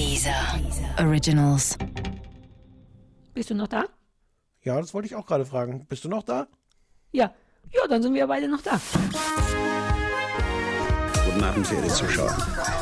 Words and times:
Dieser 0.00 0.58
Originals. 0.98 1.76
Bist 3.34 3.50
du 3.50 3.54
noch 3.54 3.68
da? 3.68 3.84
Ja, 4.62 4.80
das 4.80 4.94
wollte 4.94 5.06
ich 5.08 5.14
auch 5.14 5.26
gerade 5.26 5.44
fragen. 5.44 5.84
Bist 5.90 6.04
du 6.04 6.08
noch 6.08 6.22
da? 6.22 6.46
Ja. 7.12 7.34
Ja, 7.70 7.86
dann 7.86 8.02
sind 8.02 8.14
wir 8.14 8.26
beide 8.26 8.48
noch 8.48 8.62
da. 8.62 8.80
Guten 11.26 11.44
Abend, 11.44 11.66
verehrte 11.66 11.92
Zuschauer. 11.92 12.34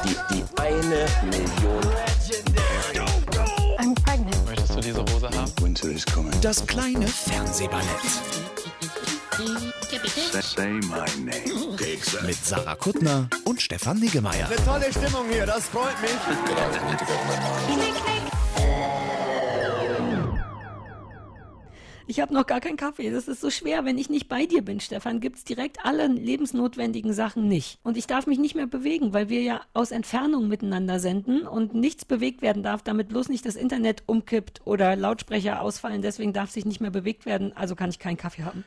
Die, 0.05 0.15
die 0.33 0.45
eine 0.61 1.07
Million. 1.25 1.83
I'm 3.79 3.95
pregnant. 4.05 4.47
Möchtest 4.47 4.77
du 4.77 4.81
diese 4.81 5.01
Hose 5.01 5.29
haben? 5.29 5.53
Winter 5.61 5.89
is 5.89 6.07
coming. 6.07 6.41
Das 6.41 6.65
kleine 6.65 7.09
Fernsehballett. 7.09 8.38
Mit 12.27 12.45
Sarah 12.45 12.75
Kuttner 12.75 13.29
und 13.45 13.63
Stefan 13.63 14.01
Niggemeier. 14.01 14.49
Tolle 14.65 14.91
Stimmung 14.91 15.29
hier, 15.31 15.47
das 15.47 15.69
freut 15.69 16.01
mich. 16.01 16.11
Ich 22.11 22.21
habe 22.21 22.33
noch 22.33 22.47
gar 22.47 22.61
keinen 22.61 22.79
Kaffee. 22.79 23.11
Das 23.11 23.29
ist 23.29 23.41
so 23.41 23.51
schwer. 23.51 23.85
Wenn 23.85 23.99
ich 23.99 24.09
nicht 24.09 24.29
bei 24.29 24.47
dir 24.47 24.63
bin, 24.63 24.81
Stefan, 24.81 25.21
gibt's 25.21 25.45
direkt 25.45 25.85
alle 25.85 26.07
lebensnotwendigen 26.07 27.13
Sachen 27.13 27.47
nicht. 27.47 27.79
Und 27.85 27.99
ich 27.99 28.07
darf 28.07 28.27
mich 28.27 28.39
nicht 28.39 28.55
mehr 28.55 28.67
bewegen, 28.67 29.13
weil 29.13 29.29
wir 29.29 29.43
ja 29.43 29.61
aus 29.75 29.91
Entfernung 29.91 30.49
miteinander 30.49 31.01
senden 31.01 31.47
und 31.47 31.75
nichts 31.75 32.07
bewegt 32.07 32.41
werden 32.41 32.63
darf, 32.63 32.83
damit 32.83 33.09
bloß 33.09 33.29
nicht 33.29 33.45
das 33.45 33.57
Internet 33.57 34.03
umkippt 34.07 34.63
oder 34.65 34.97
Lautsprecher 34.97 35.61
ausfallen. 35.61 36.01
Deswegen 36.03 36.33
darf 36.33 36.51
sich 36.51 36.65
nicht 36.65 36.81
mehr 36.81 36.91
bewegt 36.91 37.27
werden. 37.27 37.53
Also 37.55 37.77
kann 37.77 37.91
ich 37.91 37.99
keinen 37.99 38.17
Kaffee 38.17 38.43
haben. 38.43 38.65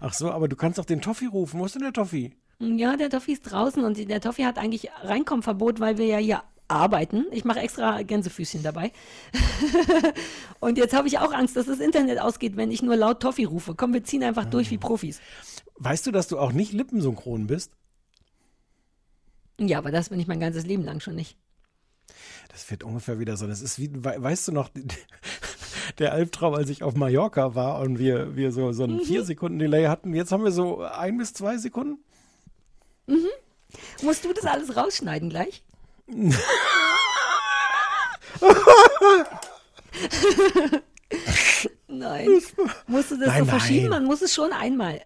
Ach 0.00 0.12
so, 0.14 0.30
aber 0.30 0.48
du 0.48 0.56
kannst 0.56 0.78
doch 0.78 0.84
den 0.84 1.00
Toffi 1.00 1.26
rufen. 1.26 1.60
Wo 1.60 1.66
ist 1.66 1.74
denn 1.74 1.82
der 1.82 1.92
Toffi? 1.92 2.34
Ja, 2.60 2.96
der 2.96 3.10
Toffi 3.10 3.32
ist 3.32 3.42
draußen 3.42 3.84
und 3.84 3.98
der 4.08 4.20
Toffi 4.20 4.42
hat 4.42 4.58
eigentlich 4.58 4.88
Reinkommverbot, 5.02 5.80
weil 5.80 5.98
wir 5.98 6.06
ja 6.06 6.18
hier 6.18 6.42
arbeiten. 6.68 7.26
Ich 7.30 7.44
mache 7.44 7.60
extra 7.60 8.02
Gänsefüßchen 8.02 8.62
dabei. 8.62 8.92
und 10.60 10.78
jetzt 10.78 10.94
habe 10.94 11.08
ich 11.08 11.18
auch 11.18 11.32
Angst, 11.32 11.56
dass 11.56 11.66
das 11.66 11.80
Internet 11.80 12.20
ausgeht, 12.20 12.56
wenn 12.56 12.70
ich 12.70 12.82
nur 12.82 12.96
laut 12.96 13.20
Toffi 13.20 13.44
rufe. 13.44 13.74
Komm, 13.74 13.92
wir 13.92 14.04
ziehen 14.04 14.22
einfach 14.22 14.46
durch 14.46 14.70
wie 14.70 14.78
Profis. 14.78 15.20
Weißt 15.76 16.06
du, 16.06 16.10
dass 16.12 16.28
du 16.28 16.38
auch 16.38 16.52
nicht 16.52 16.72
lippensynchron 16.72 17.46
bist? 17.46 17.72
Ja, 19.60 19.78
aber 19.78 19.90
das 19.90 20.08
bin 20.08 20.18
ich 20.20 20.26
mein 20.26 20.40
ganzes 20.40 20.64
Leben 20.64 20.84
lang 20.84 21.00
schon 21.00 21.14
nicht. 21.16 21.36
Das 22.50 22.70
wird 22.70 22.84
ungefähr 22.84 23.18
wieder 23.18 23.36
so. 23.36 23.46
Das 23.46 23.60
ist 23.60 23.78
wie, 23.78 23.90
we- 23.92 24.16
weißt 24.22 24.48
du 24.48 24.52
noch, 24.52 24.70
der 25.98 26.12
Albtraum, 26.12 26.54
als 26.54 26.70
ich 26.70 26.82
auf 26.82 26.94
Mallorca 26.94 27.54
war 27.54 27.80
und 27.80 27.98
wir, 27.98 28.36
wir 28.36 28.52
so, 28.52 28.72
so 28.72 28.84
einen 28.84 29.00
vier 29.00 29.24
Sekunden 29.24 29.58
Delay 29.58 29.86
hatten. 29.86 30.14
Jetzt 30.14 30.32
haben 30.32 30.44
wir 30.44 30.52
so 30.52 30.82
ein 30.82 31.18
bis 31.18 31.34
zwei 31.34 31.56
Sekunden. 31.56 31.98
Musst 34.02 34.24
du 34.24 34.32
das 34.32 34.46
alles 34.46 34.76
rausschneiden 34.76 35.30
gleich? 35.30 35.62
Nein. 41.88 42.28
Musst 42.86 43.10
du 43.10 43.16
das 43.16 43.28
Nein, 43.28 43.44
so 43.44 43.50
verschieben? 43.50 43.88
nein. 43.88 44.02
Man 44.02 44.04
muss 44.04 44.22
es 44.22 44.34
schon 44.34 44.52
einmal. 44.52 45.00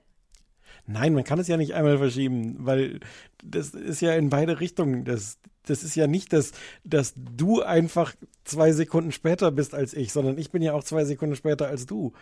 Nein, 0.91 1.13
man 1.13 1.23
kann 1.23 1.39
es 1.39 1.49
ja 1.49 1.59
nicht 1.59 1.75
einmal 1.75 1.99
verschieben, 1.99 2.57
weil 2.61 3.01
das 3.45 3.71
ist 3.75 4.01
ja 4.01 4.15
in 4.15 4.31
beide 4.31 4.59
Richtungen. 4.59 5.05
Das, 5.05 5.37
das 5.67 5.85
ist 5.85 5.95
ja 5.95 6.07
nicht, 6.07 6.33
dass, 6.33 6.53
dass 6.83 7.13
du 7.15 7.61
einfach 7.63 8.15
zwei 8.45 8.73
Sekunden 8.73 9.13
später 9.13 9.51
bist 9.51 9.75
als 9.75 9.93
ich, 9.93 10.13
sondern 10.15 10.39
ich 10.39 10.51
bin 10.51 10.63
ja 10.63 10.73
auch 10.73 10.83
zwei 10.83 11.05
Sekunden 11.05 11.37
später 11.37 11.69
als 11.69 11.85
du. 11.85 12.15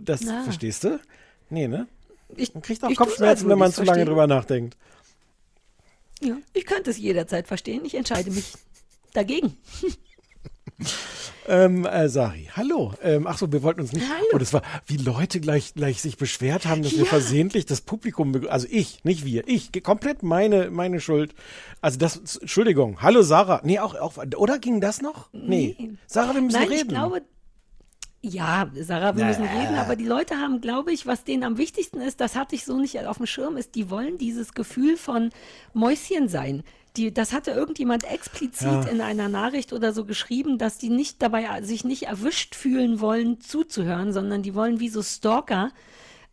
Das 0.00 0.22
Na. 0.22 0.44
verstehst 0.44 0.84
du? 0.84 0.98
Nee, 1.50 1.68
ne? 1.68 1.86
Ich, 2.36 2.54
Man 2.54 2.62
kriegt 2.62 2.82
auch 2.84 2.88
Kopfschmerzen, 2.94 3.24
als 3.44 3.46
wenn 3.46 3.58
man 3.58 3.70
zu 3.70 3.80
lange 3.82 3.88
verstehen. 3.88 4.06
drüber 4.06 4.26
nachdenkt. 4.26 4.78
Ja, 6.22 6.38
ich 6.54 6.64
könnte 6.64 6.90
es 6.90 6.96
jederzeit 6.96 7.46
verstehen. 7.46 7.84
Ich 7.84 7.94
entscheide 7.94 8.30
mich 8.30 8.54
dagegen. 9.12 9.58
Ähm, 11.46 11.84
äh, 11.84 12.08
Sari, 12.08 12.48
hallo. 12.56 12.92
Ähm, 13.02 13.26
ach 13.26 13.36
so, 13.38 13.52
wir 13.52 13.62
wollten 13.62 13.80
uns 13.80 13.92
nicht. 13.92 14.06
Hallo. 14.08 14.24
Und 14.32 14.40
es 14.42 14.52
war, 14.52 14.62
wie 14.86 14.96
Leute 14.96 15.40
gleich, 15.40 15.74
gleich 15.74 16.00
sich 16.00 16.16
beschwert 16.16 16.66
haben, 16.66 16.82
dass 16.82 16.92
wir 16.92 17.00
Ja. 17.00 17.04
versehentlich 17.04 17.66
das 17.66 17.80
Publikum, 17.82 18.46
also 18.48 18.66
ich, 18.70 19.04
nicht 19.04 19.24
wir, 19.24 19.46
ich, 19.46 19.70
komplett 19.82 20.22
meine, 20.22 20.70
meine 20.70 21.00
Schuld. 21.00 21.34
Also 21.80 21.98
das, 21.98 22.36
Entschuldigung. 22.36 23.02
Hallo 23.02 23.22
Sarah. 23.22 23.60
Nee, 23.64 23.78
auch, 23.78 23.94
auch, 23.94 24.16
oder 24.36 24.58
ging 24.58 24.80
das 24.80 25.02
noch? 25.02 25.28
Nee. 25.32 25.76
Nee. 25.78 25.90
Sarah, 26.06 26.34
wir 26.34 26.40
müssen 26.40 26.58
Nein, 26.58 26.68
reden. 26.68 26.80
ich 26.82 26.88
glaube, 26.88 27.22
ja, 28.24 28.70
Sarah, 28.80 29.16
wir 29.16 29.24
müssen 29.26 29.44
reden, 29.44 29.74
aber 29.76 29.96
die 29.96 30.06
Leute 30.06 30.36
haben, 30.38 30.60
glaube 30.60 30.92
ich, 30.92 31.06
was 31.06 31.24
denen 31.24 31.44
am 31.44 31.58
wichtigsten 31.58 32.00
ist, 32.00 32.20
das 32.20 32.34
hatte 32.36 32.54
ich 32.54 32.64
so 32.64 32.78
nicht 32.80 32.98
auf 33.06 33.18
dem 33.18 33.26
Schirm, 33.26 33.56
ist, 33.56 33.74
die 33.74 33.90
wollen 33.90 34.18
dieses 34.18 34.54
Gefühl 34.54 34.96
von 34.96 35.30
Mäuschen 35.74 36.28
sein. 36.28 36.62
Die, 36.96 37.12
das 37.12 37.32
hatte 37.32 37.50
irgendjemand 37.50 38.04
explizit 38.04 38.66
Ja. 38.68 38.82
in 38.84 39.00
einer 39.00 39.28
Nachricht 39.28 39.72
oder 39.72 39.92
so 39.92 40.04
geschrieben, 40.04 40.58
dass 40.58 40.78
die 40.78 40.90
nicht 40.90 41.20
dabei 41.20 41.60
sich 41.62 41.84
nicht 41.84 42.04
erwischt 42.04 42.54
fühlen 42.54 43.00
wollen, 43.00 43.40
zuzuhören, 43.40 44.12
sondern 44.12 44.42
die 44.42 44.54
wollen 44.54 44.78
wie 44.80 44.88
so 44.88 45.02
Stalker 45.02 45.70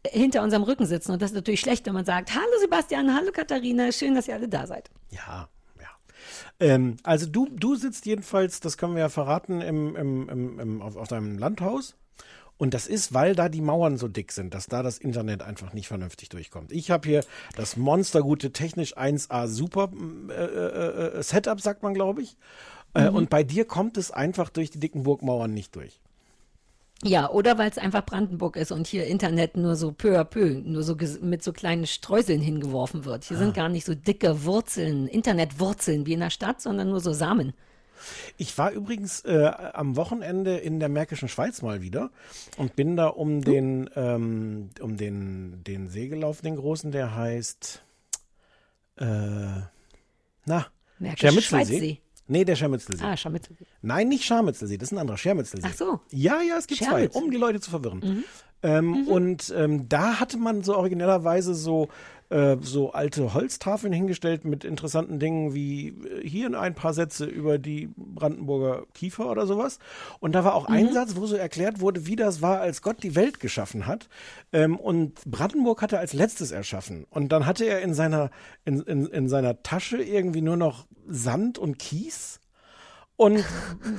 äh, 0.03 0.09
hinter 0.18 0.44
unserem 0.44 0.63
Rücken 0.63 0.85
sitzen. 0.85 1.12
Und 1.12 1.22
das 1.22 1.31
ist 1.31 1.35
natürlich 1.35 1.62
schlecht, 1.62 1.85
wenn 1.88 1.94
man 1.94 2.06
sagt, 2.06 2.34
hallo 2.35 2.59
Sebastian, 2.62 3.16
hallo 3.16 3.31
Katharina, 3.34 3.91
schön, 3.91 4.13
dass 4.16 4.28
ihr 4.28 4.35
alle 4.35 4.47
da 4.47 4.68
seid. 4.68 4.90
Ja. 5.09 5.50
Ähm, 6.61 6.97
also 7.03 7.25
du, 7.25 7.49
du 7.49 7.75
sitzt 7.75 8.05
jedenfalls, 8.05 8.59
das 8.59 8.77
können 8.77 8.94
wir 8.94 9.01
ja 9.01 9.09
verraten, 9.09 9.61
im, 9.61 9.95
im, 9.95 10.29
im, 10.29 10.59
im, 10.59 10.81
auf, 10.81 10.95
auf 10.95 11.07
deinem 11.07 11.38
Landhaus. 11.38 11.95
Und 12.57 12.75
das 12.75 12.85
ist, 12.85 13.11
weil 13.11 13.33
da 13.33 13.49
die 13.49 13.59
Mauern 13.59 13.97
so 13.97 14.07
dick 14.07 14.31
sind, 14.31 14.53
dass 14.53 14.67
da 14.67 14.83
das 14.83 14.99
Internet 14.99 15.41
einfach 15.41 15.73
nicht 15.73 15.88
vernünftig 15.88 16.29
durchkommt. 16.29 16.72
Ich 16.72 16.91
habe 16.91 17.09
hier 17.09 17.25
das 17.55 17.75
monstergute 17.75 18.51
technisch 18.51 18.95
1A 18.95 19.47
Super 19.47 19.89
äh, 20.29 20.33
äh, 20.33 21.17
äh, 21.17 21.23
Setup, 21.23 21.59
sagt 21.59 21.81
man, 21.81 21.95
glaube 21.95 22.22
ich. 22.22 22.38
Äh, 22.93 23.09
Und 23.09 23.31
bei 23.31 23.43
dir 23.43 23.66
kommt 23.66 23.97
es 23.97 24.11
einfach 24.11 24.49
durch 24.49 24.69
die 24.69 24.79
dicken 24.79 25.01
Burgmauern 25.01 25.51
nicht 25.51 25.75
durch. 25.75 25.99
Ja, 27.03 27.31
oder 27.31 27.57
weil 27.57 27.69
es 27.69 27.79
einfach 27.79 28.06
Brandenburg 28.06 28.56
ist 28.56 28.72
und 28.72 28.85
hier 28.85 29.07
Internet 29.07 29.57
nur 29.57 29.75
so 29.75 29.91
peu 29.91 30.19
à 30.19 30.23
peu, 30.23 30.62
nur 30.63 30.84
so 30.84 30.95
mit 31.22 31.44
so 31.44 31.51
kleinen 31.51 31.88
Streuseln 31.88 32.41
hingeworfen 32.41 33.06
wird. 33.06 33.23
Hier 33.23 33.38
sind 33.38 33.56
gar 33.56 33.69
nicht 33.69 33.85
so 33.85 33.95
dicke 33.95 34.45
Wurzeln, 34.45 35.07
Internetwurzeln 35.07 36.06
wie 36.06 36.13
in 36.13 36.19
der 36.19 36.29
Stadt, 36.29 36.61
sondern 36.61 36.90
nur 36.90 37.00
so 37.00 37.11
Samen. 37.11 37.53
Ich 38.38 38.57
war 38.57 38.72
übrigens 38.72 39.22
äh, 39.22 39.51
am 39.73 39.95
Wochenende 39.95 40.57
in 40.57 40.79
der 40.79 40.90
Märkischen 40.90 41.28
Schweiz 41.28 41.61
mal 41.61 41.81
wieder 41.81 42.11
und 42.57 42.75
bin 42.75 42.95
da 42.95 43.07
um 43.07 43.41
den, 43.41 43.90
ähm, 43.95 44.69
um 44.79 44.97
den, 44.97 45.63
den 45.63 45.88
See 45.88 46.07
gelaufen, 46.07 46.44
den 46.44 46.56
großen, 46.56 46.91
der 46.91 47.16
heißt, 47.16 47.84
äh, 48.97 49.06
na, 50.45 50.67
Märkische. 51.00 51.41
Schweizsee. 51.41 52.00
Nee, 52.27 52.45
der 52.45 52.55
Schermitzelsee. 52.55 53.03
Ah, 53.03 53.17
Scharmützel. 53.17 53.55
Nein, 53.81 54.07
nicht 54.09 54.23
Scharmützelsee, 54.23 54.77
das 54.77 54.89
ist 54.89 54.93
ein 54.93 54.99
anderer, 54.99 55.17
Schermitzelsee. 55.17 55.67
Ach 55.69 55.75
so. 55.75 55.99
Ja, 56.11 56.41
ja, 56.41 56.57
es 56.57 56.67
gibt 56.67 56.83
zwei, 56.83 57.09
um 57.09 57.29
die 57.31 57.37
Leute 57.37 57.59
zu 57.59 57.69
verwirren. 57.69 58.23
Ähm, 58.63 59.07
Und 59.07 59.53
ähm, 59.57 59.89
da 59.89 60.19
hatte 60.19 60.37
man 60.37 60.63
so 60.63 60.75
originellerweise 60.77 61.55
so, 61.55 61.89
äh, 62.31 62.57
so 62.61 62.93
alte 62.93 63.33
Holztafeln 63.33 63.91
hingestellt 63.91 64.45
mit 64.45 64.63
interessanten 64.63 65.19
Dingen 65.19 65.53
wie 65.53 65.89
äh, 65.89 66.27
hier 66.27 66.57
ein 66.57 66.75
paar 66.75 66.93
Sätze 66.93 67.25
über 67.25 67.57
die 67.57 67.89
Brandenburger 67.97 68.85
Kiefer 68.93 69.29
oder 69.29 69.45
sowas. 69.45 69.79
Und 70.19 70.33
da 70.33 70.43
war 70.43 70.55
auch 70.55 70.65
ein 70.65 70.93
Satz, 70.93 71.15
wo 71.15 71.25
so 71.25 71.35
erklärt 71.35 71.81
wurde, 71.81 72.07
wie 72.07 72.15
das 72.15 72.41
war, 72.41 72.61
als 72.61 72.81
Gott 72.81 73.03
die 73.03 73.15
Welt 73.15 73.39
geschaffen 73.39 73.85
hat. 73.85 74.07
Ähm, 74.53 74.77
und 74.77 75.21
Brandenburg 75.25 75.81
hat 75.81 75.91
er 75.91 75.99
als 75.99 76.13
letztes 76.13 76.51
erschaffen. 76.51 77.05
Und 77.09 77.33
dann 77.33 77.45
hatte 77.45 77.65
er 77.65 77.81
in 77.81 77.93
seiner, 77.93 78.31
in, 78.63 78.81
in, 78.81 79.05
in 79.07 79.27
seiner 79.27 79.61
Tasche 79.61 80.01
irgendwie 80.01 80.41
nur 80.41 80.57
noch 80.57 80.87
Sand 81.07 81.57
und 81.57 81.79
Kies 81.79 82.39
und 83.17 83.43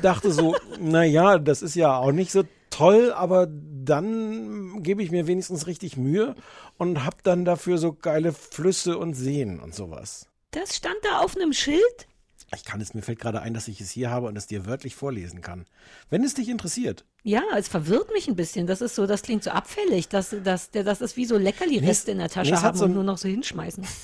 dachte 0.00 0.32
so, 0.32 0.56
na 0.80 1.04
ja, 1.04 1.38
das 1.38 1.62
ist 1.62 1.74
ja 1.74 1.96
auch 1.96 2.12
nicht 2.12 2.32
so 2.32 2.44
toll, 2.72 3.12
aber 3.12 3.46
dann 3.48 4.82
gebe 4.82 5.02
ich 5.02 5.10
mir 5.10 5.26
wenigstens 5.26 5.66
richtig 5.66 5.96
Mühe 5.96 6.34
und 6.78 7.04
hab 7.04 7.22
dann 7.22 7.44
dafür 7.44 7.78
so 7.78 7.92
geile 7.92 8.32
Flüsse 8.32 8.98
und 8.98 9.14
Seen 9.14 9.60
und 9.60 9.74
sowas. 9.74 10.26
Das 10.50 10.76
stand 10.76 10.96
da 11.02 11.20
auf 11.20 11.36
einem 11.36 11.52
Schild? 11.52 12.06
Ich 12.54 12.64
kann 12.64 12.80
es, 12.80 12.92
mir 12.92 13.00
fällt 13.02 13.18
gerade 13.18 13.40
ein, 13.40 13.54
dass 13.54 13.68
ich 13.68 13.80
es 13.80 13.90
hier 13.90 14.10
habe 14.10 14.26
und 14.26 14.36
es 14.36 14.46
dir 14.46 14.66
wörtlich 14.66 14.94
vorlesen 14.94 15.40
kann. 15.40 15.64
Wenn 16.10 16.22
es 16.22 16.34
dich 16.34 16.50
interessiert. 16.50 17.06
Ja, 17.22 17.42
es 17.56 17.68
verwirrt 17.68 18.12
mich 18.12 18.28
ein 18.28 18.36
bisschen. 18.36 18.66
Das 18.66 18.82
ist 18.82 18.94
so, 18.94 19.06
das 19.06 19.22
klingt 19.22 19.42
so 19.44 19.50
abfällig. 19.50 20.08
Das, 20.08 20.34
das, 20.44 20.70
der, 20.70 20.84
das 20.84 21.00
ist 21.00 21.16
wie 21.16 21.24
so 21.24 21.38
Leckerli-Reste 21.38 22.10
in 22.10 22.18
der 22.18 22.28
Tasche 22.28 22.50
nee, 22.50 22.56
haben 22.58 22.76
so 22.76 22.84
und 22.84 22.94
nur 22.94 23.04
noch 23.04 23.18
so 23.18 23.28
hinschmeißen. 23.28 23.86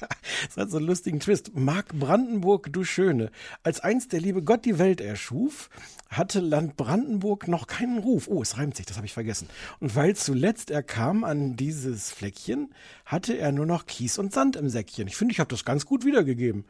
Ja, 0.00 0.08
es 0.48 0.56
hat 0.56 0.70
so 0.70 0.76
einen 0.76 0.86
lustigen 0.86 1.18
Twist. 1.18 1.52
Mark 1.54 1.88
Brandenburg, 1.94 2.72
du 2.72 2.84
Schöne. 2.84 3.30
Als 3.62 3.80
einst 3.80 4.12
der 4.12 4.20
liebe 4.20 4.42
Gott 4.42 4.64
die 4.64 4.78
Welt 4.78 5.00
erschuf, 5.00 5.70
hatte 6.08 6.40
Land 6.40 6.76
Brandenburg 6.76 7.48
noch 7.48 7.66
keinen 7.66 7.98
Ruf. 7.98 8.28
Oh, 8.28 8.42
es 8.42 8.58
reimt 8.58 8.76
sich, 8.76 8.86
das 8.86 8.96
habe 8.96 9.06
ich 9.06 9.12
vergessen. 9.12 9.48
Und 9.80 9.96
weil 9.96 10.14
zuletzt 10.16 10.70
er 10.70 10.82
kam 10.82 11.24
an 11.24 11.56
dieses 11.56 12.10
Fleckchen, 12.12 12.74
hatte 13.04 13.36
er 13.36 13.52
nur 13.52 13.66
noch 13.66 13.86
Kies 13.86 14.18
und 14.18 14.32
Sand 14.32 14.56
im 14.56 14.68
Säckchen. 14.68 15.08
Ich 15.08 15.16
finde, 15.16 15.32
ich 15.32 15.40
habe 15.40 15.50
das 15.50 15.64
ganz 15.64 15.86
gut 15.86 16.04
wiedergegeben. 16.04 16.64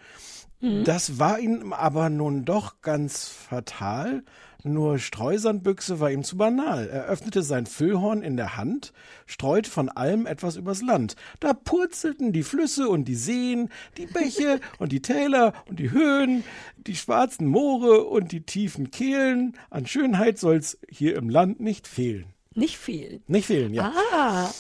Das 0.84 1.18
war 1.18 1.38
ihm 1.38 1.72
aber 1.74 2.08
nun 2.08 2.44
doch 2.46 2.80
ganz 2.80 3.28
fatal. 3.28 4.24
Nur 4.66 4.98
Streusandbüchse 4.98 6.00
war 6.00 6.10
ihm 6.10 6.24
zu 6.24 6.36
banal. 6.36 6.88
Er 6.88 7.04
öffnete 7.04 7.42
sein 7.42 7.66
Füllhorn 7.66 8.22
in 8.22 8.36
der 8.36 8.56
Hand, 8.56 8.92
streute 9.24 9.70
von 9.70 9.88
allem 9.88 10.26
etwas 10.26 10.56
übers 10.56 10.82
Land. 10.82 11.14
Da 11.38 11.52
purzelten 11.52 12.32
die 12.32 12.42
Flüsse 12.42 12.88
und 12.88 13.04
die 13.04 13.14
Seen, 13.14 13.70
die 13.96 14.06
Bäche 14.06 14.60
und 14.78 14.90
die 14.90 15.02
Täler 15.02 15.52
und 15.66 15.78
die 15.78 15.92
Höhen, 15.92 16.42
die 16.76 16.96
schwarzen 16.96 17.46
Moore 17.46 18.04
und 18.06 18.32
die 18.32 18.42
tiefen 18.42 18.90
Kehlen. 18.90 19.56
An 19.70 19.86
Schönheit 19.86 20.38
soll's 20.38 20.78
hier 20.88 21.14
im 21.14 21.30
Land 21.30 21.60
nicht 21.60 21.86
fehlen. 21.86 22.26
Nicht 22.54 22.76
viel. 22.76 23.20
Nicht 23.28 23.46
fehlen, 23.46 23.72
ja. 23.72 23.92
Ah. 24.12 24.50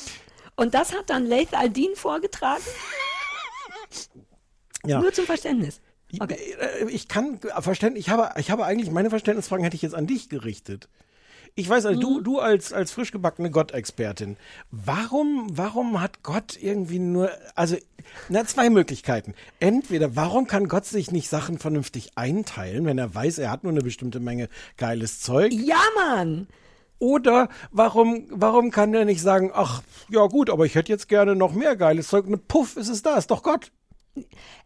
Und 0.54 0.74
das 0.74 0.94
hat 0.94 1.10
dann 1.10 1.26
Laith 1.26 1.52
Aldin 1.52 1.96
vorgetragen? 1.96 2.62
ja. 4.86 5.00
Nur 5.00 5.12
zum 5.12 5.26
Verständnis. 5.26 5.80
Okay. 6.20 6.38
Äh, 6.80 6.90
Ich 6.90 7.08
kann 7.08 7.38
verständ, 7.60 7.96
ich 7.98 8.08
habe, 8.10 8.30
ich 8.38 8.50
habe 8.50 8.64
eigentlich 8.64 8.90
meine 8.90 9.10
Verständnisfragen 9.10 9.64
hätte 9.64 9.76
ich 9.76 9.82
jetzt 9.82 9.94
an 9.94 10.06
dich 10.06 10.28
gerichtet. 10.28 10.88
Ich 11.58 11.68
weiß, 11.68 11.86
also 11.86 11.98
Mhm. 11.98 12.02
du, 12.02 12.20
du 12.20 12.38
als, 12.38 12.74
als 12.74 12.92
frisch 12.92 13.12
gebackene 13.12 13.50
Gott-Expertin, 13.50 14.36
warum, 14.70 15.46
warum 15.50 16.00
hat 16.02 16.22
Gott 16.22 16.58
irgendwie 16.60 16.98
nur, 16.98 17.30
also, 17.54 17.76
na, 18.28 18.44
zwei 18.44 18.68
Möglichkeiten. 18.68 19.32
Entweder, 19.58 20.16
warum 20.16 20.46
kann 20.46 20.68
Gott 20.68 20.84
sich 20.84 21.12
nicht 21.12 21.30
Sachen 21.30 21.58
vernünftig 21.58 22.10
einteilen, 22.16 22.84
wenn 22.84 22.98
er 22.98 23.14
weiß, 23.14 23.38
er 23.38 23.50
hat 23.50 23.62
nur 23.64 23.72
eine 23.72 23.80
bestimmte 23.80 24.20
Menge 24.20 24.48
geiles 24.76 25.20
Zeug? 25.20 25.50
Ja, 25.52 25.80
Mann! 25.96 26.46
Oder 26.98 27.48
warum, 27.72 28.26
warum 28.30 28.70
kann 28.70 28.92
er 28.94 29.04
nicht 29.06 29.22
sagen, 29.22 29.50
ach, 29.54 29.82
ja 30.10 30.26
gut, 30.26 30.50
aber 30.50 30.64
ich 30.66 30.74
hätte 30.74 30.92
jetzt 30.92 31.08
gerne 31.08 31.36
noch 31.36 31.52
mehr 31.54 31.76
geiles 31.76 32.08
Zeug. 32.08 32.26
Ne, 32.26 32.36
puff, 32.38 32.76
ist 32.76 32.88
es 32.88 33.02
da, 33.02 33.16
ist 33.16 33.30
doch 33.30 33.42
Gott. 33.42 33.70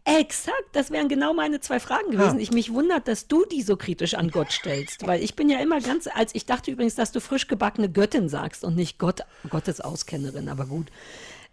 Exakt, 0.03 0.69
das 0.71 0.91
wären 0.91 1.09
genau 1.09 1.33
meine 1.33 1.59
zwei 1.59 1.79
Fragen 1.79 2.11
gewesen. 2.11 2.37
Ja. 2.37 2.41
Ich 2.41 2.51
mich 2.51 2.73
wundert, 2.73 3.07
dass 3.07 3.27
du 3.27 3.45
die 3.45 3.61
so 3.61 3.77
kritisch 3.77 4.15
an 4.15 4.29
Gott 4.31 4.51
stellst, 4.51 5.05
weil 5.05 5.23
ich 5.23 5.35
bin 5.35 5.49
ja 5.49 5.59
immer 5.59 5.79
ganz, 5.79 6.07
als 6.07 6.33
ich 6.33 6.45
dachte 6.45 6.71
übrigens, 6.71 6.95
dass 6.95 7.11
du 7.11 7.19
frisch 7.19 7.47
gebackene 7.47 7.89
Göttin 7.89 8.29
sagst 8.29 8.63
und 8.63 8.75
nicht 8.75 8.97
Gott, 8.97 9.21
Gottes 9.49 9.81
Auskennerin, 9.81 10.49
aber 10.49 10.65
gut. 10.65 10.87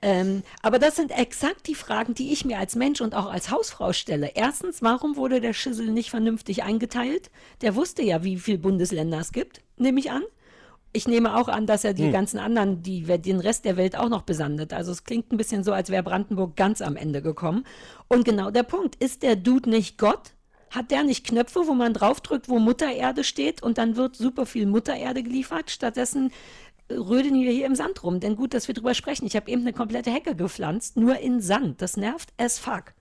Ähm, 0.01 0.43
aber 0.63 0.79
das 0.79 0.97
sind 0.97 1.11
exakt 1.11 1.67
die 1.67 1.75
Fragen, 1.75 2.15
die 2.15 2.33
ich 2.33 2.45
mir 2.45 2.59
als 2.59 2.77
Mensch 2.77 3.01
und 3.01 3.15
auch 3.15 3.27
als 3.27 3.51
Hausfrau 3.51 3.93
stelle. 3.93 4.31
Erstens, 4.35 4.81
warum 4.81 5.17
wurde 5.17 5.41
der 5.41 5.53
Schissel 5.53 5.91
nicht 5.91 6.11
vernünftig 6.11 6.63
eingeteilt? 6.63 7.31
Der 7.63 7.75
wusste 7.75 8.03
ja, 8.03 8.23
wie 8.23 8.39
viele 8.39 8.59
Bundesländer 8.59 9.19
es 9.19 9.33
gibt, 9.33 9.63
nehme 9.77 9.99
ich 9.99 10.11
an. 10.11 10.23
Ich 10.93 11.07
nehme 11.07 11.37
auch 11.37 11.49
an, 11.49 11.67
dass 11.67 11.85
er 11.85 11.93
die 11.93 12.11
ganzen 12.11 12.39
anderen, 12.39 12.83
die, 12.83 13.03
den 13.03 13.41
Rest 13.41 13.65
der 13.65 13.77
Welt 13.77 13.97
auch 13.97 14.09
noch 14.09 14.23
besandet. 14.23 14.73
Also 14.73 14.91
es 14.91 15.05
klingt 15.05 15.31
ein 15.33 15.37
bisschen 15.37 15.63
so, 15.63 15.73
als 15.73 15.91
wäre 15.91 16.03
Brandenburg 16.03 16.57
ganz 16.57 16.81
am 16.81 16.97
Ende 16.97 17.21
gekommen. 17.21 17.65
Und 18.09 18.25
genau 18.25 18.51
der 18.51 18.63
Punkt, 18.63 18.97
ist 18.97 19.23
der 19.23 19.37
Dude 19.37 19.69
nicht 19.69 19.99
Gott? 19.99 20.33
Hat 20.71 20.91
der 20.91 21.03
nicht 21.03 21.27
Knöpfe, 21.27 21.67
wo 21.67 21.75
man 21.75 21.95
draufdrückt, 21.95 22.49
wo 22.49 22.59
Mutter 22.59 22.91
Erde 22.91 23.25
steht 23.25 23.63
und 23.63 23.79
dann 23.79 23.97
wird 23.97 24.17
super 24.17 24.47
viel 24.47 24.67
Mutter 24.67 24.97
Erde 24.97 25.23
geliefert? 25.23 25.71
Stattdessen 25.71 26.31
äh, 26.89 26.95
rödeln 26.95 27.35
wir 27.35 27.53
hier 27.53 27.67
im 27.67 27.75
Sand 27.75 28.03
rum. 28.03 28.21
Denn 28.21 28.37
gut, 28.37 28.55
dass 28.55 28.69
wir 28.69 28.75
drüber 28.75 28.95
sprechen. 28.95 29.27
Ich 29.27 29.37
habe 29.37 29.51
eben 29.51 29.63
eine 29.63 29.73
komplette 29.73 30.11
Hecke 30.11 30.35
gepflanzt, 30.35 30.97
nur 30.97 31.19
in 31.19 31.41
Sand. 31.41 31.83
Das 31.83 31.97
nervt 31.97 32.33
as 32.39 32.59
fuck. 32.59 32.95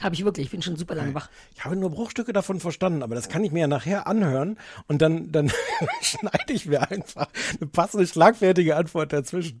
Habe 0.00 0.14
ich 0.14 0.24
wirklich, 0.24 0.46
ich 0.46 0.50
bin 0.50 0.60
schon 0.60 0.76
super 0.76 0.94
lange 0.96 1.14
wach. 1.14 1.30
Ich 1.54 1.64
habe 1.64 1.76
nur 1.76 1.90
Bruchstücke 1.90 2.32
davon 2.32 2.58
verstanden, 2.60 3.02
aber 3.02 3.14
das 3.14 3.28
kann 3.28 3.44
ich 3.44 3.52
mir 3.52 3.60
ja 3.60 3.66
nachher 3.68 4.06
anhören 4.06 4.58
und 4.88 5.00
dann, 5.00 5.30
dann 5.30 5.52
schneide 6.02 6.52
ich 6.52 6.66
mir 6.66 6.90
einfach 6.90 7.28
eine 7.60 7.68
passende, 7.68 8.06
schlagfertige 8.06 8.76
Antwort 8.76 9.12
dazwischen. 9.12 9.60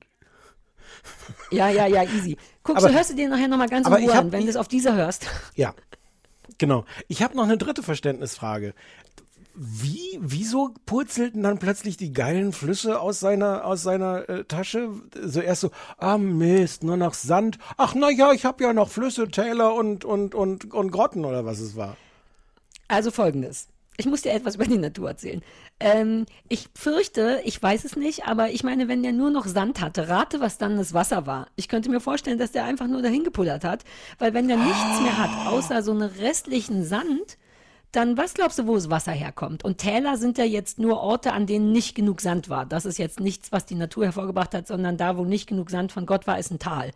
Ja, 1.50 1.68
ja, 1.68 1.86
ja, 1.86 2.02
easy. 2.02 2.36
Guckst 2.62 2.82
Aber- 2.82 2.92
du, 2.92 2.98
hörst 2.98 3.10
du 3.10 3.14
dir 3.14 3.28
nachher 3.28 3.48
nochmal 3.48 3.68
ganz 3.68 3.86
in 3.86 3.92
Ruhe 3.92 4.12
an, 4.12 4.32
wenn 4.32 4.44
du 4.44 4.50
es 4.50 4.56
auf 4.56 4.68
dieser 4.68 4.94
hörst. 4.96 5.26
Ja, 5.54 5.74
genau. 6.58 6.84
Ich 7.08 7.22
habe 7.22 7.36
noch 7.36 7.44
eine 7.44 7.56
dritte 7.56 7.82
Verständnisfrage. 7.82 8.74
Wie, 9.56 10.18
wieso 10.20 10.74
purzelten 10.84 11.44
dann 11.44 11.58
plötzlich 11.58 11.96
die 11.96 12.12
geilen 12.12 12.52
Flüsse 12.52 13.00
aus 13.00 13.20
seiner, 13.20 13.64
aus 13.64 13.84
seiner 13.84 14.28
äh, 14.28 14.44
Tasche? 14.44 14.90
So 15.22 15.40
erst 15.40 15.60
so, 15.60 15.70
ah 15.96 16.18
Mist, 16.18 16.82
nur 16.82 16.96
noch 16.96 17.14
Sand. 17.14 17.58
Ach 17.76 17.94
na 17.94 18.10
ja, 18.10 18.32
ich 18.32 18.44
habe 18.44 18.64
ja 18.64 18.72
noch 18.72 18.88
Flüsse, 18.88 19.28
Täler 19.28 19.74
und, 19.74 20.04
und, 20.04 20.34
und, 20.34 20.74
und 20.74 20.90
Grotten 20.90 21.24
oder 21.24 21.44
was 21.44 21.60
es 21.60 21.76
war. 21.76 21.96
Also 22.88 23.12
folgendes. 23.12 23.68
Ich 23.96 24.06
muss 24.06 24.22
dir 24.22 24.32
etwas 24.32 24.56
über 24.56 24.64
die 24.64 24.76
Natur 24.76 25.10
erzählen. 25.10 25.40
Ähm, 25.78 26.26
ich 26.48 26.68
fürchte, 26.74 27.40
ich 27.44 27.62
weiß 27.62 27.84
es 27.84 27.94
nicht, 27.94 28.26
aber 28.26 28.50
ich 28.50 28.64
meine, 28.64 28.88
wenn 28.88 29.04
der 29.04 29.12
nur 29.12 29.30
noch 29.30 29.46
Sand 29.46 29.80
hatte, 29.80 30.08
rate, 30.08 30.40
was 30.40 30.58
dann 30.58 30.76
das 30.76 30.94
Wasser 30.94 31.26
war. 31.26 31.46
Ich 31.54 31.68
könnte 31.68 31.90
mir 31.90 32.00
vorstellen, 32.00 32.38
dass 32.38 32.50
der 32.50 32.64
einfach 32.64 32.88
nur 32.88 33.02
dahin 33.02 33.22
gepullert 33.22 33.62
hat, 33.62 33.84
weil 34.18 34.34
wenn 34.34 34.48
der 34.48 34.56
nichts 34.56 35.00
mehr 35.00 35.16
hat, 35.16 35.46
außer 35.46 35.82
so 35.82 35.92
einen 35.92 36.10
restlichen 36.10 36.84
Sand, 36.84 37.38
dann 37.96 38.16
was 38.16 38.34
glaubst 38.34 38.58
du, 38.58 38.66
wo 38.66 38.74
das 38.74 38.90
Wasser 38.90 39.12
herkommt? 39.12 39.64
Und 39.64 39.78
Täler 39.78 40.16
sind 40.16 40.38
ja 40.38 40.44
jetzt 40.44 40.78
nur 40.78 41.00
Orte, 41.00 41.32
an 41.32 41.46
denen 41.46 41.72
nicht 41.72 41.94
genug 41.94 42.20
Sand 42.20 42.48
war. 42.48 42.66
Das 42.66 42.84
ist 42.84 42.98
jetzt 42.98 43.20
nichts, 43.20 43.52
was 43.52 43.66
die 43.66 43.74
Natur 43.74 44.04
hervorgebracht 44.04 44.54
hat, 44.54 44.66
sondern 44.66 44.96
da, 44.96 45.16
wo 45.16 45.24
nicht 45.24 45.48
genug 45.48 45.70
Sand 45.70 45.92
von 45.92 46.06
Gott 46.06 46.26
war, 46.26 46.38
ist 46.38 46.50
ein 46.50 46.58
Tal. 46.58 46.90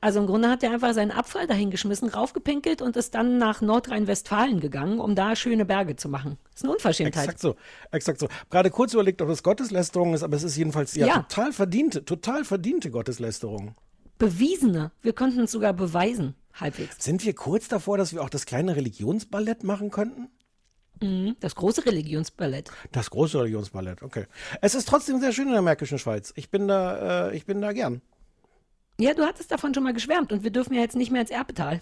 Also 0.00 0.20
im 0.20 0.26
Grunde 0.26 0.48
hat 0.48 0.62
er 0.62 0.72
einfach 0.72 0.94
seinen 0.94 1.10
Abfall 1.10 1.46
dahingeschmissen, 1.46 2.08
raufgepinkelt 2.08 2.80
und 2.80 2.96
ist 2.96 3.14
dann 3.14 3.38
nach 3.38 3.60
Nordrhein-Westfalen 3.60 4.60
gegangen, 4.60 4.98
um 4.98 5.14
da 5.14 5.36
schöne 5.36 5.64
Berge 5.64 5.96
zu 5.96 6.08
machen. 6.08 6.38
Das 6.52 6.60
ist 6.60 6.64
eine 6.64 6.72
Unverschämtheit. 6.72 7.24
Exakt 7.24 7.40
so, 7.40 7.56
exakt 7.90 8.20
so. 8.20 8.28
Gerade 8.50 8.70
kurz 8.70 8.94
überlegt, 8.94 9.20
ob 9.20 9.28
das 9.28 9.42
Gotteslästerung 9.42 10.14
ist, 10.14 10.22
aber 10.22 10.36
es 10.36 10.42
ist 10.42 10.56
jedenfalls 10.56 10.94
ja, 10.94 11.06
Ja. 11.06 11.22
total 11.22 11.52
verdiente, 11.52 12.04
total 12.04 12.44
verdiente 12.44 12.90
Gotteslästerung. 12.90 13.74
Bewiesene. 14.18 14.90
Wir 15.02 15.12
konnten 15.14 15.40
es 15.40 15.52
sogar 15.52 15.72
beweisen, 15.72 16.34
halbwegs. 16.54 17.02
Sind 17.02 17.24
wir 17.24 17.34
kurz 17.34 17.68
davor, 17.68 17.96
dass 17.96 18.12
wir 18.12 18.22
auch 18.22 18.28
das 18.30 18.46
kleine 18.46 18.76
Religionsballett 18.76 19.64
machen 19.64 19.90
könnten? 19.90 20.28
Das 21.40 21.54
große 21.54 21.86
Religionsballett. 21.86 22.70
Das 22.92 23.10
große 23.10 23.38
Religionsballett, 23.38 24.02
okay. 24.02 24.26
Es 24.60 24.74
ist 24.74 24.86
trotzdem 24.86 25.18
sehr 25.20 25.32
schön 25.32 25.46
in 25.46 25.54
der 25.54 25.62
Märkischen 25.62 25.98
Schweiz. 25.98 26.32
Ich 26.36 26.50
bin 26.50 26.68
da, 26.68 27.28
äh, 27.28 27.36
ich 27.36 27.46
bin 27.46 27.62
da 27.62 27.72
gern. 27.72 28.02
Ja, 28.98 29.14
du 29.14 29.24
hattest 29.24 29.50
davon 29.50 29.72
schon 29.72 29.82
mal 29.82 29.94
geschwärmt 29.94 30.30
und 30.30 30.44
wir 30.44 30.50
dürfen 30.50 30.74
ja 30.74 30.82
jetzt 30.82 30.96
nicht 30.96 31.10
mehr 31.10 31.22
ins 31.22 31.30
Erbetal. 31.30 31.80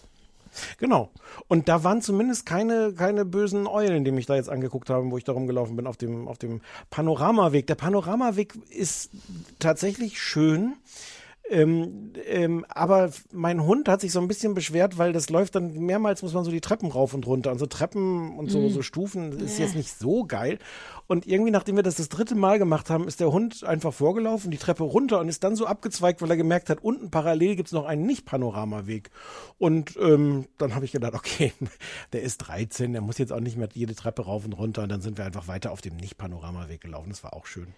Genau. 0.79 1.11
Und 1.49 1.69
da 1.69 1.85
waren 1.85 2.01
zumindest 2.01 2.47
keine, 2.47 2.93
keine 2.95 3.25
bösen 3.25 3.67
Eulen, 3.67 4.05
die 4.05 4.13
mich 4.13 4.27
da 4.27 4.37
jetzt 4.37 4.49
angeguckt 4.49 4.89
haben, 4.91 5.11
wo 5.11 5.19
ich 5.19 5.25
da 5.25 5.33
rumgelaufen 5.33 5.77
bin 5.77 5.87
auf 5.87 5.97
dem, 5.97 6.29
auf 6.29 6.39
dem 6.39 6.61
Panoramaweg. 6.91 7.67
Der 7.67 7.75
Panoramaweg 7.75 8.55
ist 8.71 9.11
tatsächlich 9.59 10.21
schön. 10.21 10.75
Ähm, 11.51 12.13
ähm, 12.27 12.67
aber 12.69 13.11
mein 13.33 13.65
Hund 13.65 13.89
hat 13.89 14.03
sich 14.03 14.13
so 14.13 14.21
ein 14.21 14.29
bisschen 14.29 14.55
beschwert, 14.55 14.99
weil 14.99 15.13
das 15.13 15.31
läuft 15.31 15.55
dann 15.55 15.73
mehrmals, 15.79 16.23
muss 16.23 16.35
man 16.35 16.45
so 16.45 16.51
die 16.51 16.61
Treppen 16.61 16.91
rauf 16.91 17.15
und 17.15 17.27
runter. 17.27 17.51
Und 17.51 17.59
so 17.59 17.67
Treppen 17.67 18.39
und 18.39 18.51
so, 18.51 18.69
so 18.69 18.83
Stufen 18.83 19.39
ist 19.41 19.59
jetzt 19.59 19.75
nicht 19.75 19.99
so 19.99 20.25
geil. 20.25 20.59
Und 21.07 21.27
irgendwie, 21.27 21.51
nachdem 21.51 21.77
wir 21.77 21.83
das 21.83 21.95
das 21.95 22.11
dritte 22.11 22.35
Mal 22.35 22.59
gemacht 22.59 22.91
haben, 22.91 23.09
ist 23.09 23.21
der 23.21 23.33
Hund 23.33 23.65
einfach 23.65 23.95
vorgelaufen, 23.95 24.51
die 24.51 24.59
Treppe 24.59 24.85
runter 24.85 25.21
und 25.21 25.29
ist 25.29 25.43
dann 25.43 25.57
so 25.57 25.67
abgezweigt, 25.67 26.21
weil 26.21 26.31
er 26.31 26.37
gemerkt 26.37 26.69
hat, 26.69 26.85
unten 26.85 27.11
parallel 27.11 27.57
gibt's 27.57 27.73
noch 27.73 27.87
einen 27.87 28.05
Nicht-Panoramaweg. 28.05 29.11
Und 29.57 29.97
ähm, 30.01 30.47
dann 30.59 30.75
habe 30.75 30.85
ich 30.85 30.93
gedacht, 30.93 31.15
okay, 31.15 31.53
der 32.13 32.23
ist 32.23 32.39
13, 32.39 32.93
der 32.93 33.01
muss 33.01 33.17
jetzt 33.17 33.33
auch 33.33 33.41
nicht 33.41 33.57
mehr 33.57 33.69
jede 33.73 33.95
Treppe 33.95 34.23
rauf 34.23 34.45
und 34.45 34.53
runter. 34.53 34.83
Und 34.83 34.91
dann 34.91 35.01
sind 35.01 35.17
wir 35.17 35.25
einfach 35.25 35.49
weiter 35.49 35.73
auf 35.73 35.81
dem 35.81 35.97
Nicht-Panoramaweg 35.97 36.83
gelaufen. 36.83 37.09
Das 37.09 37.25
war 37.25 37.33
auch 37.33 37.47
schön. 37.47 37.69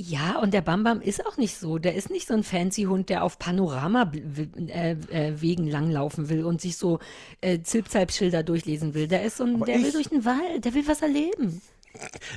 Ja, 0.00 0.38
und 0.38 0.54
der 0.54 0.60
Bambam 0.60 1.00
ist 1.00 1.26
auch 1.26 1.36
nicht 1.38 1.56
so. 1.58 1.78
Der 1.78 1.96
ist 1.96 2.08
nicht 2.08 2.28
so 2.28 2.34
ein 2.34 2.44
fancy 2.44 2.84
Hund, 2.84 3.08
der 3.08 3.24
auf 3.24 3.36
Panorama-Wegen 3.40 4.68
äh, 4.68 4.92
äh, 5.10 5.68
langlaufen 5.70 6.28
will 6.28 6.44
und 6.44 6.60
sich 6.60 6.76
so 6.76 7.00
äh, 7.40 7.58
Zilpzalp-Schilder 7.62 8.44
durchlesen 8.44 8.94
will. 8.94 9.08
Der 9.08 9.24
ist 9.24 9.38
so 9.38 9.44
ein, 9.44 9.58
der 9.64 9.74
ich- 9.76 9.82
will 9.82 9.92
durch 9.92 10.08
den 10.08 10.24
Wald, 10.24 10.64
der 10.64 10.72
will 10.74 10.86
was 10.86 11.02
erleben. 11.02 11.60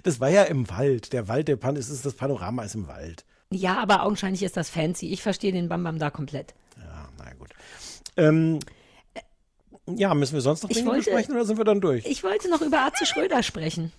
Das 0.01 0.19
war 0.19 0.29
ja 0.29 0.41
im 0.43 0.67
Wald. 0.71 1.13
Der 1.13 1.27
Wald, 1.27 1.47
der 1.49 1.55
Pan 1.55 1.75
ist, 1.75 1.89
ist 1.89 2.03
das 2.03 2.15
Panorama 2.15 2.63
ist 2.63 2.73
im 2.73 2.87
Wald. 2.87 3.25
Ja, 3.51 3.77
aber 3.77 4.03
augenscheinlich 4.05 4.41
ist 4.41 4.57
das 4.57 4.71
fancy. 4.71 5.11
Ich 5.11 5.21
verstehe 5.21 5.51
den 5.51 5.69
Bambam 5.69 5.99
da 5.99 6.09
komplett. 6.09 6.55
Ja, 6.79 7.09
na 7.19 7.31
gut. 7.37 7.49
Ähm, 8.17 8.57
ja, 9.87 10.15
müssen 10.15 10.33
wir 10.33 10.41
sonst 10.41 10.63
noch 10.63 10.69
Dinge 10.71 10.87
wollte- 10.87 11.11
besprechen 11.11 11.35
oder 11.35 11.45
sind 11.45 11.57
wir 11.57 11.65
dann 11.65 11.79
durch? 11.81 12.07
Ich 12.07 12.23
wollte 12.23 12.49
noch 12.49 12.61
über 12.61 12.79
Arze 12.79 13.05
Schröder 13.05 13.43
sprechen. 13.43 13.91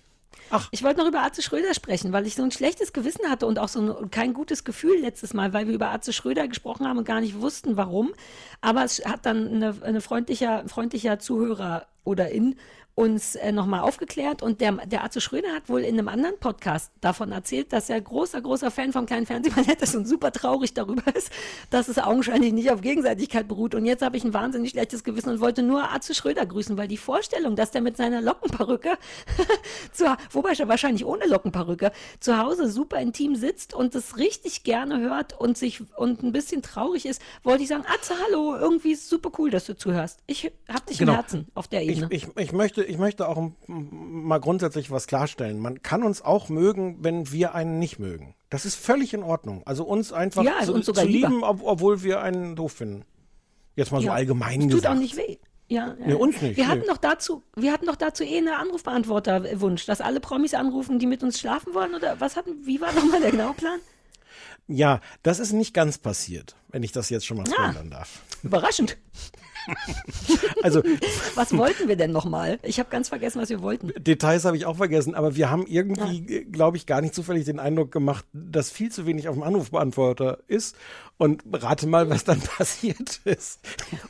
Ach. 0.49 0.67
Ich 0.71 0.83
wollte 0.83 0.99
noch 0.99 1.07
über 1.07 1.21
Arze 1.21 1.41
Schröder 1.41 1.73
sprechen, 1.73 2.13
weil 2.13 2.27
ich 2.27 2.35
so 2.35 2.43
ein 2.43 2.51
schlechtes 2.51 2.93
Gewissen 2.93 3.29
hatte 3.29 3.45
und 3.45 3.59
auch 3.59 3.67
so 3.69 3.81
ein, 3.81 4.11
kein 4.11 4.33
gutes 4.33 4.63
Gefühl 4.63 4.99
letztes 4.99 5.33
Mal, 5.33 5.53
weil 5.53 5.67
wir 5.67 5.73
über 5.73 5.89
Arze 5.89 6.13
Schröder 6.13 6.47
gesprochen 6.47 6.87
haben 6.87 6.97
und 6.97 7.05
gar 7.05 7.21
nicht 7.21 7.39
wussten, 7.41 7.77
warum. 7.77 8.13
Aber 8.61 8.83
es 8.83 9.03
hat 9.05 9.25
dann 9.25 9.47
eine, 9.47 9.75
eine 9.81 10.01
freundlicher, 10.01 10.63
freundlicher 10.67 11.19
Zuhörer 11.19 11.87
oder 12.03 12.29
in 12.29 12.55
uns 12.95 13.35
äh, 13.35 13.51
nochmal 13.51 13.81
aufgeklärt 13.81 14.41
und 14.43 14.61
der, 14.61 14.73
der 14.85 15.03
Arze 15.03 15.19
Schröder 15.19 15.49
hat 15.53 15.67
wohl 15.67 15.81
in 15.81 15.97
einem 15.97 16.07
anderen 16.07 16.37
Podcast 16.39 16.91
davon 17.01 17.31
erzählt, 17.31 17.73
dass 17.73 17.89
er 17.89 17.99
großer, 17.99 18.41
großer 18.41 18.69
Fan 18.71 18.91
vom 18.93 19.05
kleinen 19.05 19.25
Fernsehballett 19.25 19.81
ist 19.81 19.95
und 19.95 20.07
super 20.07 20.31
traurig 20.31 20.73
darüber 20.73 21.15
ist, 21.15 21.31
dass 21.71 21.87
es 21.87 21.97
augenscheinlich 21.97 22.53
nicht 22.53 22.71
auf 22.71 22.81
Gegenseitigkeit 22.81 23.47
beruht. 23.47 23.73
Und 23.75 23.85
jetzt 23.85 24.03
habe 24.03 24.17
ich 24.17 24.23
ein 24.23 24.33
wahnsinnig 24.33 24.71
schlechtes 24.71 25.03
Gewissen 25.03 25.29
und 25.29 25.39
wollte 25.39 25.63
nur 25.63 25.89
Arze 25.89 26.13
Schröder 26.13 26.45
grüßen, 26.45 26.77
weil 26.77 26.87
die 26.87 26.97
Vorstellung, 26.97 27.55
dass 27.55 27.71
der 27.71 27.81
mit 27.81 27.97
seiner 27.97 28.21
Lockenperücke, 28.21 28.97
zu, 29.91 30.05
wobei 30.31 30.53
er 30.53 30.67
wahrscheinlich 30.67 31.05
ohne 31.05 31.25
Lockenperücke, 31.25 31.91
zu 32.19 32.37
Hause 32.37 32.69
super 32.69 32.99
intim 32.99 33.35
sitzt 33.35 33.73
und 33.73 33.95
das 33.95 34.17
richtig 34.17 34.63
gerne 34.63 34.99
hört 34.99 35.39
und 35.39 35.57
sich 35.57 35.81
und 35.97 36.21
ein 36.23 36.31
bisschen 36.31 36.61
traurig 36.61 37.05
ist, 37.05 37.21
wollte 37.43 37.63
ich 37.63 37.69
sagen, 37.69 37.85
Atze, 37.87 38.13
hallo, 38.27 38.55
irgendwie 38.55 38.91
ist 38.91 39.09
super 39.09 39.31
cool, 39.37 39.49
dass 39.49 39.65
du 39.65 39.75
zuhörst. 39.75 40.19
Ich 40.27 40.51
hab 40.71 40.85
dich 40.85 40.99
Genau. 40.99 41.13
im 41.13 41.17
Herzen 41.17 41.47
auf 41.55 41.67
der 41.67 41.81
Ebene. 41.83 42.07
Ich, 42.11 42.23
ich, 42.25 42.37
ich, 42.37 42.51
möchte, 42.51 42.82
ich 42.85 42.97
möchte 42.97 43.27
auch 43.27 43.51
mal 43.67 44.39
grundsätzlich 44.39 44.91
was 44.91 45.07
klarstellen. 45.07 45.59
Man 45.59 45.81
kann 45.81 46.03
uns 46.03 46.21
auch 46.21 46.49
mögen, 46.49 46.97
wenn 47.01 47.31
wir 47.31 47.55
einen 47.55 47.79
nicht 47.79 47.99
mögen. 47.99 48.35
Das 48.49 48.65
ist 48.65 48.75
völlig 48.75 49.13
in 49.13 49.23
Ordnung. 49.23 49.61
Also 49.65 49.83
uns 49.83 50.13
einfach 50.13 50.43
Ja, 50.43 50.61
zu, 50.63 50.73
uns 50.73 50.85
zu 50.85 50.93
lieben, 51.05 51.43
ob, 51.43 51.61
obwohl 51.63 52.03
wir 52.03 52.21
einen 52.21 52.55
doof 52.55 52.73
finden. 52.73 53.05
Jetzt 53.75 53.91
mal 53.91 53.99
so 54.01 54.07
Ja. 54.07 54.13
allgemein 54.13 54.61
Tut 54.61 54.71
gesagt. 54.71 54.95
auch 54.95 54.99
nicht 54.99 55.17
weh. 55.17 55.37
Ja, 55.69 55.95
Nee, 55.97 56.13
uns 56.13 56.41
nicht, 56.41 56.57
Wir 56.57 56.65
nee. 56.65 56.69
hatten 56.71 56.87
doch 56.87 56.97
dazu, 56.97 57.41
wir 57.55 57.71
hatten 57.71 57.85
doch 57.87 57.95
dazu 57.95 58.23
eh 58.23 58.37
einen 58.37 58.49
Anrufbeantworterwunsch, 58.49 59.85
dass 59.85 60.01
alle 60.01 60.19
Promis 60.19 60.53
anrufen, 60.53 60.99
die 60.99 61.07
mit 61.07 61.23
uns 61.23 61.39
schlafen 61.39 61.73
wollen 61.73 61.95
oder 61.95 62.19
was 62.19 62.35
hatten, 62.35 62.65
wie 62.65 62.79
war 62.81 62.91
nochmal 62.91 63.21
der 63.21 63.31
genaue 63.31 63.53
Plan? 63.53 63.79
Ja, 64.67 65.01
das 65.23 65.39
ist 65.39 65.51
nicht 65.53 65.73
ganz 65.73 65.97
passiert, 65.97 66.55
wenn 66.69 66.83
ich 66.83 66.91
das 66.91 67.09
jetzt 67.09 67.25
schon 67.25 67.37
mal 67.37 67.45
Ah. 67.47 67.51
spoilern 67.71 67.89
darf. 67.89 68.21
Überraschend. 68.43 68.97
Also 70.61 70.81
Was 71.35 71.55
wollten 71.57 71.87
wir 71.87 71.95
denn 71.95 72.11
nochmal? 72.11 72.59
Ich 72.63 72.79
habe 72.79 72.89
ganz 72.89 73.09
vergessen, 73.09 73.41
was 73.41 73.49
wir 73.49 73.61
wollten. 73.61 73.91
Details 73.97 74.45
habe 74.45 74.57
ich 74.57 74.65
auch 74.65 74.77
vergessen, 74.77 75.15
aber 75.15 75.35
wir 75.35 75.49
haben 75.49 75.65
irgendwie, 75.67 76.45
glaube 76.45 76.77
ich, 76.77 76.85
gar 76.85 77.01
nicht 77.01 77.13
zufällig 77.13 77.45
den 77.45 77.59
Eindruck 77.59 77.91
gemacht, 77.91 78.25
dass 78.33 78.71
viel 78.71 78.91
zu 78.91 79.05
wenig 79.05 79.27
auf 79.27 79.35
dem 79.35 79.43
Anrufbeantworter 79.43 80.39
ist. 80.47 80.75
Und 81.17 81.43
rate 81.51 81.87
mal, 81.87 82.09
was 82.09 82.23
dann 82.23 82.39
passiert 82.57 83.21
ist. 83.25 83.59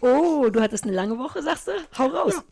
Oh, 0.02 0.50
du 0.50 0.62
hattest 0.62 0.84
eine 0.84 0.94
lange 0.94 1.18
Woche, 1.18 1.42
sagst 1.42 1.68
du? 1.68 1.72
Hau 1.98 2.08
raus. 2.08 2.44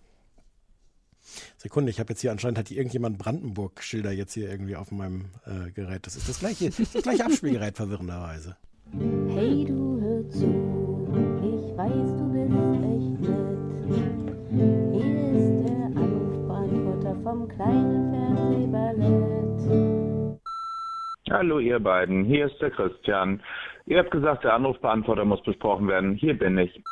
Sekunde, 1.58 1.92
ich 1.92 2.00
habe 2.00 2.10
jetzt 2.14 2.22
hier 2.22 2.32
anscheinend 2.32 2.58
hat 2.58 2.70
hier 2.70 2.78
irgendjemand 2.78 3.18
Brandenburg-Schilder 3.20 4.12
jetzt 4.12 4.34
hier 4.34 4.50
irgendwie 4.50 4.76
auf 4.76 4.92
meinem 4.92 5.26
äh, 5.46 5.72
Gerät. 5.72 6.08
Das 6.08 6.16
ist 6.16 6.28
das 6.28 6.40
gleiche, 6.40 6.72
das 6.72 7.04
gleiche 7.04 7.26
Abspielgerät 7.26 7.78
verwirrenderweise. 7.78 8.58
Hey, 8.92 9.64
du 9.66 10.02
hör 10.02 10.30
zu, 10.30 10.48
ich 11.44 11.78
weiß, 11.78 12.18
du 12.18 12.31
Hallo 21.32 21.60
ihr 21.60 21.80
beiden, 21.80 22.26
hier 22.26 22.48
ist 22.48 22.62
der 22.62 22.72
Christian. 22.72 23.42
Ihr 23.86 24.00
habt 24.00 24.12
gesagt, 24.12 24.44
der 24.44 24.54
Anrufbeantworter 24.54 25.24
muss 25.24 25.42
besprochen 25.44 25.88
werden. 25.88 26.16
Hier 26.16 26.38
bin 26.38 26.58
ich. 26.58 26.84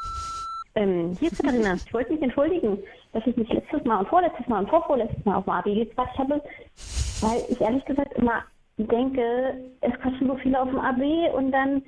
Ähm, 0.76 1.14
hier 1.20 1.30
Katharina. 1.30 1.74
Ich 1.74 1.94
wollte 1.94 2.14
mich 2.14 2.22
entschuldigen, 2.22 2.78
dass 3.12 3.28
ich 3.28 3.36
mich 3.36 3.50
letztes 3.50 3.84
Mal 3.84 4.00
und 4.00 4.08
vorletztes 4.08 4.48
Mal 4.48 4.60
und 4.60 4.70
vorvorletztes 4.70 5.26
Mal 5.26 5.36
auf 5.36 5.44
dem 5.44 5.54
Abi 5.54 5.76
gequatscht 5.76 6.18
habe, 6.18 6.42
weil 7.20 7.42
ich 7.50 7.60
ehrlich 7.60 7.84
gesagt 7.84 8.14
immer 8.14 8.44
denke, 8.78 9.56
es 9.82 9.94
quatschen 10.00 10.28
so 10.28 10.36
viele 10.38 10.62
auf 10.62 10.70
dem 10.70 10.80
AB 10.80 11.34
und 11.36 11.52
dann 11.52 11.84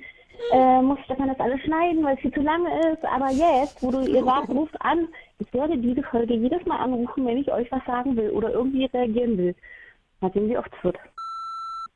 äh, 0.52 0.82
muss 0.82 0.98
Stefan 1.06 1.28
das 1.28 1.40
alles 1.40 1.60
schneiden, 1.62 2.04
weil 2.04 2.16
es 2.16 2.20
viel 2.20 2.34
zu 2.34 2.42
lange 2.42 2.68
ist. 2.92 3.02
Aber 3.06 3.30
jetzt, 3.30 3.82
wo 3.82 3.90
du 3.90 4.02
ihr 4.02 4.22
sagt, 4.24 4.50
ruft 4.50 4.76
an, 4.80 5.08
ich 5.38 5.50
werde 5.54 5.78
diese 5.78 6.02
Folge 6.02 6.34
jedes 6.34 6.66
Mal 6.66 6.80
anrufen, 6.80 7.24
wenn 7.24 7.38
ich 7.38 7.50
euch 7.50 7.72
was 7.72 7.84
sagen 7.86 8.14
will 8.14 8.28
oder 8.28 8.50
irgendwie 8.50 8.84
reagieren 8.84 9.38
will. 9.38 9.54
Mal 10.20 10.30
sehen, 10.32 10.50
wie 10.50 10.58
oft 10.58 10.70
es 10.76 10.84
wird. 10.84 10.98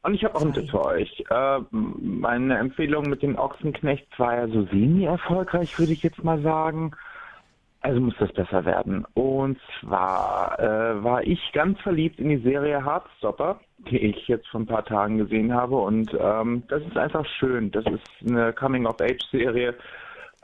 Und 0.06 0.14
ich 0.14 0.22
habe 0.22 0.36
auch 0.36 0.42
einen 0.42 0.52
Tipp 0.52 0.70
für 0.70 0.84
euch. 0.84 1.24
Äh, 1.30 1.58
meine 1.72 2.58
Empfehlung 2.58 3.10
mit 3.10 3.22
den 3.22 3.36
Ochsenknechts 3.36 4.16
war 4.20 4.36
ja 4.36 4.46
so 4.46 4.62
semi-erfolgreich, 4.66 5.76
würde 5.80 5.92
ich 5.92 6.04
jetzt 6.04 6.22
mal 6.22 6.40
sagen. 6.42 6.92
Also 7.80 8.00
muss 8.00 8.14
das 8.20 8.32
besser 8.32 8.64
werden. 8.64 9.04
Und 9.14 9.58
zwar 9.80 10.60
äh, 10.60 11.02
war 11.02 11.24
ich 11.24 11.40
ganz 11.52 11.80
verliebt 11.80 12.20
in 12.20 12.28
die 12.28 12.36
Serie 12.36 12.84
Heartstopper, 12.84 13.58
die 13.90 13.98
ich 13.98 14.28
jetzt 14.28 14.46
vor 14.46 14.60
ein 14.60 14.66
paar 14.66 14.84
Tagen 14.84 15.18
gesehen 15.18 15.52
habe. 15.52 15.74
Und 15.74 16.16
ähm, 16.20 16.62
das 16.68 16.82
ist 16.84 16.96
einfach 16.96 17.26
schön. 17.40 17.72
Das 17.72 17.84
ist 17.86 18.30
eine 18.30 18.52
Coming-of-Age-Serie, 18.52 19.74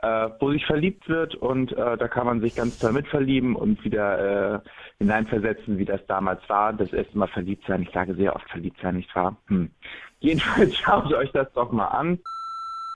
äh, 0.03 0.29
wo 0.39 0.51
sich 0.51 0.65
verliebt 0.65 1.07
wird 1.07 1.35
und 1.35 1.71
äh, 1.71 1.97
da 1.97 2.07
kann 2.07 2.25
man 2.25 2.41
sich 2.41 2.55
ganz 2.55 2.77
toll 2.77 2.91
mitverlieben 2.91 3.55
und 3.55 3.83
wieder 3.85 4.55
äh, 4.55 4.59
hineinversetzen, 4.99 5.77
wie 5.77 5.85
das 5.85 6.05
damals 6.07 6.41
war. 6.49 6.73
Das 6.73 6.91
erste 6.91 7.17
Mal 7.17 7.27
verliebt 7.27 7.63
sein. 7.67 7.83
Ich 7.83 7.91
sage 7.91 8.13
sehr 8.15 8.35
oft 8.35 8.49
verliebt 8.49 8.79
sein, 8.81 8.97
nicht 8.97 9.15
wahr? 9.15 9.35
Hm. 9.47 9.71
Jedenfalls 10.19 10.75
schaut 10.83 11.13
euch 11.13 11.31
das 11.31 11.51
doch 11.53 11.71
mal 11.71 11.87
an. 11.87 12.19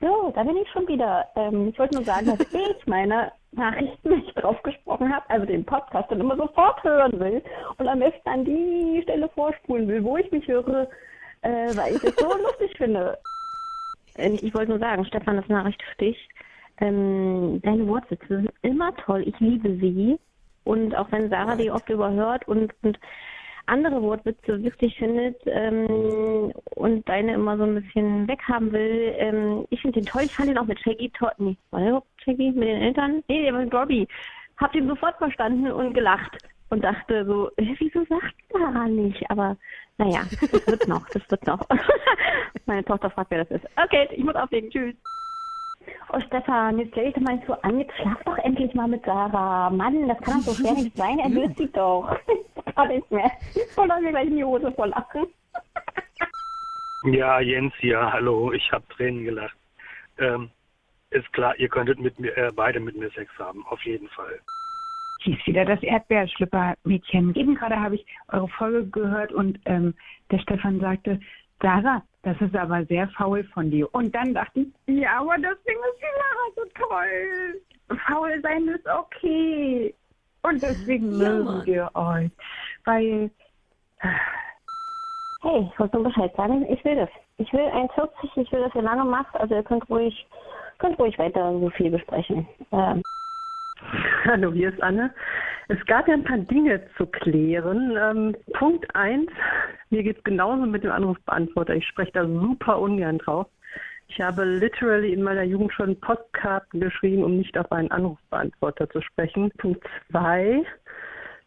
So, 0.01 0.31
da 0.35 0.43
bin 0.43 0.57
ich 0.57 0.69
schon 0.69 0.87
wieder. 0.87 1.25
Ähm, 1.35 1.69
ich 1.69 1.79
wollte 1.79 1.95
nur 1.95 2.03
sagen, 2.03 2.27
dass 2.27 2.39
ich 2.41 2.85
meine 2.87 3.31
Nachrichten 3.53 4.09
nicht 4.09 4.35
drauf 4.35 4.61
gesprochen 4.63 5.11
habe, 5.13 5.27
also 5.29 5.45
den 5.45 5.65
Podcast 5.65 6.11
dann 6.11 6.19
immer 6.19 6.35
sofort 6.35 6.83
hören 6.83 7.19
will 7.19 7.41
und 7.77 7.87
am 7.87 7.99
besten 7.99 8.29
an 8.29 8.45
die 8.45 8.99
Stelle 9.03 9.29
vorspulen 9.29 9.87
will, 9.87 10.03
wo 10.03 10.17
ich 10.17 10.29
mich 10.31 10.47
höre, 10.47 10.87
äh, 11.41 11.75
weil 11.75 11.95
ich 11.95 12.03
es 12.03 12.15
so 12.17 12.27
lustig 12.43 12.77
finde. 12.77 13.17
Äh, 14.17 14.31
Ich 14.41 14.53
wollte 14.53 14.71
nur 14.71 14.79
sagen, 14.79 15.05
Stefan, 15.05 15.37
das 15.37 15.47
Nachricht 15.47 15.81
für 15.81 15.97
dich. 15.97 16.29
Ähm, 16.79 17.61
deine 17.63 17.87
Wortwitze 17.87 18.27
sind 18.27 18.49
immer 18.61 18.95
toll. 18.97 19.23
Ich 19.25 19.39
liebe 19.39 19.69
sie. 19.77 20.19
Und 20.63 20.95
auch 20.95 21.11
wenn 21.11 21.29
Sarah 21.29 21.55
die 21.55 21.71
oft 21.71 21.89
überhört 21.89 22.47
und, 22.47 22.73
und 22.81 22.99
andere 23.67 24.01
Wortwitze 24.01 24.63
witzig 24.63 24.97
findet 24.97 25.37
ähm, 25.45 26.51
und 26.75 27.07
deine 27.07 27.33
immer 27.33 27.57
so 27.57 27.63
ein 27.63 27.75
bisschen 27.75 28.27
weghaben 28.27 28.71
will. 28.71 29.13
Ähm, 29.17 29.65
ich 29.69 29.81
finde 29.81 30.01
den 30.01 30.07
toll. 30.07 30.23
Ich 30.25 30.33
fand 30.33 30.49
ihn 30.49 30.57
auch 30.57 30.65
mit 30.65 30.79
Shaggy 30.79 31.09
toll. 31.11 31.31
Nee, 31.37 31.57
war 31.71 31.79
der 31.79 31.89
überhaupt 31.89 32.07
Shaggy 32.23 32.51
mit 32.51 32.67
den 32.67 32.81
Eltern? 32.81 33.23
Nee, 33.27 33.43
der 33.43 33.53
war 33.53 33.61
mit 33.61 33.73
Robbie. 33.73 34.07
Hab 34.57 34.73
ihn 34.73 34.87
sofort 34.87 35.17
verstanden 35.17 35.71
und 35.71 35.93
gelacht 35.93 36.37
und 36.69 36.83
dachte 36.83 37.25
so, 37.25 37.51
wieso 37.57 38.03
sagt 38.05 38.35
Sarah 38.51 38.87
nicht? 38.87 39.29
Aber 39.29 39.55
naja, 39.97 40.21
das 40.29 40.67
wird 40.67 40.87
noch, 40.87 41.07
das 41.09 41.29
wird 41.29 41.45
noch. 41.45 41.59
Meine 42.65 42.83
Tochter 42.83 43.09
fragt, 43.09 43.31
wer 43.31 43.43
das 43.43 43.61
ist. 43.61 43.69
Okay, 43.75 44.07
ich 44.11 44.23
muss 44.23 44.35
auflegen. 44.35 44.69
Tschüss. 44.69 44.95
Oh 46.13 46.19
Stefan, 46.27 46.79
jetzt 46.79 46.91
stell 46.91 47.05
dich 47.05 47.15
doch 47.15 47.21
mal 47.21 47.35
nicht 47.35 47.47
so 47.47 47.53
an, 47.61 47.79
jetzt 47.79 47.95
schlaf 47.97 48.23
doch 48.23 48.37
endlich 48.39 48.73
mal 48.73 48.87
mit 48.87 49.03
Sarah. 49.03 49.69
Mann, 49.69 50.07
das 50.07 50.19
kann 50.21 50.37
doch 50.37 50.53
so 50.53 50.53
schwer 50.53 50.73
nicht 50.73 50.95
sein, 50.95 51.19
er 51.19 51.29
löst 51.29 51.57
sie 51.57 51.71
doch. 51.71 52.17
Kann 52.75 52.87
nicht 52.89 53.11
mehr. 53.11 53.31
Voll 53.75 53.87
mir 53.87 54.11
gleich 54.11 54.27
in 54.27 54.37
die 54.37 54.43
Hose 54.43 54.71
voll 54.71 54.89
lachen. 54.89 55.27
Ja, 57.05 57.39
Jens 57.39 57.73
hier, 57.79 58.11
hallo, 58.11 58.51
ich 58.51 58.71
habe 58.71 58.83
Tränen 58.89 59.23
gelacht. 59.23 59.55
Ähm, 60.17 60.49
ist 61.11 61.31
klar, 61.33 61.57
ihr 61.57 61.69
könntet 61.69 61.99
mit 61.99 62.19
mir, 62.19 62.35
äh, 62.37 62.51
beide 62.55 62.79
mit 62.79 62.97
mir 62.97 63.09
Sex 63.11 63.31
haben, 63.37 63.65
auf 63.67 63.81
jeden 63.83 64.09
Fall. 64.09 64.39
Hier 65.23 65.37
ist 65.37 65.47
wieder 65.47 65.65
das 65.65 65.81
Erdbeerschlüpper-Mädchen. 65.81 67.35
Eben 67.35 67.55
gerade 67.55 67.79
habe 67.79 67.95
ich 67.95 68.05
eure 68.29 68.47
Folge 68.49 68.87
gehört 68.87 69.31
und 69.31 69.59
ähm, 69.65 69.93
der 70.31 70.39
Stefan 70.39 70.79
sagte, 70.79 71.19
Sarah, 71.61 72.03
das 72.27 72.41
ist 72.41 72.55
aber 72.57 72.83
sehr 72.87 73.07
faul 73.09 73.41
von 73.53 73.71
dir. 73.71 73.87
Und 73.93 74.13
dann 74.13 74.33
dachte 74.33 74.59
ich, 74.59 74.67
ja, 74.87 75.21
aber 75.21 75.37
deswegen 75.37 75.79
ist 75.79 76.01
die 76.01 76.11
Sarah 76.17 76.51
so 76.57 76.87
toll. 76.87 77.61
Faul 78.05 78.41
sein 78.41 78.67
ist 78.67 78.85
okay. 78.85 79.95
Und 80.43 80.61
deswegen 80.61 81.21
Ja, 81.21 81.29
mögen 81.29 81.65
wir 81.65 81.89
euch. 81.93 82.29
Weil, 82.83 83.31
Hey, 85.41 85.69
ich 85.71 85.79
wollte 85.79 85.95
nur 85.95 86.05
Bescheid 86.05 86.33
sagen, 86.35 86.65
ich 86.69 86.83
will 86.83 86.97
das. 86.97 87.09
Ich 87.37 87.53
will 87.53 87.61
1,40, 87.61 88.41
ich 88.41 88.51
will, 88.51 88.61
dass 88.61 88.75
ihr 88.75 88.81
lange 88.81 89.05
macht, 89.05 89.33
also 89.35 89.55
ihr 89.55 89.63
könnt 89.63 89.89
ruhig, 89.89 90.27
könnt 90.79 90.99
ruhig 90.99 91.17
weiter 91.17 91.57
so 91.57 91.69
viel 91.69 91.91
besprechen. 91.91 92.45
Ähm, 92.73 93.03
Hallo, 94.25 94.51
hier 94.51 94.69
ist 94.69 94.81
Anne. 94.81 95.13
Es 95.67 95.83
gab 95.85 96.07
ja 96.07 96.13
ein 96.13 96.23
paar 96.23 96.37
Dinge 96.37 96.81
zu 96.97 97.05
klären. 97.05 97.97
Ähm, 97.97 98.35
Punkt 98.53 98.93
eins: 98.95 99.29
mir 99.89 100.03
geht 100.03 100.17
es 100.17 100.23
genauso 100.23 100.65
mit 100.65 100.83
dem 100.83 100.91
Anrufbeantworter. 100.91 101.75
Ich 101.75 101.87
spreche 101.87 102.11
da 102.13 102.25
super 102.25 102.79
ungern 102.79 103.17
drauf. 103.19 103.47
Ich 104.07 104.21
habe 104.21 104.45
literally 104.45 105.11
in 105.11 105.21
meiner 105.21 105.43
Jugend 105.43 105.73
schon 105.73 105.99
Postkarten 105.99 106.79
geschrieben, 106.79 107.23
um 107.23 107.37
nicht 107.37 107.57
auf 107.57 107.71
einen 107.71 107.91
Anrufbeantworter 107.91 108.89
zu 108.89 109.01
sprechen. 109.01 109.51
Punkt 109.57 109.85
zwei: 110.09 110.63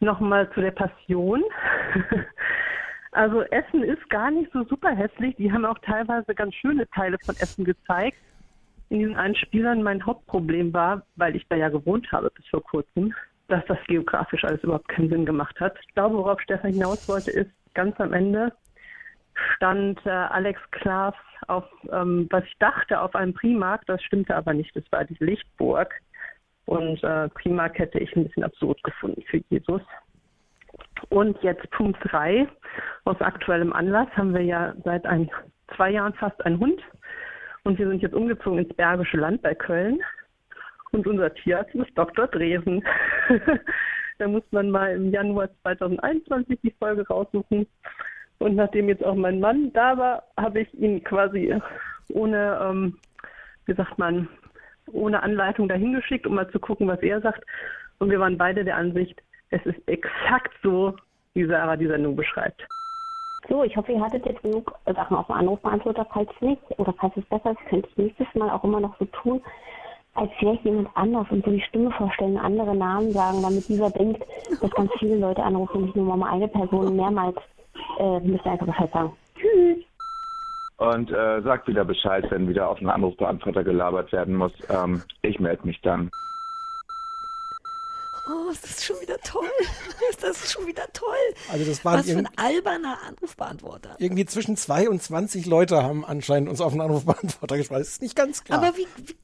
nochmal 0.00 0.50
zu 0.52 0.60
der 0.60 0.72
Passion. 0.72 1.42
Also 3.12 3.42
Essen 3.42 3.82
ist 3.82 4.08
gar 4.08 4.30
nicht 4.30 4.52
so 4.52 4.62
super 4.62 4.90
hässlich. 4.90 5.34
Die 5.34 5.50
haben 5.50 5.64
auch 5.64 5.78
teilweise 5.80 6.32
ganz 6.32 6.54
schöne 6.54 6.88
Teile 6.90 7.18
von 7.26 7.34
Essen 7.34 7.64
gezeigt 7.64 8.16
in 8.90 8.98
diesen 8.98 9.16
Einspielern 9.16 9.82
mein 9.82 10.04
Hauptproblem 10.04 10.74
war, 10.74 11.02
weil 11.16 11.36
ich 11.36 11.46
da 11.48 11.56
ja 11.56 11.68
gewohnt 11.68 12.10
habe 12.12 12.30
bis 12.30 12.46
vor 12.48 12.62
kurzem, 12.62 13.14
dass 13.48 13.64
das 13.66 13.78
geografisch 13.86 14.44
alles 14.44 14.62
überhaupt 14.62 14.88
keinen 14.88 15.08
Sinn 15.08 15.24
gemacht 15.24 15.58
hat. 15.60 15.76
Ich 15.80 15.94
glaube, 15.94 16.16
worauf 16.16 16.40
Stefan 16.40 16.72
hinaus 16.72 17.08
wollte, 17.08 17.30
ist, 17.30 17.50
ganz 17.74 17.98
am 18.00 18.12
Ende 18.12 18.52
stand 19.54 20.04
äh, 20.04 20.10
Alex 20.10 20.60
Klaas 20.72 21.14
auf, 21.46 21.64
ähm, 21.90 22.26
was 22.30 22.44
ich 22.44 22.56
dachte, 22.58 23.00
auf 23.00 23.14
einem 23.14 23.32
Primark. 23.32 23.86
Das 23.86 24.02
stimmte 24.02 24.36
aber 24.36 24.52
nicht. 24.52 24.74
Das 24.74 24.84
war 24.90 25.04
die 25.04 25.16
Lichtburg. 25.20 25.94
Und 26.66 27.02
äh, 27.02 27.28
Primark 27.30 27.78
hätte 27.78 27.98
ich 27.98 28.14
ein 28.14 28.24
bisschen 28.24 28.44
absurd 28.44 28.82
gefunden 28.82 29.22
für 29.22 29.40
Jesus. 29.48 29.82
Und 31.08 31.40
jetzt 31.42 31.68
Punkt 31.70 31.98
drei 32.02 32.46
Aus 33.04 33.20
aktuellem 33.20 33.72
Anlass 33.72 34.08
haben 34.16 34.34
wir 34.34 34.42
ja 34.42 34.74
seit 34.84 35.06
ein, 35.06 35.30
zwei 35.76 35.90
Jahren 35.90 36.14
fast 36.14 36.44
einen 36.44 36.58
Hund. 36.58 36.80
Und 37.64 37.78
wir 37.78 37.88
sind 37.88 38.02
jetzt 38.02 38.14
umgezogen 38.14 38.60
ins 38.60 38.74
Bergische 38.74 39.16
Land 39.16 39.42
bei 39.42 39.54
Köln. 39.54 40.00
Und 40.92 41.06
unser 41.06 41.32
Tierarzt 41.34 41.74
ist 41.74 41.96
Dr. 41.96 42.26
Dresen. 42.26 42.82
da 44.18 44.28
muss 44.28 44.42
man 44.50 44.70
mal 44.70 44.94
im 44.94 45.10
Januar 45.10 45.48
2021 45.62 46.58
die 46.62 46.74
Folge 46.78 47.06
raussuchen. 47.06 47.66
Und 48.38 48.56
nachdem 48.56 48.88
jetzt 48.88 49.04
auch 49.04 49.14
mein 49.14 49.40
Mann 49.40 49.72
da 49.72 49.96
war, 49.96 50.24
habe 50.36 50.60
ich 50.60 50.74
ihn 50.74 51.04
quasi 51.04 51.54
ohne, 52.08 52.58
ähm, 52.62 52.98
wie 53.66 53.74
sagt 53.74 53.98
man, 53.98 54.28
ohne 54.92 55.22
Anleitung 55.22 55.68
dahin 55.68 55.92
geschickt, 55.92 56.26
um 56.26 56.34
mal 56.34 56.50
zu 56.50 56.58
gucken, 56.58 56.88
was 56.88 57.00
er 57.02 57.20
sagt. 57.20 57.44
Und 57.98 58.10
wir 58.10 58.18
waren 58.18 58.38
beide 58.38 58.64
der 58.64 58.76
Ansicht, 58.76 59.20
Es 59.50 59.64
ist 59.66 59.80
exakt 59.86 60.52
so, 60.62 60.96
wie 61.34 61.44
Sarah 61.44 61.76
die 61.76 61.86
Sendung 61.86 62.16
beschreibt. 62.16 62.66
So, 63.48 63.64
ich 63.64 63.76
hoffe, 63.76 63.92
ihr 63.92 64.00
hattet 64.00 64.26
jetzt 64.26 64.42
genug 64.42 64.72
Sachen 64.86 65.16
auf 65.16 65.26
dem 65.26 65.36
Anrufbeantworter. 65.36 66.06
Falls 66.12 66.30
nicht, 66.40 66.62
oder 66.78 66.92
falls 66.98 67.16
es 67.16 67.24
besser 67.26 67.52
ist, 67.52 67.64
könnt 67.68 67.86
ihr 67.96 68.04
nächstes 68.04 68.26
Mal 68.34 68.50
auch 68.50 68.64
immer 68.64 68.80
noch 68.80 68.96
so 68.98 69.06
tun, 69.06 69.40
als 70.14 70.30
wäre 70.40 70.54
ich 70.54 70.64
jemand 70.64 70.88
anders 70.94 71.26
und 71.30 71.44
so 71.44 71.50
die 71.50 71.60
Stimme 71.62 71.90
vorstellen, 71.92 72.36
andere 72.36 72.74
Namen 72.74 73.12
sagen, 73.12 73.42
damit 73.42 73.68
dieser 73.68 73.90
denkt, 73.90 74.22
dass 74.60 74.70
ganz 74.72 74.90
viele 74.98 75.16
Leute 75.16 75.42
anrufen, 75.42 75.84
nicht 75.84 75.96
nur 75.96 76.16
mal 76.16 76.30
eine 76.30 76.48
Person 76.48 76.96
mehrmals. 76.96 77.36
Äh, 77.98 78.20
müsst 78.20 78.44
ihr 78.44 78.52
einfach 78.52 78.66
Bescheid 78.66 78.90
sagen. 78.92 79.12
Tschüss. 79.36 79.84
Und 80.78 81.10
äh, 81.12 81.42
sagt 81.42 81.68
wieder 81.68 81.84
Bescheid, 81.84 82.24
wenn 82.30 82.48
wieder 82.48 82.68
auf 82.68 82.78
einen 82.78 82.88
Anrufbeantworter 82.88 83.62
gelabert 83.62 84.12
werden 84.12 84.36
muss. 84.36 84.52
Ähm, 84.68 85.02
ich 85.22 85.38
melde 85.38 85.66
mich 85.66 85.80
dann. 85.82 86.10
Oh, 88.30 88.50
ist 88.50 88.62
das 88.62 88.84
schon 88.84 89.00
wieder 89.00 89.18
toll. 89.18 89.50
Ist 90.10 90.22
das 90.22 90.52
schon 90.52 90.66
wieder 90.66 90.86
toll. 90.92 91.16
Also 91.50 91.64
das 91.64 91.84
waren 91.84 92.00
Was 92.00 92.06
für 92.06 92.18
ein 92.18 92.28
alberner 92.36 92.98
Anrufbeantworter. 93.06 93.96
Irgendwie 93.98 94.24
zwischen 94.24 94.56
zwei 94.56 94.88
und 94.88 95.02
20 95.02 95.46
Leute 95.46 95.82
haben 95.82 96.04
anscheinend 96.04 96.48
uns 96.48 96.60
auf 96.60 96.72
einen 96.72 96.80
Anrufbeantworter 96.80 97.56
gesprochen. 97.56 97.80
Das 97.80 97.88
ist 97.88 98.02
nicht 98.02 98.14
ganz 98.14 98.44
klar. 98.44 98.62
Aber 98.62 98.76
wie, 98.76 98.86
wie, 98.98 99.16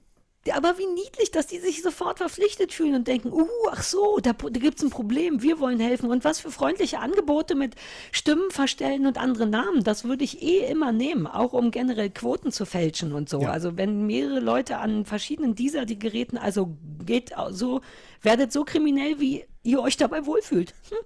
aber 0.52 0.78
wie 0.78 0.86
niedlich, 0.86 1.30
dass 1.30 1.46
die 1.46 1.58
sich 1.58 1.82
sofort 1.82 2.18
verpflichtet 2.18 2.72
fühlen 2.72 2.94
und 2.94 3.08
denken, 3.08 3.32
uh, 3.32 3.48
ach 3.70 3.82
so, 3.82 4.18
da, 4.20 4.32
da 4.32 4.60
gibt 4.60 4.78
es 4.78 4.84
ein 4.84 4.90
Problem, 4.90 5.42
wir 5.42 5.58
wollen 5.58 5.80
helfen. 5.80 6.10
Und 6.10 6.24
was 6.24 6.40
für 6.40 6.50
freundliche 6.50 6.98
Angebote 6.98 7.54
mit 7.54 7.74
Stimmen 8.12 8.50
verstellen 8.50 9.06
und 9.06 9.18
andere 9.18 9.46
Namen, 9.46 9.84
das 9.84 10.04
würde 10.04 10.24
ich 10.24 10.42
eh 10.42 10.66
immer 10.70 10.92
nehmen, 10.92 11.26
auch 11.26 11.52
um 11.52 11.70
generell 11.70 12.10
Quoten 12.10 12.52
zu 12.52 12.66
fälschen 12.66 13.12
und 13.12 13.28
so. 13.28 13.40
Ja. 13.42 13.50
Also 13.50 13.76
wenn 13.76 14.06
mehrere 14.06 14.40
Leute 14.40 14.78
an 14.78 15.04
verschiedenen 15.04 15.54
dieser 15.54 15.84
die 15.84 15.98
Geräten, 15.98 16.38
also 16.38 16.76
geht 17.04 17.32
so, 17.50 17.80
werdet 18.22 18.52
so 18.52 18.64
kriminell, 18.64 19.20
wie 19.20 19.44
ihr 19.62 19.80
euch 19.80 19.96
dabei 19.96 20.26
wohlfühlt. 20.26 20.74
Hm? 20.90 20.98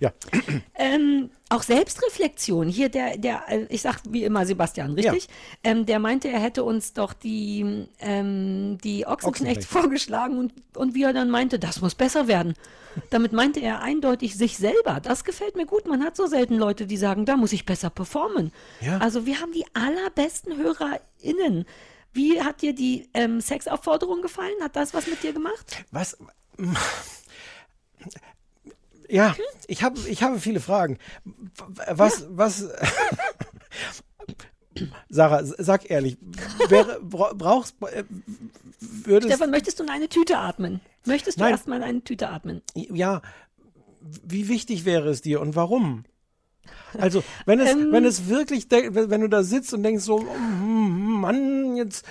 Ja. 0.00 0.12
Ähm, 0.74 1.30
auch 1.48 1.62
Selbstreflexion. 1.62 2.68
Hier 2.68 2.88
der, 2.88 3.16
der, 3.16 3.42
äh, 3.48 3.66
ich 3.68 3.82
sag 3.82 4.00
wie 4.08 4.24
immer 4.24 4.44
Sebastian, 4.46 4.92
richtig? 4.94 5.28
Ähm, 5.64 5.86
der 5.86 5.98
meinte, 5.98 6.28
er 6.28 6.40
hätte 6.40 6.64
uns 6.64 6.92
doch 6.92 7.12
die, 7.12 7.86
ähm, 8.00 8.78
die 8.82 9.06
Ochsenknecht 9.06 9.24
Ochsenknecht. 9.24 9.64
vorgeschlagen 9.64 10.38
und, 10.38 10.52
und 10.76 10.94
wie 10.94 11.02
er 11.04 11.12
dann 11.12 11.30
meinte, 11.30 11.58
das 11.58 11.80
muss 11.80 11.94
besser 11.94 12.28
werden. 12.28 12.54
Damit 13.10 13.32
meinte 13.32 13.60
er 13.60 13.80
eindeutig 13.80 14.36
sich 14.36 14.56
selber. 14.56 15.00
Das 15.00 15.24
gefällt 15.24 15.56
mir 15.56 15.66
gut. 15.66 15.86
Man 15.86 16.02
hat 16.04 16.16
so 16.16 16.26
selten 16.26 16.56
Leute, 16.56 16.86
die 16.86 16.96
sagen, 16.96 17.24
da 17.24 17.36
muss 17.36 17.52
ich 17.52 17.64
besser 17.64 17.90
performen. 17.90 18.52
Ja. 18.80 18.98
Also 18.98 19.26
wir 19.26 19.40
haben 19.40 19.52
die 19.52 19.64
allerbesten 19.74 20.56
HörerInnen. 20.56 21.64
Wie 22.12 22.42
hat 22.42 22.62
dir 22.62 22.74
die 22.74 23.08
ähm, 23.14 23.40
Sexaufforderung 23.40 24.22
gefallen? 24.22 24.54
Hat 24.62 24.76
das 24.76 24.94
was 24.94 25.06
mit 25.06 25.22
dir 25.22 25.32
gemacht? 25.32 25.84
Was? 25.90 26.16
Ja, 29.08 29.34
ich 29.66 29.82
habe 29.82 29.98
ich 30.08 30.22
habe 30.22 30.38
viele 30.38 30.60
Fragen. 30.60 30.98
Was 31.90 32.26
was 32.30 32.68
Sarah, 35.08 35.42
sag 35.44 35.90
ehrlich, 35.90 36.18
wäre, 36.68 37.00
bra- 37.02 37.32
brauchst 37.34 37.74
äh, 37.82 38.04
würdest 38.80 39.32
Stefan, 39.32 39.50
möchtest 39.50 39.80
du 39.80 39.84
in 39.84 39.90
eine 39.90 40.08
Tüte 40.08 40.38
atmen? 40.38 40.80
Möchtest 41.04 41.40
du 41.40 41.44
erstmal 41.44 41.78
in 41.78 41.84
eine 41.84 42.04
Tüte 42.04 42.28
atmen? 42.28 42.62
ja, 42.74 43.22
wie 44.22 44.46
wichtig 44.48 44.84
wäre 44.84 45.08
es 45.08 45.20
dir 45.20 45.40
und 45.40 45.56
warum? 45.56 46.04
Also, 46.98 47.24
wenn 47.44 47.60
es, 47.60 47.70
Ähm. 47.70 47.90
wenn 47.92 48.04
es 48.04 48.28
wirklich, 48.28 48.70
wenn 48.70 49.20
du 49.20 49.28
da 49.28 49.42
sitzt 49.42 49.74
und 49.74 49.82
denkst 49.82 50.04
so, 50.04 50.20
mm, 50.20 51.20
Mann, 51.20 51.76
jetzt, 51.76 52.04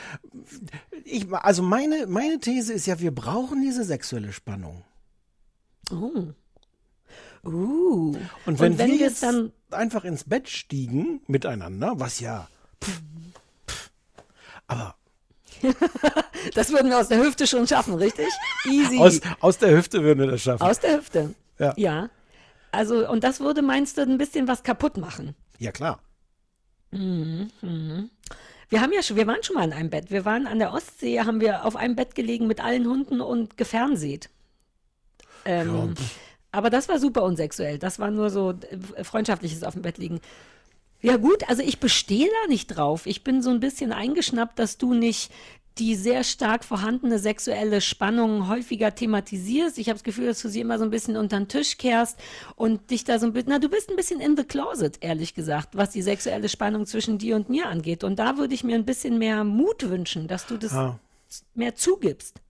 ich, 1.06 1.32
also 1.32 1.64
meine, 1.64 2.06
meine 2.08 2.40
These 2.40 2.74
ist 2.74 2.86
ja, 2.86 3.00
wir 3.00 3.12
brauchen 3.16 3.62
diese 3.62 3.84
sexuelle 3.86 4.34
Spannung. 4.34 4.84
Oh. 5.92 6.26
Uh. 7.44 8.16
Und 8.46 8.60
wenn, 8.60 8.78
wir 8.78 8.88
wir 8.88 8.96
jetzt 8.96 9.24
dann 9.24 9.52
einfach 9.72 10.04
ins 10.04 10.24
Bett 10.24 10.50
stiegen 10.50 11.22
miteinander, 11.28 11.94
was 11.98 12.20
ja, 12.20 12.48
pff, 12.84 13.02
pff, 13.68 13.92
aber 14.68 14.96
Das 16.54 16.72
würden 16.72 16.90
wir 16.90 17.00
aus 17.00 17.08
der 17.08 17.20
Hüfte 17.20 17.48
schon 17.48 17.68
schaffen, 17.68 17.96
richtig? 17.96 18.28
Easy. 18.66 19.00
aus, 19.00 19.20
aus 19.40 19.58
der 19.58 19.76
Hüfte 19.76 20.04
würden 20.04 20.20
wir 20.20 20.28
das 20.28 20.42
schaffen. 20.42 20.64
Aus 20.64 20.80
der 20.80 20.98
Hüfte. 20.98 21.34
Ja. 21.60 21.74
Ja. 21.78 22.10
Also, 22.72 23.10
und 23.10 23.24
das 23.24 23.40
würde, 23.40 23.62
meinst 23.62 23.98
du, 23.98 24.02
ein 24.02 24.18
bisschen 24.18 24.48
was 24.48 24.64
kaputt 24.64 24.98
machen? 24.98 25.36
ja, 25.60 25.72
klar. 25.72 26.00
Mhm. 26.92 27.50
mhm. 27.62 28.10
Wir 28.70 28.82
haben 28.82 28.92
ja 28.92 29.02
schon, 29.02 29.16
wir 29.16 29.26
waren 29.28 29.42
schon 29.44 29.56
mal 29.56 29.64
in 29.64 29.72
einem 29.72 29.90
Bett. 29.90 30.12
Wir 30.12 30.26
waren 30.26 30.46
an 30.46 30.60
der 30.60 30.74
Ostsee, 30.74 31.22
haben 31.22 31.40
wir 31.40 31.64
auf 31.64 31.78
einem 31.78 31.96
Bett 31.96 32.16
gelegen 32.16 32.48
mit 32.48 32.62
allen 32.62 32.86
Hunden 32.86 33.22
und 33.22 33.56
gefernseht. 33.56 34.30
Ähm, 35.46 35.94
aber 36.58 36.70
das 36.70 36.90
war 36.90 37.00
super 37.00 37.24
unsexuell. 37.24 37.78
Das 37.78 38.00
war 38.00 38.10
nur 38.12 38.30
so 38.30 38.52
äh, 38.96 39.04
freundschaftliches 39.04 39.64
auf 39.64 39.74
dem 39.74 39.84
Bett 39.84 39.98
liegen. 40.00 40.20
Ja 41.02 41.18
gut, 41.18 41.48
also 41.48 41.62
ich 41.62 41.80
bestehe 41.80 42.28
da 42.28 42.50
nicht 42.50 42.68
drauf. 42.68 43.06
Ich 43.06 43.24
bin 43.24 43.44
so 43.44 43.52
ein 43.52 43.60
bisschen 43.60 43.92
eingeschnappt, 43.94 44.58
dass 44.58 44.78
du 44.80 44.94
nicht 44.96 45.32
die 45.78 45.94
sehr 45.96 46.24
stark 46.24 46.66
vorhandene 46.66 47.20
sexuelle 47.20 47.82
Spannung 47.82 48.48
häufiger 48.48 48.96
thematisierst. 48.96 49.78
Ich 49.78 49.90
habe 49.90 49.98
das 49.98 50.04
Gefühl, 50.04 50.26
dass 50.26 50.42
du 50.42 50.50
sie 50.50 50.62
immer 50.62 50.80
so 50.80 50.84
ein 50.86 50.90
bisschen 50.90 51.16
unter 51.18 51.38
den 51.38 51.48
Tisch 51.48 51.78
kehrst 51.78 52.18
und 52.56 52.90
dich 52.90 53.04
da 53.04 53.20
so 53.20 53.28
ein 53.28 53.34
bisschen, 53.34 53.50
na, 53.52 53.60
du 53.60 53.70
bist 53.70 53.90
ein 53.92 53.96
bisschen 53.96 54.20
in 54.20 54.36
the 54.36 54.44
closet, 54.44 54.98
ehrlich 55.02 55.36
gesagt, 55.36 55.78
was 55.78 55.92
die 55.92 56.02
sexuelle 56.02 56.50
Spannung 56.50 56.88
zwischen 56.88 57.20
dir 57.20 57.36
und 57.36 57.50
mir 57.50 57.68
angeht. 57.68 58.04
Und 58.04 58.18
da 58.18 58.38
würde 58.38 58.56
ich 58.56 58.64
mir 58.64 58.74
ein 58.76 58.86
bisschen 58.86 59.20
mehr 59.20 59.44
Mut 59.44 59.88
wünschen, 59.88 60.28
dass 60.28 60.48
du 60.48 60.58
das 60.58 60.74
Ah. 60.74 60.98
mehr 61.54 61.76
zugibst. 61.76 62.42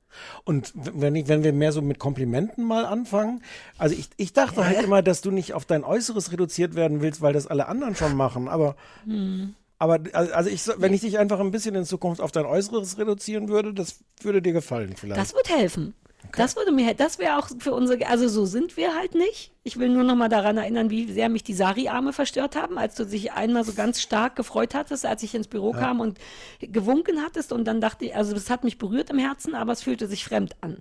Und 0.43 0.73
wenn, 0.75 1.15
ich, 1.15 1.27
wenn 1.27 1.43
wir 1.43 1.53
mehr 1.53 1.71
so 1.71 1.81
mit 1.81 1.99
Komplimenten 1.99 2.63
mal 2.63 2.85
anfangen, 2.85 3.41
also 3.77 3.95
ich, 3.95 4.09
ich 4.17 4.33
dachte 4.33 4.65
halt 4.65 4.81
immer, 4.81 5.01
dass 5.01 5.21
du 5.21 5.31
nicht 5.31 5.53
auf 5.53 5.65
dein 5.65 5.83
Äußeres 5.83 6.31
reduziert 6.31 6.75
werden 6.75 7.01
willst, 7.01 7.21
weil 7.21 7.33
das 7.33 7.47
alle 7.47 7.67
anderen 7.67 7.95
schon 7.95 8.15
machen, 8.15 8.47
aber 8.47 8.75
Hm. 9.05 9.55
aber 9.77 9.99
also 10.13 10.49
ich, 10.49 10.67
wenn 10.77 10.93
ich 10.93 11.01
dich 11.01 11.17
einfach 11.17 11.39
ein 11.39 11.51
bisschen 11.51 11.75
in 11.75 11.85
Zukunft 11.85 12.21
auf 12.21 12.31
dein 12.31 12.45
Äußeres 12.45 12.97
reduzieren 12.97 13.47
würde, 13.49 13.73
das 13.73 13.99
würde 14.21 14.41
dir 14.41 14.53
gefallen 14.53 14.95
vielleicht. 14.97 15.19
Das 15.19 15.35
wird 15.35 15.49
helfen. 15.49 15.93
Das 16.35 16.55
würde 16.55 16.71
mir, 16.71 16.93
das 16.93 17.19
wäre 17.19 17.37
auch 17.37 17.49
für 17.59 17.73
unsere, 17.73 18.07
also 18.07 18.27
so 18.27 18.45
sind 18.45 18.77
wir 18.77 18.95
halt 18.95 19.15
nicht. 19.15 19.51
Ich 19.63 19.77
will 19.79 19.89
nur 19.89 20.03
noch 20.03 20.15
mal 20.15 20.29
daran 20.29 20.57
erinnern, 20.57 20.89
wie 20.89 21.11
sehr 21.11 21.29
mich 21.29 21.43
die 21.43 21.53
Sari-Arme 21.53 22.13
verstört 22.13 22.55
haben, 22.55 22.77
als 22.77 22.95
du 22.95 23.05
dich 23.05 23.31
einmal 23.33 23.63
so 23.63 23.73
ganz 23.73 24.01
stark 24.01 24.35
gefreut 24.35 24.75
hattest, 24.75 25.05
als 25.05 25.23
ich 25.23 25.33
ins 25.35 25.47
Büro 25.47 25.73
Ja. 25.73 25.79
kam 25.79 25.99
und 25.99 26.19
gewunken 26.59 27.21
hattest 27.23 27.51
und 27.51 27.65
dann 27.65 27.81
dachte 27.81 28.05
ich, 28.05 28.15
also 28.15 28.33
das 28.33 28.49
hat 28.49 28.63
mich 28.63 28.77
berührt 28.77 29.09
im 29.09 29.19
Herzen, 29.19 29.55
aber 29.55 29.71
es 29.71 29.83
fühlte 29.83 30.07
sich 30.07 30.25
fremd 30.25 30.55
an. 30.61 30.77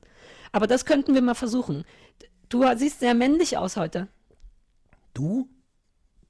Aber 0.52 0.66
das 0.66 0.84
könnten 0.84 1.14
wir 1.14 1.22
mal 1.22 1.34
versuchen. 1.34 1.84
Du 2.48 2.64
siehst 2.76 3.00
sehr 3.00 3.14
männlich 3.14 3.58
aus 3.58 3.76
heute. 3.76 4.08
Du? 5.14 5.48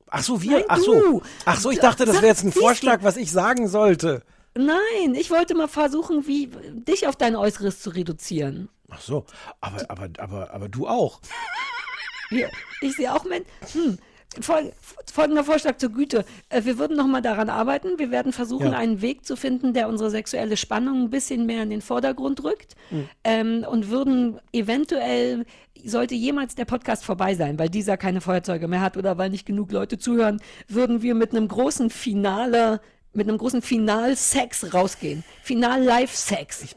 Ach 0.09 0.23
so, 0.23 0.41
wir? 0.43 0.53
Nein, 0.59 0.65
Ach 0.69 0.79
so. 0.79 1.23
Ach 1.45 1.61
so, 1.61 1.71
ich 1.71 1.81
dachte, 1.81 2.05
das 2.05 2.17
wäre 2.17 2.27
jetzt 2.29 2.45
ein? 2.45 2.53
Vorschlag, 2.53 3.03
was 3.03 3.17
ich 3.17 3.31
sagen 3.33 3.69
sollte. 3.69 4.23
Nein, 4.57 5.15
ich 5.15 5.31
wollte 5.31 5.55
mal 5.55 5.69
versuchen, 5.69 6.27
wie 6.27 6.47
dich 6.73 7.07
auf 7.07 7.17
dein 7.17 7.37
Äußeres 7.37 7.81
zu 7.83 7.91
reduzieren. 7.91 8.69
Ach 8.91 9.01
so, 9.01 9.25
aber 9.61 9.85
aber 9.89 10.09
aber 10.19 10.55
aber 10.55 10.69
du 10.69 10.87
auch. 10.87 11.21
Wir, 12.31 12.51
ich 12.81 12.97
sehe 12.97 13.15
auch, 13.15 13.25
Men 13.25 13.45
hm, 13.73 13.99
fol 14.41 14.73
folgender 15.13 15.45
Vorschlag 15.45 15.77
zur 15.79 15.91
Güte. 15.91 16.25
Äh, 16.49 16.65
wir 16.65 16.79
würden 16.79 16.97
noch 16.97 17.07
mal 17.07 17.23
daran 17.23 17.49
arbeiten. 17.49 17.99
Wir 17.99 18.11
werden 18.11 18.33
versuchen, 18.33 18.73
Ja. 18.73 18.79
einen 18.79 19.01
Weg 19.01 19.25
zu 19.25 19.37
finden, 19.37 19.73
der 19.75 19.89
unsere 19.89 20.11
sexuelle 20.11 20.57
Spannung 20.57 21.05
ein 21.05 21.11
bisschen 21.11 21.47
mehr 21.47 21.63
in 21.63 21.71
den 21.71 21.81
Vordergrund 21.83 22.43
rückt. 22.43 22.75
Mhm. 22.91 23.09
Ähm, 23.23 23.65
und 23.71 23.91
würden 23.91 24.41
eventuell, 24.53 25.47
sollte 25.85 26.17
jemals 26.17 26.57
der 26.57 26.65
Podcast 26.65 27.05
vorbei 27.05 27.35
sein, 27.37 27.59
weil 27.61 27.71
dieser 27.71 27.97
keine 27.97 28.21
Feuerzeuge 28.21 28.67
mehr 28.67 28.81
hat 28.81 28.97
oder 28.97 29.17
weil 29.19 29.31
nicht 29.31 29.47
genug 29.47 29.71
Leute 29.71 29.97
zuhören, 29.97 30.41
würden 30.67 31.03
wir 31.03 31.15
mit 31.15 31.31
einem 31.31 31.47
großen 31.47 31.91
Finale, 31.91 32.81
mit 33.13 33.29
einem 33.29 33.39
großen 33.39 33.63
Final-Sex 33.63 34.75
rausgehen. 34.75 35.23
Final-Live-Sex. 35.45 36.75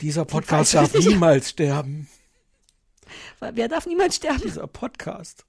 Dieser 0.00 0.24
Podcast 0.24 0.74
darf 0.74 0.94
niemals 0.94 1.50
sterben. 1.50 2.08
Wer 3.40 3.68
darf 3.68 3.86
niemals 3.86 4.16
sterben? 4.16 4.40
Dieser 4.42 4.66
Podcast. 4.66 5.44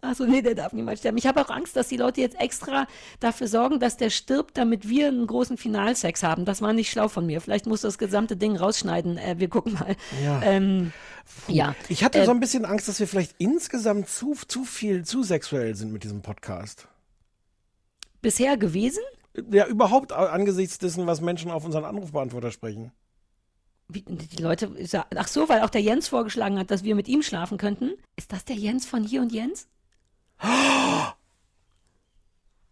Achso, 0.00 0.24
nee, 0.26 0.42
der 0.42 0.56
darf 0.56 0.72
niemals 0.72 0.98
sterben. 0.98 1.16
Ich 1.18 1.26
habe 1.28 1.40
auch 1.40 1.50
Angst, 1.50 1.76
dass 1.76 1.86
die 1.86 1.96
Leute 1.96 2.20
jetzt 2.20 2.34
extra 2.40 2.88
dafür 3.20 3.46
sorgen, 3.46 3.78
dass 3.78 3.96
der 3.96 4.10
stirbt, 4.10 4.58
damit 4.58 4.88
wir 4.88 5.06
einen 5.06 5.28
großen 5.28 5.56
Finalsex 5.56 6.24
haben. 6.24 6.44
Das 6.44 6.60
war 6.60 6.72
nicht 6.72 6.90
schlau 6.90 7.06
von 7.06 7.24
mir. 7.24 7.40
Vielleicht 7.40 7.66
musst 7.66 7.84
du 7.84 7.88
das 7.88 7.98
gesamte 7.98 8.36
Ding 8.36 8.56
rausschneiden. 8.56 9.16
Äh, 9.16 9.36
wir 9.38 9.48
gucken 9.48 9.74
mal. 9.74 9.94
Ja. 10.24 10.42
Ähm, 10.42 10.92
ja. 11.46 11.76
Ich 11.88 12.02
hatte 12.02 12.18
Äh, 12.18 12.24
so 12.24 12.32
ein 12.32 12.40
bisschen 12.40 12.64
Angst, 12.64 12.88
dass 12.88 12.98
wir 12.98 13.06
vielleicht 13.06 13.36
insgesamt 13.38 14.08
zu, 14.08 14.34
zu 14.48 14.64
viel, 14.64 15.04
zu 15.04 15.22
sexuell 15.22 15.76
sind 15.76 15.92
mit 15.92 16.02
diesem 16.02 16.22
Podcast. 16.22 16.88
bisher 18.20 18.56
gewesen? 18.56 19.02
Ja, 19.52 19.66
überhaupt 19.66 20.12
angesichts 20.12 20.78
dessen, 20.78 21.06
was 21.06 21.20
Menschen 21.20 21.50
auf 21.52 21.64
unseren 21.64 21.84
Anrufbeantworter 21.84 22.50
sprechen. 22.50 22.90
Wie, 23.94 24.02
die 24.02 24.42
Leute, 24.42 24.70
ach 25.16 25.28
so, 25.28 25.48
weil 25.48 25.62
auch 25.62 25.70
der 25.70 25.82
Jens 25.82 26.08
vorgeschlagen 26.08 26.58
hat, 26.58 26.70
dass 26.70 26.84
wir 26.84 26.94
mit 26.94 27.08
ihm 27.08 27.22
schlafen 27.22 27.58
könnten. 27.58 27.92
Ist 28.16 28.32
das 28.32 28.44
der 28.44 28.56
Jens 28.56 28.86
von 28.86 29.04
hier 29.04 29.20
und 29.20 29.32
Jens? 29.32 29.68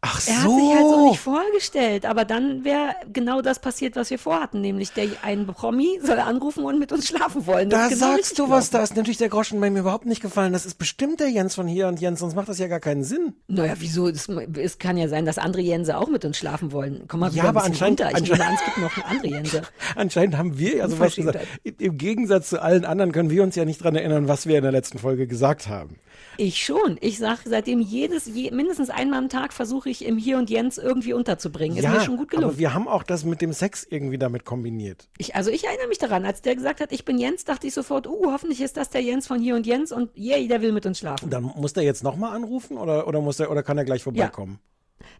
Ach 0.03 0.19
Ach 0.19 0.29
Er 0.29 0.43
hat 0.43 0.51
sich 0.51 0.75
halt 0.75 0.81
so 0.89 0.95
so. 0.95 1.09
nicht 1.11 1.21
vorgestellt, 1.21 2.07
aber 2.07 2.25
dann 2.25 2.65
wäre 2.65 2.95
genau 3.13 3.43
das 3.43 3.59
passiert, 3.59 3.97
was 3.97 4.09
wir 4.09 4.19
vorhatten, 4.19 4.63
nämlich 4.63 4.93
der 4.93 5.09
ein 5.23 5.47
Promi 5.47 6.01
soll 6.03 6.19
anrufen 6.19 6.65
und 6.65 6.79
mit 6.79 6.91
uns 6.91 7.07
schlafen 7.09 7.47
wollen. 7.47 7.69
Das 7.69 7.81
Da 7.83 7.89
genau 7.95 8.17
sagst 8.17 8.39
du 8.39 8.49
was, 8.49 8.71
da 8.71 8.83
ist 8.83 8.97
natürlich 8.97 9.19
der 9.19 9.29
Groschen 9.29 9.61
bei 9.61 9.69
mir 9.69 9.81
überhaupt 9.81 10.07
nicht 10.07 10.23
gefallen. 10.23 10.55
Das 10.55 10.65
ist 10.65 10.79
bestimmt 10.79 11.21
der 11.21 11.29
Jens 11.29 11.55
von 11.55 11.67
hier 11.69 11.87
und 11.87 12.01
Jens, 12.01 12.21
sonst 12.21 12.35
macht 12.35 12.49
das 12.49 12.59
ja 12.59 12.67
gar 12.67 12.81
keinen 12.81 13.05
Sinn. 13.05 13.35
Naja, 13.49 13.75
wieso? 13.79 14.09
Es, 14.09 14.27
es 14.29 14.79
kann 14.79 14.97
ja 14.97 15.07
sein, 15.09 15.27
dass 15.27 15.37
andere 15.37 15.61
Jense 15.63 15.99
auch 15.99 16.09
mit 16.09 16.25
uns 16.25 16.39
schlafen 16.39 16.73
wollen. 16.73 17.05
Komm 17.07 17.21
mal 17.21 17.31
Ja, 17.35 17.45
aber 17.45 17.63
anscheinend- 17.65 18.01
runter. 18.01 18.11
Ich 18.13 18.17
anscheinend- 18.31 18.47
an, 18.47 18.55
es 18.55 18.65
gibt 18.65 18.79
noch 18.79 18.97
eine 18.97 19.05
andere 19.07 19.27
Jense. 19.29 19.63
Anscheinend 19.97 20.39
haben 20.39 20.59
wir 20.59 20.77
ja 20.77 20.89
sowas 20.89 21.15
gesagt. 21.15 21.39
Im 21.79 21.99
Gegensatz 21.99 22.49
zu 22.49 22.63
allen 22.63 22.87
anderen 22.87 23.13
können 23.13 23.29
wir 23.29 23.43
uns 23.43 23.55
ja 23.55 23.67
nicht 23.67 23.85
dran 23.85 23.97
erinnern, 23.97 24.29
was 24.29 24.47
wir 24.47 24.57
in 24.57 24.63
der 24.63 24.73
letzten 24.73 24.99
Folge 24.99 25.27
gesagt 25.27 25.69
haben. 25.69 25.97
Ich 26.37 26.65
schon. 26.65 26.97
Ich 27.01 27.19
sage 27.19 27.41
seitdem 27.45 27.81
jedes, 27.81 28.27
je, 28.27 28.51
mindestens 28.51 28.91
einmal 28.91 29.19
am 29.19 29.29
Tag 29.29 29.53
versuche 29.53 29.91
ich 29.91 30.05
im 30.05 30.17
Hier 30.17 30.39
und 30.39 30.49
Jens 30.49 30.79
irgendwie 30.79 31.13
unterzubringen. 31.13 31.77
Ist 31.77 31.89
mir 31.89 32.01
schon 32.01 32.17
gut 32.17 32.31
gelungen. 32.31 32.51
aber 32.51 32.59
wir 32.59 32.73
haben 32.75 32.89
auch 32.89 33.03
das 33.03 33.25
mit 33.25 33.41
dem 33.41 33.53
Sex 33.53 33.87
irgendwie 33.89 34.19
damit 34.19 34.45
kombiniert. 34.45 35.09
Ich, 35.19 35.35
also 35.35 35.51
ich 35.51 35.65
erinnere 35.65 35.89
mich 35.89 35.99
daran, 35.99 36.25
als 36.25 36.43
der 36.43 36.55
gesagt 36.55 36.81
hat, 36.81 36.93
ich 36.93 37.05
bin 37.05 37.19
Jens, 37.19 37.45
dachte 37.45 37.67
ich 37.67 37.75
sofort, 37.75 38.07
uh, 38.07 38.33
hoffentlich 38.33 38.61
ist 38.61 38.77
das 38.77 38.91
der 38.91 39.03
Jens 39.03 39.27
von 39.27 39.41
hier 39.41 39.55
und 39.55 39.67
Jens 39.67 39.93
und 39.93 40.11
yay, 40.15 40.49
der 40.49 40.63
will 40.63 40.73
mit 40.73 40.87
uns 40.87 40.99
schlafen. 40.99 41.31
Dann 41.31 41.45
muss 41.45 41.73
der 41.73 41.83
jetzt 41.83 42.03
nochmal 42.03 42.35
anrufen 42.35 42.79
oder, 42.79 43.07
oder, 43.07 43.21
muss 43.21 43.37
der, 43.37 43.51
oder 43.51 43.63
kann 43.63 43.79
er 43.79 43.85
gleich 43.85 44.03
vorbeikommen? 44.03 44.61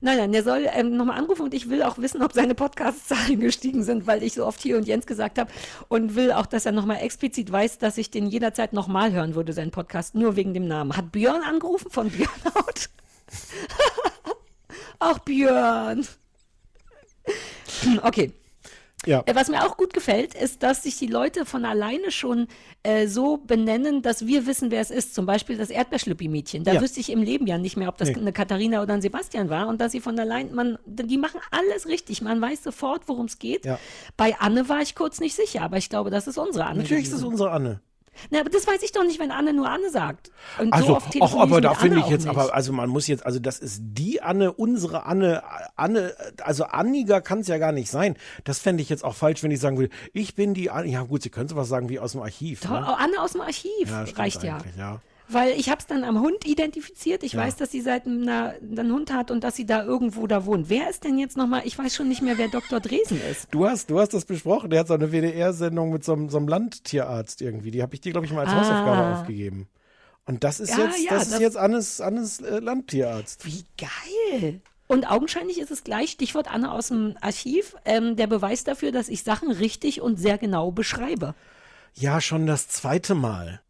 Nein, 0.01 0.17
nein, 0.19 0.33
der 0.33 0.43
soll 0.43 0.67
ähm, 0.73 0.97
nochmal 0.97 1.19
anrufen 1.19 1.43
und 1.43 1.55
ich 1.55 1.69
will 1.69 1.83
auch 1.83 1.99
wissen, 1.99 2.23
ob 2.23 2.33
seine 2.33 2.55
Podcast-Zahlen 2.55 3.41
gestiegen 3.41 3.83
sind, 3.83 4.07
weil 4.07 4.23
ich 4.23 4.35
so 4.35 4.47
oft 4.47 4.61
hier 4.61 4.77
und 4.77 4.87
Jens 4.87 5.07
gesagt 5.07 5.39
habe 5.39 5.51
und 5.89 6.15
will 6.15 6.33
auch, 6.33 6.47
dass 6.47 6.67
er 6.67 6.73
nochmal 6.73 6.99
explizit 7.03 7.51
weiß, 7.51 7.79
dass 7.79 7.99
ich 7.99 8.11
den 8.11 8.27
jederzeit 8.27 8.73
nochmal 8.73 9.13
hören 9.13 9.35
würde, 9.35 9.53
seinen 9.53 9.71
Podcast, 9.71 10.15
nur 10.15 10.37
wegen 10.37 10.55
dem 10.55 10.67
Namen. 10.67 10.97
Hat 10.97 11.13
Björn 11.13 11.43
angerufen 11.43 11.91
von 11.91 12.11
Björnhaut? 12.11 12.91
Ach, 14.99 15.19
Björn. 15.21 16.07
Okay. 18.03 18.33
Ja. 19.07 19.23
Äh, 19.27 19.35
Was 19.35 19.49
mir 19.49 19.65
auch 19.65 19.77
gut 19.79 19.95
gefällt, 19.95 20.35
ist, 20.35 20.63
dass 20.63 20.83
sich 20.83 20.99
die 20.99 21.07
Leute 21.07 21.47
von 21.47 21.65
alleine 21.65 22.11
schon 22.11 22.49
äh, 22.83 23.07
so 23.07 23.39
benennen, 23.39 24.03
dass 24.03 24.27
wir 24.27 24.47
wissen, 24.47 24.71
wer 24.71 24.81
es 24.83 24.91
ist. 24.91 25.15
Zum 25.15 25.25
Beispiel 25.25 25.57
das 25.57 25.71
Erdbeerschlüppi-Mädchen. 25.71 26.65
Da 26.65 26.75
Ja. 26.75 26.81
wüsste 26.83 27.01
ich 27.01 27.11
im 27.11 27.23
Leben 27.23 27.47
ja 27.47 27.57
nicht 27.59 27.77
mehr, 27.79 27.89
ob 27.89 27.97
das 27.99 28.11
Nee. 28.11 28.17
eine 28.17 28.33
Katharina 28.33 28.83
oder 28.83 28.93
ein 28.95 29.03
Sebastian 29.03 29.49
war. 29.49 29.69
Und 29.69 29.81
dass 29.81 29.93
sie 29.93 30.01
von 30.01 30.19
allein, 30.19 30.55
man, 30.55 30.79
die 30.87 31.17
machen 31.19 31.41
alles 31.51 31.87
richtig. 31.87 32.21
Man 32.23 32.41
weiß 32.41 32.63
sofort, 32.63 33.03
worum 33.09 33.27
es 33.27 33.39
geht. 33.39 33.65
Ja. 33.65 33.79
Bei 34.19 34.37
Anne 34.39 34.69
war 34.69 34.81
ich 34.83 34.95
kurz 34.95 35.19
nicht 35.21 35.35
sicher, 35.35 35.63
aber 35.63 35.79
ich 35.79 35.89
glaube, 35.89 36.11
das 36.11 36.27
ist 36.27 36.37
unsere 36.39 36.67
Anne. 36.67 36.83
Natürlich 36.83 37.05
ist 37.05 37.13
es 37.13 37.21
gewesen. 37.21 37.33
unsere 37.33 37.51
Anne. 37.53 37.81
Na, 38.31 38.41
aber 38.41 38.51
das 38.51 38.67
weiß 38.67 38.83
ich 38.83 38.93
doch 38.93 39.05
nicht, 39.05 39.19
wenn 39.19 39.31
Anne 39.31 39.53
nur 39.53 39.69
Anne 39.69 39.91
sagt. 39.91 40.31
Und 40.59 40.73
Also, 40.73 40.87
so 40.89 40.97
oft 40.97 41.11
telefoniere 41.11 41.43
aber 41.43 41.61
da 41.61 41.75
finde 41.75 41.99
ich 41.99 42.05
auch 42.05 42.11
jetzt, 42.11 42.27
aber 42.27 42.55
also 42.55 42.73
man 42.73 42.89
muss 42.91 43.07
jetzt, 43.07 43.25
also 43.25 43.39
das 43.39 43.59
ist 43.59 43.81
die 43.83 44.21
Anne, 44.21 44.53
unsere 44.53 45.07
Anne, 45.07 45.43
Anne, 45.77 46.15
also 46.43 46.65
Anniger 46.65 47.21
kann 47.21 47.41
es 47.41 47.49
ja 47.49 47.59
gar 47.59 47.73
nicht 47.73 47.91
sein. 47.91 48.17
Das 48.45 48.59
fände 48.59 48.83
ich 48.83 48.89
jetzt 48.89 49.05
auch 49.05 49.15
falsch, 49.15 49.43
wenn 49.43 49.51
ich 49.51 49.61
sagen 49.61 49.79
würde, 49.79 49.95
ich 50.13 50.35
bin 50.35 50.55
die 50.55 50.71
Anne. 50.71 50.89
Ja 50.91 51.03
gut, 51.03 51.23
sie 51.23 51.31
können 51.31 51.49
sowas 51.49 51.69
sagen 51.69 51.89
wie 51.89 51.99
aus 51.99 52.13
dem 52.13 52.23
Archiv. 52.23 52.61
Doch, 52.61 52.71
Ne? 52.71 52.99
Anne 52.99 53.21
aus 53.21 53.33
dem 53.33 53.41
Archiv 53.41 53.89
Ja, 53.89 54.05
reicht 54.17 54.43
ja. 54.43 54.59
ja. 54.79 55.01
Weil 55.33 55.53
ich 55.53 55.69
habe 55.71 55.81
es 55.81 55.87
dann 55.87 56.03
am 56.05 56.21
Hund 56.21 56.45
identifiziert. 56.47 57.23
Ich 57.23 57.35
Ja. 57.35 57.41
weiß, 57.43 57.57
dass 57.57 57.71
sie 57.71 57.81
seit 57.81 58.07
einer, 58.07 58.55
einen 58.63 58.93
Hund 58.93 59.13
hat 59.13 59.31
und 59.31 59.45
dass 59.45 59.55
sie 59.55 59.65
da 59.67 59.85
irgendwo 59.85 60.27
da 60.27 60.45
wohnt. 60.47 60.69
Wer 60.69 60.91
ist 60.91 61.05
denn 61.05 61.19
jetzt 61.19 61.37
nochmal? 61.37 61.63
Ich 61.65 61.79
weiß 61.79 61.95
schon 61.95 62.09
nicht 62.09 62.21
mehr, 62.23 62.37
wer 62.39 62.49
Dr. 62.49 62.81
Dresen 62.81 63.21
ist. 63.31 63.47
Du 63.53 63.67
hast, 63.67 63.91
du 63.91 64.01
hast 64.01 64.13
das 64.15 64.25
besprochen. 64.25 64.71
Der 64.71 64.81
hat 64.81 64.89
so 64.89 64.95
eine 64.95 65.13
WDR-Sendung 65.13 65.93
mit 65.93 66.03
so 66.05 66.13
einem, 66.15 66.29
so 66.31 66.39
einem 66.39 66.49
Landtierarzt 66.49 67.43
irgendwie. 67.43 67.71
Die 67.71 67.83
habe 67.83 67.95
ich 67.95 68.01
dir, 68.01 68.13
glaube 68.13 68.27
ich, 68.27 68.33
mal 68.33 68.41
als 68.47 68.51
Ah. 68.51 68.61
Hausaufgabe 68.61 69.15
aufgegeben. 69.21 69.69
Und 70.27 70.43
das 70.45 70.61
ist 70.61 70.71
Ja, 70.77 70.85
jetzt, 70.87 70.99
ja, 71.05 71.11
das 71.11 71.23
ist 71.25 71.33
das- 71.35 71.41
jetzt 71.41 71.57
Annes, 71.57 72.01
Annes 72.01 72.41
äh, 72.41 72.59
Landtierarzt. 72.59 73.47
Wie 73.47 73.65
geil. 73.79 74.61
Und 74.87 75.09
augenscheinlich 75.09 75.61
ist 75.61 75.71
es 75.71 75.85
gleich, 75.85 76.11
Stichwort 76.11 76.53
Anne 76.53 76.73
aus 76.73 76.89
dem 76.89 77.15
Archiv, 77.21 77.77
ähm, 77.85 78.17
der 78.17 78.27
Beweis 78.27 78.65
dafür, 78.65 78.91
dass 78.91 79.09
ich 79.09 79.23
Sachen 79.23 79.51
richtig 79.53 80.01
und 80.01 80.17
sehr 80.19 80.37
genau 80.39 80.73
beschreibe. 80.73 81.35
Ja, 81.95 82.21
schon 82.21 82.47
das 82.47 82.69
zweite 82.69 83.15
Mal. 83.15 83.61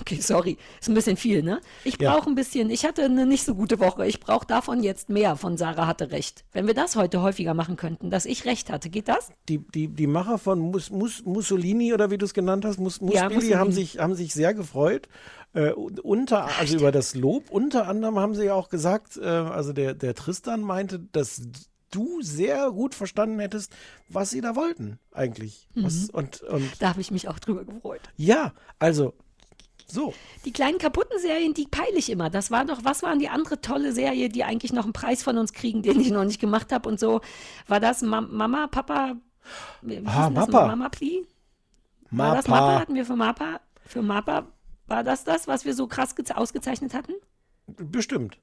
Okay, 0.00 0.18
sorry. 0.20 0.56
Ist 0.80 0.88
ein 0.88 0.94
bisschen 0.94 1.18
viel, 1.18 1.42
ne? 1.42 1.60
Ich 1.84 2.00
Ja. 2.00 2.14
brauche 2.14 2.30
ein 2.30 2.34
bisschen, 2.34 2.70
ich 2.70 2.86
hatte 2.86 3.04
eine 3.04 3.26
nicht 3.26 3.44
so 3.44 3.54
gute 3.54 3.78
Woche. 3.78 4.06
Ich 4.06 4.18
brauche 4.18 4.46
davon 4.46 4.82
jetzt 4.82 5.10
mehr 5.10 5.36
von 5.36 5.58
Sarah 5.58 5.86
hatte 5.86 6.10
recht. 6.10 6.44
Wenn 6.52 6.66
wir 6.66 6.72
das 6.72 6.96
heute 6.96 7.20
häufiger 7.20 7.52
machen 7.52 7.76
könnten, 7.76 8.08
dass 8.08 8.24
ich 8.24 8.46
recht 8.46 8.70
hatte, 8.70 8.88
geht 8.88 9.08
das? 9.08 9.28
Die, 9.48 9.58
die, 9.58 9.88
die 9.88 10.06
Macher 10.06 10.38
von 10.38 10.58
Mus, 10.58 10.90
Mus, 10.90 11.22
Mussolini 11.24 11.92
oder 11.92 12.10
wie 12.10 12.16
du 12.16 12.24
es 12.24 12.32
genannt 12.32 12.64
hast, 12.64 12.78
Mus, 12.80 12.96
Ja, 12.96 13.04
Musbili, 13.04 13.34
Mussolini. 13.34 13.54
haben 13.58 13.72
sich, 13.72 13.98
haben 13.98 14.14
sich 14.14 14.32
sehr 14.32 14.54
gefreut. 14.54 15.08
Äh, 15.52 15.72
unter, 15.72 16.46
also 16.58 16.76
über 16.76 16.90
das 16.92 17.14
Lob. 17.14 17.50
Unter 17.50 17.88
anderem 17.88 18.18
haben 18.18 18.34
sie 18.34 18.44
ja 18.46 18.54
auch 18.54 18.70
gesagt, 18.70 19.18
äh, 19.18 19.24
also 19.26 19.74
der, 19.74 19.92
der 19.94 20.14
Tristan 20.14 20.62
meinte, 20.62 20.98
dass 21.12 21.42
du 21.90 22.20
sehr 22.22 22.70
gut 22.70 22.94
verstanden 22.94 23.38
hättest, 23.40 23.72
was 24.08 24.30
sie 24.30 24.40
da 24.40 24.56
wollten, 24.56 24.98
eigentlich. 25.12 25.68
Was, 25.74 25.94
Mhm. 25.94 26.08
und, 26.12 26.40
und 26.42 26.82
Da 26.82 26.90
habe 26.90 27.00
ich 27.00 27.10
mich 27.10 27.28
auch 27.28 27.38
drüber 27.38 27.64
gefreut. 27.64 28.00
ja, 28.16 28.52
also 28.78 29.14
so. 29.90 30.12
Die 30.44 30.52
kleinen 30.52 30.76
kaputten 30.78 31.18
Serien, 31.18 31.54
die 31.54 31.66
peile 31.66 31.96
ich 31.96 32.10
immer. 32.10 32.28
Das 32.28 32.50
war 32.50 32.66
doch, 32.66 32.84
was 32.84 33.02
war 33.02 33.16
die 33.16 33.30
andere 33.30 33.60
tolle 33.62 33.92
Serie, 33.92 34.28
die 34.28 34.44
eigentlich 34.44 34.72
noch 34.74 34.84
einen 34.84 34.92
Preis 34.92 35.22
von 35.22 35.38
uns 35.38 35.54
kriegen, 35.54 35.80
den 35.82 35.98
ich 35.98 36.10
noch 36.10 36.24
nicht 36.24 36.40
gemacht 36.40 36.72
habe 36.72 36.86
und 36.88 37.00
so? 37.00 37.22
War 37.68 37.80
das 37.80 38.02
Ma 38.02 38.20
Mama, 38.20 38.66
Papa? 38.66 39.16
Ah? 40.04 40.28
Mappa. 40.28 40.66
Mama 40.66 40.88
Pli? 40.90 41.26
War 42.10 42.36
das 42.36 42.48
Mappa? 42.48 42.66
Mappa. 42.66 42.80
Hatten 42.80 42.94
wir 42.96 43.06
für 43.06 43.16
Mappa? 43.16 43.60
Für 43.86 44.02
Mappa 44.02 44.46
war 44.88 45.04
das 45.04 45.24
das, 45.24 45.46
was 45.48 45.64
wir 45.64 45.72
so 45.74 45.86
krass 45.86 46.14
geze- 46.16 46.34
ausgezeichnet 46.34 46.92
hatten? 46.92 47.14
Bestimmt. 47.66 48.38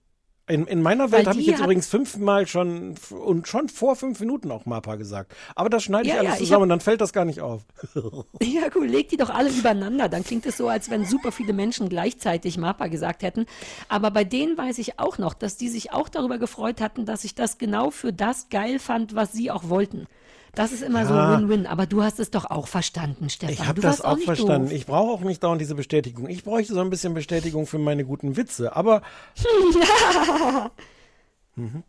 In, 0.47 0.67
in 0.67 0.84
meiner 0.84 1.12
Welt 1.12 1.25
habe 1.25 1.39
ich 1.39 1.47
jetzt 1.47 1.60
übrigens 1.60 1.88
fünfmal 1.88 2.45
schon 2.45 2.95
und 3.10 3.47
schon 3.47 3.67
vor 3.67 3.95
fünf 3.95 4.19
Minuten 4.19 4.51
auch 4.51 4.67
Mapa 4.67 4.95
gesagt. 4.95 5.34
Aber 5.55 5.69
das 5.69 5.84
schneide 5.84 6.08
ich 6.08 6.13
Ja, 6.13 6.19
alles 6.19 6.29
ja, 6.29 6.34
ich 6.36 6.39
zusammen 6.41 6.55
hab- 6.55 6.62
und 6.63 6.69
dann 6.69 6.79
fällt 6.81 7.01
das 7.01 7.13
gar 7.13 7.25
nicht 7.25 7.41
auf. 7.41 7.63
Ja, 8.43 8.67
cool. 8.75 8.86
Leg 8.86 9.10
die 9.10 9.17
doch 9.17 9.31
alle 9.31 9.49
übereinander. 9.49 10.08
Dann 10.08 10.23
klingt 10.23 10.45
es 10.45 10.58
so, 10.58 10.67
als 10.67 10.89
wenn 10.91 11.05
super 11.05 11.31
viele 11.31 11.51
Menschen 11.51 11.89
gleichzeitig 11.89 12.58
Mappa 12.58 12.88
gesagt 12.88 13.23
hätten. 13.23 13.47
Aber 13.89 14.12
bei 14.12 14.23
denen 14.23 14.55
weiß 14.55 14.77
ich 14.77 14.99
auch 14.99 15.17
noch, 15.17 15.34
dass 15.34 15.58
die 15.58 15.67
sich 15.67 15.93
auch 15.93 16.10
darüber 16.10 16.38
gefreut 16.38 16.79
hatten, 16.79 17.05
dass 17.05 17.23
ich 17.23 17.34
das 17.34 17.58
genau 17.58 17.89
für 17.89 18.13
das 18.13 18.49
geil 18.49 18.77
fand, 18.77 19.15
was 19.15 19.34
sie 19.34 19.49
auch 19.49 19.67
wollten. 19.69 20.08
Das 20.56 20.72
ist 20.72 20.82
immer 20.84 21.02
Ja. 21.04 21.08
so 21.38 21.38
Win-Win. 21.41 21.68
Aber 21.68 21.86
du 21.86 22.02
hast 22.04 22.20
es 22.20 22.32
doch 22.32 22.46
auch 22.46 22.68
verstanden, 22.68 23.30
Stefan. 23.30 23.54
Ich 23.54 23.65
habe 23.68 23.82
das 23.82 24.02
auch 24.02 24.15
nicht 24.15 24.26
verstanden. 24.26 24.70
Doof. 24.70 24.76
Ich 24.76 24.86
brauche 24.86 25.12
auch 25.12 25.22
nicht 25.22 25.44
dauernd 25.44 25.60
diese 25.62 25.76
Bestätigung. 25.76 26.28
Ich 26.30 26.44
bräuchte 26.44 26.74
so 26.74 26.82
ein 26.82 26.89
bisschen 26.89 27.13
Bestätigung 27.13 27.68
für 27.68 27.78
meine 27.78 28.06
guten 28.06 28.38
Witze. 28.38 28.76
Aber 28.76 29.02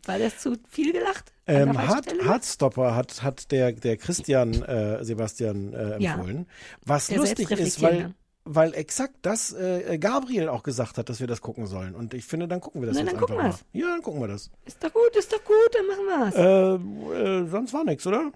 War 0.05 0.17
das 0.19 0.39
zu 0.39 0.55
viel 0.69 0.93
gelacht? 0.93 1.33
Ähm, 1.45 1.77
Hard? 1.77 2.07
Hardstopper 2.25 2.95
hat, 2.95 3.21
hat 3.21 3.51
der, 3.51 3.73
der 3.73 3.97
Christian 3.97 4.53
äh, 4.63 5.03
Sebastian 5.03 5.73
äh, 5.73 5.97
Ja. 6.01 6.13
empfohlen. 6.13 6.47
Was 6.85 7.07
Der 7.07 7.17
lustig 7.17 7.51
ist, 7.51 7.81
weil, 7.81 8.13
weil 8.45 8.73
exakt 8.73 9.15
das 9.23 9.51
äh, 9.51 9.97
Gabriel 9.97 10.47
auch 10.47 10.63
gesagt 10.63 10.97
hat, 10.97 11.09
dass 11.09 11.19
wir 11.19 11.27
das 11.27 11.41
gucken 11.41 11.67
sollen. 11.67 11.95
Und 11.95 12.13
ich 12.13 12.23
finde, 12.23 12.47
dann 12.47 12.61
gucken 12.61 12.81
wir 12.81 12.87
das 12.87 12.95
Na, 12.95 13.01
jetzt 13.03 13.11
dann 13.11 13.19
gucken 13.19 13.35
einfach 13.39 13.59
mal. 13.59 13.59
wir's. 13.59 13.81
Ja, 13.81 13.87
dann 13.89 14.01
gucken 14.01 14.21
wir 14.21 14.27
das. 14.29 14.49
Ist 14.65 14.81
doch 14.81 14.93
gut, 14.93 15.15
ist 15.17 15.33
doch 15.33 15.43
gut, 15.43 15.69
dann 15.73 15.87
machen 15.87 16.05
wir's. 16.31 17.15
Äh, 17.15 17.43
äh, 17.43 17.47
sonst 17.49 17.73
war 17.73 17.83
nichts, 17.83 18.07
oder? 18.07 18.31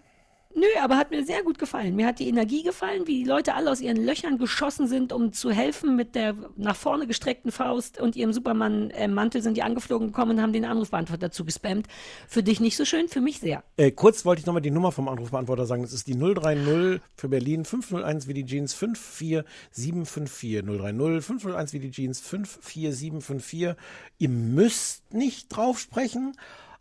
Nö, 0.56 0.66
aber 0.82 0.98
hat 0.98 1.12
mir 1.12 1.24
sehr 1.26 1.44
gut 1.44 1.58
gefallen. 1.60 1.96
Mir 1.96 2.08
hat 2.08 2.20
die 2.20 2.28
Energie 2.28 2.64
gefallen, 2.64 3.08
wie 3.08 3.24
die 3.24 3.30
Leute 3.30 3.54
alle 3.54 3.72
aus 3.72 3.80
ihren 3.80 3.98
Löchern 3.98 4.38
geschossen 4.38 4.88
sind, 4.88 5.14
um 5.14 5.34
zu 5.34 5.52
helfen 5.52 5.96
mit 5.96 6.16
der 6.16 6.36
nach 6.58 6.76
vorne 6.76 7.08
gestreckten 7.08 7.52
Faust 7.52 8.00
und 8.00 8.16
ihrem 8.16 8.34
Superman-Mantel 8.34 9.42
sind 9.42 9.56
die 9.58 9.64
angeflogen 9.64 10.08
gekommen 10.08 10.32
und 10.32 10.42
haben 10.42 10.54
den 10.54 10.66
Anrufbeantworter 10.66 11.28
dazu 11.28 11.46
gespammt. 11.46 11.88
Für 12.28 12.44
dich 12.44 12.60
nicht 12.60 12.76
so 12.76 12.86
schön, 12.86 13.08
für 13.08 13.22
mich 13.22 13.40
sehr. 13.40 13.64
Äh, 13.78 13.92
kurz 13.92 14.26
wollte 14.26 14.42
ich 14.42 14.46
nochmal 14.46 14.62
die 14.62 14.72
Nummer 14.72 14.92
vom 14.92 15.08
Anrufbeantworter 15.08 15.66
sagen. 15.66 15.84
Das 15.84 15.94
ist 15.94 16.08
die 16.08 16.18
030 16.18 17.02
für 17.16 17.30
Berlin 17.30 17.66
501 17.66 18.28
wie 18.28 18.34
die 18.34 18.46
Jeans 18.46 18.74
54754. 18.74 20.64
030 20.66 21.26
501 21.26 21.74
wie 21.74 21.80
die 21.80 21.92
Jeans 21.92 22.20
54754. 22.20 23.76
Ihr 24.18 24.30
müsst 24.30 25.14
nicht 25.14 25.50
drauf 25.50 25.80
sprechen, 25.80 26.34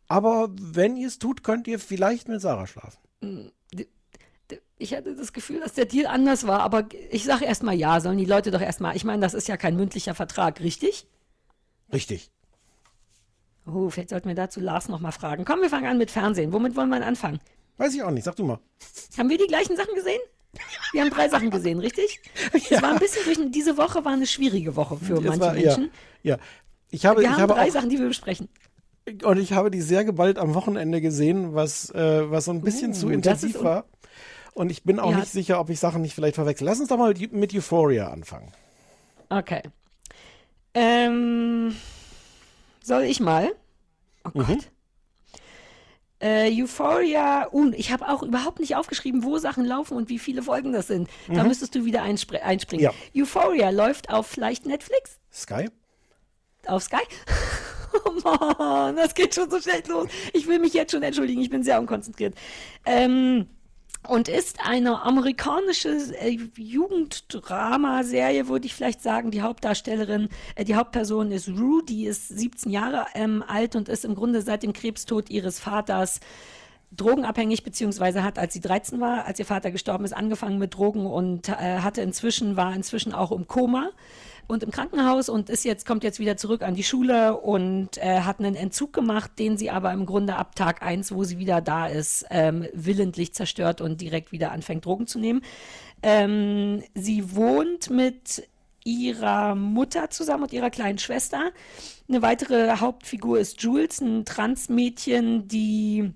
aber 0.09 0.49
wenn 0.61 0.97
ihr 0.97 1.09
es 1.09 1.19
tut, 1.19 1.45
könnt 1.45 1.69
ihr 1.69 1.79
vielleicht 1.79 2.29
mit 2.29 2.41
Sarah 2.41 2.67
schlafen. 2.67 2.99
Ich 4.81 4.95
hatte 4.95 5.15
das 5.15 5.33
Gefühl, 5.35 5.61
dass 5.61 5.75
der 5.75 5.85
Deal 5.85 6.07
anders 6.07 6.47
war, 6.47 6.61
aber 6.61 6.87
ich 7.11 7.25
sage 7.25 7.45
erstmal 7.45 7.75
ja, 7.75 8.01
sollen 8.01 8.17
die 8.17 8.25
Leute 8.25 8.51
doch 8.51 8.63
erstmal. 8.63 8.97
Ich 8.97 9.05
meine, 9.05 9.21
das 9.21 9.35
ist 9.35 9.47
ja 9.47 9.59
kein 9.59 9.77
mündlicher 9.77 10.15
Vertrag, 10.15 10.61
richtig? 10.61 11.07
Richtig. 11.93 12.31
Oh, 13.67 13.91
vielleicht 13.91 14.09
sollten 14.09 14.29
wir 14.29 14.35
dazu 14.35 14.59
Lars 14.59 14.89
nochmal 14.89 15.13
fragen. 15.13 15.45
Komm, 15.45 15.61
wir 15.61 15.69
fangen 15.69 15.87
an 15.87 15.99
mit 15.99 16.11
Fernsehen. 16.11 16.53
Womit 16.53 16.77
wollen 16.77 16.89
wir 16.89 17.05
anfangen? 17.07 17.41
Weiß 17.77 17.95
ich 17.95 18.03
auch 18.03 18.11
nicht, 18.11 18.25
sag 18.25 18.37
du 18.37 18.45
mal. 18.45 18.59
Haben 19.19 19.29
wir 19.29 19.37
die 19.39 19.47
gleichen 19.47 19.77
Sachen 19.77 19.95
gesehen? 19.95 20.21
Wir 20.93 21.03
haben 21.03 21.11
drei 21.11 21.29
Sachen 21.29 21.51
gesehen, 21.51 21.79
richtig? 21.79 22.21
Es 22.71 22.83
war 22.83 22.93
ein 22.93 22.99
bisschen 22.99 23.23
durch, 23.25 23.39
diese 23.53 23.77
Woche 23.77 24.05
war 24.05 24.13
eine 24.15 24.27
schwierige 24.27 24.75
Woche 24.75 24.97
für 24.97 25.15
Es 25.19 25.21
manche 25.25 25.41
war- 25.41 25.53
Menschen. 25.53 25.91
Ja, 26.23 26.37
ja. 26.37 26.39
Ich 26.91 27.07
habe, 27.07 27.21
wir 27.21 27.29
ich 27.29 27.31
haben 27.35 27.43
habe 27.43 27.53
drei 27.55 27.69
auch, 27.69 27.73
Sachen, 27.73 27.89
die 27.91 27.99
wir 28.01 28.09
besprechen. 28.09 28.49
und 29.23 29.37
ich 29.39 29.53
habe 29.53 29.71
die 29.71 29.81
sehr 29.83 30.05
geballt 30.05 30.39
am 30.39 30.55
Wochenende 30.55 31.01
gesehen, 31.01 31.55
was, 31.55 31.91
äh, 31.91 32.29
was 32.31 32.47
so 32.47 32.51
ein 32.51 32.63
bisschen 32.63 32.91
Uh, 32.91 32.95
zu 32.95 33.09
intensiv 33.11 33.63
war. 33.63 33.85
Und 34.55 34.71
ich 34.71 34.83
bin 34.85 34.99
auch 34.99 35.11
Ja. 35.13 35.19
nicht 35.19 35.31
sicher, 35.33 35.61
ob 35.61 35.71
ich 35.71 35.79
Sachen 35.81 36.03
nicht 36.03 36.15
vielleicht 36.15 36.35
verwechsel. 36.35 36.65
Lass 36.67 36.81
uns 36.81 36.89
doch 36.89 36.97
mal 36.99 37.15
mit 37.15 37.33
mit 37.33 37.55
Euphoria 37.55 38.09
anfangen. 38.09 38.53
Okay. 39.29 39.63
Ähm, 40.75 41.75
soll 42.83 43.03
ich 43.05 43.21
mal? 43.21 43.49
Oh 44.25 44.31
Gott. 44.31 44.71
Äh, 46.23 46.51
Euphoria, 46.63 47.49
uh, 47.51 47.71
ich 47.75 47.91
habe 47.93 48.07
auch 48.09 48.23
überhaupt 48.23 48.61
nicht 48.61 48.77
aufgeschrieben, 48.77 49.25
wo 49.25 49.39
Sachen 49.39 49.65
laufen 49.65 49.97
und 49.97 50.11
wie 50.11 50.19
viele 50.19 50.43
Folgen 50.43 50.73
das 50.73 50.87
sind. 50.89 51.09
Da 51.29 51.43
Mhm. 51.43 51.49
müsstest 51.49 51.75
du 51.75 51.87
wieder 51.87 52.03
einspr 52.03 52.43
einspringen. 52.43 52.85
Ja. 52.85 52.93
Euphoria 53.23 53.71
läuft 53.71 54.11
auf 54.11 54.27
vielleicht 54.27 54.67
Netflix? 54.67 55.19
Sky? 55.33 55.69
Auf 56.67 56.83
Sky? 56.83 56.99
Oh 57.93 58.55
Mann, 58.59 58.95
das 58.95 59.17
geht 59.17 59.35
schon 59.35 59.51
so 59.51 59.61
schnell 59.61 59.83
los. 59.89 60.07
Ich 60.33 60.47
will 60.47 60.61
mich 60.61 60.75
jetzt 60.75 60.93
schon 60.93 61.03
entschuldigen, 61.03 61.41
ich 61.41 61.51
bin 61.51 61.65
sehr 61.65 61.81
unkonzentriert. 61.81 62.37
Ähm, 62.87 63.49
und 64.09 64.29
ist 64.29 64.59
eine 64.65 65.03
amerikanische 65.03 65.91
äh, 66.19 66.39
Jugenddramaserie, 66.57 68.49
würde 68.49 68.67
ich 68.67 68.75
vielleicht 68.75 69.03
sagen. 69.03 69.31
Die 69.31 69.43
Hauptdarstellerin, 69.43 70.29
äh, 70.55 70.65
die 70.65 70.75
Hauptperson 70.75 71.31
ist 71.31 71.49
Rue, 71.49 71.83
die 71.85 72.07
ist 72.07 72.29
17 72.29 72.73
Jahre 72.73 73.07
ähm, 73.15 73.45
alt 73.47 73.77
und 73.77 73.89
ist 73.89 74.05
im 74.05 74.15
Grunde 74.15 74.43
seit 74.43 74.63
dem 74.63 74.73
Krebstod 74.73 75.29
ihres 75.29 75.61
Vaters 75.61 76.21
drogenabhängig, 76.93 77.63
beziehungsweise 77.63 78.25
hat, 78.25 78.39
als 78.39 78.55
sie 78.55 78.61
13 78.61 79.01
war, 79.01 79.27
als 79.27 79.39
ihr 79.39 79.45
Vater 79.45 79.71
gestorben 79.71 80.05
ist, 80.05 80.13
angefangen 80.13 80.59
mit 80.59 80.75
Drogen 80.75 81.07
und 81.07 81.49
äh, 81.49 81.53
hatte 81.53 82.01
inzwischen, 82.01 82.57
war 82.57 82.75
inzwischen 82.75 83.13
auch 83.13 83.33
im 83.33 83.47
Koma 83.47 83.91
und 84.51 84.63
im 84.63 84.71
Krankenhaus 84.71 85.29
und 85.29 85.49
ist 85.49 85.65
jetzt, 85.65 85.87
kommt 85.87 86.05
jetzt 86.05 86.19
wieder 86.19 86.37
zurück 86.37 86.63
an 86.63 86.75
die 86.75 86.83
Schule 86.83 87.37
und 87.37 87.97
äh, 87.99 88.21
hat 88.21 88.41
einen 88.41 88.55
Entzug 88.55 88.93
gemacht, 88.93 89.31
den 89.39 89.57
sie 89.57 89.71
aber 89.71 89.93
im 89.93 90.05
Grunde 90.05 90.37
ab 90.37 90.55
Tag 90.57 90.83
1, 90.83 91.13
wo 91.13 91.25
sie 91.25 91.39
wieder 91.39 91.61
da 91.61 91.87
ist, 91.87 92.27
ähm, 92.31 92.67
willentlich 92.75 93.33
zerstört 93.33 93.81
und 93.81 94.01
direkt 94.01 94.33
wieder 94.33 94.53
anfängt, 94.53 94.85
Drogen 94.85 95.07
zu 95.07 95.19
nehmen. 95.19 95.43
Ähm, 96.03 96.83
sie 96.95 97.35
wohnt 97.35 97.91
mit 97.91 98.49
ihrer 98.85 99.55
Mutter 99.55 100.11
zusammen 100.11 100.45
und 100.45 100.53
ihrer 100.53 100.71
kleinen 100.71 100.99
Schwester. 100.99 101.51
Eine 102.09 102.23
weitere 102.23 102.79
Hauptfigur 102.79 103.39
ist 103.39 103.63
Jules, 103.63 104.01
ein 104.01 104.25
Transmädchen, 104.25 105.47
die 105.49 106.13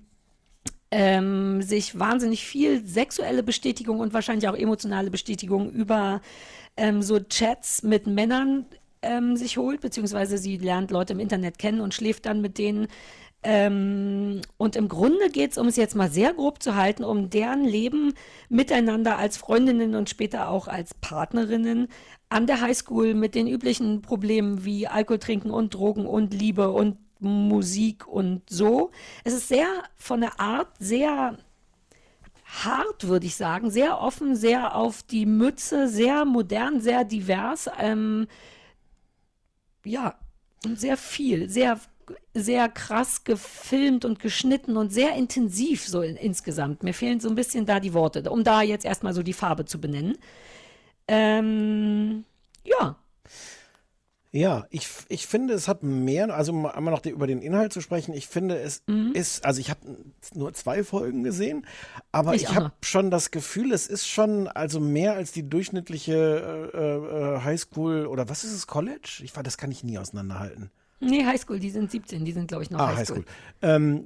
ähm, 0.97 1.61
sich 1.61 1.99
wahnsinnig 1.99 2.45
viel 2.45 2.85
sexuelle 2.85 3.43
Bestätigung 3.43 3.99
und 3.99 4.13
wahrscheinlich 4.13 4.47
auch 4.47 4.55
emotionale 4.55 5.11
Bestätigung 5.11 5.69
über 5.69 6.21
ähm, 6.77 7.01
so 7.01 7.19
Chats 7.19 7.83
mit 7.83 8.07
Männern 8.07 8.65
ähm, 9.01 9.35
sich 9.35 9.57
holt, 9.57 9.81
beziehungsweise 9.81 10.37
sie 10.37 10.55
lernt 10.55 10.91
Leute 10.91 11.11
im 11.11 11.19
Internet 11.19 11.59
kennen 11.59 11.81
und 11.81 11.93
schläft 11.93 12.25
dann 12.25 12.39
mit 12.39 12.57
denen. 12.57 12.87
Ähm, 13.43 14.39
und 14.55 14.77
im 14.77 14.87
Grunde 14.87 15.29
geht 15.29 15.51
es, 15.51 15.57
um 15.57 15.67
es 15.67 15.75
jetzt 15.75 15.95
mal 15.95 16.09
sehr 16.09 16.33
grob 16.33 16.63
zu 16.63 16.75
halten, 16.75 17.03
um 17.03 17.29
deren 17.29 17.65
Leben 17.65 18.13
miteinander 18.47 19.17
als 19.17 19.35
Freundinnen 19.35 19.95
und 19.95 20.09
später 20.09 20.47
auch 20.47 20.69
als 20.69 20.93
Partnerinnen 20.93 21.89
an 22.29 22.47
der 22.47 22.61
Highschool 22.61 23.15
mit 23.15 23.35
den 23.35 23.49
üblichen 23.49 24.01
Problemen 24.01 24.63
wie 24.63 24.87
Alkohol 24.87 25.19
trinken 25.19 25.51
und 25.51 25.73
Drogen 25.73 26.05
und 26.05 26.33
Liebe 26.33 26.71
und 26.71 26.95
Musik 27.25 28.07
und 28.07 28.41
so. 28.49 28.91
Es 29.23 29.33
ist 29.33 29.47
sehr 29.47 29.67
von 29.95 30.21
der 30.21 30.39
Art 30.39 30.69
sehr 30.79 31.37
hart, 32.45 33.07
würde 33.07 33.25
ich 33.25 33.35
sagen, 33.35 33.69
sehr 33.69 33.99
offen, 33.99 34.35
sehr 34.35 34.75
auf 34.75 35.03
die 35.03 35.25
Mütze, 35.25 35.87
sehr 35.87 36.25
modern, 36.25 36.79
sehr 36.79 37.03
divers. 37.03 37.69
Ähm, 37.79 38.27
ja, 39.83 40.15
und 40.63 40.79
sehr 40.79 40.97
viel, 40.97 41.49
sehr, 41.49 41.79
sehr 42.33 42.69
krass 42.69 43.23
gefilmt 43.23 44.05
und 44.05 44.19
geschnitten 44.19 44.77
und 44.77 44.91
sehr 44.91 45.15
intensiv 45.15 45.87
so 45.87 46.01
in, 46.01 46.15
insgesamt. 46.15 46.83
Mir 46.83 46.93
fehlen 46.93 47.19
so 47.19 47.29
ein 47.29 47.35
bisschen 47.35 47.65
da 47.65 47.79
die 47.79 47.93
Worte, 47.93 48.29
um 48.29 48.43
da 48.43 48.61
jetzt 48.61 48.85
erstmal 48.85 49.13
so 49.13 49.23
die 49.23 49.33
Farbe 49.33 49.65
zu 49.65 49.79
benennen. 49.79 50.17
Ähm, 51.07 52.25
ja. 52.63 52.95
Ja, 54.35 54.65
ich, 54.69 54.89
ich 55.07 55.27
finde, 55.27 55.53
es 55.53 55.69
hat 55.69 55.81
mehr, 55.81 56.35
also 56.35 56.51
um 56.51 56.65
einmal 56.65 56.93
noch 56.93 56.99
die, 56.99 57.09
über 57.11 57.25
den 57.25 57.41
Inhalt 57.41 57.71
zu 57.71 57.79
sprechen, 57.79 58.13
ich 58.13 58.27
finde, 58.27 58.59
es 58.59 58.83
Mhm. 58.85 59.13
ist, 59.13 59.45
also 59.45 59.61
ich 59.61 59.69
habe 59.69 59.79
nur 60.33 60.53
zwei 60.53 60.83
Folgen 60.83 61.23
gesehen, 61.23 61.65
aber 62.11 62.35
Ich 62.35 62.43
ich, 62.43 62.53
habe 62.53 62.73
schon 62.81 63.11
das 63.11 63.31
Gefühl, 63.31 63.71
es 63.71 63.87
ist 63.87 64.05
schon 64.09 64.49
also 64.49 64.81
mehr 64.81 65.13
als 65.13 65.31
die 65.31 65.47
durchschnittliche 65.47 66.69
äh, 66.73 66.77
äh, 67.37 67.41
Highschool 67.45 68.07
oder 68.07 68.27
was 68.27 68.43
ist 68.43 68.51
es, 68.51 68.67
College? 68.67 69.21
Ich 69.23 69.33
war, 69.37 69.41
das 69.43 69.57
kann 69.57 69.71
ich 69.71 69.85
nie 69.85 69.97
auseinanderhalten. 69.97 70.69
Nee, 70.99 71.23
Highschool, 71.25 71.59
die 71.61 71.69
sind 71.69 71.89
17, 71.89 72.25
die 72.25 72.33
sind, 72.33 72.47
glaube 72.49 72.63
ich, 72.63 72.71
noch 72.71 72.79
Ah, 72.81 72.93
Highschool. 72.97 73.19
Highschool. 73.19 73.25
Ähm, 73.61 74.03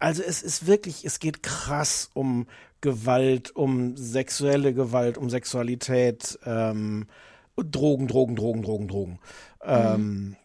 also 0.00 0.24
es 0.24 0.42
ist 0.42 0.66
wirklich, 0.66 1.04
es 1.04 1.20
geht 1.20 1.44
krass 1.44 2.10
um 2.14 2.48
Gewalt, 2.80 3.54
um 3.54 3.96
sexuelle 3.96 4.74
Gewalt, 4.74 5.18
um 5.18 5.30
Sexualität, 5.30 6.36
ähm, 6.44 7.06
und 7.54 7.74
Drogen, 7.74 8.08
Drogen, 8.08 8.36
Drogen, 8.36 8.62
Drogen, 8.62 8.88
Drogen. 8.88 9.18
Ähm, 9.62 10.36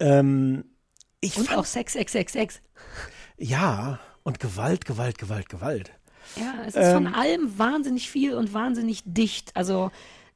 ähm, 0.00 0.64
ich 1.20 1.36
Und 1.36 1.46
fand, 1.46 1.58
auch 1.58 1.64
Sex, 1.64 1.92
Sex, 1.94 2.12
Sex, 2.12 2.32
Sex. 2.32 2.60
ja, 3.36 3.98
und 4.22 4.38
Gewalt, 4.40 4.84
Gewalt, 4.84 5.18
Gewalt, 5.18 5.48
Gewalt. 5.48 5.92
Ja, 6.36 6.54
es 6.66 6.74
ist 6.76 6.92
von 6.92 7.06
Ähm, 7.06 7.14
allem 7.14 7.58
wahnsinnig 7.58 8.10
viel 8.10 8.34
und 8.34 8.52
wahnsinnig 8.52 9.02
dicht. 9.06 9.56
Also 9.56 9.90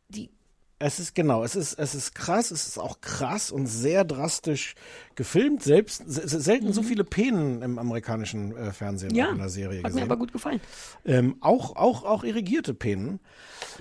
die, 0.09 0.31
Es 0.79 0.98
ist 0.98 1.14
genau, 1.14 1.44
es 1.44 1.55
ist, 1.55 1.75
es 1.75 1.94
ist 1.94 2.14
krass, 2.14 2.51
es 2.51 2.66
ist 2.66 2.79
auch 2.79 3.01
krass 3.01 3.53
und 3.53 3.66
sehr 3.66 4.05
drastisch 4.05 4.75
gefilmt. 5.14 5.62
Selbst 5.62 6.03
se- 6.07 6.27
selten 6.40 6.72
so 6.72 6.83
viele 6.83 7.05
Penen 7.05 7.62
im 7.62 7.79
amerikanischen 7.79 8.57
äh, 8.57 8.72
Fernsehen 8.72 9.11
Mhm. 9.12 9.16
ja, 9.18 9.31
in 9.31 9.38
der 9.38 9.48
Serie 9.51 9.79
hat 9.79 9.85
mir 9.85 9.88
gesehen. 9.90 10.03
aber 10.05 10.16
gut 10.16 10.33
gefallen. 10.33 10.61
Ähm, 11.05 11.37
auch, 11.40 11.77
auch, 11.77 12.05
auch 12.05 12.25
irrigierte 12.25 12.75
Penen. 12.75 13.20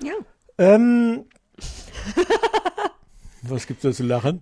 Ja. 0.04 0.13
Ähm, 0.60 1.26
was 3.41 3.67
gibt's 3.67 3.84
da 3.84 3.91
zu 3.91 4.04
lachen? 4.04 4.41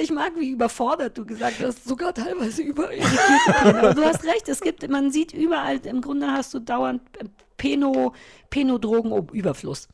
Ich 0.00 0.10
mag, 0.10 0.32
wie 0.38 0.50
überfordert 0.50 1.16
du 1.16 1.24
gesagt 1.24 1.60
hast, 1.60 1.84
sogar 1.84 2.12
teilweise. 2.14 2.62
Aber 3.62 3.94
du 3.94 4.04
hast 4.04 4.24
recht, 4.24 4.48
es 4.48 4.60
gibt, 4.60 4.88
man 4.88 5.10
sieht 5.10 5.32
überall, 5.32 5.78
im 5.86 6.00
Grunde 6.00 6.28
hast 6.28 6.52
du 6.52 6.60
dauernd 6.60 7.02
äh, 7.18 7.24
Peno, 7.56 8.12
Penodrogen-Überfluss. 8.50 9.88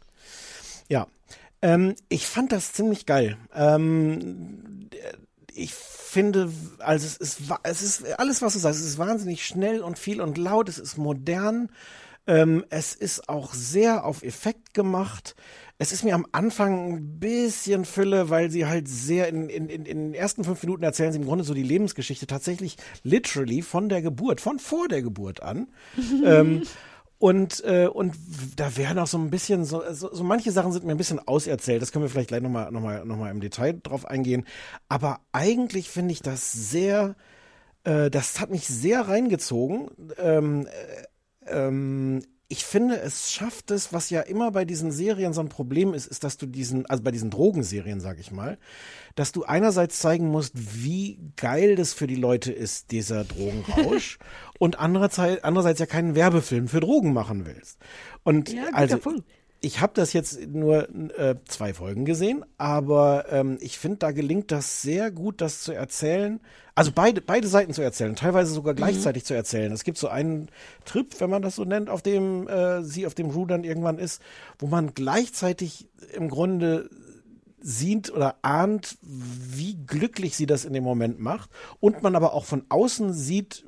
Ja, 0.89 1.07
ähm, 1.63 1.95
ich 2.09 2.27
fand 2.27 2.53
das 2.53 2.73
ziemlich 2.73 3.07
geil. 3.07 3.39
Ähm, 3.55 4.91
ich 5.55 5.73
finde, 5.73 6.53
also 6.79 7.07
es 7.07 7.17
ist, 7.17 7.41
es 7.63 7.83
ist 7.83 8.19
alles, 8.19 8.43
was 8.43 8.53
du 8.53 8.59
sagst, 8.59 8.81
es 8.81 8.87
ist 8.87 8.99
wahnsinnig 8.99 9.47
schnell 9.47 9.81
und 9.81 9.99
viel 9.99 10.21
und 10.21 10.37
laut, 10.37 10.69
es 10.69 10.79
ist 10.79 10.99
modern, 10.99 11.71
ähm, 12.27 12.65
es 12.71 12.95
ist 12.95 13.29
auch 13.29 13.55
sehr 13.55 14.05
auf 14.05 14.23
Effekt 14.23 14.75
gemacht. 14.75 15.37
Es 15.79 15.91
ist 15.91 16.05
mir 16.05 16.15
am 16.15 16.27
Anfang 16.31 16.95
ein 16.95 17.19
bisschen 17.19 17.85
Fülle, 17.85 18.31
weil 18.31 18.51
sie 18.51 18.67
halt 18.67 18.87
sehr 18.89 19.29
in, 19.29 19.49
in, 19.49 19.69
in, 19.69 19.85
in 19.87 19.99
den 19.99 20.15
ersten 20.15 20.45
fünf 20.45 20.63
Minuten 20.63 20.85
erzählen 20.85 21.13
sie 21.13 21.19
im 21.19 21.25
Grunde 21.25 21.43
so 21.43 21.53
die 21.53 21.65
Lebensgeschichte 21.65 22.27
tatsächlich 22.27 22.77
literally 23.03 23.61
von 23.61 23.89
der 23.89 24.01
Geburt, 24.01 24.41
von 24.41 24.61
vor 24.61 24.87
der 24.87 25.03
Geburt 25.03 25.43
an. 25.43 25.67
ähm, 26.25 26.63
und, 27.19 27.65
äh, 27.65 27.87
und 27.87 28.15
da 28.57 28.77
werden 28.77 28.99
auch 28.99 29.07
so 29.07 29.19
ein 29.19 29.31
bisschen, 29.31 29.65
so, 29.65 29.83
so, 29.93 30.15
so 30.15 30.23
manche 30.23 30.53
Sachen 30.53 30.73
sind 30.73 30.85
mir 30.85 30.93
ein 30.93 30.99
bisschen 30.99 31.27
auserzählt. 31.27 31.81
Das 31.81 31.91
können 31.91 32.05
wir 32.05 32.11
vielleicht 32.11 32.29
gleich 32.29 32.43
nochmal 32.43 32.71
noch 32.71 32.81
mal, 32.81 33.05
noch 33.05 33.17
mal 33.17 33.31
im 33.31 33.41
Detail 33.41 33.81
drauf 33.83 34.07
eingehen. 34.07 34.45
Aber 34.89 35.21
eigentlich 35.33 35.89
finde 35.89 36.13
ich 36.13 36.23
das 36.23 36.53
sehr, 36.53 37.17
äh, 37.85 38.11
das 38.11 38.41
hat 38.41 38.51
mich 38.51 38.67
sehr 38.67 39.09
reingezogen. 39.09 39.91
Ähm, 40.19 40.67
äh, 40.67 41.67
ähm, 41.67 42.23
ich 42.55 42.65
finde, 42.65 43.01
es 43.01 43.33
schafft 43.33 43.73
es, 43.73 43.93
was 43.93 44.11
ja 44.11 44.21
immer 44.21 44.53
bei 44.53 44.65
diesen 44.65 44.93
Serien 44.93 45.33
so 45.33 45.41
ein 45.41 45.49
Problem 45.49 45.93
ist, 45.93 46.07
ist, 46.07 46.23
dass 46.23 46.37
du 46.37 46.47
diesen, 46.47 46.87
also 46.87 47.03
bei 47.03 47.11
diesen 47.11 47.29
Drogenserien, 47.29 47.99
sag 47.99 48.21
ich 48.21 48.31
mal, 48.31 48.59
dass 49.17 49.33
du 49.33 49.43
einerseits 49.43 49.99
zeigen 49.99 50.29
musst, 50.29 50.53
wie 50.55 51.19
geil 51.35 51.75
das 51.75 51.95
für 51.95 52.07
die 52.07 52.15
Leute 52.15 52.53
ist, 52.53 52.93
dieser 52.93 53.25
Drogenrausch, 53.25 54.19
und 54.61 54.79
andererseits, 54.79 55.43
andererseits 55.43 55.81
ja 55.81 55.87
keinen 55.87 56.15
Werbefilm 56.15 56.69
für 56.69 56.79
Drogen 56.79 57.13
machen 57.13 57.45
willst. 57.45 57.81
Und 58.23 58.53
Ja, 58.53 58.67
also, 58.73 58.99
Punkt. 58.99 59.25
Ich 59.65 59.81
habe 59.81 59.95
das 59.95 60.13
jetzt 60.13 60.47
nur 60.49 60.89
äh, 61.19 61.37
zwei 61.47 61.73
Folgen 61.73 62.05
gesehen, 62.05 62.45
aber 62.59 63.25
ähm, 63.31 63.57
ich 63.61 63.79
finde, 63.79 63.97
da 63.97 64.13
gelingt 64.13 64.53
das 64.53 64.83
sehr 64.83 65.11
gut, 65.11 65.41
das 65.41 65.63
zu 65.63 65.73
erzählen. 65.73 66.41
Also 66.75 66.93
beide, 66.95 67.23
beide 67.23 67.49
Seiten 67.49 67.73
zu 67.73 67.81
erzählen, 67.81 68.15
teilweise 68.15 68.53
sogar 68.53 68.75
gleichzeitig 68.75 69.25
zu 69.25 69.33
erzählen. 69.33 69.73
Es 69.73 69.85
gibt 69.85 69.97
so 69.97 70.09
einen 70.09 70.51
Trip, 70.85 71.19
wenn 71.19 71.31
man 71.31 71.41
das 71.41 71.57
so 71.57 71.65
nennt, 71.65 71.89
auf 71.89 72.03
dem 72.03 72.47
äh, 72.47 72.83
sie 72.83 73.07
auf 73.07 73.15
dem 73.15 73.31
Ru 73.31 73.47
dann 73.47 73.65
irgendwann 73.65 73.99
ist, 73.99 74.21
wo 74.59 74.67
man 74.67 74.93
gleichzeitig 74.93 75.89
im 76.13 76.29
Grunde 76.29 76.91
sieht 77.61 78.13
oder 78.13 78.37
ahnt, 78.43 78.99
wie 79.01 79.77
glücklich 79.87 80.37
sie 80.37 80.47
das 80.47 80.67
in 80.67 80.75
dem 80.75 80.85
Moment 80.85 81.21
macht 81.21 81.49
und 81.81 82.03
man 82.03 82.15
aber 82.17 82.35
auch 82.35 82.45
von 82.45 82.67
außen 82.69 83.15
sieht, 83.15 83.65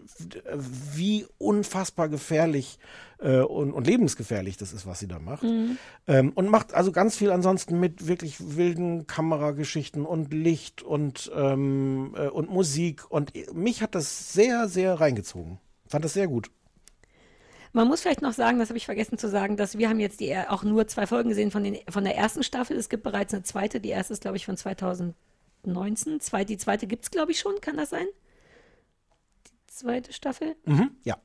wie 0.95 1.27
unfassbar 1.39 2.11
gefährlich 2.11 2.79
äh, 3.19 3.41
und, 3.41 3.73
und 3.73 3.87
lebensgefährlich 3.87 4.57
das 4.57 4.73
ist, 4.73 4.87
was 4.87 4.99
sie 4.99 5.09
da 5.09 5.19
macht. 5.19 5.43
Mhm. 5.43 5.79
Ähm, 6.07 6.33
und 6.35 6.49
macht 6.49 6.75
also 6.75 6.93
ganz 6.93 7.17
viel 7.17 7.31
ansonsten 7.31 7.81
mit 7.81 8.07
wirklich 8.07 8.57
wilden 8.57 9.07
Kamerageschichten 9.07 10.05
und 10.05 10.33
Licht 10.33 10.83
und, 10.83 11.31
ähm, 11.35 12.15
äh, 12.17 12.29
und 12.29 12.51
Musik. 12.51 13.11
Und 13.11 13.33
mich 13.55 13.83
hat 13.83 13.95
das 13.95 14.33
sehr, 14.33 14.69
sehr 14.69 14.95
reingezogen. 14.95 15.59
Fand 15.89 16.05
das 16.05 16.15
sehr 16.15 16.29
gut. 16.29 16.51
Man 17.73 17.89
muss 17.89 18.01
vielleicht 18.01 18.23
noch 18.23 18.33
sagen, 18.33 18.59
das 18.59 18.71
habe 18.71 18.79
ich 18.79 18.87
vergessen 18.87 19.19
zu 19.19 19.29
sagen, 19.29 19.57
dass 19.57 19.77
wir 19.77 19.89
haben 19.89 20.01
jetzt 20.01 20.21
die, 20.21 20.35
auch 20.37 20.63
nur 20.63 20.87
zwei 20.87 21.07
Folgen 21.07 21.29
gesehen 21.29 21.51
von, 21.51 21.63
den, 21.63 21.77
von 21.91 22.05
der 22.05 22.17
ersten 22.17 22.43
Staffel. 22.43 22.77
Es 22.77 22.89
gibt 22.89 23.03
bereits 23.03 23.35
eine 23.35 23.43
zweite. 23.43 23.81
Die 23.81 23.91
erste 23.91 24.15
ist, 24.15 24.23
glaube 24.23 24.39
ich, 24.39 24.47
von 24.47 24.57
2019. 24.57 26.21
Zwei, 26.21 26.45
die 26.45 26.57
zweite 26.57 26.87
gibt 26.87 27.05
es, 27.05 27.11
glaube 27.11 27.33
ich, 27.33 27.39
schon. 27.39 27.61
Kann 27.61 27.77
das 27.77 27.91
sein? 27.91 28.07
zweite 29.77 30.13
Staffel? 30.13 30.57
Mhm, 30.65 30.91
ja. 31.05 31.17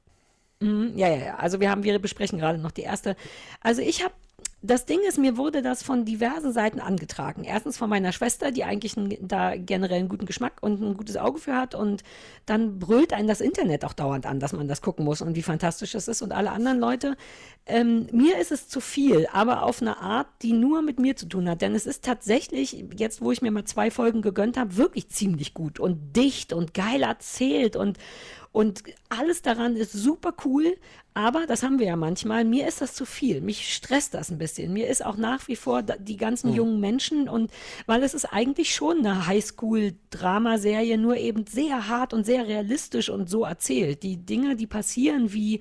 Mhm, 0.61 0.93
ja, 0.95 1.07
ja, 1.07 1.17
ja. 1.17 1.35
Also 1.35 1.59
wir 1.59 1.69
haben, 1.69 1.83
wir 1.83 1.99
besprechen 1.99 2.39
gerade 2.39 2.59
noch 2.59 2.71
die 2.71 2.83
erste. 2.83 3.15
Also 3.61 3.81
ich 3.81 4.03
habe 4.03 4.13
das 4.63 4.85
Ding 4.85 4.99
ist, 5.07 5.17
mir 5.17 5.37
wurde 5.37 5.63
das 5.63 5.81
von 5.81 6.05
diversen 6.05 6.53
Seiten 6.53 6.79
angetragen. 6.79 7.43
Erstens 7.43 7.77
von 7.77 7.89
meiner 7.89 8.11
Schwester, 8.11 8.51
die 8.51 8.63
eigentlich 8.63 8.95
einen, 8.95 9.15
da 9.19 9.55
generell 9.55 9.97
einen 9.97 10.07
guten 10.07 10.27
Geschmack 10.27 10.57
und 10.61 10.79
ein 10.79 10.95
gutes 10.95 11.17
Auge 11.17 11.39
für 11.39 11.55
hat. 11.55 11.73
Und 11.73 12.03
dann 12.45 12.77
brüllt 12.77 13.11
einen 13.11 13.27
das 13.27 13.41
Internet 13.41 13.83
auch 13.83 13.93
dauernd 13.93 14.27
an, 14.27 14.39
dass 14.39 14.53
man 14.53 14.67
das 14.67 14.83
gucken 14.83 15.03
muss 15.03 15.21
und 15.21 15.35
wie 15.35 15.41
fantastisch 15.41 15.95
es 15.95 16.07
ist. 16.07 16.21
Und 16.21 16.31
alle 16.31 16.51
anderen 16.51 16.79
Leute. 16.79 17.17
Ähm, 17.65 18.07
mir 18.11 18.37
ist 18.37 18.51
es 18.51 18.67
zu 18.67 18.81
viel, 18.81 19.27
aber 19.33 19.63
auf 19.63 19.81
eine 19.81 19.97
Art, 19.97 20.27
die 20.43 20.53
nur 20.53 20.83
mit 20.83 20.99
mir 20.99 21.15
zu 21.15 21.25
tun 21.25 21.49
hat. 21.49 21.63
Denn 21.63 21.73
es 21.73 21.87
ist 21.87 22.05
tatsächlich, 22.05 22.85
jetzt 22.95 23.21
wo 23.21 23.31
ich 23.31 23.41
mir 23.41 23.51
mal 23.51 23.65
zwei 23.65 23.89
Folgen 23.89 24.21
gegönnt 24.21 24.57
habe, 24.57 24.77
wirklich 24.77 25.09
ziemlich 25.09 25.55
gut 25.55 25.79
und 25.79 26.15
dicht 26.15 26.53
und 26.53 26.75
geil 26.75 27.01
erzählt 27.01 27.75
und, 27.75 27.97
und 28.51 28.83
alles 29.09 29.41
daran 29.41 29.75
ist 29.75 29.93
super 29.93 30.33
cool, 30.45 30.77
aber 31.13 31.45
das 31.45 31.61
haben 31.61 31.77
wir 31.77 31.87
ja 31.87 31.97
manchmal. 31.97 32.45
Mir 32.45 32.67
ist 32.67 32.79
das 32.79 32.93
zu 32.93 33.05
viel. 33.05 33.41
Mich 33.41 33.73
stresst 33.73 34.13
das 34.13 34.31
ein 34.31 34.37
bisschen. 34.37 34.71
Mir 34.71 34.87
ist 34.87 35.05
auch 35.05 35.17
nach 35.17 35.47
wie 35.49 35.57
vor 35.57 35.83
die 35.83 36.15
ganzen 36.15 36.51
mhm. 36.51 36.55
jungen 36.55 36.79
Menschen 36.79 37.27
und 37.27 37.51
weil 37.85 38.01
es 38.03 38.13
ist 38.13 38.25
eigentlich 38.25 38.73
schon 38.73 38.99
eine 38.99 39.27
Highschool-Dramaserie, 39.27 40.97
nur 40.97 41.17
eben 41.17 41.45
sehr 41.47 41.89
hart 41.89 42.13
und 42.13 42.25
sehr 42.25 42.47
realistisch 42.47 43.09
und 43.09 43.29
so 43.29 43.43
erzählt. 43.43 44.03
Die 44.03 44.17
Dinge, 44.17 44.55
die 44.55 44.67
passieren, 44.67 45.33
wie 45.33 45.59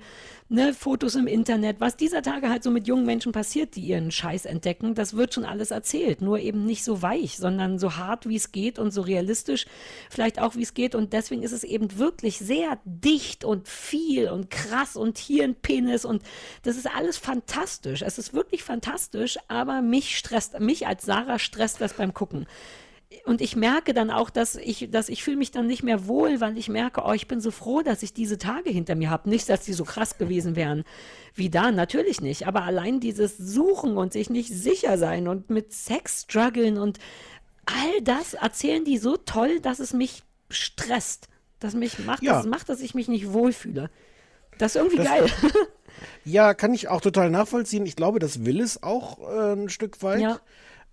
ne, 0.51 0.73
Fotos 0.73 1.15
im 1.15 1.27
Internet, 1.27 1.79
was 1.79 1.95
dieser 1.95 2.21
Tage 2.21 2.49
halt 2.49 2.63
so 2.63 2.71
mit 2.71 2.87
jungen 2.87 3.05
Menschen 3.05 3.31
passiert, 3.31 3.75
die 3.75 3.81
ihren 3.81 4.11
Scheiß 4.11 4.45
entdecken, 4.45 4.95
das 4.95 5.15
wird 5.15 5.33
schon 5.33 5.45
alles 5.45 5.71
erzählt. 5.71 6.21
Nur 6.21 6.39
eben 6.39 6.65
nicht 6.65 6.83
so 6.83 7.01
weich, 7.01 7.37
sondern 7.37 7.79
so 7.79 7.95
hart, 7.95 8.27
wie 8.27 8.35
es 8.35 8.51
geht 8.51 8.77
und 8.77 8.91
so 8.91 9.01
realistisch, 9.01 9.65
vielleicht 10.09 10.39
auch, 10.39 10.55
wie 10.55 10.63
es 10.63 10.73
geht. 10.73 10.93
Und 10.93 11.13
deswegen 11.13 11.41
ist 11.41 11.53
es 11.53 11.63
eben 11.63 11.97
wirklich 11.97 12.37
sehr 12.37 12.79
dicht 12.85 13.43
und 13.43 13.67
viel 13.67 14.29
und 14.29 14.49
krass 14.49 14.95
und 14.95 15.17
hier 15.17 15.40
ein 15.43 15.55
Penis 15.55 16.05
und 16.05 16.23
das 16.63 16.77
ist 16.77 16.87
alles 16.87 17.17
fantastisch. 17.17 18.01
Es 18.01 18.17
ist 18.17 18.33
wirklich 18.33 18.63
fantastisch, 18.63 19.37
aber 19.47 19.81
mich 19.81 20.17
stresst, 20.17 20.59
mich 20.59 20.87
als 20.87 21.05
Sarah 21.05 21.39
stresst 21.39 21.81
das 21.81 21.93
beim 21.93 22.13
Gucken 22.13 22.47
und 23.25 23.41
ich 23.41 23.55
merke 23.55 23.93
dann 23.93 24.09
auch, 24.09 24.29
dass 24.29 24.55
ich, 24.55 24.89
dass 24.89 25.09
ich 25.09 25.23
fühle 25.23 25.37
mich 25.37 25.51
dann 25.51 25.67
nicht 25.67 25.83
mehr 25.83 26.07
wohl, 26.07 26.39
weil 26.39 26.57
ich 26.57 26.69
merke, 26.69 27.03
oh, 27.05 27.11
ich 27.11 27.27
bin 27.27 27.41
so 27.41 27.51
froh, 27.51 27.81
dass 27.81 28.03
ich 28.03 28.13
diese 28.13 28.37
Tage 28.37 28.69
hinter 28.69 28.95
mir 28.95 29.09
habe. 29.09 29.29
Nicht, 29.29 29.49
dass 29.49 29.65
die 29.65 29.73
so 29.73 29.83
krass 29.83 30.17
gewesen 30.17 30.55
wären 30.55 30.83
wie 31.33 31.49
da, 31.49 31.71
natürlich 31.71 32.21
nicht. 32.21 32.47
Aber 32.47 32.63
allein 32.63 32.99
dieses 32.99 33.37
Suchen 33.37 33.97
und 33.97 34.13
sich 34.13 34.29
nicht 34.29 34.49
sicher 34.49 34.97
sein 34.97 35.27
und 35.27 35.49
mit 35.49 35.73
Sex 35.73 36.21
strugglen 36.23 36.77
und 36.77 36.99
all 37.65 38.01
das 38.01 38.33
erzählen 38.33 38.85
die 38.85 38.97
so 38.97 39.17
toll, 39.17 39.59
dass 39.59 39.79
es 39.79 39.93
mich 39.93 40.23
stresst. 40.49 41.27
Dass 41.59 41.75
mich 41.75 41.99
macht, 41.99 42.23
ja. 42.23 42.33
dass 42.33 42.45
es 42.45 42.49
macht, 42.49 42.69
dass 42.69 42.81
ich 42.81 42.95
mich 42.95 43.07
nicht 43.07 43.33
wohlfühle. 43.33 43.89
Das 44.61 44.75
ist 44.75 44.75
irgendwie 44.75 44.97
das, 44.97 45.07
geil. 45.07 45.25
Ja, 46.23 46.53
kann 46.53 46.73
ich 46.73 46.87
auch 46.87 47.01
total 47.01 47.31
nachvollziehen. 47.31 47.85
Ich 47.85 47.95
glaube, 47.95 48.19
das 48.19 48.45
will 48.45 48.61
es 48.61 48.83
auch 48.83 49.19
äh, 49.19 49.53
ein 49.53 49.69
Stück 49.69 50.03
weit. 50.03 50.21
Ja. 50.21 50.39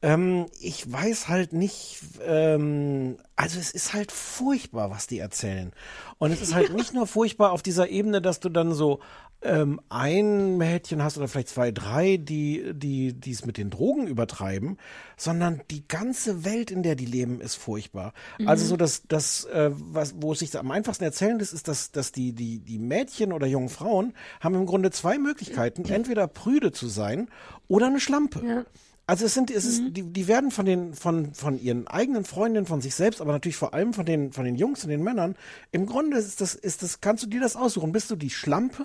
Ähm, 0.01 0.47
ich 0.59 0.91
weiß 0.91 1.29
halt 1.29 1.53
nicht, 1.53 2.01
ähm, 2.25 3.19
also 3.37 3.59
es 3.59 3.71
ist 3.71 3.93
halt 3.93 4.11
furchtbar, 4.11 4.91
was 4.91 5.07
die 5.07 5.19
erzählen. 5.19 5.73
Und 6.19 6.33
es 6.33 6.41
ist 6.41 6.55
halt 6.55 6.73
nicht 6.75 6.95
nur 6.95 7.07
furchtbar 7.07 7.53
auf 7.53 7.63
dieser 7.63 7.91
Ebene, 7.91 8.23
dass 8.23 8.41
du 8.41 8.49
dann 8.49 8.73
so 8.73 9.01
ähm, 9.43 9.81
ein 9.89 10.57
Mädchen 10.57 11.03
hast 11.03 11.17
oder 11.17 11.29
vielleicht 11.29 11.49
zwei, 11.49 11.71
drei, 11.71 12.17
die, 12.17 12.73
die, 12.75 13.13
die 13.13 13.31
es 13.31 13.45
mit 13.45 13.57
den 13.57 13.71
Drogen 13.71 14.07
übertreiben, 14.07 14.79
sondern 15.17 15.61
die 15.71 15.87
ganze 15.87 16.45
Welt, 16.45 16.71
in 16.71 16.83
der 16.83 16.97
die 16.97 17.07
leben, 17.07 17.41
ist 17.41 17.55
furchtbar. 17.55 18.13
Mhm. 18.39 18.49
Also 18.49 18.67
so 18.67 18.77
dass 18.77 19.03
das, 19.07 19.45
äh, 19.45 19.71
was, 19.73 20.15
wo 20.19 20.33
es 20.33 20.41
sich 20.41 20.59
am 20.59 20.71
einfachsten 20.71 21.05
erzählen 21.05 21.39
ist, 21.39 21.53
ist, 21.53 21.69
dass, 21.69 21.93
dass 21.93 22.11
die, 22.11 22.33
die, 22.33 22.59
die 22.59 22.79
Mädchen 22.79 23.33
oder 23.33 23.47
jungen 23.47 23.69
Frauen 23.69 24.13
haben 24.41 24.57
im 24.57 24.67
Grunde 24.67 24.91
zwei 24.91 25.19
Möglichkeiten, 25.19 25.85
entweder 25.85 26.27
prüde 26.27 26.73
zu 26.73 26.89
sein 26.89 27.29
oder 27.69 27.87
eine 27.87 28.01
Schlampe. 28.01 28.43
Ja. 28.45 28.65
Also 29.07 29.25
es 29.25 29.33
sind, 29.33 29.51
es 29.51 29.65
ist, 29.65 29.81
mhm. 29.81 29.95
die, 29.95 30.03
die 30.03 30.29
werden 30.29 30.51
von 30.51 30.67
den, 30.67 30.93
von, 30.93 31.33
von 31.33 31.59
ihren 31.59 31.87
eigenen 31.87 32.27
Freundinnen, 32.27 32.67
von 32.67 32.83
sich 32.83 32.95
selbst, 32.95 33.23
aber 33.23 33.33
natürlich 33.33 33.57
vor 33.57 33.73
allem 33.73 33.95
von 33.95 34.05
den, 34.05 34.33
von 34.33 34.45
den 34.45 34.57
Jungs 34.57 34.85
und 34.85 34.91
den 34.91 35.03
Männern. 35.03 35.35
Im 35.73 35.87
Grunde 35.87 36.19
ist 36.19 36.43
das, 36.43 36.55
ist 36.55 36.83
das, 36.83 37.01
kannst 37.01 37.23
du 37.23 37.27
dir 37.27 37.41
das 37.41 37.57
aussuchen. 37.57 37.93
Bist 37.93 38.11
du 38.11 38.17
die 38.17 38.29
Schlampe 38.29 38.85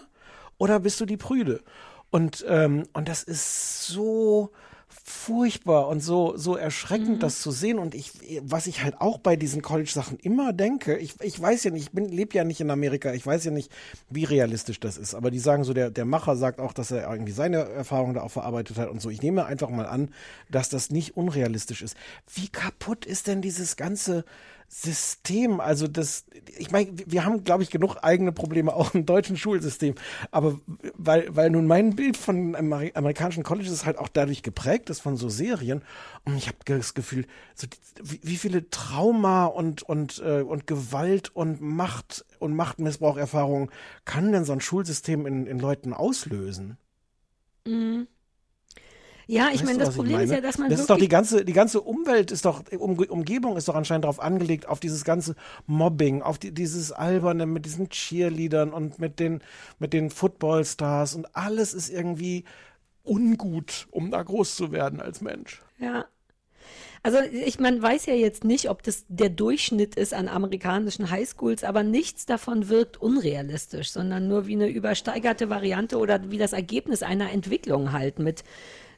oder 0.58 0.80
bist 0.80 1.00
du 1.00 1.06
die 1.06 1.18
Prüde? 1.18 1.62
Und, 2.10 2.46
ähm, 2.48 2.84
und 2.94 3.10
das 3.10 3.24
ist 3.24 3.88
so, 3.88 4.52
furchtbar 5.06 5.90
und 5.90 6.00
so, 6.00 6.38
so 6.38 6.56
erschreckend, 6.56 7.18
mhm. 7.18 7.20
das 7.20 7.42
zu 7.42 7.52
sehen. 7.52 7.78
Und 7.78 7.94
ich, 7.94 8.12
was 8.42 8.68
ich 8.68 8.84
halt 8.84 9.02
auch 9.02 9.18
bei 9.18 9.36
diesen 9.36 9.62
College-Sachen 9.62 10.18
immer 10.20 10.54
denke, 10.54 10.98
ich, 10.98 11.16
ich 11.22 11.40
weiß 11.40 11.66
ja 11.66 11.72
nicht, 11.72 11.84
ich 11.84 11.92
bin, 11.92 12.08
lebe 12.08 12.36
ja 12.36 12.44
nicht 12.44 12.62
in 12.62 12.72
Amerika, 12.72 13.14
ich 13.14 13.26
weiß 13.26 13.44
ja 13.44 13.52
nicht, 13.52 13.72
wie 14.10 14.24
realistisch 14.24 14.80
das 14.80 14.98
ist. 14.98 15.14
Aber 15.14 15.30
die 15.30 15.40
sagen 15.40 15.66
so, 15.66 15.74
der, 15.74 15.90
der 15.90 16.06
Macher 16.06 16.38
sagt 16.38 16.60
auch, 16.60 16.72
dass 16.72 16.92
er 16.92 17.10
irgendwie 17.10 17.34
seine 17.34 17.58
Erfahrungen 17.58 18.14
da 18.14 18.22
auch 18.22 18.32
verarbeitet 18.32 18.78
hat 18.78 18.90
und 18.90 19.02
so. 19.02 19.10
Ich 19.10 19.22
nehme 19.22 19.46
einfach 19.46 19.70
mal 19.70 19.88
an, 19.88 20.10
dass 20.50 20.70
das 20.70 20.90
nicht 20.90 21.18
unrealistisch 21.18 21.82
ist. 21.82 21.98
Wie 22.34 22.48
kaputt 22.48 23.06
ist 23.06 23.28
denn 23.28 23.42
dieses 23.42 23.76
ganze 23.76 24.24
System, 24.76 25.60
also 25.60 25.88
das, 25.88 26.26
ich 26.58 26.72
meine, 26.72 26.92
wir 27.06 27.24
haben, 27.24 27.44
glaube 27.44 27.62
ich, 27.62 27.70
genug 27.70 27.98
eigene 28.02 28.32
Probleme 28.32 28.74
auch 28.74 28.96
im 28.96 29.06
deutschen 29.06 29.38
Schulsystem, 29.38 29.94
aber 30.32 30.60
weil, 30.96 31.28
weil 31.36 31.52
nun 31.52 31.68
mein 31.68 31.96
Bild 31.96 32.18
von 32.18 32.56
amerikanischen 32.56 33.44
Colleges 33.44 33.86
halt 33.86 34.00
auch 34.00 34.08
dadurch 34.08 34.42
geprägt 34.42 34.90
ist 34.90 35.00
von 35.00 35.16
so 35.16 35.30
Serien 35.30 35.84
und 36.26 36.36
ich 36.38 36.48
habe 36.48 36.58
das 36.66 36.96
Gefühl, 36.96 37.28
so 37.54 37.68
wie, 38.02 38.20
wie, 38.24 38.38
viele 38.38 38.68
Trauma 38.72 39.46
und 39.46 39.84
und 39.84 40.20
äh, 40.26 40.42
und 40.42 40.66
Gewalt 40.66 41.36
und 41.36 41.62
Macht 41.62 42.26
und 42.40 42.56
Machtmissbraucherfahrungen 42.56 43.70
kann 44.06 44.32
denn 44.32 44.44
so 44.44 44.54
ein 44.54 44.62
Schulsystem 44.62 45.28
in, 45.28 45.46
in 45.46 45.60
Leuten 45.60 45.94
auslösen? 45.94 46.78
Mhm. 47.68 48.08
Ja, 49.28 49.50
ich 49.54 49.64
meine, 49.64 49.80
das 49.80 49.96
Problem 49.96 50.20
ist 50.20 50.32
ja, 50.32 50.42
dass 50.42 50.58
man. 50.58 50.70
Das 50.70 50.80
ist 50.80 50.90
doch 50.90 50.98
die 50.98 51.08
ganze, 51.08 51.46
die 51.46 51.54
ganze 51.54 51.82
Umwelt 51.82 52.32
ist 52.32 52.46
doch, 52.46 52.64
um, 52.78 52.98
Umgebung 52.98 53.58
ist 53.58 53.68
doch 53.68 53.76
anscheinend 53.76 54.04
darauf 54.06 54.20
angelegt, 54.20 54.68
auf 54.68 54.80
dieses 54.80 55.04
ganze 55.04 55.36
Mobbing, 55.66 56.22
auf 56.22 56.38
die, 56.38 56.54
dieses 56.54 56.92
Alberne 56.92 57.46
mit 57.46 57.66
diesen 57.66 57.90
Cheerleadern 57.90 58.74
und 58.74 59.00
mit 59.00 59.20
den, 59.20 59.42
mit 59.80 59.94
den 59.94 60.10
Footballstars 60.10 61.16
und 61.16 61.36
alles 61.36 61.74
ist 61.74 61.90
irgendwie 61.90 62.44
ungut, 63.04 63.88
um 63.92 64.12
da 64.12 64.22
groß 64.22 64.56
zu 64.56 64.72
werden 64.72 65.02
als 65.02 65.22
Mensch. 65.22 65.62
Ja. 65.80 66.06
Also 67.06 67.20
ich 67.20 67.60
man 67.60 67.82
weiß 67.82 68.06
ja 68.06 68.14
jetzt 68.14 68.46
nicht, 68.46 68.70
ob 68.70 68.82
das 68.82 69.04
der 69.10 69.30
Durchschnitt 69.30 69.96
ist 69.96 70.14
an 70.14 70.30
amerikanischen 70.30 71.12
Highschools, 71.12 71.66
aber 71.66 71.84
nichts 71.84 72.26
davon 72.26 72.70
wirkt 72.70 72.96
unrealistisch, 72.96 73.92
sondern 73.92 74.30
nur 74.30 74.48
wie 74.48 74.54
eine 74.54 74.70
übersteigerte 74.70 75.50
Variante 75.50 75.98
oder 75.98 76.32
wie 76.32 76.38
das 76.38 76.54
Ergebnis 76.54 77.04
einer 77.04 77.30
Entwicklung 77.32 77.92
halt 77.92 78.20
mit 78.20 78.46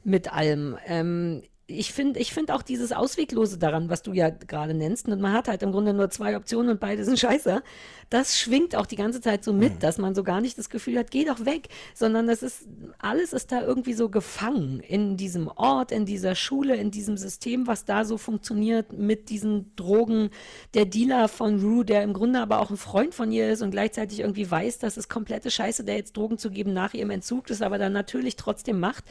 mit 0.05 0.31
allem. 0.31 0.77
Ähm, 0.85 1.41
ich 1.67 1.93
finde 1.93 2.19
ich 2.19 2.31
finde 2.31 2.53
auch 2.53 2.61
dieses 2.61 2.91
Ausweglose 2.91 3.57
daran, 3.57 3.89
was 3.89 4.03
du 4.03 4.13
ja 4.13 4.29
gerade 4.29 4.75
nennst, 4.75 5.07
und 5.07 5.19
man 5.19 5.33
hat 5.33 5.47
halt 5.47 5.63
im 5.63 5.71
Grunde 5.71 5.93
nur 5.93 6.11
zwei 6.11 6.37
Optionen 6.37 6.71
und 6.71 6.79
beide 6.79 7.03
sind 7.03 7.19
scheiße 7.19 7.63
das 8.09 8.37
schwingt 8.37 8.75
auch 8.75 8.85
die 8.85 8.95
ganze 8.95 9.21
Zeit 9.21 9.43
so 9.43 9.53
mit, 9.53 9.75
mhm. 9.75 9.79
dass 9.79 9.97
man 9.97 10.15
so 10.15 10.23
gar 10.23 10.41
nicht 10.41 10.57
das 10.57 10.69
Gefühl 10.69 10.97
hat, 10.97 11.11
geh 11.11 11.25
doch 11.25 11.45
weg, 11.45 11.69
sondern 11.93 12.27
das 12.27 12.43
ist, 12.43 12.67
alles 12.99 13.33
ist 13.33 13.51
da 13.51 13.61
irgendwie 13.61 13.93
so 13.93 14.09
gefangen 14.09 14.79
in 14.79 15.17
diesem 15.17 15.47
Ort, 15.47 15.91
in 15.91 16.05
dieser 16.05 16.35
Schule, 16.35 16.75
in 16.75 16.91
diesem 16.91 17.17
System, 17.17 17.67
was 17.67 17.85
da 17.85 18.05
so 18.05 18.17
funktioniert 18.17 18.93
mit 18.93 19.29
diesen 19.29 19.75
Drogen. 19.75 20.29
Der 20.73 20.85
Dealer 20.85 21.27
von 21.27 21.59
Rue, 21.59 21.85
der 21.85 22.03
im 22.03 22.13
Grunde 22.13 22.39
aber 22.39 22.59
auch 22.59 22.69
ein 22.69 22.77
Freund 22.77 23.13
von 23.13 23.31
ihr 23.31 23.51
ist 23.51 23.61
und 23.61 23.71
gleichzeitig 23.71 24.19
irgendwie 24.19 24.49
weiß, 24.49 24.79
dass 24.79 24.97
es 24.97 25.09
komplette 25.09 25.51
Scheiße, 25.51 25.83
der 25.83 25.95
jetzt 25.95 26.15
Drogen 26.15 26.37
zu 26.37 26.51
geben 26.51 26.73
nach 26.73 26.93
ihrem 26.93 27.09
Entzug, 27.09 27.47
das 27.47 27.61
aber 27.61 27.77
dann 27.77 27.93
natürlich 27.93 28.35
trotzdem 28.35 28.79
macht. 28.79 29.03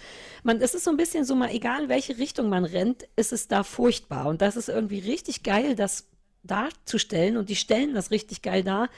Man, 0.43 0.61
es 0.61 0.75
ist 0.75 0.85
so 0.85 0.91
ein 0.91 0.97
bisschen 0.97 1.25
so 1.25 1.35
mal, 1.35 1.51
egal 1.51 1.85
in 1.85 1.89
welche 1.89 2.19
Richtung 2.19 2.49
man 2.49 2.65
rennt, 2.65 3.07
ist 3.17 3.33
es 3.33 3.49
da 3.49 3.63
furchtbar. 3.65 4.27
Und 4.27 4.41
das 4.41 4.57
ist 4.57 4.69
irgendwie 4.69 5.01
richtig 5.01 5.43
geil, 5.43 5.75
dass 5.75 6.07
darzustellen 6.45 7.37
und 7.37 7.49
die 7.49 7.57
stellen 7.57 7.95
das 7.95 8.11
richtig 8.11 8.43
geil 8.43 8.63
dar. 8.63 8.89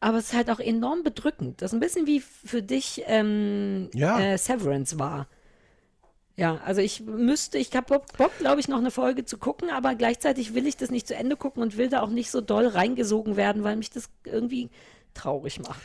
Aber 0.00 0.18
es 0.18 0.26
ist 0.26 0.34
halt 0.34 0.50
auch 0.50 0.60
enorm 0.60 1.02
bedrückend. 1.02 1.60
Das 1.60 1.72
ist 1.72 1.74
ein 1.74 1.80
bisschen 1.80 2.06
wie 2.06 2.20
für 2.20 2.62
dich 2.62 3.02
ähm, 3.06 3.90
ja. 3.94 4.20
äh, 4.20 4.38
Severance 4.38 4.98
war. 4.98 5.26
Ja, 6.36 6.60
also 6.64 6.80
ich 6.80 7.00
müsste, 7.00 7.58
ich 7.58 7.74
habe 7.74 8.00
Bock, 8.16 8.38
glaube 8.38 8.60
ich, 8.60 8.68
noch 8.68 8.78
eine 8.78 8.92
Folge 8.92 9.24
zu 9.24 9.38
gucken, 9.38 9.70
aber 9.70 9.96
gleichzeitig 9.96 10.54
will 10.54 10.68
ich 10.68 10.76
das 10.76 10.88
nicht 10.88 11.08
zu 11.08 11.16
Ende 11.16 11.36
gucken 11.36 11.64
und 11.64 11.76
will 11.76 11.88
da 11.88 12.00
auch 12.00 12.10
nicht 12.10 12.30
so 12.30 12.40
doll 12.40 12.68
reingesogen 12.68 13.36
werden, 13.36 13.64
weil 13.64 13.74
mich 13.74 13.90
das 13.90 14.08
irgendwie 14.22 14.70
traurig 15.14 15.58
macht. 15.58 15.82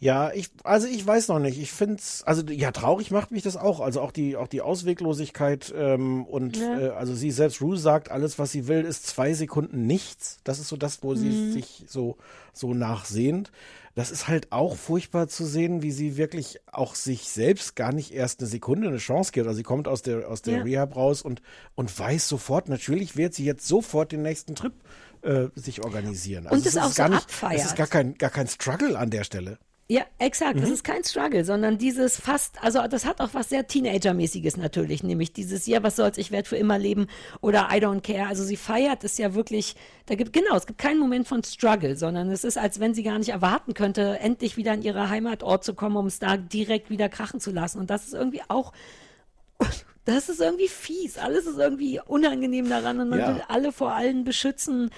Ja, 0.00 0.32
ich, 0.32 0.50
also 0.64 0.86
ich 0.86 1.06
weiß 1.06 1.28
noch 1.28 1.38
nicht. 1.38 1.58
Ich 1.58 1.72
finde 1.72 1.94
es, 1.94 2.22
also 2.24 2.42
ja, 2.48 2.72
traurig 2.72 3.10
macht 3.10 3.30
mich 3.30 3.42
das 3.42 3.56
auch. 3.56 3.80
Also 3.80 4.00
auch 4.02 4.12
die, 4.12 4.36
auch 4.36 4.48
die 4.48 4.60
Ausweglosigkeit 4.60 5.72
ähm, 5.76 6.24
und 6.26 6.56
Ja. 6.58 6.78
äh, 6.78 6.88
also 6.90 7.14
sie 7.14 7.30
selbst, 7.30 7.62
Rue 7.62 7.78
sagt, 7.78 8.10
alles, 8.10 8.38
was 8.38 8.52
sie 8.52 8.66
will, 8.66 8.84
ist 8.84 9.06
zwei 9.06 9.32
Sekunden 9.34 9.86
nichts. 9.86 10.38
Das 10.44 10.58
ist 10.58 10.68
so 10.68 10.76
das, 10.76 11.02
wo 11.02 11.14
sie 11.14 11.28
Mhm. 11.30 11.52
sich 11.52 11.84
so, 11.88 12.16
so 12.52 12.74
nachsehnt. 12.74 13.50
Das 13.94 14.10
ist 14.10 14.26
halt 14.26 14.50
auch 14.50 14.76
furchtbar 14.76 15.28
zu 15.28 15.46
sehen, 15.46 15.80
wie 15.82 15.92
sie 15.92 16.16
wirklich 16.16 16.58
auch 16.72 16.96
sich 16.96 17.28
selbst 17.28 17.76
gar 17.76 17.92
nicht 17.92 18.12
erst 18.12 18.40
eine 18.40 18.48
Sekunde 18.48 18.88
eine 18.88 18.96
Chance 18.98 19.30
gibt. 19.32 19.46
Also 19.46 19.56
sie 19.56 19.62
kommt 19.62 19.86
aus 19.86 20.02
der, 20.02 20.28
aus 20.28 20.42
der 20.42 20.56
Ja. 20.58 20.62
Rehab 20.64 20.96
raus 20.96 21.22
und, 21.22 21.40
und 21.76 21.96
weiß 21.96 22.28
sofort, 22.28 22.68
natürlich 22.68 23.16
wird 23.16 23.34
sie 23.34 23.44
jetzt 23.44 23.66
sofort 23.68 24.10
den 24.10 24.22
nächsten 24.22 24.56
Trip 24.56 24.74
äh, 25.22 25.46
sich 25.54 25.82
organisieren. 25.84 26.46
Und 26.48 26.58
es 26.58 26.74
ist 26.74 26.78
auch 26.78 26.90
so 26.90 26.96
gar 26.96 27.08
nicht, 27.08 27.22
abfeiert. 27.22 27.60
Es 27.60 27.66
ist 27.66 27.76
gar 27.76 27.86
kein, 27.86 28.14
gar 28.18 28.30
kein 28.30 28.48
Struggle 28.48 28.98
an 28.98 29.10
der 29.10 29.22
Stelle. 29.24 29.58
Ja, 29.86 30.02
exakt. 30.18 30.58
Das 30.60 30.68
Mhm. 30.68 30.74
ist 30.74 30.84
kein 30.84 31.04
Struggle, 31.04 31.44
sondern 31.44 31.76
dieses 31.76 32.18
fast, 32.18 32.62
also 32.64 32.80
das 32.88 33.04
hat 33.04 33.20
auch 33.20 33.34
was 33.34 33.50
sehr 33.50 33.66
Teenager-mäßiges 33.66 34.56
natürlich, 34.56 35.02
nämlich 35.02 35.34
dieses, 35.34 35.66
ja, 35.66 35.82
was 35.82 35.96
soll's, 35.96 36.16
ich 36.16 36.30
werde 36.30 36.48
für 36.48 36.56
immer 36.56 36.78
leben 36.78 37.06
oder 37.42 37.68
I 37.70 37.80
don't 37.84 38.00
care. 38.00 38.26
Also 38.26 38.44
sie 38.44 38.56
feiert 38.56 39.04
es 39.04 39.18
ja 39.18 39.34
wirklich, 39.34 39.76
da 40.06 40.14
gibt, 40.14 40.32
genau, 40.32 40.56
es 40.56 40.66
gibt 40.66 40.78
keinen 40.78 40.98
Moment 40.98 41.28
von 41.28 41.44
Struggle, 41.44 41.96
sondern 41.96 42.30
es 42.30 42.44
ist, 42.44 42.56
als 42.56 42.80
wenn 42.80 42.94
sie 42.94 43.02
gar 43.02 43.18
nicht 43.18 43.28
erwarten 43.28 43.74
könnte, 43.74 44.18
endlich 44.20 44.56
wieder 44.56 44.72
in 44.72 44.80
ihre 44.80 45.10
Heimatort 45.10 45.64
zu 45.64 45.74
kommen, 45.74 45.96
um 45.96 46.06
es 46.06 46.18
da 46.18 46.38
direkt 46.38 46.88
wieder 46.88 47.10
krachen 47.10 47.38
zu 47.38 47.50
lassen. 47.50 47.78
Und 47.78 47.90
das 47.90 48.06
ist 48.06 48.14
irgendwie 48.14 48.40
auch, 48.48 48.72
das 50.06 50.30
ist 50.30 50.40
irgendwie 50.40 50.68
fies. 50.68 51.18
Alles 51.18 51.44
ist 51.46 51.58
irgendwie 51.58 52.00
unangenehm 52.06 52.70
daran 52.70 53.00
und 53.00 53.10
man 53.10 53.18
Ja. 53.18 53.34
will 53.34 53.42
alle 53.48 53.70
vor 53.70 53.92
allen 53.92 54.24
beschützen. 54.24 54.90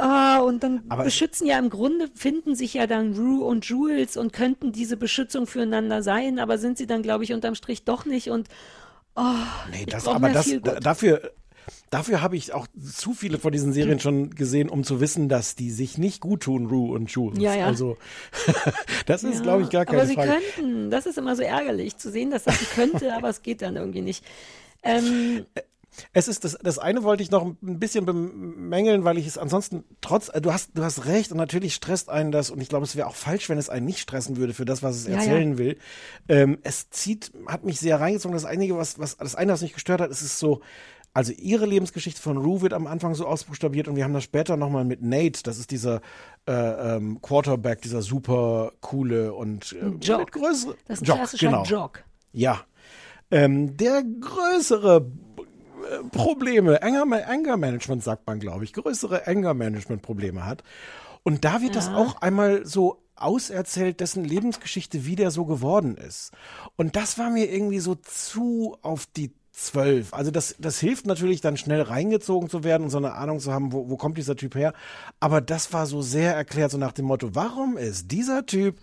Ah, 0.00 0.38
und 0.40 0.62
dann 0.62 0.82
Aber- 0.88 1.04
beschützen 1.04 1.46
ja 1.46 1.58
im 1.58 1.68
Grunde, 1.70 2.08
finden 2.14 2.54
sich 2.54 2.74
ja 2.74 2.86
dann 2.86 3.14
Rue 3.14 3.44
und 3.44 3.64
Jules 3.66 4.16
und 4.16 4.32
könnten 4.32 4.72
diese 4.72 4.96
Beschützung 4.96 5.46
füreinander 5.46 6.02
sein, 6.02 6.38
aber 6.38 6.58
sind 6.58 6.78
sie 6.78 6.86
dann, 6.86 7.02
glaube 7.02 7.24
ich, 7.24 7.32
unterm 7.32 7.54
Strich 7.54 7.84
doch 7.84 8.04
nicht 8.06 8.30
und 8.30 8.48
oh, 9.16 9.22
Nee, 9.70 9.84
das, 9.86 10.06
aber 10.08 10.30
das, 10.30 10.50
dafür, 10.80 11.30
dafür 11.90 12.22
habe 12.22 12.36
ich 12.36 12.52
auch 12.54 12.66
zu 12.82 13.12
viele 13.12 13.38
von 13.38 13.52
diesen 13.52 13.72
Serien 13.72 14.00
schon 14.00 14.30
gesehen, 14.30 14.68
um 14.70 14.84
zu 14.84 15.00
wissen, 15.00 15.28
dass 15.28 15.54
die 15.56 15.70
sich 15.70 15.98
nicht 15.98 16.20
gut 16.20 16.44
tun, 16.44 16.66
Rue 16.66 16.92
und 16.94 17.10
Jules. 17.10 17.38
Ja, 17.38 17.54
ja. 17.54 17.66
Also, 17.66 17.96
das 19.06 19.22
ist, 19.24 19.36
Ja, 19.36 19.42
glaube 19.42 19.62
ich, 19.64 19.70
gar 19.70 19.84
keine 19.84 19.98
aber 19.98 20.06
sie 20.06 20.14
Frage. 20.14 20.32
könnten, 20.54 20.90
das 20.90 21.06
ist 21.06 21.18
immer 21.18 21.36
so 21.36 21.42
ärgerlich 21.42 21.96
zu 21.98 22.10
sehen, 22.10 22.30
dass 22.30 22.44
das 22.44 22.58
sie 22.58 22.66
könnte, 22.66 23.14
aber 23.16 23.28
es 23.28 23.42
geht 23.42 23.60
dann 23.62 23.76
irgendwie 23.76 24.02
nicht. 24.02 24.24
Ähm, 24.82 25.44
Es 26.12 26.28
ist 26.28 26.44
das, 26.44 26.58
das 26.62 26.78
eine 26.78 27.02
wollte 27.02 27.22
ich 27.22 27.30
noch 27.30 27.44
ein 27.44 27.78
bisschen 27.78 28.06
bemängeln, 28.06 29.04
weil 29.04 29.18
ich 29.18 29.26
es 29.26 29.38
ansonsten 29.38 29.84
trotz, 30.00 30.28
äh, 30.28 30.40
du 30.40 30.52
hast, 30.52 30.70
du 30.74 30.82
hast 30.82 31.06
recht 31.06 31.32
und 31.32 31.38
natürlich 31.38 31.74
stresst 31.74 32.08
einen 32.08 32.32
das 32.32 32.50
und 32.50 32.60
ich 32.60 32.68
glaube, 32.68 32.84
es 32.84 32.96
wäre 32.96 33.06
auch 33.08 33.14
falsch, 33.14 33.48
wenn 33.48 33.58
es 33.58 33.68
einen 33.68 33.86
nicht 33.86 34.00
stressen 34.00 34.36
würde 34.36 34.54
für 34.54 34.64
das, 34.64 34.82
was 34.82 34.96
es 34.96 35.06
Ja, 35.06 35.14
erzählen 35.14 35.52
ja. 35.52 35.58
will. 35.58 35.78
Ähm, 36.28 36.58
es 36.62 36.90
zieht, 36.90 37.32
hat 37.46 37.64
mich 37.64 37.80
sehr 37.80 38.00
reingezogen. 38.00 38.34
Das 38.34 38.44
einige, 38.44 38.76
was, 38.76 38.98
was, 38.98 39.16
das 39.16 39.34
eine, 39.34 39.52
was 39.52 39.62
mich 39.62 39.74
gestört 39.74 40.00
hat, 40.00 40.10
ist 40.10 40.22
es 40.22 40.38
so, 40.38 40.60
also 41.12 41.32
ihre 41.32 41.66
Lebensgeschichte 41.66 42.20
von 42.20 42.36
Rue 42.36 42.62
wird 42.62 42.72
am 42.72 42.86
Anfang 42.86 43.14
so 43.14 43.26
ausbuchstabiert 43.26 43.88
und 43.88 43.96
wir 43.96 44.04
haben 44.04 44.12
das 44.14 44.24
später 44.24 44.56
nochmal 44.56 44.84
mit 44.84 45.02
Nate, 45.02 45.42
das 45.42 45.58
ist 45.58 45.72
dieser 45.72 46.00
äh, 46.46 46.52
ähm, 46.52 47.20
Quarterback, 47.20 47.82
dieser 47.82 48.02
super 48.02 48.72
coole 48.80 49.34
und 49.34 49.72
äh, 49.72 49.88
Jock. 50.00 50.30
größere 50.32 50.76
das 50.86 50.98
ist 50.98 51.02
ein 51.02 51.06
Jock, 51.06 51.16
klassischer 51.16 51.46
genau. 51.46 51.64
Jock. 51.64 52.04
Ja. 52.32 52.60
Ähm, 53.32 53.76
der 53.76 54.02
größere 54.02 55.10
Probleme, 56.12 56.82
Anger, 56.82 57.06
Anger 57.28 57.56
Management 57.56 58.02
sagt 58.02 58.26
man, 58.26 58.40
glaube 58.40 58.64
ich, 58.64 58.72
größere 58.72 59.26
Anger 59.26 59.54
Management 59.54 60.02
Probleme 60.02 60.44
hat. 60.46 60.62
Und 61.22 61.44
da 61.44 61.60
wird 61.60 61.76
das 61.76 61.86
Ja. 61.88 61.96
auch 61.96 62.20
einmal 62.22 62.64
so 62.66 63.02
auserzählt, 63.16 64.00
dessen 64.00 64.24
Lebensgeschichte, 64.24 65.04
wie 65.04 65.16
der 65.16 65.30
so 65.30 65.44
geworden 65.44 65.96
ist. 65.96 66.32
Und 66.76 66.96
das 66.96 67.18
war 67.18 67.30
mir 67.30 67.52
irgendwie 67.52 67.80
so 67.80 67.94
zu 67.94 68.76
auf 68.80 69.06
die 69.06 69.32
zwölf. 69.52 70.14
Also 70.14 70.30
das, 70.30 70.54
das 70.58 70.80
hilft 70.80 71.06
natürlich 71.06 71.42
dann 71.42 71.58
schnell 71.58 71.82
reingezogen 71.82 72.48
zu 72.48 72.64
werden 72.64 72.84
und 72.84 72.90
so 72.90 72.96
eine 72.96 73.12
Ahnung 73.12 73.40
zu 73.40 73.52
haben, 73.52 73.72
wo, 73.72 73.90
wo 73.90 73.96
kommt 73.98 74.16
dieser 74.16 74.36
Typ 74.36 74.54
her. 74.54 74.72
Aber 75.18 75.42
das 75.42 75.72
war 75.74 75.86
so 75.86 76.00
sehr 76.00 76.34
erklärt, 76.34 76.70
so 76.70 76.78
nach 76.78 76.92
dem 76.92 77.04
Motto, 77.04 77.34
warum 77.34 77.76
ist 77.76 78.10
dieser 78.10 78.46
Typ 78.46 78.78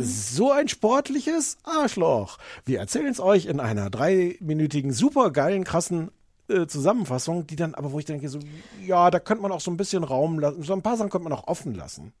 so 0.00 0.52
ein 0.52 0.68
sportliches 0.68 1.56
Arschloch? 1.64 2.38
Wir 2.64 2.78
erzählen 2.78 3.08
es 3.08 3.18
euch 3.18 3.46
in 3.46 3.58
einer 3.58 3.90
dreiminütigen, 3.90 4.92
super 4.92 5.32
geilen, 5.32 5.64
krassen 5.64 6.12
äh, 6.50 6.66
Zusammenfassung, 6.66 7.46
die 7.46 7.56
dann 7.56 7.74
aber, 7.74 7.92
wo 7.92 7.98
ich 7.98 8.04
denke, 8.04 8.28
so, 8.28 8.38
ja, 8.84 9.10
da 9.10 9.20
könnte 9.20 9.42
man 9.42 9.52
auch 9.52 9.60
so 9.60 9.70
ein 9.70 9.76
bisschen 9.76 10.04
Raum 10.04 10.38
lassen, 10.38 10.62
so 10.62 10.72
ein 10.72 10.82
paar 10.82 10.96
Sachen 10.96 11.10
könnte 11.10 11.28
man 11.28 11.38
auch 11.38 11.46
offen 11.46 11.74
lassen. 11.74 12.12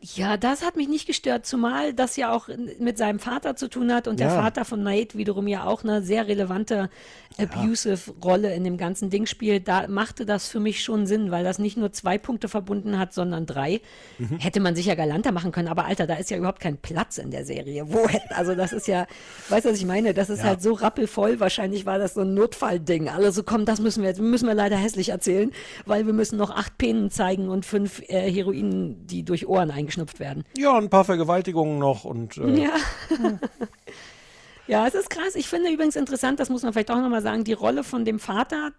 Ja, 0.00 0.36
das 0.36 0.64
hat 0.64 0.76
mich 0.76 0.88
nicht 0.88 1.06
gestört, 1.08 1.44
zumal 1.46 1.92
das 1.92 2.14
ja 2.16 2.32
auch 2.32 2.48
mit 2.78 2.96
seinem 2.96 3.18
Vater 3.18 3.56
zu 3.56 3.68
tun 3.68 3.92
hat 3.92 4.06
und 4.06 4.20
der 4.20 4.28
Ja. 4.28 4.40
Vater 4.40 4.64
von 4.64 4.84
Nate 4.84 5.18
wiederum 5.18 5.48
ja 5.48 5.64
auch 5.64 5.82
eine 5.82 6.02
sehr 6.02 6.28
relevante 6.28 6.88
abusive 7.38 8.12
Rolle 8.22 8.54
in 8.54 8.62
dem 8.62 8.76
ganzen 8.76 9.10
Ding 9.10 9.26
spielt. 9.26 9.66
Da 9.66 9.88
machte 9.88 10.24
das 10.24 10.46
für 10.48 10.60
mich 10.60 10.84
schon 10.84 11.06
Sinn, 11.08 11.32
weil 11.32 11.42
das 11.42 11.58
nicht 11.58 11.76
nur 11.76 11.90
zwei 11.92 12.16
Punkte 12.18 12.48
verbunden 12.48 12.98
hat, 12.98 13.12
sondern 13.12 13.44
drei. 13.46 13.80
Mhm. 14.18 14.38
Hätte 14.38 14.60
man 14.60 14.76
sicher 14.76 14.94
galanter 14.94 15.32
machen 15.32 15.50
können, 15.50 15.66
aber 15.68 15.86
Alter, 15.86 16.06
da 16.06 16.14
ist 16.14 16.30
ja 16.30 16.36
überhaupt 16.36 16.60
kein 16.60 16.76
Platz 16.78 17.18
in 17.18 17.32
der 17.32 17.44
Serie. 17.44 17.92
Wo 17.92 18.08
hätten, 18.08 18.32
also 18.34 18.54
das 18.54 18.72
ist 18.72 18.86
ja, 18.86 19.06
weißt 19.48 19.66
du, 19.66 19.70
was 19.70 19.78
ich 19.78 19.86
meine? 19.86 20.14
Das 20.14 20.30
ist 20.30 20.38
Ja. 20.38 20.44
halt 20.46 20.62
so 20.62 20.74
rappelvoll. 20.74 21.40
Wahrscheinlich 21.40 21.84
war 21.84 21.98
das 21.98 22.14
so 22.14 22.20
ein 22.20 22.32
Notfallding. 22.34 23.08
Alle 23.08 23.32
so, 23.32 23.42
komm, 23.42 23.64
das 23.64 23.80
müssen 23.80 24.02
wir 24.04 24.10
jetzt, 24.10 24.20
müssen 24.20 24.46
wir 24.46 24.54
leider 24.54 24.76
hässlich 24.76 25.08
erzählen, 25.08 25.50
weil 25.84 26.06
wir 26.06 26.12
müssen 26.12 26.36
noch 26.38 26.50
acht 26.50 26.78
Penen 26.78 27.10
zeigen 27.10 27.48
und 27.48 27.66
fünf 27.66 28.00
äh, 28.08 28.30
Heroinen, 28.30 29.04
die 29.08 29.24
durch 29.24 29.46
Ohren 29.48 29.55
eingeschnupft 29.58 30.20
werden. 30.20 30.44
Ja, 30.56 30.76
ein 30.76 30.90
paar 30.90 31.04
Vergewaltigungen 31.04 31.78
noch 31.78 32.04
und 32.04 32.36
äh, 32.38 32.62
Ja. 32.64 32.70
ja, 34.66 34.86
es 34.86 34.94
ist 34.94 35.10
krass. 35.10 35.34
Ich 35.34 35.48
finde 35.48 35.70
übrigens 35.70 35.96
interessant, 35.96 36.40
das 36.40 36.48
muss 36.50 36.62
man 36.62 36.72
vielleicht 36.72 36.90
auch 36.90 37.00
nochmal 37.00 37.22
sagen, 37.22 37.44
die 37.44 37.52
Rolle 37.52 37.84
von 37.84 38.04
dem 38.04 38.18
Vater 38.18 38.72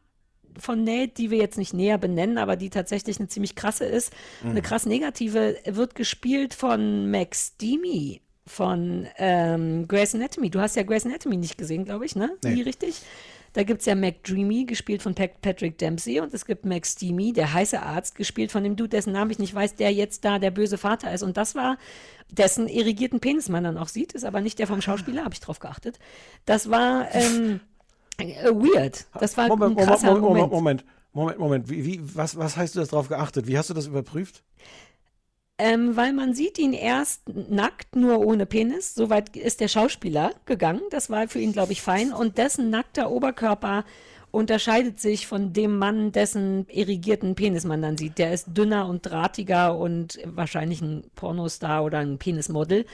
von 0.60 0.84
Nate, 0.84 1.10
die 1.16 1.30
wir 1.30 1.38
jetzt 1.38 1.58
nicht 1.60 1.74
näher 1.74 1.98
benennen, 2.00 2.38
aber 2.40 2.56
die 2.56 2.70
tatsächlich 2.72 3.20
eine 3.20 3.28
ziemlich 3.28 3.56
krasse 3.56 3.86
ist, 3.86 4.12
Mhm. 4.44 4.52
eine 4.52 4.62
krass 4.64 4.86
negative, 4.88 5.56
wird 5.66 5.94
gespielt 5.94 6.54
von 6.56 7.12
Max 7.12 7.58
Demi 7.58 8.22
von 8.48 9.06
ähm, 9.18 9.88
Grey's 9.88 10.16
Anatomy. 10.16 10.50
Du 10.50 10.60
hast 10.60 10.76
ja 10.76 10.84
Grey's 10.84 11.06
Anatomy 11.06 11.38
nicht 11.38 11.58
gesehen, 11.60 11.86
glaube 11.86 12.06
ich, 12.06 12.16
ne? 12.16 12.32
Nee. 12.44 12.56
Nie 12.56 12.62
richtig? 12.64 13.02
Da 13.58 13.64
gibt 13.64 13.80
es 13.80 13.88
ja 13.88 13.96
Mac 13.96 14.24
Dreamy, 14.24 14.66
gespielt 14.66 15.02
von 15.02 15.16
Pat 15.16 15.42
Patrick 15.42 15.80
Dempsey, 15.80 16.20
und 16.20 16.32
es 16.32 16.46
gibt 16.46 16.64
Max 16.64 16.94
Demi, 16.94 17.34
der 17.34 17.54
heiße 17.54 17.82
Arzt, 17.82 18.14
gespielt 18.14 18.52
von 18.52 18.64
dem 18.64 18.76
Dude, 18.76 18.90
dessen 18.90 19.14
Namen 19.14 19.32
ich 19.32 19.40
nicht 19.40 19.56
weiß, 19.56 19.74
der 19.74 19.92
jetzt 19.92 20.24
da 20.24 20.38
der 20.38 20.52
böse 20.52 20.78
Vater 20.78 21.12
ist. 21.12 21.24
Und 21.24 21.38
das 21.38 21.56
war, 21.56 21.80
dessen 22.30 22.68
irrigierten 22.68 23.20
Penis 23.20 23.50
man 23.50 23.64
dann 23.64 23.80
auch 23.80 23.88
sieht, 23.88 24.14
ist 24.14 24.26
aber 24.26 24.42
nicht 24.42 24.60
der 24.60 24.68
vom 24.68 24.80
Schauspieler, 24.80 25.24
habe 25.24 25.34
ich 25.34 25.40
drauf 25.40 25.58
geachtet. 25.58 25.98
Das 26.46 26.70
war 26.70 27.08
ähm, 27.16 27.60
äh, 28.20 28.46
weird. 28.52 29.08
Das 29.20 29.38
war 29.38 29.48
Moment, 29.48 29.80
ein 29.80 29.88
krasser 29.88 30.14
Moment, 30.20 30.52
Moment, 30.52 30.52
Moment. 30.52 30.86
Moment, 31.14 31.40
Moment, 31.40 31.40
Moment. 31.40 31.70
Wie, 31.72 31.84
wie, 31.84 32.16
was, 32.16 32.38
was 32.38 32.58
heißt 32.58 32.76
du 32.76 32.80
das 32.80 32.90
drauf 32.90 33.08
geachtet? 33.08 33.48
Wie 33.48 33.58
hast 33.58 33.72
du 33.72 33.74
das 33.74 33.88
überprüft? 33.88 34.44
Ähm, 35.60 35.96
weil 35.96 36.14
man 36.14 36.36
sieht 36.36 36.60
ihn 36.60 36.74
erst 36.74 37.24
nackt, 37.50 37.96
nur 37.96 38.20
ohne 38.20 38.46
Penis. 38.46 38.94
Soweit 38.94 39.36
ist 39.36 39.60
der 39.60 39.68
Schauspieler 39.68 40.34
gegangen. 40.46 40.82
Das 40.92 41.10
war 41.10 41.28
für 41.28 41.40
ihn, 41.40 41.52
glaube 41.52 41.72
ich, 41.72 41.82
fein. 41.82 42.14
Und 42.14 42.38
dessen 42.38 42.70
nackter 42.70 43.10
Oberkörper 43.10 43.84
unterscheidet 44.30 45.00
sich 45.00 45.26
von 45.26 45.54
dem 45.54 45.80
Mann, 45.80 46.12
dessen 46.12 46.68
irrigierten 46.70 47.34
Penis 47.34 47.66
man 47.66 47.82
dann 47.82 47.98
sieht. 47.98 48.20
Der 48.20 48.34
ist 48.34 48.50
dünner 48.56 48.88
und 48.88 49.04
drahtiger 49.04 49.76
und 49.78 50.20
wahrscheinlich 50.26 50.82
ein 50.82 51.06
Pornostar 51.16 51.84
oder 51.84 52.00
ein 52.00 52.20
Penismodel. 52.20 52.86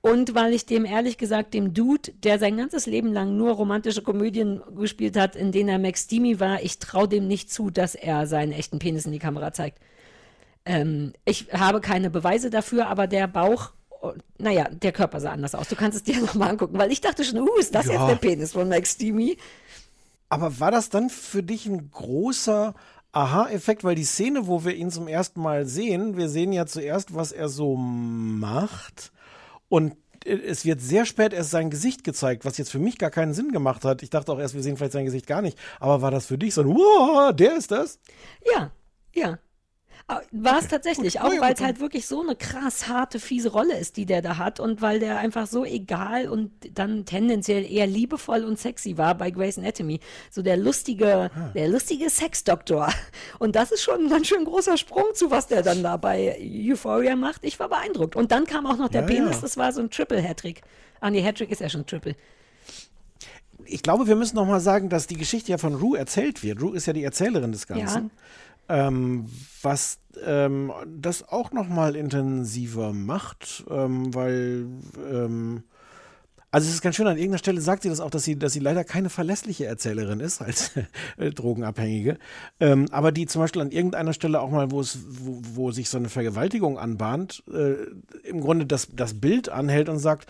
Und 0.00 0.34
weil 0.34 0.54
ich 0.54 0.66
dem 0.66 0.86
ehrlich 0.86 1.18
gesagt, 1.18 1.52
dem 1.54 1.74
Dude, 1.74 2.10
der 2.24 2.38
sein 2.38 2.56
ganzes 2.56 2.86
Leben 2.86 3.12
lang 3.12 3.36
nur 3.36 3.52
romantische 3.52 4.02
Komödien 4.02 4.62
gespielt 4.74 5.16
hat, 5.16 5.36
in 5.36 5.52
denen 5.52 5.68
er 5.68 5.78
Max 5.78 6.06
Demi 6.06 6.40
war, 6.40 6.62
ich 6.62 6.78
traue 6.78 7.06
dem 7.06 7.28
nicht 7.28 7.52
zu, 7.52 7.70
dass 7.70 7.94
er 7.94 8.26
seinen 8.26 8.52
echten 8.52 8.78
Penis 8.78 9.04
in 9.04 9.12
die 9.12 9.18
Kamera 9.18 9.52
zeigt. 9.52 9.78
Ähm, 10.64 11.12
ich 11.24 11.52
habe 11.52 11.80
keine 11.80 12.10
Beweise 12.10 12.50
dafür, 12.50 12.86
aber 12.88 13.06
der 13.06 13.26
Bauch, 13.26 13.70
oh, 14.02 14.12
naja, 14.38 14.68
der 14.70 14.92
Körper 14.92 15.20
sah 15.20 15.32
anders 15.32 15.54
aus. 15.54 15.68
Du 15.68 15.76
kannst 15.76 15.96
es 15.96 16.02
dir 16.02 16.20
nochmal 16.22 16.50
angucken, 16.50 16.78
weil 16.78 16.92
ich 16.92 17.00
dachte 17.00 17.24
schon, 17.24 17.40
uh, 17.40 17.56
ist 17.58 17.74
das 17.74 17.86
Ja. 17.86 17.92
jetzt 17.92 18.08
der 18.08 18.16
Penis 18.16 18.52
von 18.52 18.68
Max 18.68 18.96
Demi? 18.96 19.36
Aber 20.28 20.60
war 20.60 20.70
das 20.70 20.90
dann 20.90 21.10
für 21.10 21.42
dich 21.42 21.66
ein 21.66 21.90
großer 21.90 22.74
Aha-Effekt? 23.12 23.82
Weil 23.84 23.96
die 23.96 24.04
Szene, 24.04 24.46
wo 24.46 24.64
wir 24.64 24.74
ihn 24.76 24.90
zum 24.90 25.08
ersten 25.08 25.40
Mal 25.40 25.66
sehen, 25.66 26.16
wir 26.16 26.28
sehen 26.28 26.52
ja 26.52 26.66
zuerst, 26.66 27.14
was 27.14 27.32
er 27.32 27.48
so 27.48 27.74
macht. 27.76 29.12
Und 29.68 29.96
äh, 30.24 30.34
es 30.36 30.64
wird 30.64 30.80
sehr 30.80 31.06
spät 31.06 31.32
erst 31.32 31.50
sein 31.50 31.70
Gesicht 31.70 32.04
gezeigt, 32.04 32.44
was 32.44 32.58
jetzt 32.58 32.70
für 32.70 32.78
mich 32.78 32.98
gar 32.98 33.10
keinen 33.10 33.34
Sinn 33.34 33.50
gemacht 33.50 33.84
hat. 33.84 34.02
Ich 34.02 34.10
dachte 34.10 34.30
auch 34.30 34.38
erst, 34.38 34.54
wir 34.54 34.62
sehen 34.62 34.76
vielleicht 34.76 34.92
sein 34.92 35.06
Gesicht 35.06 35.26
gar 35.26 35.42
nicht. 35.42 35.58
Aber 35.80 36.02
war 36.02 36.10
das 36.10 36.26
für 36.26 36.38
dich 36.38 36.54
so 36.54 36.60
ein, 36.60 36.68
wow, 36.68 37.34
der 37.34 37.56
ist 37.56 37.70
das? 37.70 37.98
Ja, 38.54 38.70
ja. 39.14 39.38
War 40.32 40.58
es 40.58 40.68
tatsächlich, 40.68 41.20
auch 41.20 41.32
ja, 41.32 41.40
weil 41.40 41.52
es 41.54 41.60
halt 41.60 41.80
wirklich 41.80 42.06
so 42.06 42.20
eine 42.22 42.34
krass 42.36 42.88
harte, 42.88 43.20
fiese 43.20 43.50
Rolle 43.50 43.76
ist, 43.78 43.96
die 43.96 44.06
der 44.06 44.22
da 44.22 44.36
hat 44.38 44.58
und 44.60 44.82
weil 44.82 44.98
der 44.98 45.18
einfach 45.18 45.46
so 45.46 45.64
egal 45.64 46.28
und 46.28 46.50
dann 46.74 47.04
tendenziell 47.04 47.64
eher 47.70 47.86
liebevoll 47.86 48.44
und 48.44 48.58
sexy 48.58 48.98
war 48.98 49.14
bei 49.14 49.30
Grey's 49.30 49.58
Anatomy. 49.58 50.00
So 50.30 50.42
der 50.42 50.56
lustige, 50.56 51.30
Ah. 51.34 51.50
der 51.54 51.68
lustige 51.68 52.10
Sexdoktor. 52.10 52.88
Und 53.38 53.56
das 53.56 53.70
ist 53.72 53.82
schon 53.82 54.04
ein 54.04 54.08
ganz 54.08 54.26
schön 54.26 54.44
großer 54.44 54.76
Sprung 54.76 55.04
zu, 55.14 55.30
was 55.30 55.46
der 55.46 55.62
dann 55.62 55.82
da 55.82 55.96
bei 55.96 56.36
Euphoria 56.40 57.16
macht. 57.16 57.44
Ich 57.44 57.58
war 57.60 57.68
beeindruckt. 57.68 58.16
Und 58.16 58.32
dann 58.32 58.44
kam 58.46 58.66
auch 58.66 58.76
noch 58.78 58.88
der 58.88 59.02
Ja, 59.02 59.06
Penis, 59.06 59.36
ja. 59.36 59.40
das 59.42 59.56
war 59.56 59.72
so 59.72 59.80
ein 59.80 59.90
Triple-Hattrick. 59.90 60.62
Ah 61.00 61.10
nee, 61.10 61.22
Hattrick 61.22 61.50
ist 61.50 61.60
ja 61.60 61.68
schon 61.68 61.86
Triple. 61.86 62.14
Ich 63.66 63.82
glaube, 63.82 64.06
wir 64.06 64.16
müssen 64.16 64.36
noch 64.36 64.46
mal 64.46 64.60
sagen, 64.60 64.88
dass 64.88 65.06
die 65.06 65.16
Geschichte 65.16 65.50
ja 65.52 65.58
von 65.58 65.74
Rue 65.74 65.96
erzählt 65.98 66.42
wird. 66.42 66.60
Rue 66.60 66.74
ist 66.76 66.86
ja 66.86 66.92
die 66.92 67.04
Erzählerin 67.04 67.52
des 67.52 67.66
Ganzen. 67.66 68.10
Ähm, 68.70 69.26
was 69.62 69.98
ähm, 70.24 70.72
das 70.86 71.28
auch 71.28 71.50
noch 71.50 71.68
mal 71.68 71.96
intensiver 71.96 72.92
macht, 72.92 73.64
ähm, 73.68 74.14
weil 74.14 74.66
ähm, 75.12 75.64
also 76.52 76.68
es 76.68 76.74
ist 76.74 76.82
ganz 76.82 76.96
schön, 76.96 77.06
an 77.06 77.16
irgendeiner 77.16 77.38
Stelle 77.38 77.60
sagt 77.60 77.84
sie 77.84 77.88
das 77.88 78.00
auch, 78.00 78.10
dass 78.10 78.24
sie, 78.24 78.36
dass 78.36 78.52
sie 78.52 78.58
leider 78.58 78.82
keine 78.82 79.08
verlässliche 79.08 79.66
Erzählerin 79.66 80.18
ist 80.18 80.42
als 80.42 80.72
äh, 81.16 81.30
Drogenabhängige. 81.30 82.18
Ähm, 82.58 82.86
aber 82.90 83.12
die 83.12 83.26
zum 83.26 83.40
Beispiel 83.42 83.62
an 83.62 83.70
irgendeiner 83.70 84.12
Stelle 84.12 84.40
auch 84.40 84.50
mal, 84.50 84.70
wo 84.70 84.80
es, 84.80 84.98
wo, 85.08 85.40
wo 85.54 85.70
sich 85.70 85.88
so 85.88 85.98
eine 85.98 86.08
Vergewaltigung 86.08 86.78
anbahnt, 86.78 87.44
äh, 87.52 87.74
im 88.28 88.40
Grunde 88.40 88.66
das, 88.66 88.88
das 88.92 89.20
Bild 89.20 89.48
anhält 89.48 89.88
und 89.88 89.98
sagt, 89.98 90.28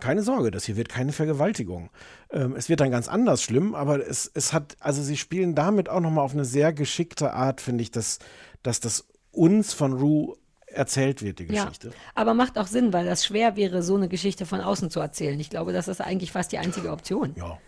keine 0.00 0.24
Sorge, 0.24 0.50
das 0.50 0.64
hier 0.64 0.76
wird 0.76 0.88
keine 0.88 1.12
Vergewaltigung. 1.12 1.90
Ähm, 2.32 2.56
es 2.56 2.68
wird 2.68 2.80
dann 2.80 2.90
ganz 2.90 3.08
anders 3.08 3.42
schlimm, 3.42 3.74
aber 3.74 4.06
es, 4.06 4.30
es 4.34 4.52
hat, 4.52 4.76
also 4.80 5.02
sie 5.02 5.16
spielen 5.16 5.54
damit 5.54 5.88
auch 5.88 6.00
nochmal 6.00 6.24
auf 6.24 6.32
eine 6.32 6.44
sehr 6.44 6.72
geschickte 6.72 7.34
Art, 7.34 7.60
finde 7.60 7.82
ich, 7.82 7.90
dass, 7.90 8.18
dass 8.62 8.80
das 8.80 9.06
uns 9.30 9.72
von 9.72 9.92
Rue 9.92 10.36
erzählt 10.66 11.22
wird, 11.22 11.38
die 11.38 11.46
Geschichte. 11.46 11.88
Ja, 11.88 11.94
aber 12.14 12.34
macht 12.34 12.58
auch 12.58 12.66
Sinn, 12.66 12.92
weil 12.92 13.04
das 13.04 13.26
schwer 13.26 13.56
wäre, 13.56 13.82
so 13.82 13.96
eine 13.96 14.08
Geschichte 14.08 14.46
von 14.46 14.60
außen 14.60 14.90
zu 14.90 15.00
erzählen. 15.00 15.38
Ich 15.38 15.50
glaube, 15.50 15.72
das 15.72 15.88
ist 15.88 16.00
eigentlich 16.00 16.32
fast 16.32 16.52
die 16.52 16.58
einzige 16.58 16.90
Option. 16.90 17.34
Ja. 17.36 17.58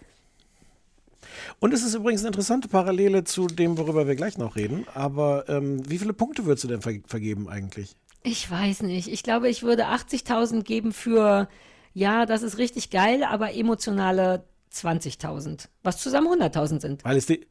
Und 1.61 1.75
es 1.75 1.83
ist 1.83 1.95
übrigens 1.95 2.23
eine 2.23 2.29
interessante 2.29 2.69
Parallele 2.69 3.25
zu 3.25 3.47
dem, 3.47 3.77
worüber 3.77 4.07
wir 4.07 4.15
gleich 4.15 4.39
noch 4.39 4.57
reden. 4.57 4.87
Aber 4.95 5.49
ähm, 5.49 5.89
wie 5.89 5.99
viele 5.99 6.13
Punkte 6.13 6.47
würdest 6.47 6.65
du 6.65 6.69
denn 6.69 6.81
ver 6.81 6.95
vergeben 7.07 7.49
eigentlich? 7.49 7.97
Ich 8.23 8.51
weiß 8.51 8.83
nicht. 8.83 9.09
Ich 9.09 9.23
glaube, 9.23 9.49
ich 9.49 9.63
würde 9.63 9.87
80.000 9.87 10.63
geben 10.63 10.93
für, 10.93 11.49
ja, 11.93 12.25
das 12.25 12.43
ist 12.43 12.57
richtig 12.57 12.91
geil, 12.91 13.23
aber 13.23 13.55
emotionale 13.55 14.45
20.000. 14.75 15.69
Was 15.83 15.99
zusammen 15.99 16.41
100.000 16.41 16.81
sind, 16.81 17.05
Weil 17.05 17.17
es 17.17 17.27
die. 17.27 17.47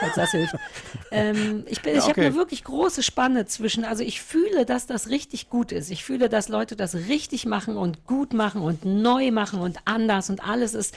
falls 0.00 0.14
das 0.14 0.30
hilft. 0.30 0.54
ähm, 1.10 1.64
ich 1.66 1.82
bin, 1.82 1.92
Ja, 1.92 1.98
ich 1.98 2.04
habe 2.04 2.12
okay. 2.12 2.26
eine 2.26 2.34
wirklich 2.34 2.64
große 2.64 3.02
Spanne 3.02 3.46
zwischen, 3.46 3.84
also 3.84 4.02
ich 4.02 4.22
fühle, 4.22 4.64
dass 4.64 4.86
das 4.86 5.08
richtig 5.08 5.50
gut 5.50 5.72
ist. 5.72 5.90
Ich 5.90 6.04
fühle, 6.04 6.28
dass 6.28 6.48
Leute 6.48 6.74
das 6.76 6.94
richtig 6.94 7.44
machen 7.46 7.76
und 7.76 8.06
gut 8.06 8.32
machen 8.32 8.62
und 8.62 8.84
neu 8.84 9.30
machen 9.30 9.60
und 9.60 9.78
anders 9.84 10.30
und 10.30 10.42
alles 10.46 10.74
ist 10.74 10.94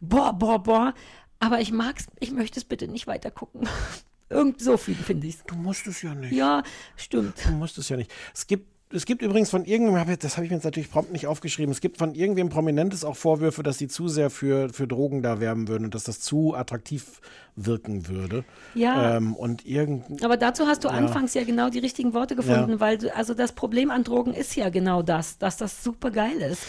boah, 0.00 0.32
boah, 0.32 0.62
boah. 0.62 0.94
Aber 1.38 1.60
ich 1.60 1.72
mag's, 1.72 2.06
ich 2.18 2.32
möchte 2.32 2.60
es 2.60 2.64
bitte 2.64 2.88
nicht 2.88 3.06
weiter 3.06 3.30
gucken. 3.30 3.68
Irgend 4.28 4.60
so 4.60 4.76
viel 4.76 4.94
finde 4.94 5.26
ich 5.26 5.38
Du 5.46 5.56
musst 5.56 5.86
es 5.88 6.02
ja 6.02 6.14
nicht. 6.14 6.32
Ja, 6.32 6.62
stimmt. 6.96 7.34
Du 7.46 7.52
musst 7.52 7.78
es 7.78 7.88
ja 7.88 7.96
nicht. 7.96 8.12
Es 8.32 8.46
gibt, 8.46 8.68
es 8.92 9.06
gibt 9.06 9.22
übrigens 9.22 9.50
von 9.50 9.64
irgendwem, 9.64 10.18
das 10.18 10.36
habe 10.36 10.44
ich 10.44 10.50
mir 10.50 10.56
jetzt 10.56 10.64
natürlich 10.64 10.90
prompt 10.90 11.12
nicht 11.12 11.26
aufgeschrieben, 11.26 11.70
es 11.72 11.80
gibt 11.80 11.98
von 11.98 12.14
irgendwem 12.14 12.48
Prominentes 12.48 13.04
auch 13.04 13.16
Vorwürfe, 13.16 13.62
dass 13.62 13.78
sie 13.78 13.88
zu 13.88 14.08
sehr 14.08 14.30
für, 14.30 14.68
für 14.70 14.88
Drogen 14.88 15.22
da 15.22 15.38
werben 15.40 15.68
würden 15.68 15.84
und 15.84 15.94
dass 15.94 16.04
das 16.04 16.20
zu 16.20 16.54
attraktiv 16.54 17.20
wirken 17.54 18.08
würde. 18.08 18.44
Ja. 18.74 19.16
Ähm, 19.16 19.34
und 19.36 19.64
irgend. 19.64 20.24
Aber 20.24 20.36
dazu 20.36 20.66
hast 20.66 20.84
du 20.84 20.88
Ja. 20.88 20.94
anfangs 20.94 21.34
ja 21.34 21.44
genau 21.44 21.70
die 21.70 21.78
richtigen 21.78 22.14
Worte 22.14 22.34
gefunden, 22.34 22.72
Ja. 22.72 22.80
weil 22.80 22.98
du, 22.98 23.14
also 23.14 23.34
das 23.34 23.52
Problem 23.52 23.90
an 23.90 24.02
Drogen 24.02 24.34
ist 24.34 24.56
ja 24.56 24.70
genau 24.70 25.02
das, 25.02 25.38
dass 25.38 25.56
das 25.56 25.84
super 25.84 26.10
geil 26.10 26.38
ist. 26.40 26.62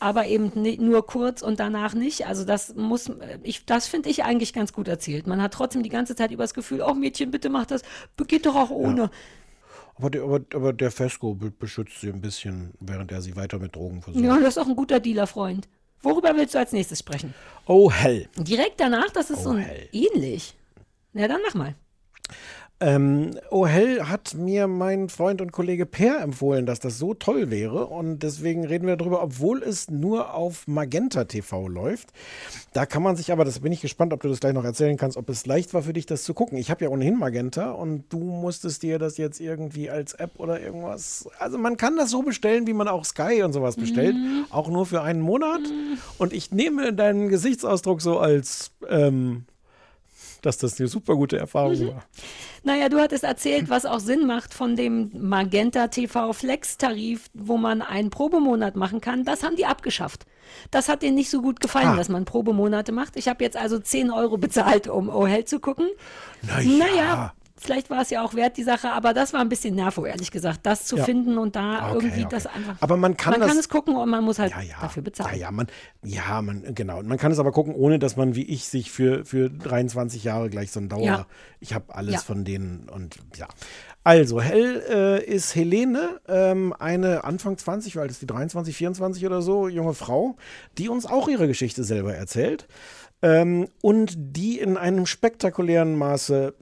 Aber 0.00 0.26
eben 0.26 0.52
nur 0.80 1.04
kurz 1.06 1.42
und 1.42 1.58
danach 1.58 1.92
nicht. 1.92 2.26
Also 2.28 2.44
das 2.44 2.76
muss, 2.76 3.10
ich, 3.42 3.66
das 3.66 3.88
finde 3.88 4.10
ich 4.10 4.22
eigentlich 4.22 4.52
ganz 4.52 4.72
gut 4.72 4.86
erzählt. 4.86 5.26
Man 5.26 5.42
hat 5.42 5.54
trotzdem 5.54 5.82
die 5.82 5.88
ganze 5.88 6.14
Zeit 6.14 6.30
über 6.30 6.44
das 6.44 6.54
Gefühl, 6.54 6.82
oh 6.82 6.94
Mädchen, 6.94 7.32
bitte 7.32 7.50
mach 7.50 7.66
das, 7.66 7.82
geht 8.28 8.46
doch 8.46 8.54
auch 8.54 8.70
ohne. 8.70 9.10
Aber 9.98 10.10
der, 10.10 10.22
aber, 10.22 10.40
aber 10.54 10.72
der 10.72 10.90
Fesco 10.90 11.34
be- 11.34 11.50
beschützt 11.50 12.00
sie 12.00 12.08
ein 12.08 12.20
bisschen, 12.20 12.72
während 12.80 13.10
er 13.12 13.20
sie 13.20 13.34
weiter 13.36 13.58
mit 13.58 13.74
Drogen 13.74 14.00
versorgt. 14.00 14.24
Ja, 14.24 14.38
das 14.38 14.56
ist 14.56 14.58
auch 14.58 14.68
ein 14.68 14.76
guter 14.76 15.00
Dealer-Freund. 15.00 15.68
Worüber 16.02 16.34
willst 16.36 16.54
du 16.54 16.58
als 16.58 16.70
nächstes 16.72 17.00
sprechen? 17.00 17.34
Oh, 17.66 17.90
hell. 17.90 18.28
Direkt 18.36 18.78
danach, 18.80 19.10
das 19.10 19.30
ist 19.30 19.40
Oh, 19.44 19.54
so 19.54 19.58
ähnlich. 19.92 20.54
Na, 21.12 21.26
dann 21.26 21.40
mach 21.44 21.54
mal. 21.54 21.74
Ähm, 22.80 23.32
oh, 23.50 23.66
hell 23.66 24.04
hat 24.04 24.34
mir 24.34 24.68
mein 24.68 25.08
Freund 25.08 25.40
und 25.40 25.50
Kollege 25.50 25.84
Per 25.84 26.20
empfohlen, 26.20 26.64
dass 26.64 26.78
das 26.78 26.96
so 26.96 27.12
toll 27.12 27.50
wäre. 27.50 27.86
Und 27.86 28.20
deswegen 28.20 28.64
reden 28.64 28.86
wir 28.86 28.96
darüber, 28.96 29.20
obwohl 29.20 29.64
es 29.64 29.90
nur 29.90 30.32
auf 30.32 30.68
Magenta 30.68 31.24
TV 31.24 31.66
läuft. 31.66 32.10
Da 32.72 32.86
kann 32.86 33.02
man 33.02 33.16
sich 33.16 33.32
aber, 33.32 33.44
das 33.44 33.58
bin 33.58 33.72
ich 33.72 33.80
gespannt, 33.80 34.12
ob 34.12 34.22
du 34.22 34.28
das 34.28 34.38
gleich 34.38 34.52
noch 34.52 34.64
erzählen 34.64 34.96
kannst, 34.96 35.16
ob 35.16 35.28
es 35.28 35.44
leicht 35.44 35.74
war 35.74 35.82
für 35.82 35.92
dich, 35.92 36.06
das 36.06 36.22
zu 36.22 36.34
gucken. 36.34 36.56
Ich 36.56 36.70
habe 36.70 36.84
ja 36.84 36.90
ohnehin 36.90 37.18
Magenta 37.18 37.72
und 37.72 38.04
du 38.10 38.18
musstest 38.18 38.84
dir 38.84 39.00
das 39.00 39.16
jetzt 39.16 39.40
irgendwie 39.40 39.90
als 39.90 40.14
App 40.14 40.38
oder 40.38 40.60
irgendwas. 40.60 41.28
Also 41.40 41.58
man 41.58 41.76
kann 41.78 41.96
das 41.96 42.10
so 42.10 42.22
bestellen, 42.22 42.68
wie 42.68 42.74
man 42.74 42.86
auch 42.86 43.04
Sky 43.04 43.42
und 43.42 43.52
sowas 43.52 43.74
bestellt. 43.74 44.14
Auch 44.50 44.68
nur 44.68 44.86
für 44.86 45.02
einen 45.02 45.20
Monat. 45.20 45.62
Und 46.18 46.32
ich 46.32 46.52
nehme 46.52 46.92
deinen 46.92 47.28
Gesichtsausdruck 47.28 48.00
so 48.00 48.20
als, 48.20 48.70
ähm, 48.88 49.46
dass 50.42 50.58
das 50.58 50.78
eine 50.78 50.88
super 50.88 51.14
gute 51.16 51.36
Erfahrung 51.38 51.78
war. 51.88 52.04
Naja, 52.64 52.88
du 52.88 52.98
hattest 53.00 53.24
erzählt, 53.24 53.70
was 53.70 53.86
auch 53.86 54.00
Sinn 54.00 54.26
macht 54.26 54.52
von 54.54 54.76
dem 54.76 55.10
Magenta 55.14 55.88
TV 55.88 56.32
Flex-Tarif, 56.32 57.26
wo 57.34 57.56
man 57.56 57.82
einen 57.82 58.10
Probemonat 58.10 58.76
machen 58.76 59.00
kann. 59.00 59.24
Das 59.24 59.42
haben 59.42 59.56
die 59.56 59.66
abgeschafft. 59.66 60.26
Das 60.70 60.88
hat 60.88 61.02
denen 61.02 61.14
nicht 61.14 61.30
so 61.30 61.42
gut 61.42 61.60
gefallen, 61.60 61.88
Ah. 61.88 61.96
dass 61.96 62.08
man 62.08 62.24
Probemonate 62.24 62.92
macht. 62.92 63.16
Ich 63.16 63.28
habe 63.28 63.44
jetzt 63.44 63.56
also 63.56 63.78
10 63.78 64.10
Euro 64.10 64.38
bezahlt, 64.38 64.88
um 64.88 65.08
Oh 65.08 65.26
Hell 65.26 65.44
zu 65.44 65.60
gucken. 65.60 65.88
Na 66.42 66.60
ja. 66.60 66.78
Naja, 66.78 67.32
vielleicht 67.60 67.90
war 67.90 68.02
es 68.02 68.10
ja 68.10 68.22
auch 68.22 68.34
wert, 68.34 68.56
die 68.56 68.62
Sache, 68.62 68.90
aber 68.92 69.12
das 69.14 69.32
war 69.32 69.40
ein 69.40 69.48
bisschen 69.48 69.74
nervo, 69.74 70.06
ehrlich 70.06 70.30
gesagt, 70.30 70.60
das 70.64 70.84
zu 70.84 70.96
Ja. 70.96 71.04
finden 71.04 71.38
und 71.38 71.56
da 71.56 71.90
Okay, 71.90 71.94
irgendwie 72.04 72.20
okay. 72.24 72.28
das 72.30 72.46
einfach. 72.46 72.76
Aber 72.80 72.96
man 72.96 73.16
kann 73.16 73.32
man 73.32 73.40
das- 73.40 73.48
kann 73.50 73.58
es 73.58 73.68
gucken 73.68 73.96
und 73.96 74.08
man 74.08 74.24
muss 74.24 74.38
halt 74.38 74.52
dafür 74.80 75.02
bezahlen. 75.02 75.34
Ja, 75.34 75.40
ja, 75.46 75.50
man, 75.50 75.66
ja, 76.04 76.42
man, 76.42 76.74
genau. 76.74 76.98
Und 76.98 77.08
man 77.08 77.18
kann 77.18 77.32
es 77.32 77.38
aber 77.38 77.52
gucken, 77.52 77.74
ohne 77.74 77.98
dass 77.98 78.16
man 78.16 78.34
wie 78.34 78.44
ich 78.44 78.68
sich 78.68 78.90
für, 78.90 79.24
für 79.24 79.50
23 79.50 80.24
Jahre 80.24 80.50
gleich 80.50 80.70
so 80.70 80.80
ein 80.80 80.88
Dauer. 80.88 81.02
Ja. 81.04 81.26
Ich 81.60 81.74
habe 81.74 81.94
alles 81.94 82.14
Ja. 82.14 82.20
von 82.20 82.44
denen 82.44 82.88
und 82.88 83.16
ja. 83.36 83.48
Also, 84.04 84.40
Hell 84.40 84.82
äh, 84.88 85.22
ist 85.24 85.54
Helene, 85.54 86.20
ähm, 86.28 86.72
eine 86.78 87.24
Anfang 87.24 87.58
20, 87.58 87.96
weil 87.96 88.08
ist 88.08 88.22
die 88.22 88.26
23, 88.26 88.74
24 88.74 89.26
oder 89.26 89.42
so, 89.42 89.68
junge 89.68 89.92
Frau, 89.92 90.36
die 90.78 90.88
uns 90.88 91.04
auch 91.04 91.28
ihre 91.28 91.46
Geschichte 91.46 91.84
selber 91.84 92.14
erzählt. 92.14 92.66
Ähm, 93.20 93.68
und 93.82 94.14
die 94.16 94.58
in 94.60 94.76
einem 94.76 95.06
spektakulären 95.06 95.96
Maße 95.96 96.54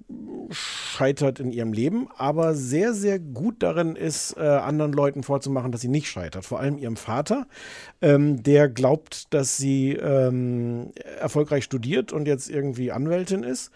scheitert 0.51 1.41
in 1.41 1.53
ihrem 1.53 1.73
Leben, 1.73 2.09
aber 2.17 2.55
sehr, 2.55 2.95
sehr 2.95 3.19
gut 3.19 3.63
darin 3.63 3.97
ist, 3.97 4.37
äh, 4.39 4.41
anderen 4.41 4.93
Leuten 4.93 5.23
vorzumachen, 5.23 5.73
dass 5.73 5.81
sie 5.81 5.89
nicht 5.89 6.09
scheitert. 6.09 6.45
Vor 6.45 6.61
allem 6.61 6.79
ihrem 6.79 6.97
Vater, 6.97 7.47
ähm, 8.01 8.43
der 8.43 8.69
glaubt, 8.69 9.35
dass 9.35 9.57
sie 9.57 9.93
ähm, 9.93 10.93
erfolgreich 11.21 11.65
studiert 11.65 12.13
und 12.13 12.27
jetzt 12.27 12.49
irgendwie 12.49 12.93
Anwältin 12.93 13.43
ist. 13.43 13.71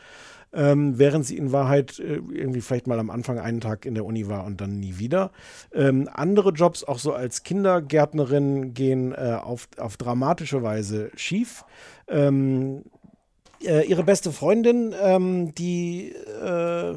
Ähm, 0.53 0.99
während 0.99 1.25
sie 1.25 1.37
in 1.37 1.53
Wahrheit 1.53 2.01
äh, 2.01 2.15
irgendwie 2.15 2.61
vielleicht 2.61 2.89
mal 2.89 2.99
am 2.99 3.11
Anfang 3.11 3.39
einen 3.39 3.61
Tag 3.61 3.87
in 3.87 3.95
der 3.95 4.05
Uni 4.05 4.27
war 4.27 4.45
und 4.45 4.61
dann 4.61 4.81
nie 4.81 4.99
wieder. 4.99 5.31
Ähm, 5.73 6.09
andere 6.13 6.51
Jobs, 6.51 6.83
auch 6.83 6.99
so 6.99 7.13
als 7.13 7.45
Kindergärtnerin, 7.45 8.75
gehen 8.75 9.13
äh, 9.13 9.39
auf, 9.41 9.69
auf 9.77 9.97
dramatische 9.97 10.65
Weise 10.65 11.13
schief. 11.15 11.65
Ähm, 12.11 12.85
äh, 13.63 13.87
ihre 13.87 14.05
beste 14.05 14.33
Freundin, 14.33 14.95
ähm, 15.01 15.55
die, 15.55 16.13
äh, 16.13 16.95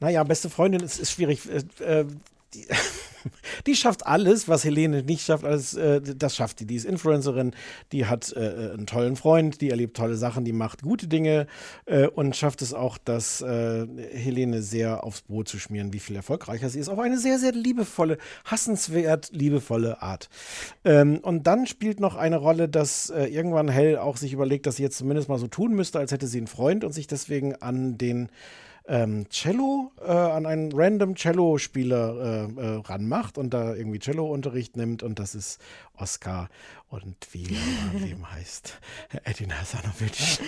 naja, 0.00 0.24
beste 0.24 0.50
Freundin 0.50 0.82
ist, 0.82 0.98
ist 0.98 1.12
schwierig. 1.12 1.40
Äh, 1.48 2.00
äh, 2.00 2.06
die, 2.54 2.66
die 3.66 3.74
schafft 3.74 4.06
alles, 4.06 4.48
was 4.48 4.64
Helene 4.64 5.02
nicht 5.02 5.24
schafft, 5.24 5.44
alles, 5.44 5.74
äh, 5.74 6.00
das 6.00 6.36
schafft 6.36 6.60
die. 6.60 6.66
Die 6.66 6.76
ist 6.76 6.84
Influencerin, 6.84 7.52
die 7.92 8.06
hat 8.06 8.32
äh, 8.36 8.72
einen 8.72 8.86
tollen 8.86 9.16
Freund, 9.16 9.60
die 9.60 9.70
erlebt 9.70 9.96
tolle 9.96 10.16
Sachen, 10.16 10.44
die 10.44 10.52
macht 10.52 10.82
gute 10.82 11.08
Dinge 11.08 11.46
äh, 11.86 12.06
und 12.06 12.36
schafft 12.36 12.62
es 12.62 12.74
auch, 12.74 12.98
dass 12.98 13.40
äh, 13.40 13.86
Helene 14.12 14.62
sehr 14.62 15.04
aufs 15.04 15.22
Brot 15.22 15.48
zu 15.48 15.58
schmieren, 15.58 15.92
wie 15.92 15.98
viel 15.98 16.16
erfolgreicher 16.16 16.68
sie 16.68 16.78
ist. 16.78 16.88
Auf 16.88 16.98
eine 16.98 17.18
sehr, 17.18 17.38
sehr 17.38 17.52
liebevolle, 17.52 18.18
hassenswert 18.44 19.30
liebevolle 19.32 20.02
Art. 20.02 20.28
Ähm, 20.84 21.18
und 21.18 21.46
dann 21.46 21.66
spielt 21.66 22.00
noch 22.00 22.16
eine 22.16 22.36
Rolle, 22.36 22.68
dass 22.68 23.10
äh, 23.10 23.26
irgendwann 23.26 23.68
Hell 23.68 23.98
auch 23.98 24.16
sich 24.16 24.32
überlegt, 24.32 24.66
dass 24.66 24.76
sie 24.76 24.82
jetzt 24.82 24.98
zumindest 24.98 25.28
mal 25.28 25.38
so 25.38 25.46
tun 25.46 25.74
müsste, 25.74 25.98
als 25.98 26.12
hätte 26.12 26.26
sie 26.26 26.38
einen 26.38 26.46
Freund 26.46 26.84
und 26.84 26.92
sich 26.92 27.06
deswegen 27.06 27.56
an 27.56 27.98
den 27.98 28.28
ähm, 28.86 29.28
Cello, 29.30 29.92
äh, 30.00 30.10
an 30.10 30.46
einen 30.46 30.72
random 30.72 31.14
Cello-Spieler 31.14 32.48
äh, 32.56 32.60
äh, 32.60 32.80
ranmacht 32.84 33.38
und 33.38 33.54
da 33.54 33.74
irgendwie 33.74 33.98
Cello-Unterricht 33.98 34.76
nimmt 34.76 35.02
und 35.02 35.18
das 35.18 35.34
ist 35.34 35.60
Oscar 35.96 36.48
und 36.88 37.16
wie 37.32 37.44
er 37.44 37.94
im 37.94 38.02
Leben 38.04 38.30
heißt, 38.30 38.78
Edin 39.24 39.58
Hasanovic. 39.58 40.12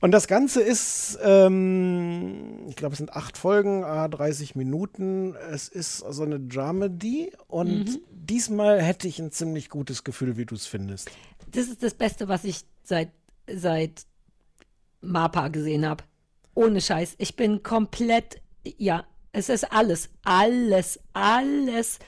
Und 0.00 0.12
das 0.12 0.28
Ganze 0.28 0.62
ist, 0.62 1.18
ähm, 1.22 2.66
ich 2.68 2.76
glaube, 2.76 2.92
es 2.92 2.98
sind 2.98 3.12
acht 3.12 3.36
Folgen, 3.36 3.84
ah, 3.84 4.08
30 4.08 4.54
Minuten. 4.54 5.34
Es 5.50 5.68
ist 5.68 5.98
so 5.98 6.22
eine 6.22 6.38
Dramedy 6.40 7.32
und 7.48 7.84
Mhm. 7.86 7.98
diesmal 8.10 8.80
hätte 8.80 9.08
ich 9.08 9.18
ein 9.18 9.32
ziemlich 9.32 9.68
gutes 9.68 10.04
Gefühl, 10.04 10.36
wie 10.36 10.46
du 10.46 10.54
es 10.54 10.66
findest. 10.66 11.10
Das 11.50 11.66
ist 11.66 11.82
das 11.82 11.94
Beste, 11.94 12.28
was 12.28 12.44
ich 12.44 12.62
seit, 12.84 13.10
seit 13.52 14.04
MAPA 15.00 15.48
gesehen 15.48 15.88
habe. 15.88 16.04
Ohne 16.54 16.80
Scheiß. 16.80 17.14
Ich 17.18 17.36
bin 17.36 17.62
komplett, 17.62 18.40
ja, 18.64 19.04
es 19.32 19.48
ist 19.48 19.72
alles, 19.72 20.10
alles, 20.24 20.98
alles. 21.12 21.98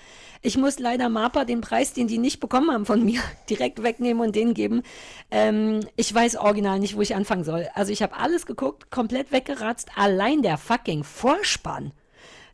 Ich 0.44 0.56
muss 0.56 0.80
leider 0.80 1.08
MAPA 1.08 1.44
den 1.44 1.60
Preis, 1.60 1.92
den 1.92 2.08
die 2.08 2.18
nicht 2.18 2.40
bekommen 2.40 2.70
haben 2.72 2.84
von 2.84 3.04
mir, 3.04 3.20
direkt 3.48 3.82
wegnehmen 3.82 4.22
und 4.22 4.34
den 4.34 4.54
geben. 4.54 4.82
Ähm, 5.30 5.80
ich 5.96 6.12
weiß 6.12 6.36
original 6.36 6.80
nicht, 6.80 6.96
wo 6.96 7.02
ich 7.02 7.14
anfangen 7.14 7.44
soll. 7.44 7.68
Also 7.74 7.92
ich 7.92 8.02
habe 8.02 8.16
alles 8.16 8.46
geguckt, 8.46 8.90
komplett 8.90 9.30
weggeratzt. 9.30 9.90
Allein 9.96 10.42
der 10.42 10.58
fucking 10.58 11.04
Vorspann. 11.04 11.92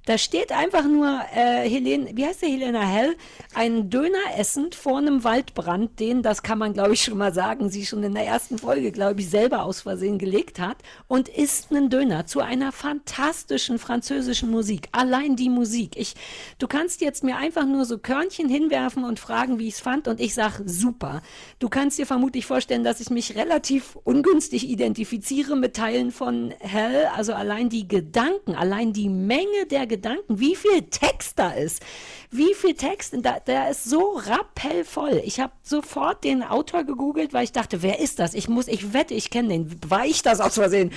Da 0.08 0.16
steht 0.16 0.52
einfach 0.52 0.84
nur 0.84 1.20
äh, 1.36 1.68
Helene, 1.68 2.12
wie 2.14 2.24
heißt 2.24 2.40
der 2.40 2.48
Helena 2.48 2.80
Hell, 2.80 3.14
einen 3.52 3.90
Döner 3.90 4.38
essend 4.38 4.74
vor 4.74 4.96
einem 4.96 5.22
Waldbrand, 5.22 6.00
den, 6.00 6.22
das 6.22 6.42
kann 6.42 6.56
man 6.56 6.72
glaube 6.72 6.94
ich 6.94 7.02
schon 7.02 7.18
mal 7.18 7.34
sagen, 7.34 7.68
sie 7.68 7.84
schon 7.84 8.02
in 8.02 8.14
der 8.14 8.24
ersten 8.24 8.56
Folge, 8.56 8.90
glaube 8.90 9.20
ich, 9.20 9.28
selber 9.28 9.64
aus 9.64 9.82
Versehen 9.82 10.16
gelegt 10.16 10.60
hat 10.60 10.78
und 11.08 11.28
isst 11.28 11.70
einen 11.70 11.90
Döner 11.90 12.24
zu 12.24 12.40
einer 12.40 12.72
fantastischen 12.72 13.78
französischen 13.78 14.50
Musik. 14.50 14.88
Allein 14.92 15.36
die 15.36 15.50
Musik. 15.50 15.94
Ich, 15.94 16.14
du 16.58 16.68
kannst 16.68 17.02
jetzt 17.02 17.22
mir 17.22 17.36
einfach 17.36 17.66
nur 17.66 17.84
so 17.84 17.98
Körnchen 17.98 18.48
hinwerfen 18.48 19.04
und 19.04 19.20
fragen, 19.20 19.58
wie 19.58 19.68
ich 19.68 19.74
es 19.74 19.80
fand 19.80 20.08
und 20.08 20.20
ich 20.20 20.32
sag 20.32 20.62
super. 20.64 21.20
Du 21.58 21.68
kannst 21.68 21.98
dir 21.98 22.06
vermutlich 22.06 22.46
vorstellen, 22.46 22.82
dass 22.82 23.00
ich 23.00 23.10
mich 23.10 23.36
relativ 23.36 23.98
ungünstig 24.04 24.70
identifiziere 24.70 25.54
mit 25.54 25.76
Teilen 25.76 26.12
von 26.12 26.54
Hell, 26.60 27.10
also 27.14 27.34
allein 27.34 27.68
die 27.68 27.86
Gedanken, 27.86 28.54
allein 28.54 28.94
die 28.94 29.10
Menge 29.10 29.66
der 29.70 29.80
Gedanken, 29.80 29.97
wie 30.28 30.56
viel 30.56 30.82
Text 30.82 31.38
da 31.38 31.50
ist, 31.50 31.82
wie 32.30 32.54
viel 32.54 32.74
Text, 32.74 33.14
da, 33.22 33.40
der 33.40 33.70
ist 33.70 33.84
so 33.84 34.16
rappellvoll. 34.16 35.22
Ich 35.24 35.40
habe 35.40 35.52
sofort 35.62 36.24
den 36.24 36.42
Autor 36.42 36.84
gegoogelt, 36.84 37.32
weil 37.32 37.44
ich 37.44 37.52
dachte, 37.52 37.82
wer 37.82 38.00
ist 38.00 38.18
das? 38.18 38.34
Ich 38.34 38.48
muss, 38.48 38.68
ich 38.68 38.92
wette, 38.92 39.14
ich 39.14 39.30
kenne 39.30 39.48
den. 39.48 39.80
War 39.88 40.04
ich 40.04 40.22
das 40.22 40.40
aus 40.40 40.54
Versehen? 40.54 40.92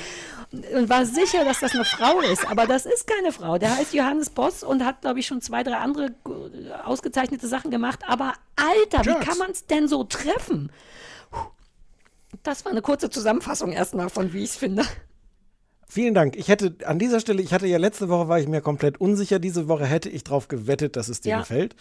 Und 0.51 0.89
war 0.89 1.05
sicher, 1.05 1.45
dass 1.45 1.61
das 1.61 1.73
eine 1.73 1.85
Frau 1.85 2.19
ist, 2.19 2.45
aber 2.49 2.67
das 2.67 2.85
ist 2.85 3.07
keine 3.07 3.31
Frau. 3.31 3.57
Der 3.57 3.77
heißt 3.77 3.93
Johannes 3.93 4.29
Boss 4.29 4.63
und 4.63 4.85
hat, 4.85 5.01
glaube 5.01 5.19
ich, 5.19 5.27
schon 5.27 5.41
zwei, 5.41 5.63
drei 5.63 5.77
andere 5.77 6.07
äh, 6.07 6.71
ausgezeichnete 6.83 7.47
Sachen 7.47 7.71
gemacht. 7.71 8.01
Aber 8.07 8.33
Alter, 8.57 9.05
wie 9.05 9.25
kann 9.25 9.37
man 9.37 9.51
es 9.51 9.65
denn 9.65 9.87
so 9.87 10.03
treffen? 10.03 10.71
Das 12.43 12.65
war 12.65 12.71
eine 12.71 12.81
kurze 12.81 13.09
Zusammenfassung 13.09 13.71
erstmal 13.71 14.09
von, 14.09 14.33
wie 14.33 14.43
ich 14.43 14.51
es 14.51 14.55
finde. 14.57 14.85
Vielen 15.93 16.13
Dank. 16.13 16.37
Ich 16.37 16.47
hätte 16.47 16.73
an 16.85 16.99
dieser 16.99 17.19
Stelle, 17.19 17.41
ich 17.41 17.53
hatte 17.53 17.67
ja 17.67 17.77
letzte 17.77 18.07
Woche, 18.07 18.29
war 18.29 18.39
ich 18.39 18.47
mir 18.47 18.61
komplett 18.61 19.01
unsicher. 19.01 19.39
Diese 19.39 19.67
Woche 19.67 19.85
hätte 19.85 20.07
ich 20.07 20.23
drauf 20.23 20.47
gewettet, 20.47 20.95
dass 20.95 21.09
es 21.09 21.19
dir 21.19 21.31
Ja. 21.31 21.39
gefällt. 21.39 21.75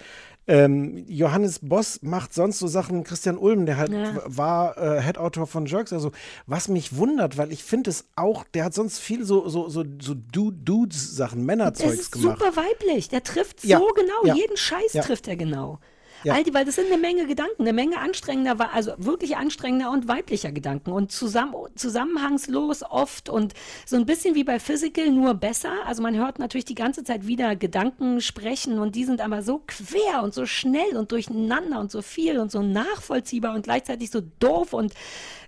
Ähm, 0.49 1.05
Johannes 1.07 1.61
Boss 1.63 2.01
macht 2.03 2.35
sonst 2.35 2.59
so 2.59 2.67
Sachen. 2.67 3.05
Christian 3.05 3.39
Ulm, 3.39 3.67
der 3.67 3.77
halt 3.77 3.93
Ja. 3.93 4.21
war 4.27 4.77
äh, 4.79 5.01
Head-Autor 5.01 5.47
von 5.47 5.67
Jerks. 5.67 5.93
Also, 5.93 6.11
was 6.47 6.67
mich 6.67 6.97
wundert, 6.97 7.39
weil 7.39 7.53
ich 7.53 7.63
finde 7.63 7.89
es 7.91 8.07
auch, 8.17 8.43
der 8.53 8.65
hat 8.65 8.75
sonst 8.75 8.99
viel 8.99 9.25
so, 9.25 9.49
so, 9.49 9.69
so, 9.69 9.85
so 10.01 10.15
Du- 10.15 10.51
Dudes-Sachen, 10.51 11.39
Es 11.43 11.47
Männerzeugs 11.47 11.95
ist 12.01 12.11
gemacht. 12.11 12.41
super 12.41 12.57
weiblich. 12.57 13.11
Der 13.11 13.23
trifft 13.23 13.63
Ja, 13.63 13.79
so 13.79 13.87
genau. 13.95 14.35
Jeden 14.35 14.57
Scheiß 14.57 14.91
trifft 15.07 15.29
er 15.29 15.37
genau. 15.37 15.79
Ja. 16.25 16.35
All 16.35 16.45
die, 16.45 16.53
weil 16.53 16.65
das 16.65 16.75
sind 16.75 16.87
eine 16.87 16.99
Menge 16.99 17.27
Gedanken, 17.27 17.63
eine 17.63 17.73
Menge 17.73 17.99
anstrengender, 17.99 18.75
also 18.75 18.93
wirklich 18.99 19.37
anstrengender 19.37 19.91
und 19.91 20.07
weiblicher 20.09 20.53
Gedanken 20.53 20.93
und 20.93 21.11
zusammen, 21.11 21.55
zusammenhangslos 21.77 22.83
oft 22.83 23.29
und 23.29 23.55
so 23.87 23.97
ein 23.97 24.07
bisschen 24.07 24.35
wie 24.35 24.45
bei 24.45 24.61
Physical, 24.61 25.11
nur 25.11 25.35
besser. 25.35 25.73
Also 25.87 26.03
man 26.03 26.17
hört 26.17 26.39
natürlich 26.39 26.67
die 26.67 26.75
ganze 26.75 27.05
Zeit 27.05 27.27
wieder 27.27 27.57
Gedanken 27.57 28.21
sprechen 28.21 28.79
und 28.79 28.95
die 28.97 29.05
sind 29.05 29.21
aber 29.21 29.43
so 29.43 29.63
quer 29.67 30.23
und 30.23 30.35
so 30.35 30.47
schnell 30.47 30.97
und 30.97 31.13
durcheinander 31.13 31.81
und 31.81 31.91
so 31.91 32.03
viel 32.03 32.39
und 32.39 32.51
so 32.51 32.63
nachvollziehbar 32.63 33.55
und 33.55 33.63
gleichzeitig 33.63 34.11
so 34.11 34.21
doof 34.41 34.73
und 34.73 34.93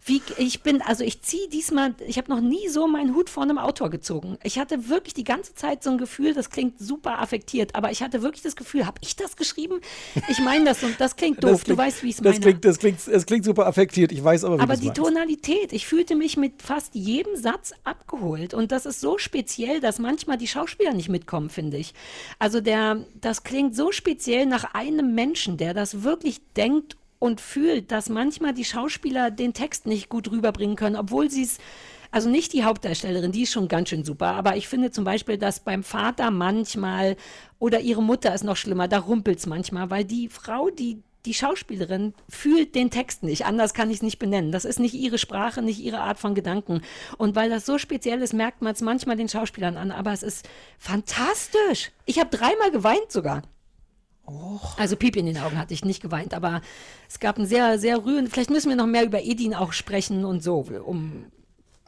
wie 0.04 0.20
ich 0.36 0.62
bin, 0.62 0.82
also 0.82 1.04
ich 1.04 1.22
ziehe 1.22 1.48
diesmal, 1.48 1.94
ich 2.06 2.18
habe 2.18 2.28
noch 2.28 2.40
nie 2.40 2.68
so 2.68 2.88
meinen 2.88 3.14
Hut 3.14 3.30
vor 3.30 3.44
einem 3.44 3.58
Autor 3.58 3.88
gezogen. 3.88 4.36
Ich 4.42 4.58
hatte 4.58 4.88
wirklich 4.88 5.14
die 5.14 5.22
ganze 5.22 5.54
Zeit 5.54 5.84
so 5.84 5.90
ein 5.90 5.98
Gefühl, 5.98 6.34
das 6.34 6.50
klingt 6.50 6.78
super 6.80 7.20
affektiert, 7.20 7.76
aber 7.76 7.92
ich 7.92 8.02
hatte 8.02 8.20
wirklich 8.20 8.42
das 8.42 8.56
Gefühl, 8.56 8.84
habe 8.84 8.98
ich 9.00 9.14
das 9.14 9.36
geschrieben? 9.36 9.80
Ich 10.28 10.40
meine 10.40 10.64
das 10.64 10.82
und 10.82 11.00
das 11.00 11.14
klingt 11.14 11.36
doof, 11.44 11.50
Das 11.52 11.64
klingt- 11.64 11.78
du 11.78 11.82
weißt, 11.82 12.02
wie 12.02 12.08
ich 12.08 12.14
es 12.16 12.20
das 12.20 12.24
meine. 12.32 12.40
klingt, 12.40 12.64
das, 12.64 12.78
klingt, 12.80 12.98
das 13.06 13.26
klingt 13.26 13.44
super 13.44 13.66
affektiert. 13.66 14.10
Ich 14.10 14.22
weiß 14.24 14.42
aber, 14.44 14.58
wie 14.58 14.62
aber 14.62 14.76
die 14.76 14.86
meinst. 14.86 15.00
Tonalität, 15.00 15.72
ich 15.72 15.86
fühlte 15.86 16.16
mich 16.16 16.36
mit 16.36 16.62
fast 16.62 16.94
jedem 16.96 17.36
Satz 17.36 17.72
abgeholt. 17.84 18.54
Und 18.54 18.72
das 18.72 18.86
ist 18.86 19.00
so 19.00 19.18
speziell, 19.18 19.78
dass 19.80 20.00
manchmal 20.00 20.36
die 20.36 20.48
Schauspieler 20.48 20.94
nicht 20.94 21.10
mitkommen, 21.10 21.48
finde 21.48 21.76
ich. 21.76 21.94
Also 22.40 22.60
der, 22.60 23.04
das 23.20 23.44
klingt 23.44 23.76
so 23.76 23.92
speziell 23.92 24.46
nach 24.46 24.74
einem 24.74 25.14
Menschen, 25.14 25.58
der 25.58 25.74
das 25.74 26.02
wirklich 26.02 26.40
denkt 26.56 26.96
und 27.22 27.40
fühlt, 27.40 27.92
dass 27.92 28.08
manchmal 28.08 28.52
die 28.52 28.64
Schauspieler 28.64 29.30
den 29.30 29.54
Text 29.54 29.86
nicht 29.86 30.08
gut 30.08 30.28
rüberbringen 30.32 30.74
können, 30.74 30.96
obwohl 30.96 31.30
sie 31.30 31.44
es 31.44 31.58
also 32.10 32.28
nicht 32.28 32.52
die 32.52 32.64
Hauptdarstellerin, 32.64 33.30
die 33.30 33.42
ist 33.42 33.52
schon 33.52 33.68
ganz 33.68 33.90
schön 33.90 34.04
super, 34.04 34.32
aber 34.32 34.56
ich 34.56 34.66
finde 34.66 34.90
zum 34.90 35.04
Beispiel, 35.04 35.38
dass 35.38 35.60
beim 35.60 35.84
Vater 35.84 36.32
manchmal 36.32 37.16
oder 37.60 37.78
ihre 37.78 38.02
Mutter 38.02 38.34
ist 38.34 38.42
noch 38.42 38.56
schlimmer, 38.56 38.88
da 38.88 38.98
rumpelt 38.98 39.38
es 39.38 39.46
manchmal, 39.46 39.88
weil 39.88 40.04
die 40.04 40.28
Frau, 40.28 40.68
die 40.70 41.00
die 41.24 41.34
Schauspielerin 41.34 42.12
fühlt 42.28 42.74
den 42.74 42.90
Text 42.90 43.22
nicht, 43.22 43.46
anders 43.46 43.72
kann 43.72 43.90
ich 43.90 43.98
es 43.98 44.02
nicht 44.02 44.18
benennen. 44.18 44.50
Das 44.50 44.64
ist 44.64 44.80
nicht 44.80 44.94
ihre 44.94 45.18
Sprache, 45.18 45.62
nicht 45.62 45.78
ihre 45.78 46.00
Art 46.00 46.18
von 46.18 46.34
Gedanken. 46.34 46.82
Und 47.16 47.36
weil 47.36 47.48
das 47.48 47.64
so 47.64 47.78
speziell 47.78 48.20
ist, 48.22 48.32
merkt 48.32 48.60
man 48.60 48.72
es 48.72 48.80
manchmal 48.80 49.14
den 49.14 49.28
Schauspielern 49.28 49.76
an, 49.76 49.92
aber 49.92 50.12
es 50.12 50.24
ist 50.24 50.48
fantastisch. 50.80 51.92
Ich 52.06 52.18
habe 52.18 52.36
dreimal 52.36 52.72
geweint 52.72 53.12
sogar. 53.12 53.42
Also 54.76 54.96
Pipi 54.96 55.18
in 55.18 55.26
den 55.26 55.38
Augen 55.38 55.58
hatte 55.58 55.74
ich 55.74 55.84
nicht 55.84 56.00
geweint, 56.00 56.32
aber 56.32 56.60
es 57.08 57.18
gab 57.18 57.38
ein 57.38 57.46
sehr, 57.46 57.78
sehr 57.78 58.04
rührend. 58.04 58.30
Vielleicht 58.30 58.50
müssen 58.50 58.68
wir 58.68 58.76
noch 58.76 58.86
mehr 58.86 59.04
über 59.04 59.22
Edin 59.22 59.54
auch 59.54 59.72
sprechen 59.72 60.24
und 60.24 60.42
so, 60.42 60.64
um 60.84 61.26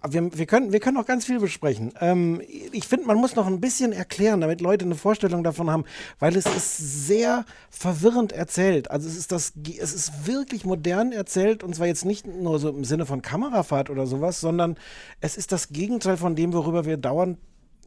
Wir, 0.06 0.36
wir, 0.36 0.44
können, 0.44 0.72
wir 0.72 0.80
können 0.80 0.98
auch 0.98 1.06
ganz 1.06 1.24
viel 1.24 1.38
besprechen. 1.38 1.94
Ähm, 2.00 2.42
ich 2.72 2.86
finde, 2.86 3.06
man 3.06 3.16
muss 3.16 3.36
noch 3.36 3.46
ein 3.46 3.60
bisschen 3.60 3.92
erklären, 3.92 4.40
damit 4.40 4.60
Leute 4.60 4.84
eine 4.84 4.96
Vorstellung 4.96 5.42
davon 5.44 5.70
haben, 5.70 5.84
weil 6.18 6.36
es 6.36 6.44
ist 6.44 7.06
sehr 7.06 7.46
verwirrend 7.70 8.32
erzählt. 8.32 8.90
Also 8.90 9.08
es 9.08 9.16
ist 9.16 9.32
das, 9.32 9.54
es 9.66 9.94
ist 9.94 10.26
wirklich 10.26 10.66
modern 10.66 11.12
erzählt 11.12 11.62
und 11.62 11.74
zwar 11.74 11.86
jetzt 11.86 12.04
nicht 12.04 12.26
nur 12.26 12.58
so 12.58 12.68
im 12.68 12.84
Sinne 12.84 13.06
von 13.06 13.22
Kamerafahrt 13.22 13.88
oder 13.88 14.06
sowas, 14.06 14.40
sondern 14.40 14.76
es 15.20 15.36
ist 15.38 15.52
das 15.52 15.68
Gegenteil 15.68 16.16
von 16.16 16.36
dem, 16.36 16.52
worüber 16.52 16.84
wir 16.84 16.98
dauernd 16.98 17.38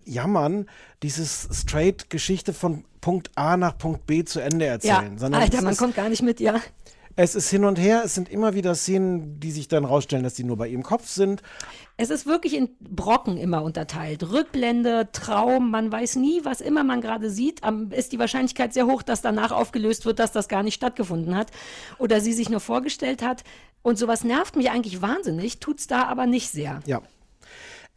jammern, 0.07 0.67
dieses 1.03 1.47
straight 1.51 2.09
Geschichte 2.09 2.53
von 2.53 2.85
Punkt 3.01 3.31
A 3.35 3.57
nach 3.57 3.77
Punkt 3.77 4.05
B 4.05 4.23
zu 4.23 4.39
Ende 4.39 4.65
ja, 4.65 4.71
erzählen. 4.73 5.17
sondern 5.17 5.41
Alter, 5.41 5.59
es 5.59 5.63
man 5.63 5.73
ist, 5.73 5.79
kommt 5.79 5.95
gar 5.95 6.09
nicht 6.09 6.23
mit, 6.23 6.39
ja. 6.39 6.59
es 7.15 7.35
ist 7.35 7.49
hin 7.49 7.65
und 7.65 7.77
her, 7.79 8.01
es 8.05 8.15
sind 8.15 8.29
immer 8.29 8.53
wieder 8.53 8.75
Szenen, 8.75 9.39
die 9.39 9.51
sich 9.51 9.67
dann 9.67 9.85
rausstellen, 9.85 10.23
dass 10.23 10.33
die 10.33 10.43
nur 10.43 10.57
bei 10.57 10.67
ihm 10.67 10.83
Kopf 10.83 11.07
sind. 11.07 11.41
Es 11.99 12.11
ist 12.11 12.27
wirklich 12.27 12.55
in 12.55 12.69
Brocken 12.79 13.37
immer 13.37 13.63
unterteilt. 13.63 14.31
Rückblende, 14.31 15.09
Traum, 15.13 15.71
man 15.71 15.91
weiß 15.91 16.17
nie, 16.17 16.41
was 16.43 16.61
immer 16.61 16.83
man 16.83 17.01
gerade 17.01 17.31
sieht. 17.31 17.61
Ist 17.89 18.11
die 18.11 18.19
Wahrscheinlichkeit 18.19 18.73
sehr 18.73 18.85
hoch, 18.85 19.01
dass 19.01 19.21
danach 19.21 19.51
aufgelöst 19.51 20.05
wird, 20.05 20.19
dass 20.19 20.31
das 20.31 20.47
gar 20.47 20.61
nicht 20.61 20.75
stattgefunden 20.75 21.35
hat 21.35 21.49
oder 21.97 22.21
sie 22.21 22.33
sich 22.33 22.49
nur 22.49 22.59
vorgestellt 22.59 23.23
hat. 23.23 23.43
Und 23.81 23.97
sowas 23.97 24.23
nervt 24.23 24.55
mich 24.55 24.69
eigentlich 24.69 25.01
wahnsinnig, 25.01 25.59
tut's 25.59 25.87
da 25.87 26.03
aber 26.03 26.27
nicht 26.27 26.49
sehr. 26.51 26.81
Ja. 26.85 27.01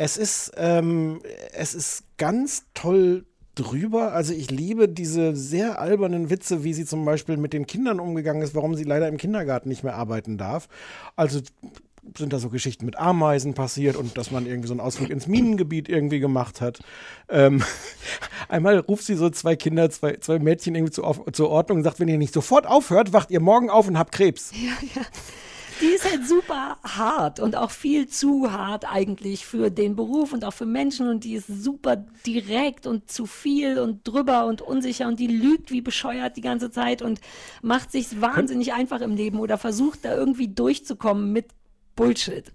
Es 0.01 0.17
ist, 0.17 0.53
ähm, 0.57 1.21
es 1.53 1.75
ist 1.75 2.05
ganz 2.17 2.65
toll 2.73 3.27
drüber. 3.55 4.15
Also 4.15 4.33
ich 4.33 4.51
liebe 4.51 4.89
diese 4.89 5.37
sehr 5.37 5.79
albernen 5.79 6.31
Witze, 6.31 6.65
wie 6.65 6.73
sie 6.73 6.87
zum 6.87 7.05
Beispiel 7.05 7.37
mit 7.37 7.53
den 7.53 7.67
Kindern 7.67 8.01
umgegangen 8.01 8.41
ist, 8.41 8.55
warum 8.55 8.75
sie 8.75 8.85
leider 8.85 9.09
im 9.09 9.19
Kindergarten 9.19 9.69
nicht 9.69 9.85
mehr 9.85 9.97
arbeiten 9.97 10.39
darf. 10.39 10.71
Also 11.17 11.41
sind 12.17 12.33
da 12.33 12.39
so 12.39 12.49
Geschichten 12.49 12.87
mit 12.87 12.99
Ameisen 12.99 13.53
passiert 13.53 13.95
und 13.95 14.17
dass 14.17 14.31
man 14.31 14.47
irgendwie 14.47 14.69
so 14.69 14.73
einen 14.73 14.81
Ausflug 14.81 15.11
ins 15.11 15.27
Minengebiet 15.27 15.91
irgendwie 15.91 16.19
gemacht 16.19 16.63
hat. 16.63 16.81
Ähm, 17.29 17.63
einmal 18.49 18.79
ruft 18.79 19.05
sie 19.05 19.17
so 19.17 19.29
zwei 19.29 19.55
Kinder, 19.55 19.91
zwei, 19.91 20.17
zwei 20.17 20.39
Mädchen 20.39 20.75
irgendwie 20.77 20.95
zu, 20.95 21.05
auf, 21.05 21.21
zur 21.31 21.51
Ordnung 21.51 21.77
und 21.77 21.85
sagt, 21.85 22.01
wenn 22.01 22.09
ihr 22.09 22.17
nicht 22.17 22.33
sofort 22.33 22.67
aufhört, 22.67 23.13
wacht 23.13 23.31
ihr 23.31 23.41
morgen 23.41 23.69
auf 23.69 23.87
und 23.87 23.99
habt 23.99 24.13
Krebs. 24.13 24.51
Ja, 24.55 24.73
ja. 24.95 25.07
Die 25.81 25.87
ist 25.87 26.11
halt 26.11 26.27
super 26.27 26.79
hart 26.83 27.41
und 27.41 27.57
auch 27.57 27.71
viel 27.71 28.07
zu 28.07 28.53
hart 28.53 28.85
eigentlich 28.91 29.47
für 29.47 29.71
den 29.71 29.97
Beruf 29.97 30.35
und 30.35 30.45
auch 30.45 30.53
für 30.53 30.67
Menschen 30.67 31.09
und 31.09 31.25
die 31.25 31.35
ist 31.35 31.47
super 31.47 32.05
direkt 32.27 32.87
und 32.87 33.11
zu 33.11 33.25
viel 33.25 33.79
und 33.79 34.07
drüber 34.07 34.45
und 34.47 34.61
unsicher 34.61 35.09
und 35.09 35.19
die 35.19 35.27
lügt 35.27 35.71
wie 35.71 35.81
bescheuert 35.81 36.37
die 36.37 36.43
ganze 36.43 36.71
Zeit 36.71 37.01
und 37.01 37.21
macht 37.63 37.93
sich 37.93 38.21
wahnsinnig 38.21 38.75
einfach 38.75 39.01
im 39.01 39.17
Leben 39.17 39.39
oder 39.39 39.57
versucht 39.57 40.05
da 40.05 40.15
irgendwie 40.15 40.49
durchzukommen 40.49 41.33
mit 41.33 41.47
Bullshit. 41.97 42.53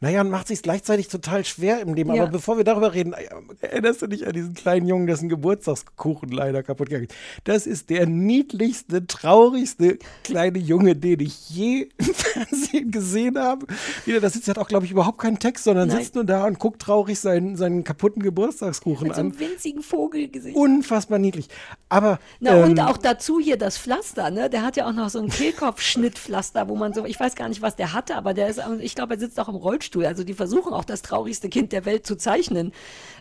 Naja, 0.00 0.20
und 0.20 0.30
macht 0.30 0.48
sich 0.48 0.62
gleichzeitig 0.62 1.08
total 1.08 1.44
schwer 1.44 1.80
im 1.80 1.94
Leben. 1.94 2.12
Ja. 2.14 2.22
Aber 2.22 2.32
bevor 2.32 2.56
wir 2.56 2.64
darüber 2.64 2.94
reden, 2.94 3.12
äh, 3.12 3.26
erinnerst 3.60 4.02
du 4.02 4.06
dich 4.06 4.26
an 4.26 4.32
diesen 4.32 4.54
kleinen 4.54 4.86
Jungen, 4.86 5.06
dessen 5.06 5.28
Geburtstagskuchen 5.28 6.30
leider 6.30 6.62
kaputt 6.62 6.88
gegangen 6.88 7.06
ist? 7.06 7.16
Das 7.44 7.66
ist 7.66 7.90
der 7.90 8.06
niedlichste, 8.06 9.06
traurigste 9.06 9.98
kleine 10.24 10.58
Junge, 10.58 10.96
den 10.96 11.20
ich 11.20 11.50
je 11.50 11.88
im 11.98 12.06
Fernsehen 12.14 12.90
gesehen 12.90 13.38
habe. 13.38 13.66
Wieder, 14.04 14.20
das 14.20 14.34
sitzt, 14.34 14.48
hat 14.48 14.58
auch, 14.58 14.68
glaube 14.68 14.84
ich, 14.84 14.92
überhaupt 14.92 15.18
keinen 15.18 15.38
Text, 15.38 15.64
sondern 15.64 15.88
Nein. 15.88 15.98
sitzt 15.98 16.14
nur 16.14 16.24
da 16.24 16.44
und 16.44 16.58
guckt 16.58 16.82
traurig 16.82 17.18
seinen, 17.18 17.56
seinen 17.56 17.84
kaputten 17.84 18.22
Geburtstagskuchen 18.22 19.08
Mit 19.08 19.16
so 19.16 19.20
an. 19.20 19.26
einem 19.28 19.38
winzigen 19.38 19.82
Vogelgesicht. 19.82 20.56
Unfassbar 20.56 21.18
niedlich. 21.18 21.48
Aber 21.88 22.18
Na, 22.40 22.62
und 22.64 22.78
ähm, 22.78 22.84
auch 22.84 22.98
dazu 22.98 23.40
hier 23.40 23.56
das 23.56 23.78
Pflaster, 23.78 24.30
ne? 24.30 24.50
Der 24.50 24.62
hat 24.62 24.76
ja 24.76 24.86
auch 24.86 24.92
noch 24.92 25.08
so 25.08 25.20
ein 25.20 25.28
Kehlkopfschnittpflaster, 25.28 26.68
wo 26.68 26.76
man 26.76 26.92
so, 26.92 27.04
ich 27.04 27.18
weiß 27.18 27.34
gar 27.34 27.48
nicht, 27.48 27.62
was 27.62 27.76
der 27.76 27.92
hatte, 27.92 28.16
aber 28.16 28.34
der 28.34 28.48
ist, 28.48 28.60
ich 28.80 28.94
glaube, 28.94 29.14
er 29.14 29.20
sitzt 29.20 29.38
auch 29.40 29.48
im 29.48 29.54
Rollstuhl. 29.54 29.85
Also 29.94 30.24
die 30.24 30.34
versuchen 30.34 30.72
auch 30.72 30.84
das 30.84 31.02
traurigste 31.02 31.48
Kind 31.48 31.72
der 31.72 31.84
Welt 31.84 32.06
zu 32.06 32.16
zeichnen. 32.16 32.72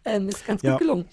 Ähm, 0.05 0.29
ist 0.29 0.45
ganz 0.45 0.61
Ja. 0.61 0.71
gut 0.71 0.79
gelungen. 0.81 1.05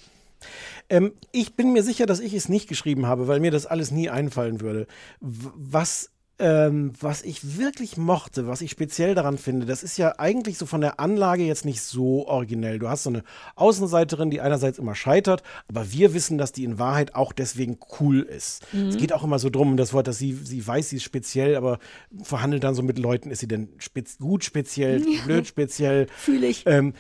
Ähm, 0.89 1.13
ich 1.31 1.55
bin 1.55 1.73
mir 1.73 1.83
sicher, 1.83 2.07
dass 2.07 2.21
ich 2.21 2.35
es 2.35 2.49
nicht 2.49 2.69
geschrieben 2.69 3.07
habe, 3.07 3.29
weil 3.29 3.41
mir 3.41 3.51
das 3.51 3.67
alles 3.67 3.91
nie 3.91 4.11
einfallen 4.11 4.61
würde. 4.61 4.87
Was, 5.21 6.11
ähm, 6.43 6.93
was 7.01 7.23
ich 7.23 7.57
wirklich 7.57 7.97
mochte, 7.97 8.49
was 8.49 8.63
ich 8.63 8.73
speziell 8.73 9.15
daran 9.15 9.39
finde, 9.39 9.65
das 9.65 9.85
ist 9.85 9.97
ja 9.97 10.19
eigentlich 10.19 10.59
so 10.59 10.67
von 10.67 10.81
der 10.81 10.99
Anlage 10.99 11.45
jetzt 11.45 11.65
nicht 11.65 11.81
so 11.83 12.27
originell. 12.27 12.81
Du 12.81 12.89
hast 12.89 13.05
so 13.05 13.11
eine 13.11 13.23
Außenseiterin, 13.55 14.29
die 14.29 14.41
einerseits 14.41 14.81
immer 14.81 14.97
scheitert, 14.97 15.45
aber 15.69 15.93
wir 15.93 16.15
wissen, 16.15 16.39
dass 16.39 16.51
die 16.51 16.65
in 16.65 16.81
Wahrheit 16.81 17.15
auch 17.15 17.33
deswegen 17.33 17.79
cool 18.01 18.23
ist. 18.23 18.67
Mhm. 18.73 18.89
Es 18.89 18.97
geht 18.97 19.13
auch 19.13 19.23
immer 19.23 19.39
so 19.39 19.51
drum, 19.51 19.69
um 19.69 19.77
das 19.77 19.93
Wort, 19.93 20.09
dass 20.09 20.19
sie, 20.19 20.33
sie 20.33 20.67
weiß, 20.67 20.89
sie 20.89 20.97
ist 20.97 21.05
speziell, 21.05 21.55
aber 21.55 21.79
verhandelt 22.25 22.65
dann 22.65 22.75
so 22.75 22.83
mit 22.83 22.99
Leuten, 22.99 23.31
ist 23.31 23.39
sie 23.39 23.49
denn 23.49 23.69
spez 23.79 24.19
gut 24.19 24.43
speziell, 24.43 25.01
Ja. 25.09 25.25
blöd 25.25 25.47
speziell. 25.47 26.09
Fühle 26.17 26.49
ich. 26.49 26.65
Ähm, 26.67 26.95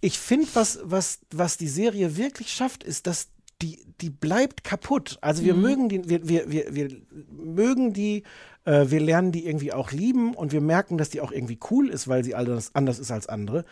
ich 0.00 0.18
finde, 0.18 0.46
was, 0.54 0.78
was, 0.82 1.18
was 1.30 1.58
die 1.58 1.68
Serie 1.68 2.16
wirklich 2.16 2.52
schafft, 2.52 2.84
ist, 2.84 3.06
dass 3.06 3.28
die, 3.62 3.84
die 4.00 4.10
bleibt 4.10 4.62
kaputt. 4.64 5.18
Also 5.20 5.42
wir 5.44 5.54
Mhm. 5.54 5.60
mögen 5.62 5.88
die, 5.88 6.08
wir, 6.08 6.28
wir, 6.28 6.50
wir, 6.50 6.74
wir 6.74 6.88
mögen 7.30 7.92
die, 7.92 8.22
äh, 8.64 8.86
wir 8.88 9.00
lernen 9.00 9.32
die 9.32 9.46
irgendwie 9.46 9.72
auch 9.72 9.90
lieben 9.90 10.34
und 10.34 10.52
wir 10.52 10.60
merken, 10.60 10.98
dass 10.98 11.10
die 11.10 11.20
auch 11.20 11.32
irgendwie 11.32 11.58
cool 11.70 11.88
ist, 11.88 12.06
weil 12.08 12.22
sie 12.24 12.34
anders, 12.34 12.70
anders 12.74 12.98
ist 12.98 13.10
als 13.10 13.28
andere. 13.28 13.64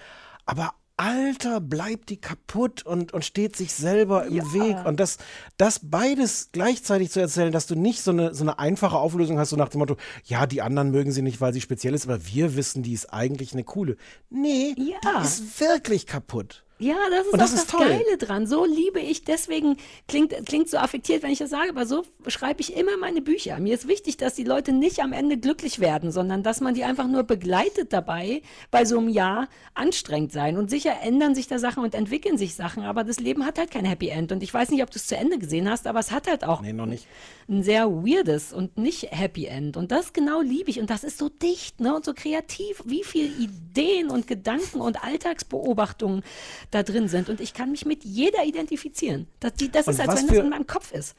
Aber 0.44 0.72
Alter, 0.98 1.60
bleibt 1.60 2.08
die 2.08 2.16
kaputt 2.16 2.86
und, 2.86 3.12
und 3.12 3.22
steht 3.22 3.54
sich 3.54 3.74
selber 3.74 4.24
im 4.24 4.34
Ja. 4.36 4.52
Weg. 4.54 4.86
Und 4.86 4.98
das, 4.98 5.18
das 5.58 5.78
beides 5.82 6.48
gleichzeitig 6.52 7.10
zu 7.10 7.20
erzählen, 7.20 7.52
dass 7.52 7.66
du 7.66 7.74
nicht 7.74 8.00
so 8.00 8.12
eine, 8.12 8.34
so 8.34 8.42
eine 8.44 8.58
einfache 8.58 8.96
Auflösung 8.96 9.38
hast, 9.38 9.50
so 9.50 9.56
nach 9.56 9.68
dem 9.68 9.80
Motto, 9.80 9.96
ja, 10.24 10.46
die 10.46 10.62
anderen 10.62 10.90
mögen 10.90 11.12
sie 11.12 11.20
nicht, 11.20 11.38
weil 11.42 11.52
sie 11.52 11.60
speziell 11.60 11.92
ist, 11.92 12.06
aber 12.08 12.26
wir 12.26 12.56
wissen, 12.56 12.82
die 12.82 12.94
ist 12.94 13.12
eigentlich 13.12 13.52
eine 13.52 13.62
coole. 13.64 13.98
Nee, 14.30 14.74
Ja. 14.78 15.20
die 15.20 15.26
ist 15.26 15.60
wirklich 15.60 16.06
kaputt. 16.06 16.64
Ja, 16.78 16.96
das 17.10 17.26
ist 17.26 17.32
Und 17.32 17.40
das 17.40 17.50
auch 17.52 17.54
ist 17.56 17.72
das 17.72 17.78
toll. 17.80 17.88
Geile 17.88 18.18
dran. 18.18 18.46
So 18.46 18.66
liebe 18.66 19.00
ich, 19.00 19.24
deswegen 19.24 19.76
klingt, 20.08 20.34
klingt 20.44 20.68
so 20.68 20.76
affektiert, 20.76 21.22
wenn 21.22 21.30
ich 21.30 21.38
das 21.38 21.48
sage, 21.50 21.70
aber 21.70 21.86
so 21.86 22.04
schreibe 22.26 22.60
ich 22.60 22.76
immer 22.76 22.96
meine 22.98 23.22
Bücher. 23.22 23.58
Mir 23.60 23.74
ist 23.74 23.88
wichtig, 23.88 24.18
dass 24.18 24.34
die 24.34 24.44
Leute 24.44 24.72
nicht 24.72 25.00
am 25.00 25.14
Ende 25.14 25.38
glücklich 25.38 25.80
werden, 25.80 26.12
sondern 26.12 26.42
dass 26.42 26.60
man 26.60 26.74
die 26.74 26.84
einfach 26.84 27.06
nur 27.08 27.22
begleitet 27.22 27.94
dabei, 27.94 28.42
bei 28.70 28.84
so 28.84 28.98
einem 28.98 29.08
Jahr 29.08 29.48
anstrengend 29.74 30.32
sein. 30.32 30.58
Und 30.58 30.68
sicher 30.68 31.00
ändern 31.02 31.34
sich 31.34 31.46
da 31.48 31.58
Sachen 31.58 31.82
und 31.82 31.94
entwickeln 31.94 32.36
sich 32.36 32.54
Sachen, 32.54 32.82
aber 32.82 33.04
das 33.04 33.20
Leben 33.20 33.46
hat 33.46 33.58
halt 33.58 33.70
kein 33.70 33.86
Happy 33.86 34.08
End. 34.08 34.30
Und 34.30 34.42
ich 34.42 34.52
weiß 34.52 34.68
nicht, 34.70 34.82
ob 34.82 34.90
du 34.90 34.98
es 34.98 35.06
zu 35.06 35.16
Ende 35.16 35.38
gesehen 35.38 35.70
hast, 35.70 35.86
aber 35.86 36.00
es 36.00 36.10
hat 36.10 36.28
halt 36.28 36.44
auch 36.44 36.60
Nee, 36.60 36.74
noch 36.74 36.84
nicht. 36.86 37.06
ein 37.48 37.62
sehr 37.62 37.88
weirdes 37.90 38.52
und 38.52 38.76
nicht 38.76 39.12
Happy 39.12 39.46
End. 39.46 39.78
Und 39.78 39.92
das 39.92 40.12
genau 40.12 40.42
liebe 40.42 40.68
ich. 40.70 40.78
Und 40.78 40.90
das 40.90 41.04
ist 41.04 41.16
so 41.16 41.30
dicht 41.30 41.80
ne? 41.80 41.94
und 41.96 42.04
so 42.04 42.12
kreativ, 42.12 42.82
wie 42.84 43.02
viele 43.02 43.28
Ideen 43.28 44.10
und 44.10 44.26
Gedanken 44.26 44.80
und 44.82 45.02
Alltagsbeobachtungen 45.02 46.22
da 46.70 46.82
drin 46.82 47.08
sind. 47.08 47.28
Und 47.28 47.40
ich 47.40 47.54
kann 47.54 47.70
mich 47.70 47.86
mit 47.86 48.04
jeder 48.04 48.44
identifizieren. 48.44 49.26
Das, 49.40 49.54
die, 49.54 49.70
das 49.70 49.88
ist, 49.88 50.00
als 50.00 50.16
wenn 50.20 50.26
das 50.26 50.36
in 50.38 50.48
meinem 50.50 50.66
Kopf 50.66 50.92
ist. 50.92 51.14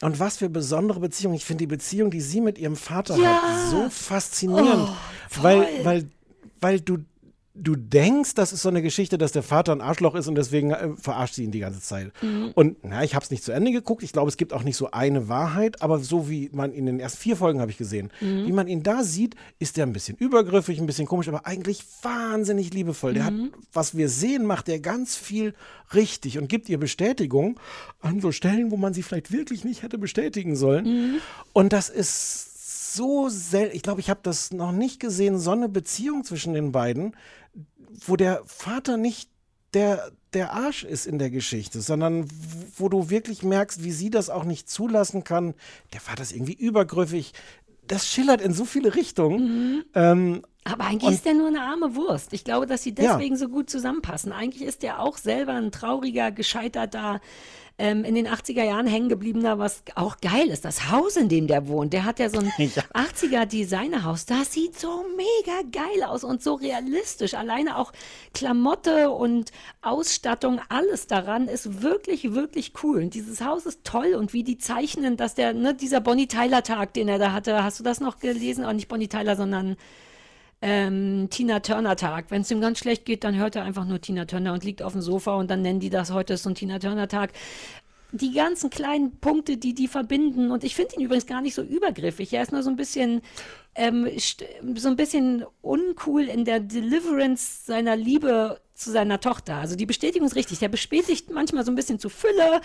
Und 0.00 0.18
was 0.18 0.38
für 0.38 0.48
besondere 0.48 0.98
Beziehung. 1.00 1.34
Ich 1.34 1.44
finde 1.44 1.62
die 1.62 1.66
Beziehung, 1.68 2.10
die 2.10 2.20
sie 2.20 2.40
mit 2.40 2.58
ihrem 2.58 2.76
Vater 2.76 3.16
Ja. 3.16 3.42
hat, 3.42 3.70
so 3.70 3.88
faszinierend. 3.88 4.88
Oh, 4.90 5.42
weil, 5.42 5.84
weil, 5.84 6.10
weil 6.60 6.80
du, 6.80 6.98
du 7.54 7.76
denkst, 7.76 8.34
das 8.34 8.52
ist 8.52 8.62
so 8.62 8.70
eine 8.70 8.80
Geschichte, 8.80 9.18
dass 9.18 9.32
der 9.32 9.42
Vater 9.42 9.72
ein 9.72 9.82
Arschloch 9.82 10.14
ist 10.14 10.26
und 10.26 10.36
deswegen 10.36 10.70
äh, 10.70 10.88
verarscht 10.96 11.34
sie 11.34 11.44
ihn 11.44 11.50
die 11.50 11.58
ganze 11.60 11.80
Zeit. 11.82 12.10
Mhm. 12.22 12.52
Und 12.54 12.76
na, 12.82 13.04
ich 13.04 13.14
habe 13.14 13.22
es 13.24 13.30
nicht 13.30 13.44
zu 13.44 13.52
Ende 13.52 13.72
geguckt. 13.72 14.02
Ich 14.02 14.12
glaube, 14.12 14.28
es 14.30 14.38
gibt 14.38 14.52
auch 14.54 14.62
nicht 14.62 14.76
so 14.76 14.90
eine 14.90 15.28
Wahrheit, 15.28 15.82
aber 15.82 15.98
so 15.98 16.30
wie 16.30 16.48
man 16.52 16.72
ihn 16.72 16.78
in 16.78 16.86
den 16.86 17.00
ersten 17.00 17.18
vier 17.18 17.36
Folgen 17.36 17.60
habe 17.60 17.70
ich 17.70 17.76
gesehen, 17.76 18.10
Mhm. 18.20 18.46
wie 18.46 18.52
man 18.52 18.68
ihn 18.68 18.82
da 18.82 19.04
sieht, 19.04 19.34
ist 19.58 19.76
er 19.76 19.84
ein 19.86 19.92
bisschen 19.92 20.16
übergriffig, 20.16 20.78
ein 20.80 20.86
bisschen 20.86 21.06
komisch, 21.06 21.28
aber 21.28 21.46
eigentlich 21.46 21.84
wahnsinnig 22.00 22.72
liebevoll. 22.72 23.14
Der 23.14 23.24
hat, 23.26 23.34
Mhm. 23.34 23.52
was 23.72 23.96
wir 23.96 24.08
sehen, 24.08 24.46
macht 24.46 24.68
er 24.70 24.78
ganz 24.78 25.16
viel 25.16 25.54
richtig 25.92 26.38
und 26.38 26.48
gibt 26.48 26.70
ihr 26.70 26.78
Bestätigung 26.78 27.60
an 28.00 28.20
so 28.20 28.32
Stellen, 28.32 28.70
wo 28.70 28.76
man 28.78 28.94
sie 28.94 29.02
vielleicht 29.02 29.30
wirklich 29.30 29.62
nicht 29.64 29.82
hätte 29.82 29.98
bestätigen 29.98 30.56
sollen. 30.56 30.84
Mhm. 30.86 31.14
Und 31.52 31.72
das 31.74 31.90
ist 31.90 32.48
so 32.94 33.28
selten. 33.28 33.76
Ich 33.76 33.82
glaube, 33.82 34.00
ich 34.00 34.10
habe 34.10 34.20
das 34.22 34.52
noch 34.52 34.72
nicht 34.72 35.00
gesehen, 35.00 35.38
so 35.38 35.50
eine 35.52 35.68
Beziehung 35.68 36.24
zwischen 36.24 36.54
den 36.54 36.72
beiden, 36.72 37.16
wo 38.06 38.16
der 38.16 38.42
Vater 38.46 38.96
nicht 38.96 39.28
der, 39.74 40.10
der 40.34 40.52
Arsch 40.52 40.84
ist 40.84 41.06
in 41.06 41.18
der 41.18 41.30
Geschichte, 41.30 41.80
sondern 41.80 42.26
wo 42.76 42.88
du 42.88 43.10
wirklich 43.10 43.42
merkst, 43.42 43.82
wie 43.84 43.92
sie 43.92 44.10
das 44.10 44.28
auch 44.30 44.44
nicht 44.44 44.68
zulassen 44.68 45.24
kann. 45.24 45.54
Der 45.92 46.00
Vater 46.00 46.22
ist 46.22 46.32
irgendwie 46.32 46.54
übergriffig. 46.54 47.32
Das 47.86 48.06
schillert 48.06 48.40
in 48.40 48.52
so 48.52 48.64
viele 48.64 48.94
Richtungen. 48.94 49.84
Ähm, 49.94 50.42
Aber 50.64 50.84
eigentlich 50.84 51.08
Und- 51.08 51.14
ist 51.14 51.24
der 51.24 51.34
nur 51.34 51.48
eine 51.48 51.62
arme 51.62 51.96
Wurst. 51.96 52.32
Ich 52.32 52.44
glaube, 52.44 52.66
dass 52.66 52.82
sie 52.84 52.90
Ja. 52.96 53.16
deswegen 53.16 53.36
so 53.36 53.48
gut 53.48 53.68
zusammenpassen. 53.68 54.30
Eigentlich 54.32 54.62
ist 54.62 54.82
der 54.82 55.00
auch 55.00 55.16
selber 55.16 55.54
ein 55.54 55.72
trauriger, 55.72 56.30
gescheiterter, 56.30 57.20
ähm, 57.78 58.04
in 58.04 58.14
den 58.14 58.28
80er 58.28 58.64
Jahren 58.64 58.86
hängen 58.86 59.08
gebliebener, 59.08 59.58
was 59.58 59.82
auch 59.94 60.18
geil 60.20 60.48
ist. 60.48 60.64
Das 60.64 60.90
Haus, 60.90 61.16
in 61.16 61.28
dem 61.28 61.46
der 61.46 61.68
wohnt, 61.68 61.92
der 61.92 62.04
hat 62.04 62.18
ja 62.18 62.28
so 62.28 62.38
ein 62.38 62.48
80er 62.58 63.46
Designerhaus. 63.46 64.26
Das 64.26 64.52
sieht 64.52 64.78
so 64.78 65.04
mega 65.16 65.62
geil 65.70 66.04
aus 66.04 66.24
und 66.24 66.42
so 66.42 66.54
realistisch. 66.54 67.34
Alleine 67.34 67.78
auch 67.78 67.92
Klamotte 68.34 69.10
und 69.10 69.52
Ausstattung, 69.80 70.60
alles 70.68 71.06
daran 71.06 71.48
ist 71.48 71.82
wirklich, 71.82 72.34
wirklich 72.34 72.72
cool. 72.82 73.02
Und 73.02 73.14
dieses 73.14 73.40
Haus 73.40 73.66
ist 73.66 73.84
toll 73.84 74.14
und 74.14 74.32
wie 74.32 74.44
die 74.44 74.58
zeichnen, 74.58 75.16
dass 75.16 75.34
der, 75.34 75.54
ne, 75.54 75.74
dieser 75.74 76.00
Bonnie 76.00 76.28
Tyler 76.28 76.62
Tag, 76.62 76.94
den 76.94 77.08
er 77.08 77.18
da 77.18 77.32
hatte, 77.32 77.64
hast 77.64 77.80
du 77.80 77.84
das 77.84 78.00
noch 78.00 78.18
gelesen? 78.18 78.64
Auch 78.64 78.72
nicht 78.72 78.88
Bonnie 78.88 79.08
Tyler, 79.08 79.36
sondern 79.36 79.76
ähm, 80.62 81.28
Tina 81.28 81.60
Turner 81.60 81.96
Tag. 81.96 82.26
Wenn 82.30 82.42
es 82.42 82.50
ihm 82.50 82.60
ganz 82.60 82.78
schlecht 82.78 83.04
geht, 83.04 83.24
dann 83.24 83.36
hört 83.36 83.56
er 83.56 83.64
einfach 83.64 83.84
nur 83.84 84.00
Tina 84.00 84.24
Turner 84.24 84.52
und 84.52 84.64
liegt 84.64 84.82
auf 84.82 84.92
dem 84.92 85.02
Sofa 85.02 85.34
und 85.34 85.50
dann 85.50 85.60
nennen 85.60 85.80
die 85.80 85.90
das 85.90 86.12
heute 86.12 86.36
so 86.36 86.48
ein 86.48 86.54
Tina 86.54 86.78
Turner 86.78 87.08
Tag. 87.08 87.32
Die 88.12 88.32
ganzen 88.32 88.70
kleinen 88.70 89.18
Punkte, 89.18 89.56
die 89.56 89.74
die 89.74 89.88
verbinden 89.88 90.50
und 90.50 90.64
ich 90.64 90.74
finde 90.74 90.96
ihn 90.96 91.02
übrigens 91.02 91.26
gar 91.26 91.40
nicht 91.40 91.54
so 91.54 91.62
übergriffig. 91.62 92.32
Er 92.32 92.42
ist 92.42 92.52
nur 92.52 92.62
so 92.62 92.70
ein 92.70 92.76
bisschen 92.76 93.22
ähm, 93.74 94.08
so 94.76 94.88
ein 94.88 94.96
bisschen 94.96 95.44
uncool 95.62 96.22
in 96.24 96.44
der 96.44 96.60
Deliverance 96.60 97.64
seiner 97.66 97.96
Liebe 97.96 98.60
zu 98.74 98.90
seiner 98.90 99.20
Tochter. 99.20 99.56
Also 99.56 99.76
die 99.76 99.86
Bestätigung 99.86 100.26
ist 100.26 100.34
richtig. 100.34 100.58
Der 100.58 100.68
bestätigt 100.68 101.30
manchmal 101.30 101.64
so 101.64 101.70
ein 101.70 101.74
bisschen 101.76 101.98
zu 101.98 102.08
Fülle, 102.08 102.60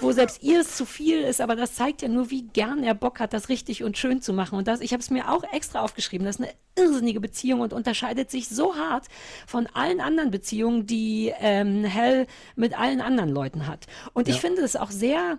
wo 0.00 0.10
selbst 0.10 0.42
ihr 0.42 0.60
es 0.60 0.76
zu 0.76 0.84
viel 0.84 1.20
ist, 1.20 1.40
aber 1.40 1.54
das 1.54 1.74
zeigt 1.76 2.02
ja 2.02 2.08
nur, 2.08 2.30
wie 2.30 2.42
gern 2.42 2.82
er 2.82 2.94
Bock 2.94 3.20
hat, 3.20 3.32
das 3.32 3.48
richtig 3.48 3.84
und 3.84 3.96
schön 3.96 4.20
zu 4.20 4.32
machen. 4.32 4.58
Und 4.58 4.66
das, 4.68 4.80
ich 4.80 4.92
habe 4.92 5.00
es 5.02 5.10
mir 5.10 5.30
auch 5.30 5.44
extra 5.52 5.80
aufgeschrieben. 5.80 6.26
Das 6.26 6.36
ist 6.36 6.42
eine 6.42 6.52
irrsinnige 6.76 7.20
Beziehung 7.20 7.60
und 7.60 7.72
unterscheidet 7.72 8.30
sich 8.30 8.48
so 8.48 8.74
hart 8.74 9.06
von 9.46 9.66
allen 9.68 10.00
anderen 10.00 10.30
Beziehungen, 10.30 10.86
die 10.86 11.32
ähm, 11.40 11.84
Hell 11.84 12.26
mit 12.56 12.78
allen 12.78 13.00
anderen 13.00 13.30
Leuten 13.30 13.66
hat. 13.66 13.86
Und 14.12 14.28
ich 14.28 14.36
Ja. 14.36 14.40
finde 14.40 14.62
es 14.62 14.76
auch 14.76 14.90
sehr 14.90 15.38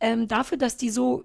ähm, 0.00 0.28
dafür, 0.28 0.58
dass 0.58 0.76
die 0.76 0.90
so 0.90 1.24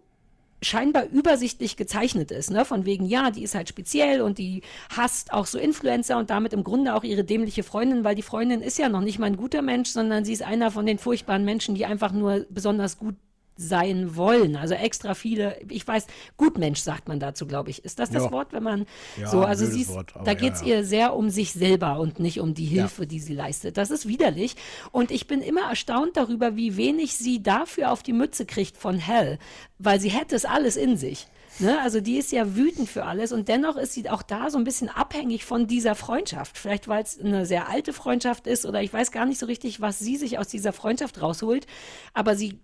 scheinbar 0.63 1.05
übersichtlich 1.05 1.77
gezeichnet 1.77 2.31
ist, 2.31 2.51
ne? 2.51 2.65
Von 2.65 2.85
wegen, 2.85 3.05
ja, 3.05 3.31
die 3.31 3.43
ist 3.43 3.55
halt 3.55 3.69
speziell 3.69 4.21
und 4.21 4.37
die 4.37 4.61
hasst 4.95 5.33
auch 5.33 5.45
so 5.45 5.57
Influencer 5.57 6.17
und 6.17 6.29
damit 6.29 6.53
im 6.53 6.63
Grunde 6.63 6.95
auch 6.95 7.03
ihre 7.03 7.23
dämliche 7.23 7.63
Freundin, 7.63 8.03
weil 8.03 8.15
die 8.15 8.21
Freundin 8.21 8.61
ist 8.61 8.77
ja 8.77 8.89
noch 8.89 9.01
nicht 9.01 9.19
mal 9.19 9.27
ein 9.27 9.37
guter 9.37 9.61
Mensch, 9.61 9.89
sondern 9.89 10.25
sie 10.25 10.33
ist 10.33 10.43
einer 10.43 10.71
von 10.71 10.85
den 10.85 10.97
furchtbaren 10.97 11.45
Menschen, 11.45 11.75
die 11.75 11.85
einfach 11.85 12.11
nur 12.11 12.45
besonders 12.49 12.97
gut 12.97 13.15
sein 13.55 14.15
wollen. 14.15 14.55
Also 14.55 14.73
extra 14.73 15.13
viele, 15.13 15.59
ich 15.69 15.87
weiß, 15.87 16.07
Gutmensch 16.37 16.79
sagt 16.79 17.07
man 17.07 17.19
dazu, 17.19 17.45
glaube 17.45 17.69
ich. 17.69 17.85
Ist 17.85 17.99
das 17.99 18.09
das 18.09 18.23
Ja. 18.23 18.31
Wort, 18.31 18.53
wenn 18.53 18.63
man 18.63 18.85
Ja, 19.19 19.27
so, 19.29 19.41
also 19.43 19.65
sie 19.65 19.81
ist, 19.81 19.89
Wort, 19.89 20.13
da 20.23 20.33
geht 20.33 20.53
es 20.53 20.61
ja. 20.61 20.67
ihr 20.67 20.85
sehr 20.85 21.15
um 21.15 21.29
sich 21.29 21.53
selber 21.53 21.99
und 21.99 22.19
nicht 22.19 22.39
um 22.39 22.53
die 22.53 22.65
Hilfe, 22.65 23.07
die 23.07 23.19
sie 23.19 23.33
leistet. 23.33 23.77
Das 23.77 23.91
ist 23.91 24.07
widerlich. 24.07 24.55
Und 24.91 25.11
ich 25.11 25.27
bin 25.27 25.41
immer 25.41 25.69
erstaunt 25.69 26.17
darüber, 26.17 26.55
wie 26.55 26.77
wenig 26.77 27.15
sie 27.15 27.43
dafür 27.43 27.91
auf 27.91 28.03
die 28.03 28.13
Mütze 28.13 28.45
kriegt 28.45 28.77
von 28.77 28.97
Hell, 28.97 29.39
weil 29.79 29.99
sie 29.99 30.09
hätte 30.09 30.35
es 30.35 30.45
alles 30.45 30.75
in 30.75 30.97
sich. 30.97 31.27
Ne? 31.59 31.79
Also 31.81 32.01
die 32.01 32.17
ist 32.17 32.31
ja 32.31 32.55
wütend 32.55 32.89
für 32.89 33.05
alles 33.05 33.31
und 33.31 33.47
dennoch 33.47 33.77
ist 33.77 33.93
sie 33.93 34.09
auch 34.09 34.23
da 34.23 34.49
so 34.49 34.57
ein 34.57 34.63
bisschen 34.63 34.89
abhängig 34.89 35.45
von 35.45 35.67
dieser 35.67 35.93
Freundschaft. 35.93 36.57
Vielleicht 36.57 36.87
weil 36.87 37.03
es 37.03 37.19
eine 37.19 37.45
sehr 37.45 37.69
alte 37.69 37.93
Freundschaft 37.93 38.47
ist 38.47 38.65
oder 38.65 38.81
ich 38.81 38.91
weiß 38.91 39.11
gar 39.11 39.25
nicht 39.25 39.39
so 39.39 39.45
richtig, 39.45 39.79
was 39.79 39.99
sie 39.99 40.17
sich 40.17 40.39
aus 40.39 40.47
dieser 40.47 40.73
Freundschaft 40.73 41.21
rausholt. 41.21 41.67
Aber 42.15 42.35
sie 42.35 42.59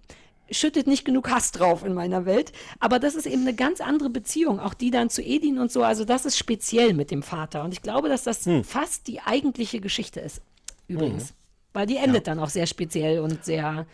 schüttet 0.51 0.87
nicht 0.87 1.05
genug 1.05 1.29
Hass 1.29 1.51
drauf 1.51 1.83
in 1.83 1.93
meiner 1.93 2.25
Welt. 2.25 2.51
Aber 2.79 2.99
das 2.99 3.15
ist 3.15 3.25
eben 3.25 3.41
eine 3.41 3.53
ganz 3.53 3.81
andere 3.81 4.09
Beziehung, 4.09 4.59
auch 4.59 4.73
die 4.73 4.91
dann 4.91 5.09
zu 5.09 5.21
Edin 5.21 5.59
und 5.59 5.71
so. 5.71 5.83
Also 5.83 6.05
das 6.05 6.25
ist 6.25 6.37
speziell 6.37 6.93
mit 6.93 7.11
dem 7.11 7.23
Vater. 7.23 7.63
Und 7.63 7.73
ich 7.73 7.81
glaube, 7.81 8.09
dass 8.09 8.23
das 8.23 8.45
Hm. 8.45 8.63
fast 8.63 9.07
die 9.07 9.21
eigentliche 9.21 9.79
Geschichte 9.79 10.19
ist, 10.19 10.41
übrigens. 10.87 11.33
Weil 11.73 11.85
die 11.85 11.97
endet 11.97 12.27
dann 12.27 12.39
auch 12.39 12.49
sehr 12.49 12.65
speziell 12.65 13.19
und 13.19 13.45
sehr. 13.45 13.85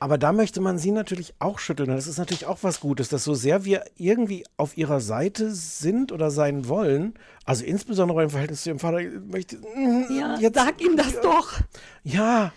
Aber 0.00 0.16
da 0.16 0.32
möchte 0.32 0.60
man 0.60 0.78
sie 0.78 0.92
natürlich 0.92 1.34
auch 1.40 1.58
schütteln. 1.58 1.90
Und 1.90 1.96
Das 1.96 2.06
ist 2.06 2.18
natürlich 2.18 2.46
auch 2.46 2.58
was 2.62 2.80
Gutes, 2.80 3.08
dass 3.08 3.24
so 3.24 3.34
sehr 3.34 3.64
wir 3.64 3.84
irgendwie 3.96 4.44
auf 4.56 4.76
ihrer 4.78 5.00
Seite 5.00 5.50
sind 5.50 6.12
oder 6.12 6.30
sein 6.30 6.68
wollen, 6.68 7.14
also 7.44 7.64
insbesondere 7.64 8.22
im 8.22 8.30
Verhältnis 8.30 8.62
zu 8.62 8.70
ihrem 8.70 8.78
Vater, 8.78 9.00
möchte 9.26 9.58
Ja, 10.08 10.38
sag 10.54 10.80
ihm 10.80 10.96
das 10.96 11.20
doch. 11.20 11.54
Ja. 12.04 12.52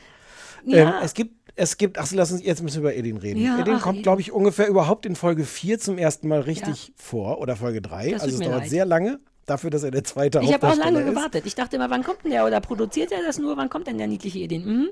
Ja. 0.64 0.98
Ähm, 1.00 1.04
es 1.04 1.14
gibt, 1.16 1.41
es 1.56 1.78
gibt, 1.78 1.98
ach, 1.98 2.12
lass 2.12 2.32
uns, 2.32 2.44
jetzt 2.44 2.62
müssen 2.64 2.84
wir 2.84 2.92
über 2.92 2.96
Edin 2.98 3.18
reden. 3.18 3.42
Ja, 3.42 3.60
Edin 3.60 3.76
ach, 3.76 3.82
kommt, 3.82 4.04
glaube 4.04 4.22
ich, 4.22 4.32
ungefähr 4.32 4.68
überhaupt 4.68 5.06
in 5.06 5.16
Folge 5.16 5.44
4 5.44 5.80
zum 5.80 5.98
ersten 5.98 6.28
Mal 6.28 6.42
richtig 6.42 6.94
vor 6.96 7.40
oder 7.40 7.56
Folge 7.56 7.82
3. 7.82 8.12
Das 8.12 8.24
Also 8.24 8.36
es 8.36 8.42
dauert 8.42 8.62
leid. 8.62 8.70
sehr 8.70 8.86
lange 8.86 9.20
dafür, 9.46 9.70
dass 9.70 9.84
er 9.84 9.92
der 9.92 10.04
zweite 10.04 10.40
Ich 10.40 10.46
habe 10.54 10.66
auch 10.66 10.70
Hauptdarsteller 10.72 10.92
lange 11.00 11.10
ist. 11.12 11.16
gewartet. 11.16 11.44
Ich 11.46 11.56
dachte 11.56 11.76
immer, 11.76 11.90
wann 11.90 12.04
kommt 12.04 12.24
denn 12.24 12.32
der? 12.32 12.46
Oder 12.46 12.62
produziert 12.62 13.12
er 13.12 13.22
das 13.26 13.38
nur? 13.38 13.58
Wann 13.58 13.70
kommt 13.70 13.88
denn 13.88 13.98
der 13.98 14.08
niedliche 14.08 14.40
Edin? 14.40 14.66
Mhm. 14.66 14.90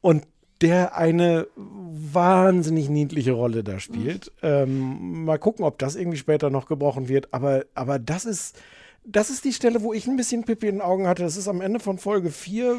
Und 0.00 0.24
der 0.60 0.96
eine 0.96 1.48
wahnsinnig 1.56 2.88
niedliche 2.88 3.32
Rolle 3.32 3.64
da 3.64 3.80
spielt. 3.80 4.30
Ähm, 4.42 5.24
mal 5.24 5.38
gucken, 5.38 5.64
ob 5.64 5.78
das 5.78 5.96
irgendwie 5.96 6.18
später 6.18 6.50
noch 6.50 6.66
gebrochen 6.66 7.08
wird. 7.08 7.32
Aber, 7.34 7.64
aber 7.74 7.98
das 7.98 8.24
ist, 8.24 8.56
das 9.04 9.30
ist 9.30 9.44
die 9.44 9.52
Stelle, 9.52 9.82
wo 9.82 9.92
ich 9.92 10.06
ein 10.06 10.16
bisschen 10.16 10.44
Pipi 10.44 10.68
in 10.68 10.76
den 10.76 10.80
Augen 10.82 11.08
hatte. 11.08 11.24
Das 11.24 11.36
ist 11.36 11.48
am 11.48 11.60
Ende 11.60 11.80
von 11.80 11.98
Folge 11.98 12.30
4, 12.30 12.76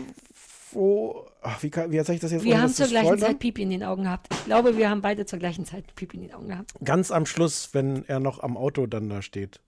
wo. 0.74 1.26
Ach, 1.42 1.62
wie, 1.62 1.70
kann, 1.70 1.92
wie 1.92 1.98
erzähle 1.98 2.16
ich 2.16 2.22
das 2.22 2.32
jetzt? 2.32 2.44
Wir 2.44 2.62
haben 2.62 2.74
zur 2.74 2.88
gleichen? 2.88 3.18
Zeit 3.20 3.40
Pipi 3.40 3.64
in 3.64 3.70
den 3.70 3.84
Augen 3.84 4.04
gehabt. 4.04 4.28
Ich 4.32 4.46
glaube, 4.46 4.78
wir 4.78 4.90
haben 4.90 5.02
beide 5.02 5.26
zur 5.26 5.40
gleichen 5.40 5.66
Zeit 5.66 5.94
Pipi 5.96 6.18
in 6.18 6.24
den 6.24 6.34
Augen 6.34 6.48
gehabt. 6.48 6.72
Ganz 6.84 7.12
am 7.12 7.26
Schluss, 7.26 7.70
wenn 7.74 8.06
er 8.08 8.20
noch 8.20 8.42
am 8.42 8.58
Auto 8.58 8.88
dann 8.88 9.10
da 9.10 9.22
steht. 9.22 9.60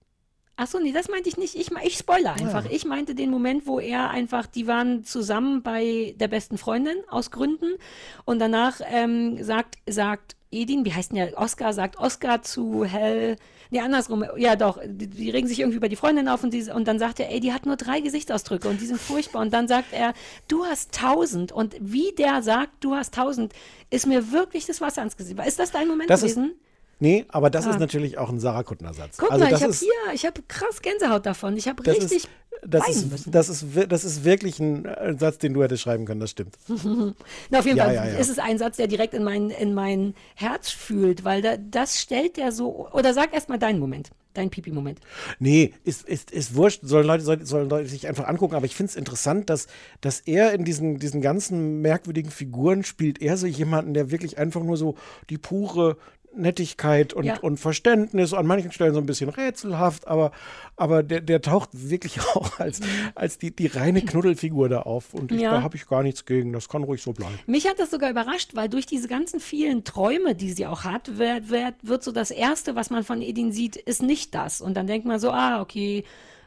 Achso, 0.58 0.80
nee, 0.80 0.93
das 0.93 1.10
meinte 1.10 1.28
ich 1.28 1.38
nicht. 1.38 1.56
Ich, 1.56 1.70
ich 1.84 1.97
spoiler 1.97 2.34
einfach. 2.34 2.64
Ja. 2.64 2.72
Ich 2.72 2.86
meinte 2.86 3.14
den 3.14 3.30
Moment, 3.30 3.68
wo 3.68 3.80
er 3.80 4.10
einfach, 4.10 4.45
die 4.45 4.68
waren 4.68 5.03
zusammen 5.03 5.64
bei 5.64 6.16
der 6.18 6.30
besten 6.30 6.58
Freundin 6.58 6.97
aus 7.10 7.30
Gründen. 7.30 7.76
Und 8.24 8.39
danach 8.39 8.80
ähm, 8.89 9.43
sagt, 9.43 9.76
sagt 9.86 10.38
Edin, 10.56 10.86
wie 10.86 10.93
heißt 10.93 11.12
denn 11.12 11.18
der? 11.18 11.38
Oscar, 11.38 11.74
sagt 11.74 11.97
Oscar 11.97 12.41
zu 12.41 12.86
Hell. 12.86 13.36
Nee, 13.72 13.80
andersrum. 13.82 14.24
Ja, 14.38 14.56
doch. 14.56 14.80
Die, 14.86 15.08
die 15.08 15.30
regen 15.30 15.47
sich 15.47 15.60
irgendwie 15.60 15.78
über 15.78 15.89
die 15.89 15.95
Freundin 15.95 16.28
auf 16.28 16.43
und, 16.43 16.53
die, 16.53 16.64
und 16.72 16.88
dann 16.88 16.99
sagt 16.99 17.20
er, 17.20 17.32
ey, 17.32 17.39
die 17.39 17.51
hat 17.53 17.66
nur 17.66 17.76
drei 17.76 17.99
Gesichtsausdrücke 17.99 18.70
und 18.70 18.80
die 18.80 18.86
sind 18.86 18.99
furchtbar. 19.01 19.41
Und 19.41 19.53
dann 19.53 19.68
sagt 19.68 19.91
er, 19.91 20.14
du 20.47 20.66
hast 20.66 20.93
tausend. 20.93 21.51
Und 21.51 21.76
wie 21.80 22.12
der 22.18 22.41
sagt, 22.43 22.72
du 22.84 22.95
hast 22.95 23.14
tausend, 23.16 23.53
ist 23.89 24.06
mir 24.08 24.32
wirklich 24.32 24.66
das 24.66 24.82
Wasser 24.82 25.01
ans 25.01 25.18
Gesicht. 25.18 25.39
Ist 25.45 25.60
das 25.60 25.72
dein 25.72 25.88
Moment 25.88 26.10
Das 26.10 26.24
ist- 26.24 26.36
gewesen? 26.36 26.56
Nee, 27.00 27.26
aber 27.28 27.50
das 27.50 27.66
Ah. 27.68 27.72
ist 27.72 27.80
natürlich 27.80 28.18
auch 28.18 28.30
ein 28.30 28.39
Sarah 28.39 28.64
Kuttner-Satz. 28.64 29.18
Guck 29.18 29.32
also 29.32 29.43
mal, 29.43 29.52
das 29.52 29.60
ich 29.60 29.64
habe 29.66 29.74
hier, 29.74 30.14
ich 30.14 30.26
habe 30.26 30.41
krass 30.48 30.82
Gänsehaut 30.82 31.26
davon. 31.26 31.58
Ich 31.58 31.68
habe 31.68 31.84
das 31.84 31.96
richtig 31.98 32.18
ist, 32.24 32.30
das 32.66 32.88
ist, 32.88 33.08
das, 33.28 33.50
ist, 33.50 33.66
das 33.89 34.04
ist 34.06 34.24
wirklich 34.24 34.60
ein 34.60 34.86
äh, 34.86 35.14
Satz, 35.20 35.38
den 35.39 35.54
du 35.54 35.62
hättest 35.62 35.84
schreiben 35.84 36.06
können, 36.06 36.22
das 36.22 36.32
stimmt. 36.32 36.56
Na, 37.50 37.60
auf 37.60 37.66
jeden 37.66 37.78
Ja, 37.78 37.84
Fall 37.86 37.96
ja, 37.96 38.06
ja. 38.08 38.18
ist 38.18 38.30
es 38.30 38.39
ein 38.39 38.58
Satz, 38.58 38.78
der 38.78 38.88
direkt 38.88 39.14
in 39.14 39.24
mein, 39.24 39.50
in 39.50 39.74
mein 39.74 40.16
Herz 40.36 40.70
fühlt, 40.70 41.24
weil 41.26 41.41
da, 41.41 41.58
das 41.58 42.00
stellt 42.02 42.38
der 42.38 42.52
so. 42.54 42.88
Oder 42.93 43.14
sag 43.14 43.34
erst 43.34 43.50
mal 43.50 43.60
deinen 43.60 43.80
Moment, 43.80 44.10
deinen 44.34 44.50
Pipi-Moment. 44.50 45.00
Nee, 45.38 45.74
ist, 45.84 46.08
ist, 46.08 46.32
ist 46.32 46.56
wurscht, 46.56 46.80
sollen 46.84 47.06
Leute, 47.06 47.24
soll- 47.26 47.46
sollen 47.46 47.70
Leute 47.70 47.89
sich 47.89 48.08
einfach 48.08 48.26
angucken, 48.28 48.56
aber 48.56 48.66
ich 48.66 48.76
finde 48.76 48.91
es 48.91 48.96
interessant, 48.96 49.50
dass, 49.50 49.68
dass 50.00 50.22
er 50.22 50.54
in 50.54 50.64
diesen, 50.64 50.98
diesen 50.98 51.20
ganzen 51.22 51.82
merkwürdigen 51.82 52.32
Figuren 52.32 52.84
spielt, 52.86 53.22
er 53.22 53.36
so 53.36 53.48
jemanden, 53.48 53.93
der 53.93 54.12
wirklich 54.12 54.38
einfach 54.38 54.64
nur 54.64 54.78
so 54.78 54.96
die 55.30 55.38
pure 55.38 55.98
Nettigkeit 56.38 57.14
und, 57.14 57.24
Ja. 57.26 57.38
und 57.40 57.58
Verständnis, 57.60 58.34
an 58.34 58.46
manchen 58.46 58.72
Stellen 58.72 58.94
so 58.94 59.00
ein 59.00 59.06
bisschen 59.06 59.30
rätselhaft, 59.30 60.08
aber, 60.08 60.32
aber 60.76 61.04
der, 61.04 61.22
der 61.22 61.42
taucht 61.42 61.70
wirklich 61.74 62.20
auch 62.36 62.60
als, 62.60 62.82
als 63.16 63.38
die, 63.38 63.56
die 63.56 63.68
reine 63.68 64.02
Knuddelfigur 64.02 64.70
da 64.70 64.82
auf. 64.82 65.14
Und 65.14 65.32
ich, 65.32 65.42
Ja. 65.42 65.52
da 65.52 65.62
habe 65.64 65.76
ich 65.76 65.88
gar 65.88 66.04
nichts 66.04 66.26
gegen, 66.26 66.54
das 66.54 66.70
kann 66.70 66.84
ruhig 66.84 67.02
so 67.02 67.14
bleiben. 67.14 67.38
Mich 67.48 67.68
hat 67.68 67.80
das 67.80 67.92
sogar 67.92 68.10
überrascht, 68.10 68.52
weil 68.56 68.70
durch 68.70 68.86
diese 68.86 69.08
ganzen 69.08 69.40
vielen 69.40 69.84
Träume, 69.84 70.36
die 70.36 70.52
sie 70.52 70.66
auch 70.68 70.84
hat, 70.84 71.18
wird, 71.18 71.50
wird, 71.50 71.76
wird 71.82 72.04
so 72.04 72.12
das 72.12 72.32
Erste, 72.32 72.76
was 72.76 72.90
man 72.90 73.04
von 73.04 73.22
Edin 73.22 73.52
sieht, 73.52 73.76
ist 73.76 74.02
nicht 74.02 74.34
das. 74.36 74.62
Und 74.62 74.76
dann 74.76 74.88
denkt 74.88 75.06
man 75.08 75.20
so, 75.20 75.32
ah, 75.32 75.62
okay, 75.62 76.04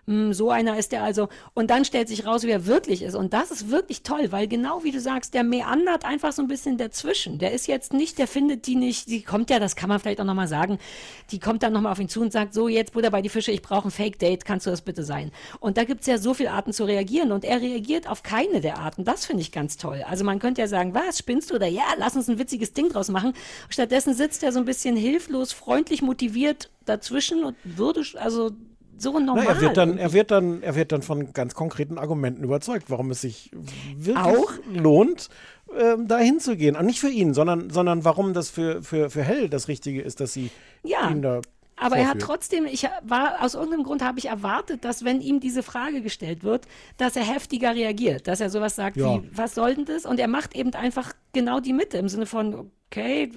hm, 0.08 0.32
so 0.32 0.50
einer 0.50 0.78
ist 0.78 0.92
der 0.92 1.02
also. 1.02 1.28
Und 1.52 1.68
dann 1.68 1.84
stellt 1.84 2.08
sich 2.08 2.24
raus, 2.24 2.44
wie 2.44 2.50
er 2.50 2.64
wirklich 2.64 3.02
ist. 3.02 3.14
Und 3.14 3.34
das 3.34 3.50
ist 3.50 3.68
wirklich 3.68 4.02
toll, 4.02 4.32
weil 4.32 4.48
genau 4.48 4.82
wie 4.82 4.90
du 4.90 5.00
sagst, 5.00 5.34
der 5.34 5.44
meandert 5.44 6.06
einfach 6.06 6.32
so 6.32 6.40
ein 6.40 6.48
bisschen 6.48 6.78
dazwischen. 6.78 7.38
Der 7.38 7.52
ist 7.52 7.68
jetzt 7.68 7.92
nicht, 7.92 8.18
der 8.18 8.26
findet 8.26 8.66
die 8.66 8.74
nicht, 8.74 9.08
die 9.08 9.22
kommt 9.22 9.50
ja, 9.50 9.58
das 9.58 9.76
kann 9.76 9.90
man 9.90 10.00
vielleicht 10.00 10.22
auch 10.22 10.24
nochmal 10.24 10.48
sagen, 10.48 10.78
die 11.30 11.38
kommt 11.38 11.62
dann 11.62 11.74
nochmal 11.74 11.92
auf 11.92 11.98
ihn 11.98 12.08
zu 12.08 12.22
und 12.22 12.32
sagt, 12.32 12.54
so 12.54 12.68
jetzt 12.68 12.94
Buddha 12.94 13.10
bei 13.10 13.20
die 13.20 13.28
Fische, 13.28 13.52
ich 13.52 13.60
brauche 13.60 13.88
ein 13.88 13.90
Fake-Date, 13.90 14.46
kannst 14.46 14.64
du 14.64 14.70
das 14.70 14.80
bitte 14.80 15.04
sein? 15.04 15.30
Und 15.60 15.76
da 15.76 15.84
gibt's 15.84 16.06
ja 16.06 16.16
so 16.16 16.32
viele 16.32 16.52
Arten 16.52 16.72
zu 16.72 16.84
reagieren 16.84 17.30
und 17.30 17.44
er 17.44 17.60
reagiert 17.60 18.08
auf 18.08 18.22
keine 18.22 18.62
der 18.62 18.78
Arten. 18.78 19.04
Das 19.04 19.26
finde 19.26 19.42
ich 19.42 19.52
ganz 19.52 19.76
toll. 19.76 20.02
Also 20.08 20.24
man 20.24 20.38
könnte 20.38 20.62
ja 20.62 20.68
sagen, 20.68 20.94
was, 20.94 21.18
spinnst 21.18 21.50
du? 21.50 21.56
Oder 21.56 21.66
ja, 21.66 21.84
lass 21.98 22.16
uns 22.16 22.30
ein 22.30 22.38
witziges 22.38 22.72
Ding 22.72 22.88
draus 22.88 23.10
machen. 23.10 23.34
Stattdessen 23.68 24.14
sitzt 24.14 24.42
er 24.42 24.52
so 24.52 24.58
ein 24.58 24.64
bisschen 24.64 24.96
hilflos, 24.96 25.52
freundlich 25.52 26.00
motiviert 26.00 26.70
dazwischen 26.86 27.44
und 27.44 27.56
würde, 27.62 28.02
also 28.14 28.52
so 28.98 29.18
normal. 29.18 29.44
Na, 29.46 29.50
er, 29.54 29.60
wird 29.60 29.76
dann, 29.76 29.98
er, 29.98 30.12
wird 30.12 30.30
dann, 30.30 30.62
er 30.62 30.74
wird 30.74 30.92
dann 30.92 31.02
von 31.02 31.32
ganz 31.32 31.54
konkreten 31.54 31.98
Argumenten 31.98 32.44
überzeugt, 32.44 32.90
warum 32.90 33.10
es 33.10 33.20
sich 33.20 33.50
wirklich 33.96 34.24
Auch? 34.24 34.52
lohnt, 34.72 35.28
ähm, 35.78 36.08
da 36.08 36.18
hinzugehen. 36.18 36.76
Und 36.76 36.86
nicht 36.86 37.00
für 37.00 37.10
ihn, 37.10 37.34
sondern, 37.34 37.70
sondern 37.70 38.04
warum 38.04 38.34
das 38.34 38.50
für, 38.50 38.82
für, 38.82 39.10
für 39.10 39.22
Hell 39.22 39.48
das 39.48 39.68
Richtige 39.68 40.02
ist, 40.02 40.20
dass 40.20 40.32
sie 40.32 40.50
Ja. 40.82 41.10
ihn 41.10 41.22
da. 41.22 41.40
Aber 41.80 41.96
er 41.96 42.08
hat 42.08 42.20
trotzdem, 42.20 42.66
ich 42.66 42.86
war, 43.02 43.42
aus 43.42 43.54
irgendeinem 43.54 43.84
Grund 43.84 44.02
habe 44.02 44.18
ich 44.18 44.26
erwartet, 44.26 44.84
dass 44.84 45.04
wenn 45.04 45.20
ihm 45.20 45.40
diese 45.40 45.62
Frage 45.62 46.02
gestellt 46.02 46.42
wird, 46.42 46.66
dass 46.96 47.16
er 47.16 47.24
heftiger 47.24 47.74
reagiert, 47.74 48.28
dass 48.28 48.40
er 48.40 48.50
sowas 48.50 48.76
sagt 48.76 48.96
Ja. 48.96 49.22
wie, 49.22 49.30
was 49.32 49.54
soll 49.54 49.74
denn 49.74 49.84
das? 49.84 50.04
Und 50.06 50.18
er 50.20 50.28
macht 50.28 50.54
eben 50.56 50.72
einfach 50.74 51.12
genau 51.32 51.60
die 51.60 51.72
Mitte 51.72 51.98
im 51.98 52.08
Sinne 52.08 52.26
von, 52.26 52.70
okay, 52.90 53.30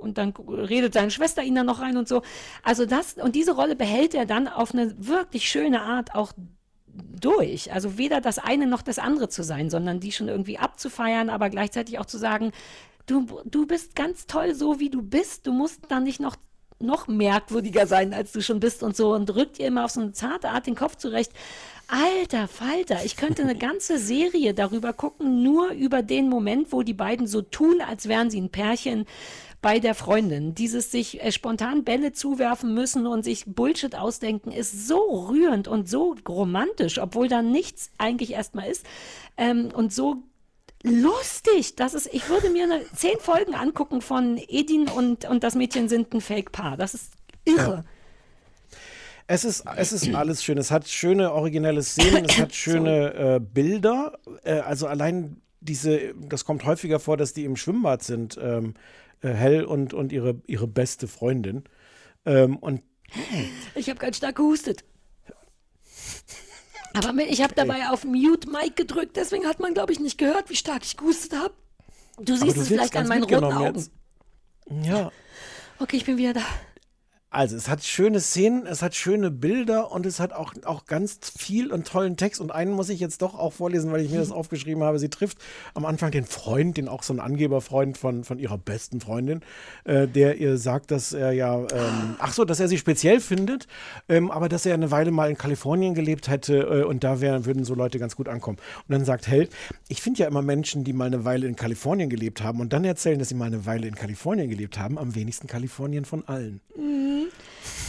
und 0.00 0.18
dann 0.18 0.30
redet 0.30 0.94
seine 0.94 1.10
Schwester 1.10 1.42
ihn 1.42 1.54
dann 1.54 1.66
noch 1.66 1.80
rein 1.80 1.96
und 1.96 2.08
so. 2.08 2.22
Also 2.62 2.86
das, 2.86 3.14
und 3.14 3.34
diese 3.34 3.52
Rolle 3.52 3.76
behält 3.76 4.14
er 4.14 4.26
dann 4.26 4.48
auf 4.48 4.72
eine 4.72 4.94
wirklich 4.98 5.48
schöne 5.48 5.82
Art 5.82 6.14
auch 6.14 6.32
durch. 7.20 7.72
Also 7.72 7.98
weder 7.98 8.20
das 8.20 8.38
eine 8.38 8.66
noch 8.66 8.82
das 8.82 8.98
andere 8.98 9.28
zu 9.28 9.42
sein, 9.42 9.70
sondern 9.70 10.00
die 10.00 10.12
schon 10.12 10.28
irgendwie 10.28 10.58
abzufeiern, 10.58 11.30
aber 11.30 11.50
gleichzeitig 11.50 11.98
auch 11.98 12.06
zu 12.06 12.18
sagen, 12.18 12.52
du, 13.06 13.26
du 13.44 13.66
bist 13.66 13.94
ganz 13.94 14.26
toll 14.26 14.54
so, 14.54 14.80
wie 14.80 14.90
du 14.90 15.02
bist. 15.02 15.46
Du 15.46 15.52
musst 15.52 15.82
da 15.88 16.00
nicht 16.00 16.20
noch 16.20 16.36
noch 16.80 17.08
merkwürdiger 17.08 17.86
sein, 17.86 18.14
als 18.14 18.32
du 18.32 18.40
schon 18.40 18.60
bist 18.60 18.82
und 18.82 18.96
so 18.96 19.14
und 19.14 19.26
drückt 19.26 19.58
ihr 19.58 19.66
immer 19.66 19.84
auf 19.84 19.90
so 19.90 20.00
eine 20.00 20.12
zarte 20.12 20.50
Art 20.50 20.66
den 20.66 20.74
Kopf 20.74 20.96
zurecht. 20.96 21.32
Alter 21.88 22.48
Falter, 22.48 23.04
ich 23.04 23.16
könnte 23.16 23.42
eine 23.42 23.56
ganze 23.58 23.98
Serie 23.98 24.54
darüber 24.54 24.92
gucken, 24.92 25.42
nur 25.42 25.70
über 25.72 26.02
den 26.02 26.28
Moment, 26.28 26.72
wo 26.72 26.82
die 26.82 26.94
beiden 26.94 27.26
so 27.26 27.42
tun, 27.42 27.80
als 27.80 28.08
wären 28.08 28.30
sie 28.30 28.40
ein 28.40 28.50
Pärchen 28.50 29.06
bei 29.60 29.80
der 29.80 29.94
Freundin. 29.94 30.54
Dieses 30.54 30.92
sich 30.92 31.22
äh, 31.22 31.32
spontan 31.32 31.84
Bälle 31.84 32.12
zuwerfen 32.12 32.74
müssen 32.74 33.06
und 33.06 33.24
sich 33.24 33.44
Bullshit 33.46 33.96
ausdenken, 33.96 34.52
ist 34.52 34.86
so 34.86 34.98
rührend 35.28 35.66
und 35.66 35.88
so 35.88 36.14
romantisch, 36.28 37.00
obwohl 37.00 37.28
da 37.28 37.42
nichts 37.42 37.90
eigentlich 37.98 38.32
erstmal 38.32 38.70
ist. 38.70 38.86
Ähm, 39.36 39.70
und 39.74 39.92
so 39.92 40.22
lustig. 40.82 41.76
Das 41.76 41.94
ist, 41.94 42.08
ich 42.12 42.28
würde 42.28 42.50
mir 42.50 42.64
eine, 42.64 42.84
zehn 42.94 43.18
Folgen 43.18 43.54
angucken 43.54 44.00
von 44.00 44.38
Edin 44.48 44.88
und, 44.88 45.24
und 45.24 45.44
das 45.44 45.54
Mädchen 45.54 45.88
sind 45.88 46.12
ein 46.14 46.20
Fake-Paar. 46.20 46.76
Das 46.76 46.94
ist 46.94 47.12
irre. 47.44 47.84
Es 49.26 49.44
ist, 49.44 49.64
es 49.76 49.92
ist 49.92 50.14
alles 50.14 50.42
schön. 50.42 50.56
Es 50.56 50.70
hat 50.70 50.88
schöne 50.88 51.32
originelle 51.32 51.82
Szenen, 51.82 52.24
es 52.24 52.38
hat 52.38 52.54
schöne 52.54 53.14
äh, 53.14 53.40
Bilder. 53.40 54.18
Äh, 54.42 54.60
also 54.60 54.86
allein 54.86 55.42
diese, 55.60 56.14
das 56.14 56.44
kommt 56.44 56.64
häufiger 56.64 56.98
vor, 56.98 57.16
dass 57.16 57.34
die 57.34 57.44
im 57.44 57.56
Schwimmbad 57.56 58.02
sind, 58.02 58.38
ähm, 58.40 58.74
äh, 59.20 59.28
Hell 59.28 59.64
und, 59.64 59.92
und 59.92 60.12
ihre, 60.12 60.40
ihre 60.46 60.66
beste 60.66 61.08
Freundin. 61.08 61.64
Ähm, 62.24 62.56
und 62.56 62.82
Ich 63.74 63.90
habe 63.90 63.98
ganz 63.98 64.16
stark 64.16 64.36
gehustet. 64.36 64.84
Aber 66.94 67.12
ich 67.14 67.42
habe 67.42 67.54
dabei 67.54 67.88
auf 67.90 68.04
Mute 68.04 68.48
Mic 68.50 68.76
gedrückt, 68.76 69.16
deswegen 69.16 69.46
hat 69.46 69.60
man, 69.60 69.74
glaube 69.74 69.92
ich, 69.92 70.00
nicht 70.00 70.18
gehört, 70.18 70.50
wie 70.50 70.56
stark 70.56 70.82
ich 70.84 70.96
gehustet 70.96 71.34
habe. 71.38 71.52
Du 72.18 72.36
siehst 72.36 72.56
du 72.56 72.62
es 72.62 72.68
vielleicht 72.68 72.96
an 72.96 73.06
meinen 73.06 73.22
roten 73.24 73.44
Augen. 73.44 73.76
jetzt. 73.76 73.90
Ja, 74.82 75.10
Okay, 75.80 75.96
ich 75.96 76.04
bin 76.04 76.16
wieder 76.16 76.32
da. 76.32 76.42
Also, 77.38 77.54
es 77.54 77.68
hat 77.68 77.84
schöne 77.84 78.18
Szenen, 78.18 78.66
es 78.66 78.82
hat 78.82 78.96
schöne 78.96 79.30
Bilder 79.30 79.92
und 79.92 80.06
es 80.06 80.18
hat 80.18 80.32
auch, 80.32 80.54
auch 80.64 80.86
ganz 80.86 81.20
viel 81.38 81.70
und 81.70 81.86
tollen 81.86 82.16
Text. 82.16 82.40
Und 82.40 82.50
einen 82.50 82.72
muss 82.72 82.88
ich 82.88 82.98
jetzt 82.98 83.22
doch 83.22 83.38
auch 83.38 83.52
vorlesen, 83.52 83.92
weil 83.92 84.00
ich 84.00 84.10
mir 84.10 84.18
das 84.18 84.32
aufgeschrieben 84.32 84.82
habe. 84.82 84.98
Sie 84.98 85.08
trifft 85.08 85.38
am 85.72 85.86
Anfang 85.86 86.10
den 86.10 86.24
Freund, 86.24 86.76
den 86.76 86.88
auch 86.88 87.04
so 87.04 87.12
ein 87.12 87.20
Angeberfreund 87.20 87.96
von, 87.96 88.24
von 88.24 88.40
ihrer 88.40 88.58
besten 88.58 89.00
Freundin, 89.00 89.42
äh, 89.84 90.08
der 90.08 90.38
ihr 90.38 90.58
sagt, 90.58 90.90
dass 90.90 91.12
er 91.12 91.30
ja, 91.30 91.60
ähm, 91.60 91.68
ach 92.18 92.32
so, 92.32 92.44
dass 92.44 92.58
er 92.58 92.66
sie 92.66 92.76
speziell 92.76 93.20
findet, 93.20 93.68
ähm, 94.08 94.32
aber 94.32 94.48
dass 94.48 94.66
er 94.66 94.74
eine 94.74 94.90
Weile 94.90 95.12
mal 95.12 95.30
in 95.30 95.38
Kalifornien 95.38 95.94
gelebt 95.94 96.26
hätte 96.26 96.56
äh, 96.56 96.82
und 96.82 97.04
da 97.04 97.20
wär, 97.20 97.44
würden 97.44 97.62
so 97.62 97.76
Leute 97.76 98.00
ganz 98.00 98.16
gut 98.16 98.26
ankommen. 98.26 98.58
Und 98.88 98.92
dann 98.92 99.04
sagt 99.04 99.28
Held, 99.28 99.52
ich 99.86 100.02
finde 100.02 100.18
ja 100.18 100.26
immer 100.26 100.42
Menschen, 100.42 100.82
die 100.82 100.92
mal 100.92 101.04
eine 101.04 101.24
Weile 101.24 101.46
in 101.46 101.54
Kalifornien 101.54 102.10
gelebt 102.10 102.42
haben 102.42 102.58
und 102.58 102.72
dann 102.72 102.84
erzählen, 102.84 103.20
dass 103.20 103.28
sie 103.28 103.36
mal 103.36 103.44
eine 103.44 103.64
Weile 103.64 103.86
in 103.86 103.94
Kalifornien 103.94 104.50
gelebt 104.50 104.76
haben, 104.76 104.98
am 104.98 105.14
wenigsten 105.14 105.46
Kalifornien 105.46 106.04
von 106.04 106.26
allen. 106.26 106.60
Mhm. 106.76 107.27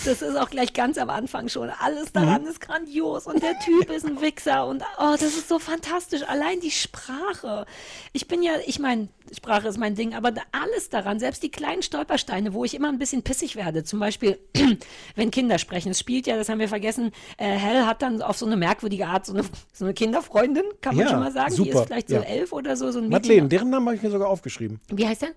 Das 0.05 0.21
ist 0.21 0.37
auch 0.37 0.49
gleich 0.49 0.73
ganz 0.73 0.97
am 0.97 1.09
Anfang 1.09 1.49
schon. 1.49 1.69
Alles 1.69 2.13
daran 2.13 2.45
ist 2.45 2.61
grandios 2.61 3.27
und 3.27 3.43
der 3.43 3.59
Typ 3.59 3.91
ist 3.91 4.05
ein 4.05 4.21
Wichser 4.21 4.65
und 4.65 4.81
oh, 4.97 5.11
das 5.11 5.23
ist 5.23 5.49
so 5.49 5.59
fantastisch. 5.59 6.23
Allein 6.27 6.61
die 6.61 6.71
Sprache. 6.71 7.65
Ich 8.13 8.27
bin 8.27 8.41
ja, 8.41 8.53
ich 8.65 8.79
meine, 8.79 9.09
Sprache 9.35 9.67
ist 9.67 9.77
mein 9.77 9.95
Ding, 9.95 10.15
aber 10.15 10.33
alles 10.51 10.89
daran, 10.89 11.19
selbst 11.19 11.43
die 11.43 11.51
kleinen 11.51 11.81
Stolpersteine, 11.81 12.53
wo 12.53 12.63
ich 12.63 12.73
immer 12.73 12.87
ein 12.87 12.97
bisschen 12.97 13.23
pissig 13.23 13.55
werde, 13.55 13.83
zum 13.83 13.99
Beispiel, 13.99 14.39
wenn 15.15 15.31
Kinder 15.31 15.59
sprechen. 15.59 15.91
Es 15.91 15.99
spielt 15.99 16.27
ja, 16.27 16.37
das 16.37 16.49
haben 16.49 16.59
wir 16.59 16.69
vergessen, 16.69 17.11
äh, 17.37 17.45
Hell 17.45 17.85
hat 17.85 18.01
dann 18.01 18.21
auf 18.21 18.37
so 18.37 18.45
eine 18.45 18.55
merkwürdige 18.55 19.07
Art 19.07 19.25
so 19.25 19.33
eine, 19.33 19.43
so 19.73 19.85
eine 19.85 19.93
Kinderfreundin, 19.93 20.63
kann 20.81 20.95
man 20.95 21.05
Ja, 21.05 21.11
schon 21.11 21.19
mal 21.19 21.31
sagen. 21.31 21.51
Die 21.51 21.57
super, 21.57 21.81
ist 21.81 21.85
vielleicht 21.87 22.09
so 22.09 22.15
ja. 22.15 22.21
elf 22.21 22.53
oder 22.53 22.77
so. 22.77 22.91
so 22.91 22.99
ein 22.99 23.09
Madeleine, 23.09 23.47
deren 23.49 23.69
Namen 23.69 23.87
habe 23.87 23.95
ich 23.97 24.01
mir 24.01 24.11
sogar 24.11 24.29
aufgeschrieben. 24.29 24.79
Wie 24.89 25.07
heißt 25.07 25.23
der? 25.23 25.29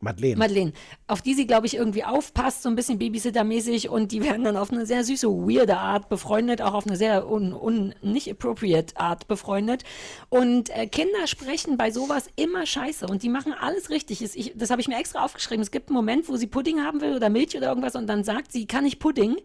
Madeleine. 0.00 0.36
Madeleine, 0.36 0.72
auf 1.06 1.20
die 1.20 1.34
sie, 1.34 1.46
glaube 1.46 1.66
ich, 1.66 1.76
irgendwie 1.76 2.04
aufpasst, 2.04 2.62
so 2.62 2.70
ein 2.70 2.74
bisschen 2.74 2.98
Babysitter-mäßig 2.98 3.90
und 3.90 4.12
die 4.12 4.22
werden 4.24 4.44
dann 4.44 4.56
auf 4.56 4.72
eine 4.72 4.86
sehr 4.86 5.04
süße, 5.04 5.28
weirde 5.28 5.76
Art 5.76 6.08
befreundet, 6.08 6.62
auch 6.62 6.72
auf 6.72 6.86
eine 6.86 6.96
sehr 6.96 7.30
un, 7.30 7.52
un, 7.52 7.94
nicht 8.00 8.30
appropriate 8.30 8.96
Art 8.96 9.28
befreundet. 9.28 9.84
Und 10.30 10.70
äh, 10.70 10.86
Kinder 10.86 11.26
sprechen 11.26 11.76
bei 11.76 11.90
sowas 11.90 12.30
immer 12.36 12.64
scheiße 12.64 13.06
und 13.06 13.22
die 13.22 13.28
machen 13.28 13.52
alles 13.52 13.90
richtig. 13.90 14.22
Ich, 14.22 14.54
das 14.56 14.70
habe 14.70 14.80
ich 14.80 14.88
mir 14.88 14.98
extra 14.98 15.22
aufgeschrieben. 15.22 15.62
Es 15.62 15.70
gibt 15.70 15.88
einen 15.88 15.96
Moment, 15.96 16.28
wo 16.28 16.36
sie 16.36 16.46
Pudding 16.46 16.80
haben 16.80 17.02
will 17.02 17.14
oder 17.14 17.28
Milch 17.28 17.54
oder 17.54 17.68
irgendwas 17.68 17.94
und 17.94 18.06
dann 18.06 18.24
sagt 18.24 18.52
sie, 18.52 18.66
kann 18.66 18.86
ich 18.86 18.98
Pudding? 18.98 19.36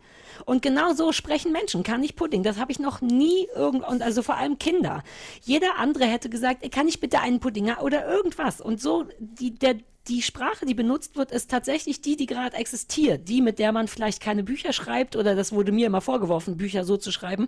Und 0.46 0.62
genau 0.62 0.94
so 0.94 1.12
sprechen 1.12 1.52
Menschen, 1.52 1.84
kann 1.84 2.04
ich 2.04 2.16
Pudding. 2.16 2.44
Das 2.44 2.60
habe 2.60 2.72
ich 2.72 2.80
noch 2.80 3.02
nie 3.02 3.48
irgend 3.56 3.86
und 3.88 4.02
also 4.02 4.22
vor 4.22 4.36
allem 4.36 4.58
Kinder. 4.58 5.04
Jeder 5.42 5.78
andere 5.80 6.06
hätte 6.06 6.30
gesagt, 6.30 6.70
kann 6.72 6.88
ich 6.88 7.00
bitte 7.00 7.20
einen 7.20 7.40
Pudding 7.40 7.74
oder 7.82 8.08
irgendwas. 8.08 8.62
Und 8.62 8.82
so 8.82 9.06
die 9.20 9.54
der 9.54 9.76
die 10.08 10.22
Sprache, 10.22 10.66
die 10.66 10.74
benutzt 10.74 11.16
wird, 11.16 11.32
ist 11.32 11.50
tatsächlich 11.50 12.02
die, 12.02 12.16
die 12.16 12.26
gerade 12.26 12.56
existiert. 12.56 13.28
Die, 13.28 13.42
mit 13.42 13.60
der 13.60 13.72
man 13.72 13.88
vielleicht 13.88 14.22
keine 14.22 14.44
Bücher 14.44 14.74
schreibt 14.74 15.16
oder 15.16 15.36
das 15.36 15.52
wurde 15.52 15.72
mir 15.72 15.88
immer 15.88 16.02
vorgeworfen, 16.02 16.58
Bücher 16.58 16.84
so 16.84 16.98
zu 16.98 17.12
schreiben. 17.12 17.48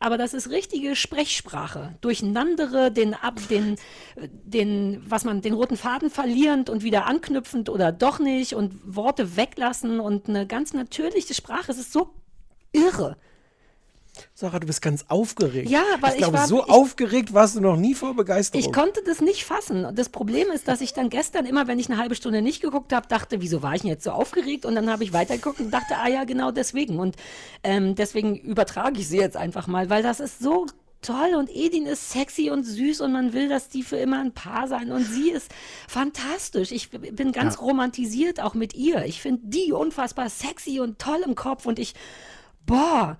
Aber 0.00 0.16
das 0.16 0.34
ist 0.34 0.50
richtige 0.50 0.96
Sprechsprache. 0.96 1.96
Durcheinandere, 2.00 2.90
den 2.90 3.14
ab, 3.14 3.40
den, 3.50 3.74
äh, 4.16 4.28
den, 4.30 5.02
was 5.06 5.24
man, 5.24 5.42
den 5.42 5.54
roten 5.54 5.76
Faden 5.76 6.10
verlierend 6.10 6.70
und 6.70 6.82
wieder 6.82 7.06
anknüpfend 7.06 7.68
oder 7.68 7.92
doch 7.92 8.18
nicht 8.18 8.54
und 8.54 8.96
Worte 8.96 9.36
weglassen 9.36 10.00
und 10.00 10.28
eine 10.28 10.46
ganz 10.46 10.72
natürliche 10.72 11.34
Sprache. 11.34 11.70
Es 11.70 11.78
ist 11.78 11.92
so 11.92 12.10
irre. 12.72 13.16
Sarah, 14.34 14.58
du 14.58 14.66
bist 14.66 14.82
ganz 14.82 15.04
aufgeregt. 15.08 15.68
Ja, 15.70 15.82
weil 16.00 16.10
ich 16.10 16.16
ich 16.16 16.22
glaube, 16.22 16.38
war- 16.38 16.46
so 16.46 16.64
ich- 16.64 16.70
aufgeregt 16.70 17.34
warst 17.34 17.56
du 17.56 17.60
noch 17.60 17.76
nie 17.76 17.94
vor 17.94 18.14
Begeisterung. 18.14 18.64
Ich 18.64 18.72
konnte 18.72 19.02
das 19.04 19.20
nicht 19.20 19.44
fassen. 19.44 19.84
Und 19.84 19.98
Das 19.98 20.08
Problem 20.08 20.48
ist, 20.52 20.68
dass 20.68 20.80
ich 20.80 20.92
dann 20.92 21.10
gestern 21.10 21.46
immer, 21.46 21.66
wenn 21.66 21.78
ich 21.78 21.88
eine 21.90 21.98
halbe 21.98 22.14
Stunde 22.14 22.42
nicht 22.42 22.60
geguckt 22.62 22.92
habe, 22.92 23.06
dachte, 23.08 23.40
wieso 23.40 23.62
war 23.62 23.74
ich 23.74 23.82
denn 23.82 23.90
jetzt 23.90 24.04
so 24.04 24.10
aufgeregt? 24.10 24.64
Und 24.66 24.74
dann 24.74 24.90
habe 24.90 25.04
ich 25.04 25.12
weitergeguckt 25.12 25.60
und 25.60 25.70
dachte, 25.70 25.96
ah 25.96 26.08
ja, 26.08 26.24
genau 26.24 26.50
deswegen. 26.50 26.98
Und 26.98 27.16
ähm, 27.64 27.94
deswegen 27.94 28.36
übertrage 28.36 29.00
ich 29.00 29.08
sie 29.08 29.18
jetzt 29.18 29.36
einfach 29.36 29.66
mal, 29.66 29.90
weil 29.90 30.02
das 30.02 30.20
ist 30.20 30.38
so 30.40 30.66
toll 31.00 31.36
und 31.38 31.48
Edin 31.54 31.86
ist 31.86 32.10
sexy 32.10 32.50
und 32.50 32.64
süß 32.64 33.00
und 33.02 33.12
man 33.12 33.32
will, 33.32 33.48
dass 33.48 33.68
die 33.68 33.84
für 33.84 33.96
immer 33.98 34.18
ein 34.18 34.32
Paar 34.34 34.66
sein 34.66 34.90
und 34.90 35.04
sie 35.04 35.30
ist 35.30 35.48
fantastisch. 35.86 36.72
Ich 36.72 36.90
bin 36.90 37.30
ganz 37.30 37.54
Ja. 37.54 37.60
romantisiert 37.60 38.40
auch 38.42 38.54
mit 38.54 38.74
ihr. 38.74 39.04
Ich 39.04 39.20
finde 39.22 39.42
die 39.44 39.72
unfassbar 39.72 40.28
sexy 40.28 40.80
und 40.80 40.98
toll 40.98 41.20
im 41.24 41.36
Kopf 41.36 41.66
und 41.66 41.78
ich, 41.78 41.94
boah, 42.66 43.16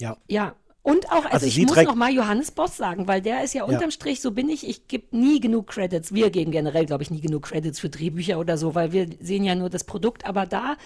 ja. 0.00 0.16
ja. 0.28 0.54
Und 0.82 1.10
auch, 1.12 1.26
also, 1.26 1.28
Also 1.28 1.46
ich 1.46 1.58
muss 1.66 1.76
noch 1.76 1.94
mal 1.94 2.10
Johannes 2.10 2.50
Boss 2.52 2.78
sagen, 2.78 3.06
weil 3.06 3.20
der 3.20 3.44
ist 3.44 3.52
ja 3.52 3.64
unterm 3.64 3.90
Strich, 3.90 4.22
so 4.22 4.30
bin 4.30 4.48
ich, 4.48 4.66
ich 4.66 4.88
gebe 4.88 5.14
nie 5.14 5.38
genug 5.38 5.66
Credits. 5.66 6.14
Wir 6.14 6.30
geben 6.30 6.52
generell, 6.52 6.86
glaube 6.86 7.02
ich, 7.02 7.10
nie 7.10 7.20
genug 7.20 7.42
Credits 7.42 7.78
für 7.78 7.90
Drehbücher 7.90 8.38
oder 8.38 8.56
so, 8.56 8.74
weil 8.74 8.92
wir 8.92 9.06
sehen 9.20 9.44
ja 9.44 9.54
nur 9.54 9.68
das 9.68 9.84
Produkt. 9.84 10.24
Aber 10.24 10.46
da 10.46 10.76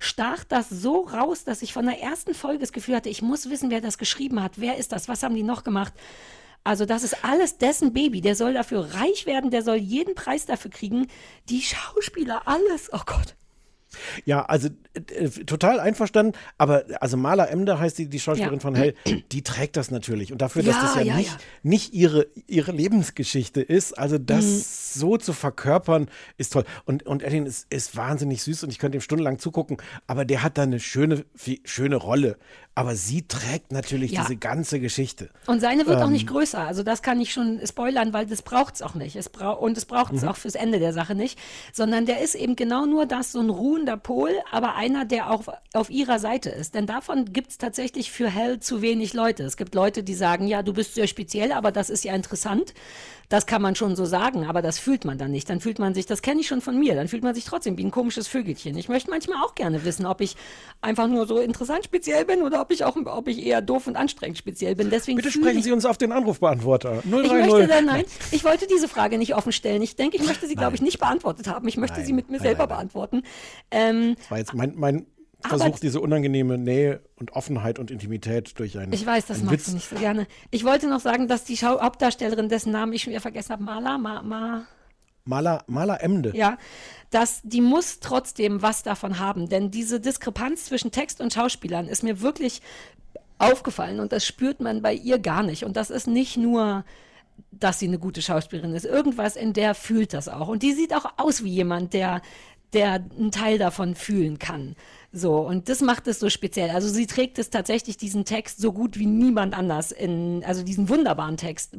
stach 0.00 0.44
das 0.44 0.70
so 0.70 1.02
raus, 1.02 1.44
dass 1.44 1.60
ich 1.60 1.74
von 1.74 1.84
der 1.84 2.00
ersten 2.00 2.32
Folge 2.32 2.60
das 2.60 2.72
Gefühl 2.72 2.96
hatte, 2.96 3.10
ich 3.10 3.20
muss 3.20 3.50
wissen, 3.50 3.70
wer 3.70 3.82
das 3.82 3.98
geschrieben 3.98 4.42
hat. 4.42 4.52
Wer 4.56 4.78
ist 4.78 4.90
das? 4.90 5.06
Was 5.06 5.22
haben 5.22 5.34
die 5.34 5.42
noch 5.42 5.64
gemacht? 5.64 5.92
Also 6.64 6.86
das 6.86 7.02
ist 7.02 7.22
alles 7.22 7.58
dessen 7.58 7.92
Baby. 7.92 8.22
Der 8.22 8.36
soll 8.36 8.54
dafür 8.54 8.94
reich 8.94 9.26
werden, 9.26 9.50
der 9.50 9.62
soll 9.62 9.76
jeden 9.76 10.14
Preis 10.14 10.46
dafür 10.46 10.70
kriegen. 10.70 11.08
Die 11.50 11.60
Schauspieler, 11.60 12.42
alles. 12.46 12.88
Oh 12.92 13.00
Gott. 13.04 13.34
Ja, 14.24 14.44
also 14.44 14.68
äh, 14.94 15.24
äh, 15.24 15.28
total 15.44 15.80
einverstanden, 15.80 16.36
aber 16.58 16.84
also 17.00 17.16
Maler 17.16 17.50
Emde 17.50 17.78
heißt 17.78 17.98
die, 17.98 18.08
die 18.08 18.20
Schauspielerin 18.20 18.58
Ja. 18.58 18.62
von 18.62 18.74
Hell, 18.74 18.94
die 19.32 19.42
trägt 19.42 19.76
das 19.76 19.90
natürlich. 19.90 20.32
Und 20.32 20.40
dafür, 20.42 20.62
dass 20.62 20.76
Ja, 20.76 20.82
das 20.82 20.94
ja, 20.96 21.02
ja, 21.02 21.16
nicht, 21.16 21.36
nicht 21.62 21.94
ihre, 21.94 22.26
ihre 22.46 22.72
Lebensgeschichte 22.72 23.60
ist, 23.62 23.98
also 23.98 24.18
das 24.18 24.44
Mhm. 24.44 24.62
so 25.00 25.16
zu 25.16 25.32
verkörpern, 25.32 26.08
ist 26.38 26.52
toll. 26.52 26.64
Und, 26.84 27.04
und 27.04 27.22
Eddin 27.22 27.46
ist, 27.46 27.66
ist 27.70 27.96
wahnsinnig 27.96 28.42
süß 28.42 28.64
und 28.64 28.70
ich 28.70 28.78
könnte 28.78 28.98
ihm 28.98 29.02
stundenlang 29.02 29.38
zugucken, 29.38 29.76
aber 30.06 30.24
der 30.24 30.42
hat 30.42 30.58
da 30.58 30.62
eine 30.62 30.80
schöne, 30.80 31.24
schöne 31.64 31.96
Rolle. 31.96 32.36
Aber 32.74 32.94
sie 32.94 33.28
trägt 33.28 33.70
natürlich 33.70 34.12
Ja. 34.12 34.22
diese 34.22 34.36
ganze 34.36 34.80
Geschichte. 34.80 35.28
Und 35.46 35.60
seine 35.60 35.86
wird 35.86 36.00
auch 36.00 36.06
Ähm, 36.06 36.12
nicht 36.12 36.26
größer. 36.26 36.58
Also 36.66 36.82
das 36.82 37.02
kann 37.02 37.20
ich 37.20 37.30
schon 37.30 37.60
spoilern, 37.66 38.14
weil 38.14 38.24
das 38.24 38.40
braucht 38.40 38.76
es 38.76 38.82
auch 38.82 38.94
nicht. 38.94 39.14
Es 39.14 39.28
brau 39.28 39.58
und 39.58 39.76
es 39.76 39.84
braucht 39.84 40.14
es 40.14 40.22
Mhm. 40.22 40.28
auch 40.28 40.36
fürs 40.36 40.54
Ende 40.54 40.78
der 40.78 40.94
Sache 40.94 41.14
nicht. 41.14 41.38
Sondern 41.74 42.06
der 42.06 42.22
ist 42.22 42.34
eben 42.34 42.56
genau 42.56 42.86
nur 42.86 43.04
das, 43.04 43.32
so 43.32 43.40
ein 43.40 43.50
ruhender 43.50 43.98
Pol, 43.98 44.30
aber 44.50 44.74
einer, 44.74 45.04
der 45.04 45.30
auch 45.30 45.42
auf 45.74 45.90
ihrer 45.90 46.18
Seite 46.18 46.48
ist. 46.48 46.74
Denn 46.74 46.86
davon 46.86 47.32
gibt 47.34 47.50
es 47.50 47.58
tatsächlich 47.58 48.10
für 48.10 48.30
Hell 48.30 48.58
zu 48.60 48.80
wenig 48.80 49.12
Leute. 49.12 49.42
Es 49.44 49.58
gibt 49.58 49.74
Leute, 49.74 50.02
die 50.02 50.14
sagen, 50.14 50.46
ja, 50.46 50.62
du 50.62 50.72
bist 50.72 50.94
sehr 50.94 51.06
speziell, 51.08 51.52
aber 51.52 51.72
das 51.72 51.90
ist 51.90 52.04
ja 52.04 52.14
interessant. 52.14 52.72
Das 53.28 53.46
kann 53.46 53.62
man 53.62 53.74
schon 53.74 53.96
so 53.96 54.04
sagen, 54.04 54.44
aber 54.46 54.60
das 54.60 54.78
fühlt 54.78 55.06
man 55.06 55.16
dann 55.16 55.30
nicht. 55.30 55.48
Dann 55.48 55.60
fühlt 55.60 55.78
man 55.78 55.94
sich, 55.94 56.04
das 56.04 56.20
kenne 56.20 56.40
ich 56.42 56.48
schon 56.48 56.60
von 56.60 56.78
mir, 56.78 56.94
dann 56.94 57.08
fühlt 57.08 57.22
man 57.22 57.34
sich 57.34 57.44
trotzdem 57.46 57.78
wie 57.78 57.84
ein 57.84 57.90
komisches 57.90 58.28
Vögelchen. 58.28 58.76
Ich 58.76 58.90
möchte 58.90 59.08
manchmal 59.10 59.42
auch 59.42 59.54
gerne 59.54 59.84
wissen, 59.86 60.04
ob 60.04 60.20
ich 60.20 60.36
einfach 60.82 61.06
nur 61.08 61.26
so 61.26 61.38
interessant 61.38 61.84
speziell 61.84 62.26
bin 62.26 62.42
oder 62.42 62.61
ob 62.62 62.70
ich 62.70 62.84
auch, 62.84 62.96
ob 62.96 63.28
ich 63.28 63.44
eher 63.44 63.60
doof 63.60 63.86
und 63.86 63.96
anstrengend 63.96 64.38
speziell 64.38 64.74
bin. 64.74 64.88
Deswegen 64.88 65.16
Bitte 65.16 65.30
sprechen 65.30 65.62
Sie 65.62 65.72
uns 65.72 65.84
auf 65.84 65.98
den 65.98 66.12
Anrufbeantworter. 66.12 67.02
030. 67.10 67.24
ich 67.24 67.32
möchte 67.32 67.66
dann, 67.66 67.84
nein, 67.84 68.04
ich 68.30 68.44
wollte 68.44 68.66
diese 68.66 68.88
Frage 68.88 69.18
nicht 69.18 69.34
offen 69.34 69.52
stellen. 69.52 69.82
Ich 69.82 69.96
denke, 69.96 70.16
ich 70.16 70.26
möchte 70.26 70.46
sie, 70.46 70.54
glaube 70.54 70.74
ich, 70.76 70.82
nicht 70.82 70.98
beantwortet 70.98 71.46
haben. 71.48 71.68
Ich 71.68 71.76
möchte 71.76 72.02
sie 72.04 72.12
mit 72.12 72.30
mir 72.30 72.38
nein, 72.38 72.42
selber 72.46 72.58
nein, 72.60 72.68
nein. 72.68 72.76
beantworten. 72.78 73.22
Ähm, 73.70 74.14
Das 74.18 74.30
war 74.30 74.38
jetzt 74.38 74.54
mein, 74.54 74.72
mein 74.76 75.06
Aber- 75.42 75.58
Versuch, 75.58 75.78
diese 75.80 76.00
unangenehme 76.00 76.56
Nähe 76.58 77.00
und 77.16 77.32
Offenheit 77.32 77.78
und 77.80 77.90
Intimität 77.90 78.58
durch 78.60 78.78
einen, 78.78 78.92
ich 78.92 79.04
weiß, 79.04 79.26
das 79.26 79.38
einen 79.38 79.46
magst 79.46 79.58
Witz. 79.60 79.66
du 79.66 79.74
nicht 79.74 79.88
so 79.90 79.96
gerne. 79.96 80.26
Ich 80.50 80.64
wollte 80.64 80.88
noch 80.88 81.00
sagen, 81.00 81.26
dass 81.28 81.44
die 81.44 81.56
Schau 81.56 81.80
Hauptdarstellerin, 81.80 82.48
dessen 82.48 82.70
Namen 82.72 82.92
ich 82.92 83.02
schon 83.02 83.10
wieder 83.10 83.20
vergessen 83.20 83.50
habe, 83.52 83.62
Mala, 83.64 83.98
Ma, 83.98 84.22
Ma, 84.22 84.66
Maler, 85.24 86.02
Emde. 86.02 86.32
ja, 86.34 86.58
dass 87.10 87.40
die 87.42 87.60
muss 87.60 88.00
trotzdem 88.00 88.62
was 88.62 88.82
davon 88.82 89.18
haben. 89.18 89.48
Denn 89.48 89.70
diese 89.70 90.00
Diskrepanz 90.00 90.64
zwischen 90.64 90.90
Text 90.90 91.20
und 91.20 91.32
Schauspielern 91.32 91.86
ist 91.88 92.02
mir 92.02 92.20
wirklich 92.20 92.60
aufgefallen 93.38 94.00
und 94.00 94.12
das 94.12 94.24
spürt 94.24 94.60
man 94.60 94.82
bei 94.82 94.94
ihr 94.94 95.18
gar 95.18 95.42
nicht. 95.42 95.64
Und 95.64 95.76
das 95.76 95.90
ist 95.90 96.06
nicht 96.06 96.36
nur 96.36 96.84
dass 97.50 97.78
sie 97.78 97.86
eine 97.86 97.98
gute 97.98 98.22
Schauspielerin 98.22 98.74
ist. 98.74 98.86
Irgendwas 98.86 99.36
in 99.36 99.52
der 99.52 99.74
fühlt 99.74 100.14
das 100.14 100.28
auch. 100.28 100.48
Und 100.48 100.62
die 100.62 100.72
sieht 100.72 100.94
auch 100.94 101.06
aus 101.16 101.44
wie 101.44 101.50
jemand, 101.50 101.92
der, 101.92 102.22
der 102.72 103.04
einen 103.16 103.30
Teil 103.30 103.58
davon 103.58 103.94
fühlen 103.94 104.38
kann. 104.38 104.74
So, 105.12 105.38
und 105.38 105.68
das 105.68 105.80
macht 105.80 106.08
es 106.08 106.18
so 106.18 106.30
speziell. 106.30 106.70
Also 106.70 106.88
sie 106.88 107.06
trägt 107.06 107.38
es 107.38 107.50
tatsächlich, 107.50 107.96
diesen 107.96 108.24
Text, 108.24 108.60
so 108.60 108.72
gut 108.72 108.98
wie 108.98 109.06
niemand 109.06 109.56
anders 109.56 109.92
in, 109.92 110.42
also 110.44 110.62
diesen 110.62 110.88
wunderbaren 110.88 111.36
Text 111.36 111.76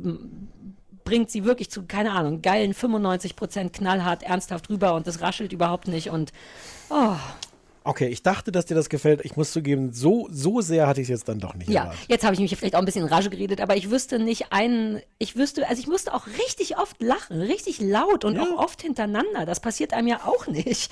bringt 1.04 1.30
sie 1.32 1.44
wirklich 1.46 1.70
zu, 1.70 1.84
keine 1.84 2.12
Ahnung, 2.12 2.42
geilen 2.42 2.74
95 2.74 3.36
Prozent 3.36 3.74
knallhart, 3.74 4.24
ernsthaft 4.24 4.70
rüber 4.70 4.94
und 4.96 5.08
das 5.08 5.22
raschelt 5.22 5.54
überhaupt 5.54 5.88
nicht 5.88 6.10
und, 6.10 6.32
oh, 6.90 7.16
Okay, 7.86 8.08
ich 8.08 8.24
dachte, 8.24 8.54
dass 8.54 8.66
dir 8.66 8.76
das 8.76 8.88
gefällt. 8.88 9.26
Ich 9.26 9.36
muss 9.36 9.52
zugeben, 9.52 9.92
so, 9.92 10.30
so 10.32 10.62
sehr 10.62 10.88
hatte 10.88 11.02
ich 11.02 11.06
es 11.08 11.10
jetzt 11.10 11.28
dann 11.28 11.40
doch 11.40 11.54
nicht 11.54 11.70
Ja, 11.70 11.82
erwartet. 11.82 12.06
jetzt 12.08 12.24
habe 12.24 12.34
ich 12.34 12.40
mich 12.40 12.56
vielleicht 12.56 12.76
auch 12.76 12.80
ein 12.80 12.86
bisschen 12.86 13.02
in 13.06 13.10
Rage 13.10 13.30
geredet, 13.30 13.60
aber 13.60 13.76
ich 13.76 13.92
wüsste 13.92 14.20
nicht 14.20 14.54
einen, 14.54 15.02
ich 15.20 15.36
wüsste, 15.36 15.68
also 15.68 15.82
ich 15.82 15.88
musste 15.88 16.14
auch 16.14 16.26
richtig 16.28 16.78
oft 16.78 17.02
lachen, 17.02 17.42
richtig 17.42 17.82
laut 17.82 18.24
und 18.24 18.40
auch 18.40 18.58
oft 18.58 18.82
hintereinander. 18.82 19.46
Das 19.46 19.60
passiert 19.60 19.92
einem 19.92 20.08
ja 20.08 20.22
auch 20.26 20.48
nicht. 20.48 20.92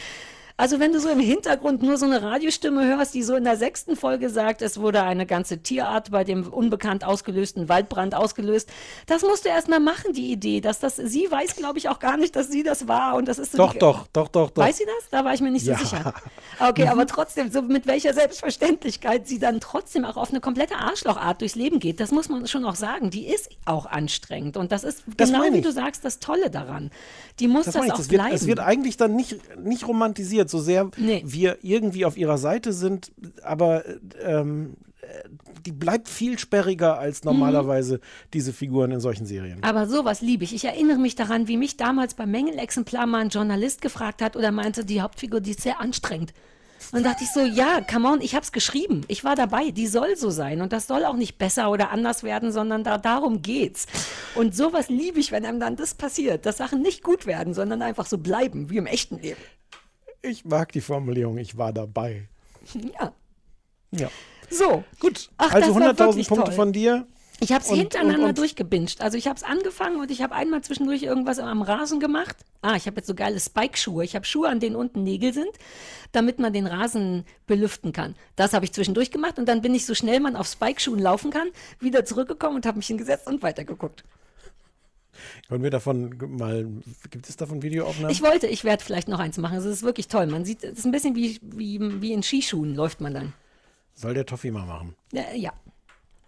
Also 0.58 0.80
wenn 0.80 0.94
du 0.94 1.00
so 1.00 1.10
im 1.10 1.20
Hintergrund 1.20 1.82
nur 1.82 1.98
so 1.98 2.06
eine 2.06 2.22
Radiostimme 2.22 2.86
hörst, 2.86 3.14
die 3.14 3.24
so 3.24 3.36
in 3.36 3.44
der 3.44 3.58
sechsten 3.58 3.96
Folge 3.96 4.30
sagt, 4.30 4.62
es 4.62 4.80
wurde 4.80 5.02
eine 5.04 5.26
ganze 5.26 5.60
Tierart 5.64 6.12
bei 6.12 6.24
dem 6.24 6.48
unbekannt 6.48 7.04
ausgelösten 7.04 7.70
Waldbrand 7.70 8.16
ausgelöst, 8.16 8.70
das 9.08 9.22
musst 9.24 9.46
du 9.46 9.50
erst 9.50 9.68
mal 9.70 9.80
machen, 9.80 10.14
die 10.14 10.32
Idee, 10.32 10.62
dass 10.62 10.80
das, 10.80 10.98
sie 10.98 11.28
weiß, 11.30 11.56
glaube 11.56 11.78
ich, 11.80 11.90
auch 11.90 12.00
gar 12.00 12.18
nicht, 12.18 12.36
dass 12.36 12.50
sie 12.50 12.64
das 12.64 12.88
war 12.88 13.16
und 13.16 13.28
das 13.28 13.40
ist 13.40 13.54
so 13.54 13.58
Doch, 13.58 13.74
die, 13.74 13.80
doch, 13.80 14.08
doch, 14.14 14.28
doch, 14.28 14.50
doch. 14.52 14.64
Weiß 14.64 14.78
sie 14.78 14.86
das? 14.86 15.10
Da 15.10 15.24
war 15.26 15.34
ich 15.34 15.42
mir 15.42 15.52
nicht 15.52 15.66
Ja. 15.66 15.78
so 15.78 15.84
sicher. 15.84 16.14
Okay, 16.60 16.88
aber 16.88 17.08
trotzdem, 17.08 17.52
so 17.52 17.62
mit 17.62 17.88
welcher 17.88 18.14
Selbstverständlichkeit 18.14 19.28
sie 19.28 19.40
dann 19.40 19.60
trotzdem 19.60 20.06
auch 20.06 20.18
auf 20.18 20.30
eine 20.32 20.42
komplette 20.42 20.76
Arschlochart 20.76 21.42
durchs 21.42 21.56
Leben 21.56 21.80
geht, 21.80 22.00
das 22.00 22.12
muss 22.12 22.30
man 22.30 22.48
schon 22.48 22.66
auch 22.66 22.76
sagen. 22.76 23.10
Die 23.10 23.26
ist 23.28 23.50
auch 23.66 23.86
anstrengend. 23.86 24.58
Und 24.58 24.72
das 24.72 24.84
ist 24.84 25.04
Das 25.18 25.32
genau 25.32 25.44
wie 25.52 25.62
du 25.62 25.72
sagst, 25.72 26.04
das 26.06 26.20
Tolle 26.20 26.50
daran. 26.50 26.92
Die 27.40 27.48
muss 27.48 27.66
Das 27.66 27.74
das, 27.74 27.82
meine 27.82 27.88
ich, 27.88 27.94
auch 27.94 27.98
das 27.98 28.10
wird, 28.10 28.22
bleiben. 28.22 28.36
es 28.36 28.48
wird 28.48 28.60
eigentlich 28.60 28.98
dann 28.98 29.16
nicht, 29.16 29.38
nicht 29.60 29.88
romantisiert, 29.88 30.41
so 30.50 30.60
sehr 30.60 30.90
Nee. 30.98 31.24
wir 31.26 31.60
irgendwie 31.62 32.06
auf 32.06 32.18
ihrer 32.18 32.38
Seite 32.38 32.74
sind, 32.74 33.12
aber 33.44 33.84
ähm, 34.22 34.76
äh, 35.02 35.30
die 35.66 35.72
bleibt 35.72 36.08
viel 36.10 36.40
sperriger 36.40 36.98
als 36.98 37.24
normalerweise 37.24 38.00
diese 38.34 38.54
Figuren 38.54 38.92
in 38.92 39.00
solchen 39.00 39.26
Serien. 39.26 39.62
Aber 39.64 39.88
sowas 39.88 40.22
liebe 40.22 40.44
ich. 40.44 40.56
Ich 40.56 40.66
erinnere 40.66 40.98
mich 40.98 41.16
daran, 41.16 41.48
wie 41.48 41.58
mich 41.58 41.78
damals 41.78 42.16
beim 42.16 42.32
Mängelexemplar 42.32 43.06
mal 43.06 43.20
ein 43.20 43.30
Journalist 43.30 43.82
gefragt 43.82 44.22
hat 44.22 44.36
oder 44.36 44.52
meinte, 44.52 44.86
die 44.86 45.02
Hauptfigur, 45.02 45.40
die 45.40 45.52
ist 45.52 45.62
sehr 45.62 45.80
anstrengend. 45.80 46.34
Und 46.92 47.06
dachte 47.06 47.24
ich 47.24 47.30
so, 47.32 47.42
ja, 47.42 47.80
come 47.82 48.08
on, 48.10 48.22
ich 48.22 48.34
habe 48.34 48.44
es 48.44 48.52
geschrieben. 48.52 49.02
Ich 49.08 49.24
war 49.24 49.36
dabei, 49.36 49.72
die 49.72 49.88
soll 49.88 50.16
so 50.18 50.30
sein. 50.30 50.62
Und 50.62 50.74
das 50.74 50.88
soll 50.88 51.06
auch 51.06 51.16
nicht 51.16 51.38
besser 51.38 51.70
oder 51.70 51.92
anders 51.92 52.24
werden, 52.24 52.52
sondern 52.52 52.84
da, 52.84 52.98
darum 52.98 53.42
geht's. 53.42 53.86
Und 54.36 54.56
sowas 54.56 54.90
liebe 54.90 55.20
ich, 55.20 55.32
wenn 55.32 55.46
einem 55.46 55.60
dann 55.60 55.76
das 55.76 55.94
passiert, 55.94 56.46
dass 56.46 56.58
Sachen 56.58 56.82
nicht 56.82 57.04
gut 57.04 57.28
werden, 57.28 57.54
sondern 57.54 57.82
einfach 57.82 58.08
so 58.08 58.18
bleiben, 58.18 58.70
wie 58.70 58.78
im 58.78 58.88
echten 58.88 59.20
Leben. 59.20 59.40
Ich 60.22 60.46
mag 60.46 60.72
die 60.72 60.82
Formulierung, 60.82 61.38
ich 61.38 61.58
war 61.58 61.74
dabei. 61.74 62.28
Ja. 62.74 63.14
Ja. 63.92 64.10
So. 64.50 64.84
Gut. 65.00 65.30
Ach, 65.38 65.52
also 65.54 65.74
das 65.74 65.76
war 65.76 65.90
100.000 65.94 65.98
wirklich 66.00 66.28
Punkte 66.28 66.46
toll. 66.48 66.54
von 66.56 66.74
dir. 66.74 67.08
Ich 67.44 67.52
habe 67.52 67.64
es 67.64 67.72
hintereinander 67.72 68.20
und- 68.24 68.30
und- 68.30 68.38
durchgebinged. 68.38 69.02
Also 69.02 69.18
ich 69.18 69.26
habe 69.26 69.36
es 69.36 69.42
angefangen 69.44 70.00
und 70.00 70.12
ich 70.12 70.22
habe 70.22 70.36
einmal 70.36 70.62
zwischendurch 70.62 71.02
irgendwas 71.02 71.40
am 71.40 71.64
Rasen 71.64 72.00
gemacht. 72.00 72.38
Ah, 72.62 72.76
ich 72.76 72.86
habe 72.86 72.98
jetzt 72.98 73.08
so 73.08 73.16
geile 73.16 73.40
Spike-Schuhe. 73.40 74.04
Ich 74.04 74.16
habe 74.16 74.26
Schuhe, 74.26 74.48
an 74.48 74.60
denen 74.60 74.76
unten 74.76 75.04
Nägel 75.04 75.34
sind, 75.34 75.50
damit 76.12 76.38
man 76.38 76.54
den 76.54 76.68
Rasen 76.68 77.26
belüften 77.48 77.94
kann. 77.94 78.16
Das 78.36 78.54
habe 78.54 78.66
ich 78.66 78.74
zwischendurch 78.74 79.10
gemacht 79.10 79.40
und 79.40 79.48
dann 79.48 79.64
bin 79.64 79.74
ich 79.74 79.88
so 79.88 79.96
schnell 79.96 80.20
man 80.20 80.36
auf 80.36 80.46
Spike-Schuhen 80.46 81.00
laufen 81.00 81.32
kann, 81.32 81.48
wieder 81.80 82.06
zurückgekommen 82.06 82.58
und 82.58 82.66
habe 82.68 82.78
mich 82.78 82.88
hingesetzt 82.88 83.26
und 83.26 83.42
weitergeguckt. 83.42 84.04
Können 85.50 85.64
wir 85.64 85.70
davon 85.72 86.16
mal, 86.38 86.68
gibt 87.10 87.28
es 87.30 87.36
davon 87.38 87.62
Videoaufnahmen? 87.62 88.12
Ich 88.12 88.22
wollte, 88.22 88.48
ich 88.48 88.64
werde 88.64 88.84
vielleicht 88.84 89.08
noch 89.08 89.20
eins 89.20 89.38
machen. 89.38 89.58
Es 89.58 89.66
ist 89.66 89.84
wirklich 89.84 90.08
toll. 90.08 90.28
Man 90.28 90.46
sieht, 90.46 90.64
es 90.64 90.80
ist 90.80 90.86
ein 90.86 90.92
bisschen 90.92 91.16
wie, 91.16 91.40
wie, 91.42 92.02
wie 92.02 92.14
in 92.14 92.24
Skischuhen 92.24 92.76
läuft 92.76 93.02
man 93.02 93.14
dann. 93.14 93.34
Soll 93.94 94.14
der 94.14 94.26
Toffi 94.26 94.52
mal 94.52 94.66
machen. 94.66 94.96
Äh, 95.14 95.38
ja. 95.38 95.52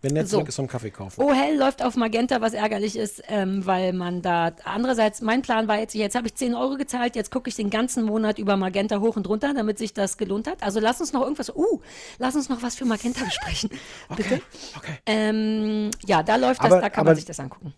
Wenn 0.02 0.16
der 0.16 0.28
So. 0.28 0.42
ist 0.42 0.56
zum 0.56 0.68
Kaffee 0.68 0.92
kaufen. 0.92 1.22
Oh, 1.24 1.32
hell 1.34 1.58
läuft 1.58 1.82
auf 1.82 1.96
Magenta, 1.96 2.42
was 2.42 2.54
ärgerlich 2.54 2.98
ist, 2.98 3.24
ähm, 3.30 3.66
weil 3.66 3.94
man 3.94 4.22
da, 4.22 4.52
andererseits, 4.66 5.22
mein 5.22 5.42
Plan 5.44 5.70
war 5.70 5.80
jetzt, 5.80 5.96
jetzt 5.96 6.16
habe 6.16 6.28
ich 6.28 6.36
10 6.36 6.56
Euro 6.56 6.76
gezahlt, 6.76 7.16
jetzt 7.16 7.32
gucke 7.32 7.48
ich 7.48 7.56
den 7.56 7.70
ganzen 7.70 8.04
Monat 8.04 8.38
über 8.38 8.58
Magenta 8.58 9.00
hoch 9.00 9.16
und 9.16 9.30
runter, 9.30 9.54
damit 9.54 9.78
sich 9.78 9.94
das 9.94 10.18
gelohnt 10.18 10.48
hat. 10.48 10.62
Also 10.62 10.82
lass 10.82 11.00
uns 11.00 11.14
noch 11.14 11.22
irgendwas, 11.22 11.56
uh, 11.56 11.80
lass 12.20 12.36
uns 12.36 12.50
noch 12.50 12.62
was 12.62 12.76
für 12.76 12.84
Magenta 12.84 13.24
besprechen, 13.24 13.70
bitte. 14.18 14.42
Okay. 14.76 14.98
Ähm, 15.06 15.90
ja, 16.06 16.22
da 16.22 16.36
läuft 16.36 16.62
das, 16.62 16.74
Aber- 16.74 16.82
da 16.82 16.90
kann 16.90 17.06
man 17.06 17.16
sich 17.16 17.24
das 17.24 17.40
angucken. 17.40 17.74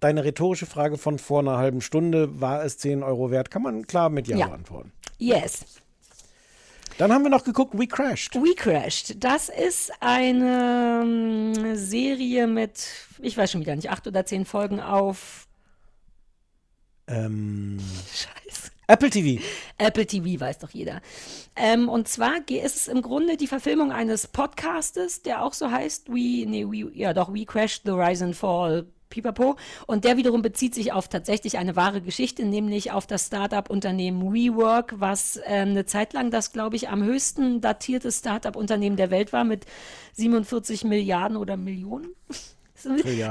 Deine 0.00 0.24
rhetorische 0.24 0.66
Frage 0.66 0.96
von 0.98 1.18
vor 1.18 1.40
einer 1.40 1.58
halben 1.58 1.80
Stunde, 1.82 2.40
war 2.40 2.64
es 2.64 2.78
10 2.78 3.02
Euro 3.02 3.30
wert? 3.30 3.50
Kann 3.50 3.62
man 3.62 3.86
klar 3.86 4.08
mit 4.08 4.28
Ja, 4.28 4.36
Ja. 4.38 4.46
beantworten. 4.48 4.92
Yes. 5.18 5.64
Dann 6.96 7.12
haben 7.12 7.22
wir 7.22 7.30
noch 7.30 7.44
geguckt, 7.44 7.78
We 7.78 7.86
Crashed. 7.86 8.34
We 8.34 8.54
Crashed. 8.54 9.22
Das 9.22 9.48
ist 9.50 9.92
eine 10.00 11.02
ähm, 11.04 11.76
Serie 11.76 12.46
mit, 12.46 12.86
ich 13.20 13.36
weiß 13.36 13.52
schon 13.52 13.60
wieder 13.60 13.76
nicht, 13.76 13.90
acht 13.90 14.06
oder 14.06 14.24
zehn 14.26 14.44
Folgen 14.44 14.80
auf 14.80 15.46
Ähm, 17.06 17.78
Scheiße. 18.12 18.70
Apple 18.86 19.10
TV. 19.10 19.42
Apple 19.78 20.06
TV 20.06 20.40
weiß 20.40 20.58
doch 20.58 20.70
jeder. 20.70 21.00
Ähm, 21.56 21.88
und 21.88 22.08
zwar 22.08 22.40
ge- 22.40 22.60
ist 22.64 22.76
es 22.76 22.88
im 22.88 23.02
Grunde 23.02 23.36
die 23.36 23.46
Verfilmung 23.46 23.92
eines 23.92 24.26
Podcastes, 24.26 25.22
der 25.22 25.42
auch 25.44 25.52
so 25.54 25.70
heißt, 25.70 26.08
We, 26.08 26.44
nee, 26.46 26.64
we, 26.66 26.90
ja 26.94 27.12
doch, 27.12 27.32
We 27.32 27.44
Crashed 27.44 27.82
the 27.84 27.92
Rise 27.92 28.24
and 28.24 28.36
Fall. 28.36 28.86
Pipapo. 29.10 29.56
Und 29.86 30.04
der 30.04 30.16
wiederum 30.16 30.40
bezieht 30.40 30.74
sich 30.74 30.92
auf 30.92 31.08
tatsächlich 31.08 31.58
eine 31.58 31.76
wahre 31.76 32.00
Geschichte, 32.00 32.44
nämlich 32.44 32.92
auf 32.92 33.06
das 33.06 33.26
Startup-Unternehmen 33.26 34.32
WeWork, 34.32 34.94
was 34.98 35.38
ähm, 35.44 35.70
eine 35.70 35.84
Zeit 35.84 36.12
lang 36.12 36.30
das, 36.30 36.52
glaube 36.52 36.76
ich, 36.76 36.88
am 36.88 37.02
höchsten 37.02 37.60
datierte 37.60 38.10
Startup-Unternehmen 38.10 38.96
der 38.96 39.10
Welt 39.10 39.32
war 39.32 39.44
mit 39.44 39.66
47 40.14 40.84
Milliarden 40.84 41.36
oder 41.36 41.56
Millionen. 41.56 42.08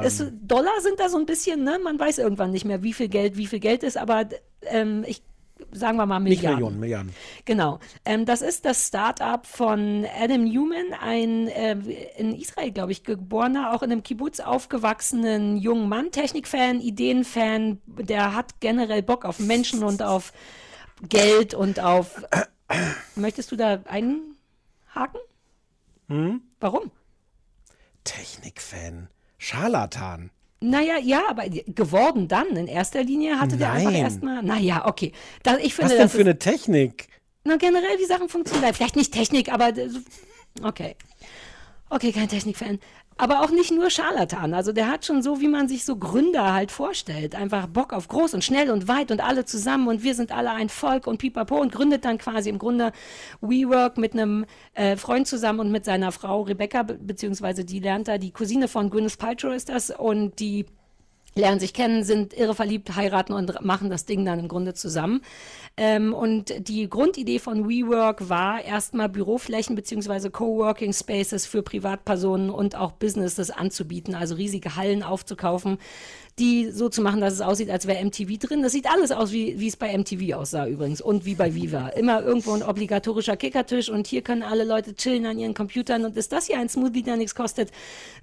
Es, 0.03 0.23
Dollar 0.43 0.80
sind 0.82 0.99
da 0.99 1.09
so 1.09 1.17
ein 1.17 1.25
bisschen, 1.25 1.63
ne? 1.63 1.80
Man 1.84 1.99
weiß 1.99 2.19
irgendwann 2.19 2.51
nicht 2.51 2.65
mehr, 2.65 2.84
wie 2.84 2.93
viel 2.93 3.07
Geld, 3.07 3.36
wie 3.36 3.47
viel 3.47 3.59
Geld 3.59 3.82
ist, 3.82 3.97
aber 3.97 4.30
ähm, 4.61 5.03
ich 5.07 5.23
sagen 5.72 5.97
wir 5.97 6.05
mal 6.05 6.20
Milliarden. 6.20 6.55
Millionen, 6.55 6.80
Milliarden. 6.80 7.14
Genau. 7.45 7.80
Ähm, 8.05 8.26
das 8.26 8.41
ist 8.41 8.66
das 8.66 8.88
Start-up 8.88 9.45
von 9.45 10.05
Adam 10.20 10.43
Newman, 10.43 10.93
ein 10.99 11.47
äh, 11.47 11.74
in 12.18 12.34
Israel, 12.36 12.72
glaube 12.72 12.91
ich, 12.91 13.03
geborener, 13.03 13.74
auch 13.74 13.84
in 13.84 13.91
einem 13.91 14.03
Kibbutz 14.03 14.39
aufgewachsenen 14.39 15.57
jungen 15.57 15.89
Mann, 15.89 16.12
Technikfan, 16.12 16.82
Ideenfan, 16.82 17.80
der 17.86 18.34
hat 18.36 18.60
generell 18.60 19.03
Bock 19.03 19.26
auf 19.26 19.39
Menschen 19.39 19.84
und 19.84 20.01
auf 20.01 20.34
Geld 21.07 21.53
und 21.53 21.80
auf. 21.80 22.24
Möchtest 23.16 23.51
du 23.51 23.55
da 23.55 23.80
einhaken? 23.86 25.20
Hm? 26.07 26.41
Warum? 26.60 26.91
Technikfan. 28.03 29.10
Scharlatan. 29.38 30.32
Naja, 30.62 30.97
ja, 30.97 31.24
aber 31.30 31.45
geworden 31.49 32.28
dann. 32.28 32.47
In 32.55 32.68
erster 32.68 33.03
Linie 33.03 33.39
hatte 33.39 33.55
der 33.57 33.72
einfach 33.72 33.91
Nein. 33.91 34.01
erstmal. 34.01 34.43
Naja, 34.43 34.86
okay. 34.86 35.14
Da, 35.43 35.57
ich 35.57 35.74
finde, 35.74 35.91
Was 35.91 35.97
denn 35.97 36.10
für 36.10 36.20
eine 36.20 36.38
Technik? 36.38 37.07
Na, 37.45 37.55
generell, 37.55 37.97
wie 37.97 38.05
Sachen 38.05 38.28
funktionieren. 38.28 38.74
Vielleicht 38.74 38.97
nicht 38.97 39.14
Technik, 39.14 39.51
aber. 39.51 39.72
Okay. 40.62 40.95
Okay, 41.89 42.12
kein 42.12 42.28
Technikfan. 42.28 42.80
Aber 43.20 43.41
auch 43.41 43.51
nicht 43.51 43.72
nur 43.72 43.89
Scharlatan. 43.89 44.53
Also 44.53 44.72
der 44.72 44.89
hat 44.89 45.05
schon 45.05 45.22
so, 45.22 45.41
wie 45.41 45.49
man 45.49 45.67
sich 45.67 45.84
so 45.84 45.97
Gründer 45.97 46.53
halt 46.53 46.72
vorstellt. 46.72 47.36
Einfach 47.36 47.67
Bock 47.67 47.91
auf 47.91 48.07
groß 48.07 48.34
und 48.34 48.45
schnell 48.45 48.72
und 48.72 48.88
weit 48.88 49.11
und 49.11 49.20
alle 49.20 49.43
zusammen 49.43 49.89
und 49.89 50.03
wir 50.03 50.15
sind 50.15 50.32
alle 50.32 50.51
ein 50.51 50.70
Volk 50.70 51.05
und 51.05 51.17
pipapo 51.17 51.57
und 51.59 51.74
gründet 51.74 52.05
dann 52.05 52.17
quasi 52.17 52.49
im 52.49 52.57
Grunde 52.57 52.93
WeWork 53.41 53.97
mit 53.97 54.13
einem 54.13 54.45
äh, 54.74 54.95
Freund 54.95 55.28
zusammen 55.28 55.59
und 55.59 55.70
mit 55.70 55.84
seiner 55.84 56.13
Frau 56.13 56.43
Rebecca, 56.43 56.84
be 56.84 56.93
beziehungsweise 56.93 57.65
die 57.65 57.82
lernt 57.82 58.07
da, 58.07 58.17
die 58.17 58.32
Cousine 58.32 58.70
von 58.70 58.89
Gwyneth 58.89 59.17
Paltrow 59.17 59.53
ist 59.53 59.67
das 59.67 59.89
und 59.89 60.39
die 60.39 60.65
lernen 61.36 61.59
sich 61.59 61.73
kennen, 61.73 62.03
sind 62.03 62.34
irre 62.34 62.55
verliebt, 62.55 62.95
heiraten 62.95 63.34
und 63.34 63.63
machen 63.63 63.89
das 63.89 64.05
Ding 64.05 64.25
dann 64.25 64.39
im 64.39 64.47
Grunde 64.47 64.73
zusammen. 64.73 65.21
Ähm, 65.77 66.13
und 66.13 66.53
die 66.67 66.89
Grundidee 66.89 67.39
von 67.39 67.69
WeWork 67.69 68.30
war 68.30 68.63
erstmal 68.63 69.09
Büroflächen 69.09 69.75
beziehungsweise 69.75 70.32
Coworking 70.32 70.93
Spaces 70.93 71.45
für 71.45 71.63
Privatpersonen 71.63 72.49
und 72.49 72.75
auch 72.75 72.91
Businesses 72.91 73.51
anzubieten, 73.51 74.15
also 74.15 74.36
riesige 74.36 74.75
Hallen 74.75 75.03
aufzukaufen, 75.03 75.77
die 76.40 76.72
so 76.72 76.90
zu 76.90 77.02
machen, 77.02 77.22
dass 77.22 77.34
es 77.34 77.42
aussieht, 77.42 77.70
als 77.70 77.86
wäre 77.86 78.04
MTV 78.04 78.38
drin. 78.40 78.64
Das 78.64 78.72
sieht 78.72 78.90
alles 78.90 79.12
aus, 79.12 79.32
wie, 79.32 79.60
wie 79.60 79.68
es 79.68 79.76
bei 79.76 79.96
MTV 79.96 80.36
aussah 80.36 80.66
übrigens 80.68 81.02
und 81.02 81.26
wie 81.26 81.36
bei 81.36 81.54
Viva. 81.54 81.90
Immer 81.90 82.24
irgendwo 82.24 82.54
ein 82.54 82.64
obligatorischer 82.64 83.38
Kickertisch 83.38 83.90
und 83.90 84.08
hier 84.08 84.22
können 84.22 84.44
alle 84.44 84.64
Leute 84.64 84.96
chillen 84.96 85.26
an 85.26 85.38
ihren 85.38 85.54
Computern 85.54 86.06
und 86.06 86.18
ist 86.18 86.32
das 86.32 86.48
hier 86.48 86.58
ein 86.58 86.70
Smoothie, 86.70 87.04
der 87.04 87.18
nichts 87.18 87.36
kostet. 87.36 87.72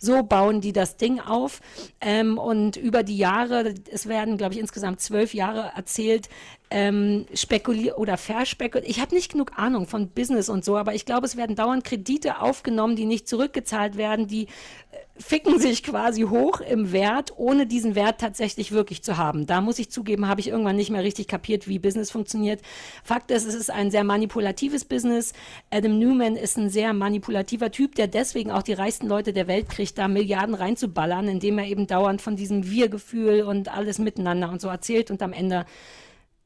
So 0.01 0.23
bauen 0.23 0.61
die 0.61 0.73
das 0.73 0.97
Ding 0.97 1.21
auf 1.21 1.61
ähm, 2.01 2.39
und 2.39 2.77
über 2.77 3.03
die 3.03 3.19
Jahre, 3.19 3.75
es 3.91 4.09
werden, 4.09 4.39
glaube 4.39 4.55
ich, 4.55 4.61
insgesamt 4.61 5.01
zwölf 5.01 5.35
Jahre 5.35 5.73
erzählt, 5.77 6.29
ähm, 6.71 7.27
spekuliert 7.33 7.97
oder 7.97 8.17
verspekuliert. 8.17 8.91
Ich 8.91 9.01
habe 9.01 9.15
nicht 9.15 9.31
genug 9.31 9.53
Ahnung 9.57 9.87
von 9.87 10.09
Business 10.09 10.49
und 10.49 10.65
so, 10.65 10.77
aber 10.77 10.95
ich 10.95 11.05
glaube, 11.05 11.27
es 11.27 11.37
werden 11.37 11.55
dauernd 11.55 11.85
Kredite 11.85 12.41
aufgenommen, 12.41 12.97
die 12.97 13.07
nicht 13.07 13.29
zurückgezahlt 13.29 13.97
werden, 13.97 14.27
die 14.27 14.45
äh, 14.45 14.97
ficken 15.19 15.61
sich 15.61 15.85
quasi 15.85 16.23
hoch 16.23 16.61
im 16.61 16.91
Wert, 16.91 17.33
ohne 17.37 17.67
diesen 17.67 17.95
Wert 17.95 18.21
tatsächlich 18.21 18.73
wirklich 18.73 19.03
zu 19.05 19.17
haben. 19.17 19.47
Da 19.47 19.61
muss 19.61 19.79
ich 19.79 19.91
zugeben, 19.91 20.27
habe 20.27 20.41
ich 20.41 20.49
irgendwann 20.49 20.75
nicht 20.75 20.91
mehr 20.91 21.05
richtig 21.05 21.29
kapiert, 21.29 21.69
wie 21.69 21.79
Business 21.79 22.11
funktioniert. 22.11 22.61
Fakt 23.05 23.31
ist, 23.31 23.47
es 23.47 23.55
ist 23.55 23.71
ein 23.71 23.93
sehr 23.93 24.03
manipulatives 24.05 24.85
Business. 24.85 25.35
Adam 25.71 25.99
Newman 26.01 26.35
ist 26.35 26.59
ein 26.59 26.69
sehr 26.69 26.93
manipulativer 26.93 27.71
Typ, 27.71 27.95
der 27.95 28.09
deswegen 28.09 28.51
auch 28.51 28.63
die 28.63 28.73
reichsten 28.73 29.07
Leute 29.07 29.33
der 29.33 29.47
Welt 29.47 29.69
kriegt, 29.69 29.99
da 29.99 30.09
Milliarden 30.09 30.55
reinzuballern, 30.55 31.29
indem 31.29 31.59
er 31.59 31.67
eben 31.67 31.87
dauernd 31.87 32.21
von 32.21 32.35
diesem 32.35 32.69
Wir-Gefühl 32.69 33.43
und 33.43 33.73
alles 33.73 33.99
miteinander 33.99 34.51
und 34.51 34.61
so 34.61 34.69
erzählt 34.69 35.13
und 35.13 35.23
am 35.23 35.33
Ende 35.33 35.65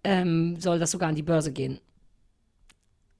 ähm, 0.04 0.60
soll 0.60 0.78
das 0.78 0.90
sogar 0.90 1.08
an 1.08 1.14
die 1.14 1.22
Börse 1.22 1.52
gehen. 1.52 1.80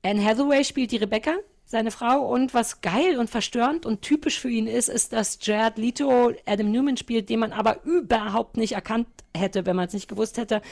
Anne 0.02 0.24
Hathaway 0.24 0.64
spielt 0.64 0.92
die 0.92 0.96
Rebecca, 0.96 1.34
seine 1.64 1.90
Frau, 1.90 2.26
und 2.26 2.54
was 2.54 2.80
geil 2.80 3.18
und 3.18 3.28
verstörend 3.30 3.86
und 3.86 4.02
typisch 4.02 4.40
für 4.40 4.50
ihn 4.50 4.66
ist, 4.66 4.88
ist, 4.88 5.12
dass 5.12 5.38
Jared 5.42 5.78
Leto 5.78 6.32
Adam 6.46 6.70
Newman 6.70 6.96
spielt, 6.96 7.28
den 7.28 7.40
man 7.40 7.52
aber 7.52 7.82
überhaupt 7.84 8.56
nicht 8.56 8.72
erkannt 8.72 9.06
hätte, 9.36 9.66
wenn 9.66 9.76
man 9.76 9.86
es 9.86 9.94
nicht 9.94 10.08
gewusst 10.08 10.38
hätte, 10.38 10.62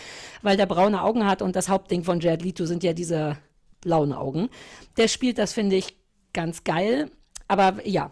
weil 0.42 0.56
der 0.56 0.66
braune 0.66 1.02
Augen 1.02 1.26
hat 1.26 1.42
und 1.42 1.54
das 1.54 1.68
Hauptding 1.68 2.04
von 2.04 2.20
Jared 2.20 2.42
Leto 2.42 2.64
sind 2.64 2.82
ja 2.82 2.94
diese 2.94 3.36
blauen 3.80 4.12
Augen. 4.12 4.48
Der 4.96 5.08
spielt 5.08 5.38
das, 5.38 5.52
finde 5.52 5.76
ich, 5.76 5.96
ganz 6.32 6.64
geil. 6.64 7.10
Aber 7.46 7.86
ja, 7.86 8.10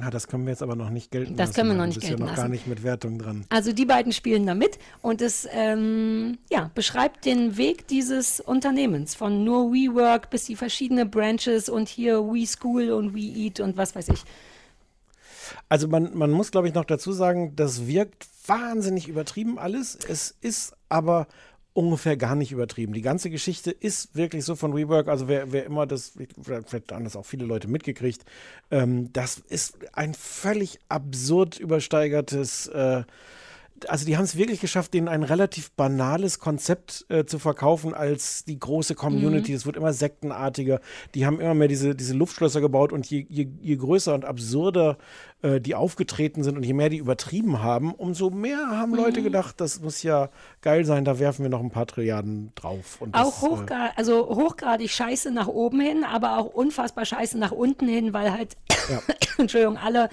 Ah, 0.00 0.08
das 0.10 0.26
können 0.26 0.44
wir 0.46 0.50
jetzt 0.52 0.62
aber 0.62 0.74
noch 0.74 0.88
nicht 0.88 1.10
gelten 1.10 1.36
Das 1.36 1.48
lassen. 1.48 1.54
können 1.56 1.68
wir 1.70 1.76
noch 1.76 1.86
nicht 1.86 2.00
gelten 2.00 2.14
ja 2.14 2.20
noch 2.20 2.30
lassen. 2.30 2.40
gar 2.40 2.48
nicht 2.48 2.66
mit 2.66 2.82
Wertung 2.82 3.18
dran. 3.18 3.44
Also 3.50 3.72
die 3.72 3.84
beiden 3.84 4.12
spielen 4.12 4.46
da 4.46 4.54
mit 4.54 4.78
und 5.02 5.20
es 5.20 5.46
ähm, 5.52 6.38
ja, 6.50 6.70
beschreibt 6.74 7.26
den 7.26 7.58
Weg 7.58 7.86
dieses 7.88 8.40
Unternehmens 8.40 9.14
von 9.14 9.44
nur 9.44 9.70
WeWork 9.72 10.30
bis 10.30 10.44
die 10.44 10.56
verschiedenen 10.56 11.10
Branches 11.10 11.68
und 11.68 11.88
hier 11.90 12.20
WeSchool 12.22 12.90
und 12.92 13.14
WeEat 13.14 13.60
und 13.60 13.76
was 13.76 13.94
weiß 13.94 14.08
ich. 14.08 14.24
Also 15.68 15.88
man, 15.88 16.16
man 16.16 16.30
muss, 16.30 16.50
glaube 16.50 16.68
ich, 16.68 16.74
noch 16.74 16.84
dazu 16.86 17.12
sagen, 17.12 17.54
das 17.56 17.86
wirkt 17.86 18.26
wahnsinnig 18.46 19.08
übertrieben 19.08 19.58
alles. 19.58 19.98
Es 20.08 20.34
ist 20.40 20.74
aber 20.88 21.26
ungefähr 21.74 22.16
gar 22.16 22.34
nicht 22.34 22.52
übertrieben. 22.52 22.92
Die 22.92 23.02
ganze 23.02 23.30
Geschichte 23.30 23.70
ist 23.70 24.14
wirklich 24.14 24.44
so 24.44 24.56
von 24.56 24.72
Rework, 24.72 25.08
also 25.08 25.28
wer, 25.28 25.52
wer 25.52 25.64
immer 25.64 25.86
das, 25.86 26.12
vielleicht 26.42 26.92
haben 26.92 27.04
das 27.04 27.16
auch 27.16 27.24
viele 27.24 27.46
Leute 27.46 27.68
mitgekriegt, 27.68 28.24
ähm, 28.70 29.12
das 29.12 29.38
ist 29.38 29.78
ein 29.92 30.14
völlig 30.14 30.78
absurd 30.88 31.58
übersteigertes 31.58 32.66
äh, 32.68 33.04
also 33.88 34.04
die 34.06 34.16
haben 34.16 34.24
es 34.24 34.36
wirklich 34.36 34.60
geschafft, 34.60 34.94
denen 34.94 35.08
ein 35.08 35.22
relativ 35.22 35.70
banales 35.72 36.38
Konzept 36.38 37.04
äh, 37.08 37.24
zu 37.24 37.38
verkaufen 37.38 37.94
als 37.94 38.44
die 38.44 38.58
große 38.58 38.94
Community. 38.94 39.52
Mhm. 39.52 39.56
Es 39.56 39.66
wird 39.66 39.76
immer 39.76 39.92
sektenartiger. 39.92 40.80
Die 41.14 41.26
haben 41.26 41.40
immer 41.40 41.54
mehr 41.54 41.68
diese, 41.68 41.94
diese 41.94 42.14
Luftschlösser 42.14 42.60
gebaut 42.60 42.92
und 42.92 43.06
je, 43.08 43.26
je, 43.28 43.48
je 43.60 43.76
größer 43.76 44.14
und 44.14 44.24
absurder 44.24 44.98
äh, 45.42 45.60
die 45.60 45.74
aufgetreten 45.74 46.42
sind 46.44 46.56
und 46.56 46.62
je 46.64 46.72
mehr 46.72 46.88
die 46.88 46.98
übertrieben 46.98 47.62
haben, 47.62 47.92
umso 47.94 48.30
mehr 48.30 48.68
haben 48.70 48.94
Leute 48.94 49.20
Mhm. 49.20 49.24
gedacht, 49.24 49.60
das 49.60 49.80
muss 49.80 50.02
ja 50.02 50.28
geil 50.60 50.84
sein, 50.84 51.04
da 51.04 51.18
werfen 51.18 51.42
wir 51.42 51.50
noch 51.50 51.60
ein 51.60 51.70
paar 51.70 51.86
Trilliarden 51.86 52.52
drauf. 52.54 53.00
Und 53.00 53.14
Auch 53.14 53.24
das, 53.30 53.42
äh, 53.42 53.46
hochgra 53.46 53.90
also 53.96 54.28
hochgradig 54.28 54.90
scheiße 54.90 55.30
nach 55.30 55.48
oben 55.48 55.80
hin, 55.80 56.04
aber 56.04 56.38
auch 56.38 56.46
unfassbar 56.46 57.04
scheiße 57.04 57.38
nach 57.38 57.52
unten 57.52 57.88
hin, 57.88 58.12
weil 58.12 58.32
halt, 58.32 58.56
Entschuldigung, 59.38 59.76
alle 59.78 60.08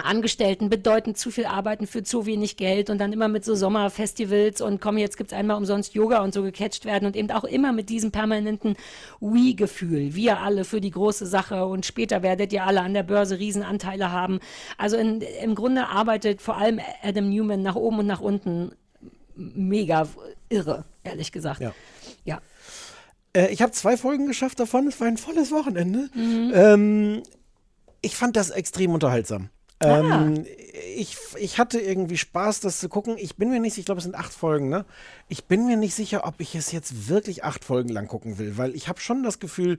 Angestellten 0.00 0.68
bedeutend 0.68 1.18
zu 1.18 1.30
viel 1.30 1.46
arbeiten 1.46 1.86
für 1.86 2.02
zu 2.02 2.26
wenig 2.26 2.56
Geld 2.56 2.90
und 2.90 2.98
dann 2.98 3.12
immer 3.12 3.28
mit 3.28 3.44
so 3.44 3.54
Sommerfestivals 3.54 4.60
und 4.60 4.80
komm, 4.80 4.98
jetzt 4.98 5.16
gibt's 5.16 5.32
einmal 5.32 5.56
umsonst 5.56 5.94
Yoga 5.94 6.22
und 6.22 6.34
so 6.34 6.42
gecatcht 6.42 6.84
werden 6.84 7.06
und 7.06 7.16
eben 7.16 7.30
auch 7.30 7.44
immer 7.44 7.72
mit 7.72 7.88
diesem 7.88 8.10
permanenten 8.10 8.76
We-Gefühl. 9.20 10.14
Wir 10.14 10.40
alle 10.40 10.64
für 10.64 10.80
die 10.80 10.90
große 10.90 11.26
Sache 11.26 11.66
und 11.66 11.86
später 11.86 12.22
werdet 12.22 12.52
ihr 12.52 12.64
alle 12.64 12.80
an 12.80 12.94
der 12.94 13.02
Börse 13.02 13.38
Riesenanteile 13.38 14.12
haben. 14.12 14.40
Also 14.76 14.96
in, 14.96 15.20
im 15.42 15.54
Grunde 15.54 15.88
arbeitet 15.88 16.42
vor 16.42 16.56
allem 16.56 16.80
Adam 17.02 17.28
Newman 17.28 17.62
nach 17.62 17.76
oben 17.76 18.00
und 18.00 18.06
nach 18.06 18.20
unten 18.20 18.72
mega 19.34 20.08
irre, 20.48 20.84
ehrlich 21.04 21.32
gesagt. 21.32 21.60
Ja. 21.60 21.72
ja. 22.24 22.40
Äh, 23.32 23.52
ich 23.52 23.62
habe 23.62 23.72
zwei 23.72 23.96
Folgen 23.96 24.26
geschafft 24.26 24.60
davon. 24.60 24.88
Es 24.88 25.00
war 25.00 25.06
ein 25.06 25.16
volles 25.16 25.50
Wochenende. 25.52 26.10
Mhm. 26.14 26.52
Ähm, 26.54 27.22
ich 28.00 28.16
fand 28.16 28.36
das 28.36 28.50
extrem 28.50 28.92
unterhaltsam. 28.92 29.50
Ah. 29.80 30.00
Ähm, 30.00 30.44
ich, 30.96 31.16
ich 31.38 31.58
hatte 31.58 31.80
irgendwie 31.80 32.16
Spaß, 32.16 32.60
das 32.60 32.80
zu 32.80 32.88
gucken. 32.88 33.16
Ich 33.18 33.36
bin 33.36 33.50
mir 33.50 33.60
nicht 33.60 33.74
sicher, 33.74 33.80
ich 33.80 33.86
glaube, 33.86 33.98
es 33.98 34.04
sind 34.04 34.16
acht 34.16 34.32
Folgen, 34.32 34.68
ne? 34.68 34.84
Ich 35.28 35.44
bin 35.44 35.66
mir 35.66 35.76
nicht 35.76 35.94
sicher, 35.94 36.26
ob 36.26 36.40
ich 36.40 36.54
es 36.54 36.72
jetzt 36.72 37.08
wirklich 37.08 37.44
acht 37.44 37.64
Folgen 37.64 37.88
lang 37.88 38.08
gucken 38.08 38.38
will, 38.38 38.56
weil 38.56 38.74
ich 38.74 38.88
habe 38.88 39.00
schon 39.00 39.22
das 39.22 39.38
Gefühl, 39.38 39.78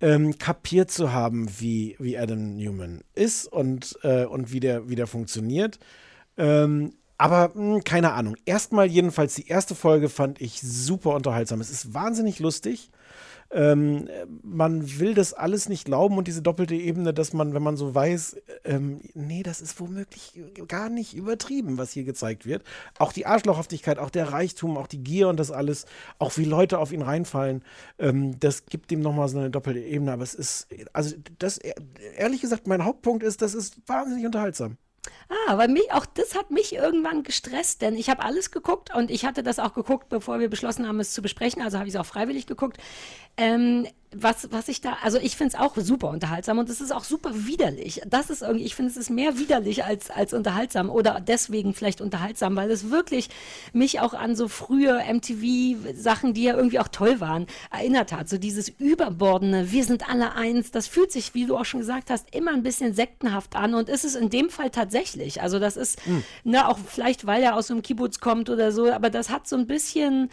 ähm, 0.00 0.38
kapiert 0.38 0.90
zu 0.90 1.12
haben, 1.12 1.48
wie, 1.58 1.96
wie 1.98 2.18
Adam 2.18 2.56
Newman 2.56 3.00
ist 3.14 3.46
und, 3.46 3.98
äh, 4.02 4.24
und 4.24 4.52
wie, 4.52 4.60
der, 4.60 4.88
wie 4.88 4.96
der 4.96 5.06
funktioniert. 5.06 5.78
Ähm, 6.36 6.94
aber 7.16 7.52
mh, 7.54 7.80
keine 7.84 8.12
Ahnung. 8.12 8.36
Erstmal 8.44 8.86
jedenfalls 8.86 9.34
die 9.34 9.48
erste 9.48 9.74
Folge 9.74 10.08
fand 10.08 10.40
ich 10.40 10.60
super 10.60 11.14
unterhaltsam. 11.14 11.60
Es 11.60 11.70
ist 11.70 11.94
wahnsinnig 11.94 12.38
lustig. 12.38 12.90
Ähm, 13.54 14.08
man 14.42 14.98
will 14.98 15.14
das 15.14 15.32
alles 15.32 15.68
nicht 15.68 15.84
glauben 15.84 16.18
und 16.18 16.26
diese 16.26 16.42
doppelte 16.42 16.74
Ebene, 16.74 17.14
dass 17.14 17.32
man, 17.32 17.54
wenn 17.54 17.62
man 17.62 17.76
so 17.76 17.94
weiß, 17.94 18.36
ähm, 18.64 19.00
nee, 19.14 19.44
das 19.44 19.60
ist 19.60 19.78
womöglich 19.78 20.40
gar 20.66 20.88
nicht 20.88 21.14
übertrieben, 21.14 21.78
was 21.78 21.92
hier 21.92 22.02
gezeigt 22.02 22.46
wird. 22.46 22.64
Auch 22.98 23.12
die 23.12 23.26
Arschlochhaftigkeit, 23.26 24.00
auch 24.00 24.10
der 24.10 24.32
Reichtum, 24.32 24.76
auch 24.76 24.88
die 24.88 25.04
Gier 25.04 25.28
und 25.28 25.38
das 25.38 25.52
alles, 25.52 25.86
auch 26.18 26.36
wie 26.36 26.44
Leute 26.44 26.80
auf 26.80 26.90
ihn 26.90 27.02
reinfallen, 27.02 27.62
ähm, 28.00 28.40
das 28.40 28.66
gibt 28.66 28.90
ihm 28.90 29.00
nochmal 29.00 29.28
so 29.28 29.38
eine 29.38 29.50
doppelte 29.50 29.80
Ebene. 29.80 30.12
Aber 30.12 30.24
es 30.24 30.34
ist, 30.34 30.66
also 30.92 31.14
das, 31.38 31.60
ehrlich 32.16 32.40
gesagt, 32.40 32.66
mein 32.66 32.84
Hauptpunkt 32.84 33.22
ist, 33.22 33.40
das 33.40 33.54
ist 33.54 33.76
wahnsinnig 33.86 34.26
unterhaltsam. 34.26 34.78
Ah, 35.28 35.52
aber 35.52 35.68
mich, 35.68 35.92
auch 35.92 36.06
das 36.06 36.34
hat 36.34 36.50
mich 36.50 36.74
irgendwann 36.74 37.22
gestresst, 37.22 37.82
denn 37.82 37.96
ich 37.96 38.10
habe 38.10 38.22
alles 38.22 38.50
geguckt 38.50 38.94
und 38.94 39.10
ich 39.10 39.24
hatte 39.24 39.42
das 39.42 39.58
auch 39.58 39.74
geguckt, 39.74 40.08
bevor 40.08 40.38
wir 40.38 40.48
beschlossen 40.48 40.86
haben, 40.86 41.00
es 41.00 41.12
zu 41.12 41.22
besprechen, 41.22 41.62
also 41.62 41.78
habe 41.78 41.88
ich 41.88 41.94
es 41.94 42.00
auch 42.00 42.06
freiwillig 42.06 42.46
geguckt. 42.46 42.78
Ähm, 43.36 43.86
was, 44.16 44.48
was 44.50 44.68
ich 44.68 44.80
da, 44.80 44.96
also 45.02 45.18
ich 45.18 45.36
finde 45.36 45.54
es 45.54 45.60
auch 45.60 45.76
super 45.76 46.10
unterhaltsam 46.10 46.58
und 46.58 46.68
es 46.70 46.80
ist 46.80 46.92
auch 46.92 47.04
super 47.04 47.30
widerlich. 47.32 48.02
Das 48.06 48.30
ist 48.30 48.42
irgendwie, 48.42 48.64
ich 48.64 48.74
finde, 48.74 48.90
es 48.90 48.96
ist 48.96 49.10
mehr 49.10 49.38
widerlich 49.38 49.84
als, 49.84 50.10
als 50.10 50.32
unterhaltsam 50.32 50.90
oder 50.90 51.20
deswegen 51.20 51.74
vielleicht 51.74 52.00
unterhaltsam, 52.00 52.56
weil 52.56 52.70
es 52.70 52.90
wirklich 52.90 53.28
mich 53.72 54.00
auch 54.00 54.14
an 54.14 54.36
so 54.36 54.48
frühe 54.48 55.02
MTV-Sachen, 55.12 56.34
die 56.34 56.44
ja 56.44 56.56
irgendwie 56.56 56.78
auch 56.78 56.88
toll 56.88 57.20
waren, 57.20 57.46
erinnert 57.70 58.12
hat. 58.12 58.28
So 58.28 58.38
dieses 58.38 58.68
überbordene, 58.68 59.72
wir 59.72 59.84
sind 59.84 60.08
alle 60.08 60.34
eins, 60.34 60.70
das 60.70 60.86
fühlt 60.86 61.12
sich, 61.12 61.34
wie 61.34 61.46
du 61.46 61.56
auch 61.56 61.64
schon 61.64 61.80
gesagt 61.80 62.10
hast, 62.10 62.34
immer 62.34 62.52
ein 62.52 62.62
bisschen 62.62 62.94
sektenhaft 62.94 63.56
an 63.56 63.74
und 63.74 63.88
ist 63.88 64.04
es 64.04 64.14
in 64.14 64.30
dem 64.30 64.50
Fall 64.50 64.70
tatsächlich. 64.70 65.42
Also 65.42 65.58
das 65.58 65.76
ist, 65.76 66.00
ne, 66.44 66.68
auch 66.68 66.78
vielleicht, 66.78 67.26
weil 67.26 67.42
er 67.42 67.56
aus 67.56 67.68
so 67.68 67.74
einem 67.74 67.82
Kibbutz 67.82 68.20
kommt 68.20 68.50
oder 68.50 68.72
so, 68.72 68.90
aber 68.90 69.10
das 69.10 69.30
hat 69.30 69.48
so 69.48 69.56
ein 69.56 69.66
bisschen 69.66 70.30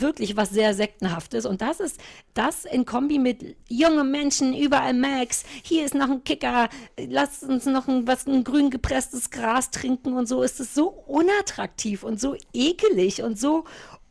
wirklich 0.00 0.36
was 0.36 0.50
sehr 0.50 0.74
sektenhaftes. 0.74 1.46
Und 1.46 1.62
das 1.62 1.80
ist 1.80 2.00
das 2.34 2.64
in 2.64 2.84
Kombi 2.84 3.18
mit 3.18 3.56
junge 3.68 4.04
Menschen 4.04 4.54
überall 4.54 4.94
Max 4.94 5.44
hier 5.62 5.84
ist 5.84 5.94
noch 5.94 6.10
ein 6.10 6.24
Kicker 6.24 6.68
lasst 7.08 7.44
uns 7.44 7.66
noch 7.66 7.88
ein 7.88 8.06
was 8.06 8.26
ein 8.26 8.44
grün 8.44 8.70
gepresstes 8.70 9.30
Gras 9.30 9.70
trinken 9.70 10.14
und 10.14 10.26
so. 10.26 10.42
Ist 10.42 10.60
es 10.60 10.74
so 10.74 10.88
unattraktiv 10.88 12.02
und 12.02 12.20
so 12.20 12.36
ekelig 12.52 13.22
und 13.22 13.38
so 13.38 13.64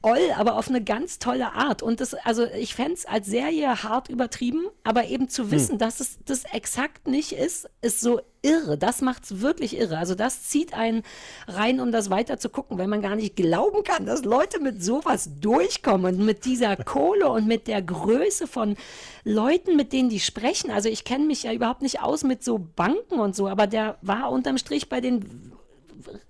oll, 0.04 0.32
aber 0.38 0.58
auf 0.58 0.68
eine 0.70 0.84
ganz 0.84 1.18
tolle 1.18 1.54
Art. 1.54 1.82
Und 1.82 2.00
das, 2.00 2.14
also 2.14 2.46
ich 2.46 2.76
fände 2.76 2.94
es 2.94 3.06
als 3.06 3.28
Serie 3.28 3.84
hart 3.84 4.10
übertrieben, 4.10 4.66
aber 4.84 5.06
eben 5.06 5.30
zu 5.30 5.50
wissen, 5.50 5.78
dass 5.78 6.00
es 6.00 6.20
das 6.26 6.44
exakt 6.44 7.08
nicht 7.08 7.32
ist, 7.32 7.70
ist 7.82 8.02
so 8.02 8.22
irre. 8.44 8.78
Das 8.78 9.02
macht 9.02 9.24
es 9.24 9.40
wirklich 9.40 9.78
irre. 9.78 9.98
Also 9.98 10.14
das 10.14 10.44
zieht 10.44 10.74
einen 10.74 11.04
rein, 11.48 11.80
um 11.80 11.92
das 11.92 12.10
weiter 12.10 12.38
zu 12.38 12.50
gucken, 12.50 12.78
wenn 12.78 12.90
man 12.90 13.02
gar 13.02 13.16
nicht 13.16 13.36
glauben 13.36 13.84
kann, 13.84 14.06
dass 14.06 14.26
Leute 14.26 14.60
mit 14.60 14.84
sowas 14.84 15.30
durchkommen 15.40 16.18
und 16.18 16.26
mit 16.26 16.46
dieser 16.46 16.76
Kohle 16.76 17.30
und 17.30 17.48
mit 17.48 17.68
der 17.68 17.82
Größe 17.82 18.46
von 18.46 18.76
Leuten, 19.24 19.78
mit 19.78 19.94
denen 19.94 20.10
die 20.10 20.20
sprechen. 20.20 20.70
Also 20.70 20.90
ich 20.90 21.06
kenne 21.06 21.26
mich 21.26 21.44
ja 21.44 21.54
überhaupt 21.54 21.82
nicht 21.82 22.02
aus 22.02 22.24
mit 22.24 22.44
so 22.44 22.60
Banken 22.60 23.20
und 23.20 23.36
so, 23.36 23.48
aber 23.48 23.68
der 23.68 23.98
war 24.02 24.30
unterm 24.32 24.58
Strich 24.58 24.90
bei 24.90 25.00
den 25.00 25.53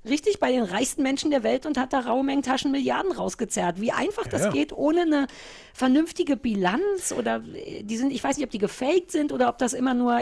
richtig 0.07 0.39
bei 0.39 0.51
den 0.51 0.63
reichsten 0.63 1.03
Menschen 1.03 1.31
der 1.31 1.43
Welt 1.43 1.65
und 1.65 1.77
hat 1.77 1.93
da 1.93 1.99
raue 2.01 2.23
Mengen 2.23 2.43
Taschen 2.43 2.71
Milliarden 2.71 3.11
rausgezerrt. 3.11 3.79
Wie 3.81 3.91
einfach 3.91 4.27
das 4.27 4.43
Ja. 4.43 4.49
geht, 4.51 4.73
ohne 4.73 5.01
eine 5.01 5.27
vernünftige 5.73 6.37
Bilanz 6.37 7.13
oder 7.17 7.43
äh, 7.53 7.83
die 7.83 7.97
sind, 7.97 8.11
ich 8.11 8.23
weiß 8.23 8.37
nicht, 8.37 8.45
ob 8.45 8.51
die 8.51 8.57
gefaked 8.59 9.11
sind 9.11 9.31
oder 9.31 9.49
ob 9.49 9.57
das 9.57 9.73
immer 9.73 9.93
nur 9.93 10.21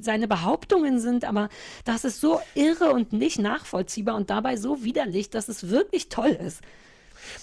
seine 0.00 0.28
Behauptungen 0.28 0.98
sind, 1.00 1.24
aber 1.24 1.48
das 1.84 2.04
ist 2.04 2.20
so 2.20 2.40
irre 2.54 2.92
und 2.92 3.12
nicht 3.12 3.38
nachvollziehbar 3.38 4.16
und 4.16 4.30
dabei 4.30 4.56
so 4.56 4.84
widerlich, 4.84 5.30
dass 5.30 5.48
es 5.48 5.70
wirklich 5.70 6.08
toll 6.08 6.30
ist. 6.44 6.60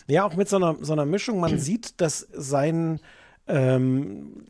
Ja, 0.07 0.25
auch 0.25 0.35
mit 0.35 0.49
so 0.49 0.57
einer, 0.57 0.77
so 0.81 0.93
einer 0.93 1.05
Mischung. 1.05 1.39
Man 1.39 1.57
sieht, 1.59 1.99
dass 2.01 2.27
sein, 2.31 2.99
ähm, 3.47 4.45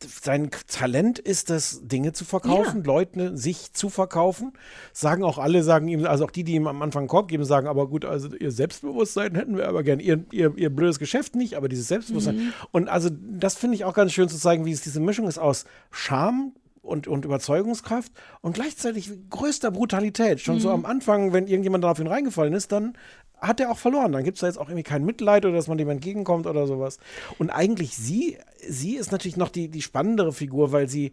sein 0.00 0.50
Talent 0.66 1.18
ist 1.18 1.50
es, 1.50 1.86
Dinge 1.86 2.12
zu 2.12 2.24
verkaufen, 2.24 2.78
Ja. 2.78 2.86
Leute 2.86 3.36
sich 3.36 3.72
zu 3.72 3.90
verkaufen. 3.90 4.52
Sagen 4.92 5.22
auch 5.22 5.38
alle, 5.38 5.62
sagen 5.62 5.88
ihm, 5.88 6.06
also 6.06 6.24
auch 6.24 6.30
die, 6.30 6.44
die 6.44 6.54
ihm 6.54 6.66
am 6.66 6.80
Anfang 6.80 7.08
Korb 7.08 7.28
geben, 7.28 7.44
sagen, 7.44 7.66
aber 7.66 7.88
gut, 7.88 8.04
also 8.04 8.34
ihr 8.34 8.50
Selbstbewusstsein 8.50 9.34
hätten 9.34 9.56
wir 9.56 9.68
aber 9.68 9.82
gern. 9.82 10.00
Ihr, 10.00 10.24
ihr, 10.30 10.56
ihr 10.56 10.70
blödes 10.70 10.98
Geschäft 10.98 11.36
nicht, 11.36 11.56
aber 11.56 11.68
dieses 11.68 11.88
Selbstbewusstsein. 11.88 12.36
Mhm. 12.36 12.52
Und 12.70 12.88
also 12.88 13.10
das 13.10 13.54
finde 13.56 13.74
ich 13.74 13.84
auch 13.84 13.94
ganz 13.94 14.12
schön 14.12 14.28
zu 14.28 14.38
zeigen, 14.38 14.64
wie 14.64 14.72
es 14.72 14.80
diese 14.80 15.00
Mischung 15.00 15.28
ist 15.28 15.38
aus 15.38 15.66
Charme, 15.90 16.52
und, 16.82 17.06
und 17.06 17.24
Überzeugungskraft 17.24 18.12
und 18.40 18.54
gleichzeitig 18.54 19.10
größter 19.30 19.70
Brutalität. 19.70 20.40
Schon 20.40 20.58
so 20.58 20.70
am 20.70 20.84
Anfang, 20.84 21.32
wenn 21.32 21.46
irgendjemand 21.46 21.84
darauf 21.84 22.00
ihn 22.00 22.08
reingefallen 22.08 22.52
ist, 22.52 22.72
dann 22.72 22.94
hat 23.42 23.60
er 23.60 23.70
auch 23.70 23.78
verloren. 23.78 24.12
Dann 24.12 24.24
gibt 24.24 24.36
es 24.36 24.40
da 24.40 24.46
jetzt 24.46 24.56
auch 24.58 24.68
irgendwie 24.68 24.84
kein 24.84 25.04
Mitleid 25.04 25.44
oder 25.44 25.56
dass 25.56 25.68
man 25.68 25.78
dem 25.78 25.90
entgegenkommt 25.90 26.46
oder 26.46 26.66
sowas. 26.66 26.98
Und 27.38 27.50
eigentlich 27.50 27.96
sie, 27.96 28.38
sie 28.66 28.96
ist 28.96 29.12
natürlich 29.12 29.36
noch 29.36 29.50
die, 29.50 29.68
die 29.68 29.82
spannendere 29.82 30.32
Figur, 30.32 30.72
weil 30.72 30.88
sie, 30.88 31.12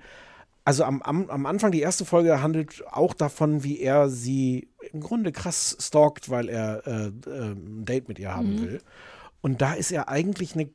also 0.63 0.83
am, 0.83 1.01
am, 1.01 1.29
am 1.29 1.45
Anfang, 1.45 1.71
die 1.71 1.81
erste 1.81 2.05
Folge 2.05 2.41
handelt 2.41 2.83
auch 2.91 3.13
davon, 3.13 3.63
wie 3.63 3.79
er 3.79 4.09
sie 4.09 4.69
im 4.93 5.01
Grunde 5.01 5.31
krass 5.31 5.75
stalkt, 5.81 6.29
weil 6.29 6.47
er 6.47 6.85
äh, 6.87 7.07
äh, 7.07 7.51
ein 7.51 7.85
Date 7.85 8.07
mit 8.07 8.19
ihr 8.19 8.33
haben 8.35 8.55
Mhm. 8.55 8.61
will. 8.61 8.81
Und 9.41 9.61
da 9.61 9.73
ist 9.73 9.91
er 9.91 10.09
eigentlich 10.09 10.53
eine 10.53 10.69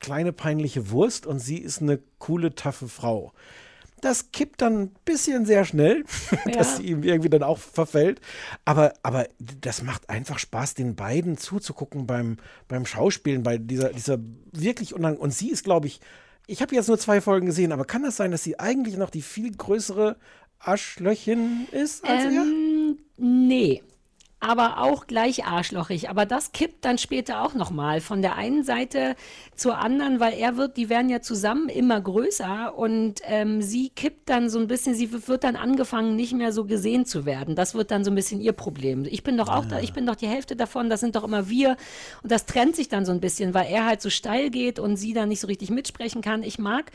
kleine 0.00 0.32
peinliche 0.32 0.90
Wurst 0.90 1.26
und 1.26 1.38
sie 1.40 1.58
ist 1.58 1.82
eine 1.82 1.98
coole, 2.18 2.54
taffe 2.54 2.88
Frau. 2.88 3.32
Das 4.00 4.30
kippt 4.32 4.62
dann 4.62 4.82
ein 4.82 4.90
bisschen 5.04 5.44
sehr 5.46 5.64
schnell, 5.64 6.04
dass 6.52 6.72
Ja. 6.72 6.76
sie 6.76 6.82
ihm 6.84 7.02
irgendwie 7.02 7.28
dann 7.28 7.42
auch 7.42 7.58
verfällt. 7.58 8.20
Aber, 8.64 8.94
aber 9.02 9.26
das 9.38 9.82
macht 9.82 10.08
einfach 10.08 10.38
Spaß, 10.38 10.74
den 10.74 10.94
beiden 10.94 11.36
zuzugucken 11.36 12.06
beim, 12.06 12.36
beim 12.68 12.86
Schauspielen, 12.86 13.42
bei 13.42 13.58
dieser, 13.58 13.90
dieser 13.90 14.18
wirklich 14.52 14.94
unang 14.94 15.16
Und 15.16 15.32
sie 15.32 15.50
ist, 15.50 15.64
glaube 15.64 15.86
ich, 15.86 16.00
ich 16.46 16.62
habe 16.62 16.74
jetzt 16.74 16.88
nur 16.88 16.98
zwei 16.98 17.20
Folgen 17.20 17.46
gesehen, 17.46 17.72
aber 17.72 17.84
kann 17.84 18.02
das 18.02 18.16
sein, 18.16 18.30
dass 18.30 18.42
sie 18.42 18.58
eigentlich 18.58 18.96
noch 18.96 19.10
die 19.10 19.22
viel 19.22 19.50
größere 19.54 20.16
Arschlöchin 20.60 21.66
ist 21.72 22.04
als 22.04 22.24
er? 22.24 22.30
Ähm, 22.30 22.98
nee. 23.16 23.82
Aber 24.40 24.80
auch 24.82 25.08
gleich 25.08 25.46
arschlochig. 25.46 26.08
Aber 26.08 26.24
das 26.24 26.52
kippt 26.52 26.84
dann 26.84 26.96
später 26.96 27.42
auch 27.42 27.54
nochmal 27.54 28.00
von 28.00 28.22
der 28.22 28.36
einen 28.36 28.62
Seite 28.62 29.16
zur 29.56 29.78
anderen, 29.78 30.20
weil 30.20 30.34
er 30.34 30.56
wird, 30.56 30.76
die 30.76 30.88
werden 30.88 31.10
ja 31.10 31.20
zusammen 31.20 31.68
immer 31.68 32.00
größer 32.00 32.78
und 32.78 33.20
ähm, 33.24 33.62
sie 33.62 33.90
kippt 33.90 34.28
dann 34.28 34.48
so 34.48 34.60
ein 34.60 34.68
bisschen, 34.68 34.94
sie 34.94 35.26
wird 35.26 35.42
dann 35.42 35.56
angefangen, 35.56 36.14
nicht 36.14 36.34
mehr 36.34 36.52
so 36.52 36.64
gesehen 36.64 37.04
zu 37.04 37.26
werden. 37.26 37.56
Das 37.56 37.74
wird 37.74 37.90
dann 37.90 38.04
so 38.04 38.12
ein 38.12 38.14
bisschen 38.14 38.40
ihr 38.40 38.52
Problem. 38.52 39.04
Ich 39.10 39.24
bin 39.24 39.36
doch 39.36 39.48
auch 39.48 39.64
da, 39.64 39.80
ich 39.80 39.92
bin 39.92 40.06
doch 40.06 40.14
die 40.14 40.28
Hälfte 40.28 40.54
davon, 40.54 40.88
das 40.88 41.00
sind 41.00 41.16
doch 41.16 41.24
immer 41.24 41.48
wir. 41.48 41.76
Und 42.22 42.30
das 42.30 42.46
trennt 42.46 42.76
sich 42.76 42.88
dann 42.88 43.04
so 43.04 43.10
ein 43.10 43.20
bisschen, 43.20 43.54
weil 43.54 43.66
er 43.68 43.86
halt 43.86 44.00
so 44.00 44.10
steil 44.10 44.50
geht 44.50 44.78
und 44.78 44.96
sie 44.96 45.14
dann 45.14 45.28
nicht 45.28 45.40
so 45.40 45.48
richtig 45.48 45.70
mitsprechen 45.70 46.22
kann. 46.22 46.44
Ich 46.44 46.60
mag 46.60 46.92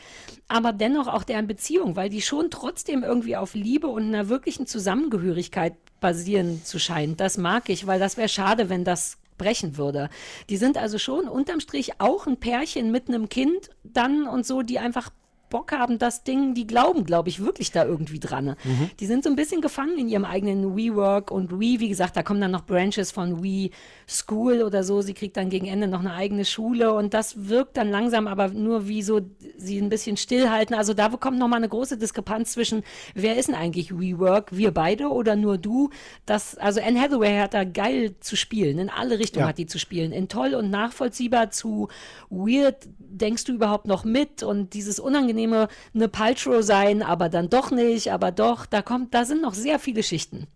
aber 0.48 0.72
dennoch 0.72 1.08
auch 1.08 1.24
deren 1.24 1.46
Beziehung, 1.46 1.94
weil 1.94 2.08
die 2.08 2.22
schon 2.22 2.50
trotzdem 2.50 3.02
irgendwie 3.02 3.36
auf 3.36 3.54
Liebe 3.54 3.88
und 3.88 4.04
einer 4.04 4.30
wirklichen 4.30 4.66
Zusammengehörigkeit 4.66 5.74
basieren 6.04 6.62
zu 6.62 6.78
scheinen. 6.78 7.16
Das 7.16 7.38
mag 7.38 7.70
ich, 7.70 7.86
weil 7.86 7.98
das 7.98 8.18
wäre 8.18 8.28
schade, 8.28 8.68
wenn 8.68 8.84
das 8.84 9.16
brechen 9.38 9.78
würde. 9.78 10.10
Die 10.50 10.58
sind 10.58 10.76
also 10.76 10.98
schon 10.98 11.28
unterm 11.28 11.60
Strich 11.60 11.98
auch 11.98 12.26
ein 12.26 12.36
Pärchen 12.36 12.90
mit 12.90 13.08
einem 13.08 13.30
Kind 13.30 13.70
dann 13.84 14.28
und 14.28 14.44
so, 14.44 14.60
die 14.60 14.78
einfach 14.78 15.08
Bock 15.54 15.70
haben, 15.70 16.00
das 16.00 16.24
Ding, 16.24 16.54
die 16.54 16.66
glauben, 16.66 17.04
glaube 17.04 17.28
ich, 17.28 17.38
wirklich 17.38 17.70
da 17.70 17.84
irgendwie 17.84 18.18
dran. 18.18 18.56
Mhm. 18.64 18.90
Die 18.98 19.06
sind 19.06 19.22
so 19.22 19.30
ein 19.30 19.36
bisschen 19.36 19.60
gefangen 19.60 19.96
in 19.96 20.08
ihrem 20.08 20.24
eigenen 20.24 20.76
WeWork 20.76 21.30
und 21.30 21.52
We, 21.52 21.78
wie 21.78 21.88
gesagt, 21.88 22.16
da 22.16 22.24
kommen 22.24 22.40
dann 22.40 22.50
noch 22.50 22.66
Branches 22.66 23.12
von 23.12 23.44
We 23.44 23.70
School 24.08 24.62
oder 24.62 24.82
so. 24.82 25.00
Sie 25.00 25.14
kriegt 25.14 25.36
dann 25.36 25.50
gegen 25.50 25.66
Ende 25.66 25.86
noch 25.86 26.00
eine 26.00 26.12
eigene 26.12 26.44
Schule 26.44 26.92
und 26.92 27.14
das 27.14 27.48
wirkt 27.48 27.76
dann 27.76 27.88
langsam 27.88 28.26
aber 28.26 28.48
nur 28.48 28.88
wie 28.88 29.00
so 29.00 29.20
sie 29.56 29.78
ein 29.78 29.90
bisschen 29.90 30.16
stillhalten. 30.16 30.74
Also 30.74 30.92
da 30.92 31.08
kommt 31.08 31.38
nochmal 31.38 31.58
eine 31.58 31.68
große 31.68 31.98
Diskrepanz 31.98 32.50
zwischen, 32.54 32.82
wer 33.14 33.36
ist 33.36 33.46
denn 33.46 33.54
eigentlich 33.54 33.96
WeWork? 33.96 34.56
Wir 34.56 34.72
beide 34.72 35.10
oder 35.10 35.36
nur 35.36 35.56
du? 35.56 35.90
Das, 36.26 36.56
also 36.58 36.80
Anne 36.80 37.00
Hathaway 37.00 37.38
hat 37.38 37.54
da 37.54 37.62
geil 37.62 38.16
zu 38.18 38.34
spielen. 38.34 38.80
In 38.80 38.90
alle 38.90 39.20
Richtungen 39.20 39.44
Ja. 39.44 39.50
hat 39.50 39.58
die 39.58 39.66
zu 39.66 39.78
spielen. 39.78 40.10
In 40.10 40.28
toll 40.28 40.54
und 40.54 40.68
nachvollziehbar 40.70 41.50
zu 41.52 41.86
weird 42.28 42.88
denkst 42.98 43.44
du 43.44 43.52
überhaupt 43.52 43.86
noch 43.86 44.04
mit 44.04 44.42
und 44.42 44.74
dieses 44.74 44.98
unangenehme 44.98 45.43
eine 45.52 46.08
Paltrow 46.08 46.62
sein, 46.62 47.02
aber 47.02 47.28
dann 47.28 47.50
doch 47.50 47.70
nicht, 47.70 48.12
aber 48.12 48.32
doch, 48.32 48.66
da 48.66 48.82
kommt, 48.82 49.12
da 49.14 49.24
sind 49.24 49.42
noch 49.42 49.54
sehr 49.54 49.78
viele 49.78 50.02
Schichten. 50.02 50.46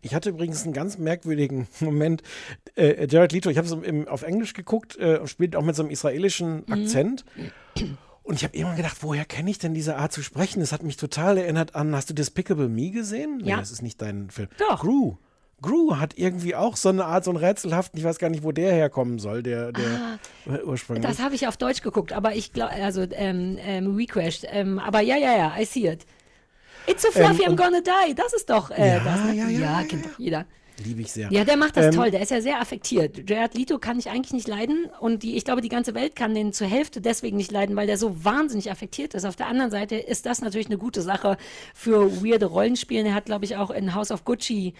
Ich 0.00 0.14
hatte 0.14 0.30
übrigens 0.30 0.62
einen 0.64 0.72
ganz 0.72 0.96
merkwürdigen 0.98 1.66
Moment. 1.80 2.22
Äh, 2.76 3.06
Jared 3.10 3.32
Leto, 3.32 3.50
ich 3.50 3.58
habe 3.58 3.66
es 3.66 4.06
auf 4.08 4.22
Englisch 4.22 4.52
geguckt, 4.54 4.96
äh, 4.96 5.26
spielt 5.26 5.56
auch 5.56 5.62
mit 5.64 5.74
so 5.76 5.82
einem 5.82 5.90
israelischen 5.90 6.64
Mhm. 6.66 6.72
Akzent. 6.72 7.24
Und 8.22 8.34
ich 8.34 8.44
habe 8.44 8.54
irgendwann 8.56 8.76
gedacht, 8.76 8.98
woher 9.00 9.24
kenne 9.24 9.50
ich 9.50 9.58
denn 9.58 9.72
diese 9.74 9.96
Art 9.96 10.12
zu 10.12 10.22
sprechen? 10.22 10.60
Das 10.60 10.70
hat 10.72 10.82
mich 10.82 10.96
total 10.98 11.38
erinnert 11.38 11.74
an, 11.74 11.94
hast 11.94 12.10
du 12.10 12.14
Despicable 12.14 12.68
Me 12.68 12.90
gesehen? 12.90 13.38
Nee, 13.38 13.50
Ja. 13.50 13.56
das 13.58 13.70
ist 13.70 13.80
nicht 13.82 14.00
dein 14.02 14.30
Film. 14.30 14.48
Doch. 14.58 14.80
Gru. 14.80 15.16
Gru 15.60 15.96
hat 15.96 16.14
irgendwie 16.16 16.54
auch 16.54 16.76
so 16.76 16.88
eine 16.88 17.04
Art, 17.04 17.24
so 17.24 17.30
einen 17.32 17.38
rätselhaften, 17.38 17.98
ich 17.98 18.04
weiß 18.04 18.18
gar 18.18 18.28
nicht, 18.30 18.44
wo 18.44 18.52
der 18.52 18.72
herkommen 18.72 19.18
soll, 19.18 19.42
der, 19.42 19.72
der 19.72 20.20
ursprünglich. 20.64 21.04
Ah, 21.04 21.08
Das 21.08 21.20
habe 21.20 21.34
ich 21.34 21.48
auf 21.48 21.56
Deutsch 21.56 21.82
geguckt, 21.82 22.12
aber 22.12 22.34
ich 22.36 22.52
glaube, 22.52 22.72
also 22.72 23.02
ähm, 23.12 23.58
ähm, 23.60 23.96
Recrashed, 23.96 24.46
ähm, 24.50 24.78
aber 24.78 25.00
ja, 25.00 25.16
ja, 25.16 25.36
ja, 25.36 25.54
I 25.58 25.64
see 25.64 25.88
it. 25.88 26.06
It's 26.86 27.02
so 27.02 27.10
fluffy, 27.10 27.42
Ähm, 27.44 27.52
I'm 27.52 27.56
gonna 27.56 27.80
die. 27.80 28.14
Das 28.14 28.32
ist 28.32 28.48
doch 28.48 28.70
äh, 28.70 28.88
Ja, 28.96 29.00
das. 29.00 29.24
Ne? 29.24 29.34
ja, 29.34 29.48
ja, 29.48 29.58
ja, 29.58 29.82
kennt 29.82 30.06
doch 30.06 30.18
jeder. 30.18 30.46
Liebe 30.84 31.00
ich 31.02 31.10
sehr. 31.10 31.28
Ja, 31.32 31.44
der 31.44 31.56
macht 31.56 31.76
das 31.76 31.86
Ähm, 31.86 31.92
toll. 31.92 32.10
Der 32.12 32.22
ist 32.22 32.30
ja 32.30 32.40
sehr 32.40 32.60
affektiert. 32.60 33.28
Jared 33.28 33.54
Leto 33.54 33.78
kann 33.78 33.98
ich 33.98 34.08
eigentlich 34.10 34.32
nicht 34.32 34.46
leiden 34.46 34.88
und 35.00 35.24
die, 35.24 35.36
ich 35.36 35.44
glaube, 35.44 35.60
die 35.60 35.68
ganze 35.68 35.92
Welt 35.96 36.14
kann 36.14 36.34
den 36.34 36.52
zur 36.52 36.68
Hälfte 36.68 37.00
deswegen 37.00 37.36
nicht 37.36 37.50
leiden, 37.50 37.74
weil 37.74 37.88
der 37.88 37.98
so 37.98 38.24
wahnsinnig 38.24 38.70
affektiert 38.70 39.12
ist. 39.14 39.24
Auf 39.24 39.34
der 39.34 39.48
anderen 39.48 39.72
Seite 39.72 39.96
ist 39.96 40.24
das 40.24 40.40
natürlich 40.40 40.68
eine 40.68 40.78
gute 40.78 41.02
Sache 41.02 41.36
für 41.74 42.22
weirde 42.24 42.46
Rollenspielen. 42.46 43.06
Er 43.06 43.14
hat, 43.14 43.24
glaube 43.26 43.44
ich, 43.44 43.56
auch 43.56 43.70
in 43.70 43.94
House 43.96 44.12
of 44.12 44.24
Gucci 44.24 44.72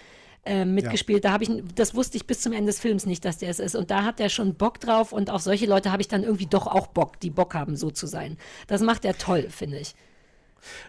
äh, 0.49 0.65
mitgespielt. 0.65 1.25
Da 1.25 1.33
habe 1.33 1.45
ich, 1.45 1.51
das 1.75 1.95
wusste 1.95 2.17
ich 2.17 2.27
bis 2.27 2.41
zum 2.41 2.53
Ende 2.53 2.67
des 2.67 2.81
Films 2.81 3.07
nicht, 3.07 3.25
dass 3.25 3.39
der 3.39 3.51
es 3.51 3.59
ist. 3.59 3.77
Und 3.77 3.91
da 3.91 4.05
hat 4.05 4.19
er 4.19 4.29
schon 4.29 4.55
Bock 4.55 4.81
drauf 4.81 5.13
und 5.13 5.31
auf 5.31 5.43
solche 5.43 5.67
Leute 5.67 5.93
habe 5.93 6.01
ich 6.01 6.09
dann 6.09 6.23
irgendwie 6.25 6.47
doch 6.47 6.67
auch 6.67 6.87
Bock, 6.89 7.21
die 7.21 7.31
Bock 7.31 7.55
haben, 7.55 7.77
so 7.77 7.91
zu 7.91 8.07
sein. 8.07 8.39
Das 8.67 8.81
macht 8.81 9.05
er 9.05 9.19
toll, 9.19 9.49
finde 9.51 9.79
ich. 9.79 9.95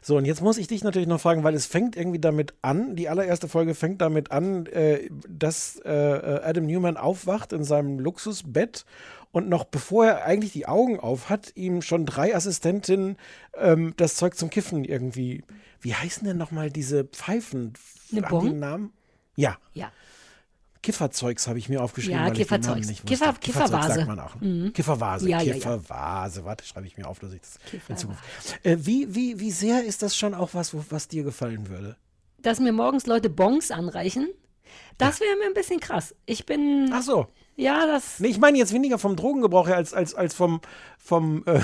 So, 0.02 0.18
und 0.18 0.26
jetzt 0.26 0.42
muss 0.42 0.58
ich 0.58 0.68
dich 0.68 0.84
natürlich 0.84 1.08
noch 1.08 1.22
fragen, 1.22 1.44
weil 1.44 1.54
es 1.54 1.66
fängt 1.66 1.96
irgendwie 1.96 2.20
damit 2.20 2.54
an, 2.62 2.96
die 2.96 3.10
allererste 3.10 3.48
Folge 3.48 3.76
fängt 3.76 4.02
damit 4.02 4.32
an, 4.32 4.66
äh, 4.68 5.10
dass 5.28 5.80
äh, 5.86 5.92
äh, 5.92 6.42
Adam 6.44 6.66
Newman 6.66 6.98
aufwacht 6.98 7.54
in 7.54 7.64
seinem 7.64 8.00
Luxusbett 8.00 8.86
und 9.32 9.48
noch 9.48 9.66
bevor 9.66 10.08
er 10.08 10.26
eigentlich 10.26 10.54
die 10.54 10.68
Augen 10.68 11.00
auf 11.00 11.30
hat, 11.30 11.52
ihm 11.56 11.82
schon 11.82 12.06
drei 12.06 12.36
Assistentinnen 12.36 13.18
ähm, 13.56 13.94
das 13.98 14.16
Zeug 14.16 14.36
zum 14.36 14.50
Kiffen 14.50 14.86
irgendwie. 14.86 15.44
Wie 15.82 15.94
heißen 15.94 16.26
denn 16.26 16.38
nochmal 16.38 16.72
diese 16.72 17.04
Pfeifen? 17.04 17.74
Eine 18.12 18.24
Bong? 18.24 18.58
Namen? 18.58 18.94
Ja. 19.40 19.58
Ja. 19.74 19.92
Kifferzeugs 20.82 21.48
habe 21.48 21.60
ich 21.60 21.68
mir 21.68 21.84
aufgeschrieben, 21.84 22.20
Ja, 22.26 22.32
Kifferzeugs. 22.32 22.88
Kiffer- 23.06 23.34
Kiffervase. 23.34 23.94
sagt 23.96 24.08
man 24.08 24.20
auch. 24.20 24.36
Mhm. 24.40 24.72
Kiffervase, 24.72 25.30
Ja, 25.30 25.40
ja, 25.40 25.44
ja. 25.48 25.54
Kiffervase. 25.56 26.46
Warte, 26.46 26.64
schreibe 26.66 26.88
ich 26.88 26.98
mir 26.98 27.06
auf, 27.08 27.20
dass 27.20 27.34
ich 27.34 27.42
das 27.42 27.56
in 27.58 27.72
Kiffervase. 27.72 28.02
Zukunft. 28.02 28.24
Äh, 28.66 28.78
wie, 28.80 29.14
wie, 29.14 29.40
wie 29.42 29.52
sehr 29.52 29.84
ist 29.84 30.02
das 30.04 30.16
schon 30.16 30.34
auch 30.34 30.54
was, 30.54 30.74
was 30.90 31.08
dir 31.10 31.24
gefallen 31.24 31.68
würde? 31.68 31.98
Dass 32.42 32.60
mir 32.62 32.72
morgens 32.72 33.06
Leute 33.08 33.30
Bongs 33.30 33.72
anreichen, 33.72 34.30
das 34.98 35.20
wäre 35.20 35.36
mir 35.38 35.48
ein 35.48 35.54
bisschen 35.54 35.82
krass. 35.82 36.16
Ich 36.26 36.46
bin. 36.46 36.90
Ach 36.94 37.02
so. 37.02 37.28
Ja, 37.58 37.86
das. 37.86 38.22
Nee, 38.22 38.30
ich 38.30 38.40
meine 38.40 38.58
jetzt 38.58 38.72
weniger 38.74 38.98
vom 38.98 39.18
Drogengebrauch 39.18 39.68
her 39.68 39.76
als, 39.76 39.94
als, 39.94 40.16
als 40.16 40.34
vom, 40.34 40.62
vom 40.98 41.44
äh, 41.46 41.60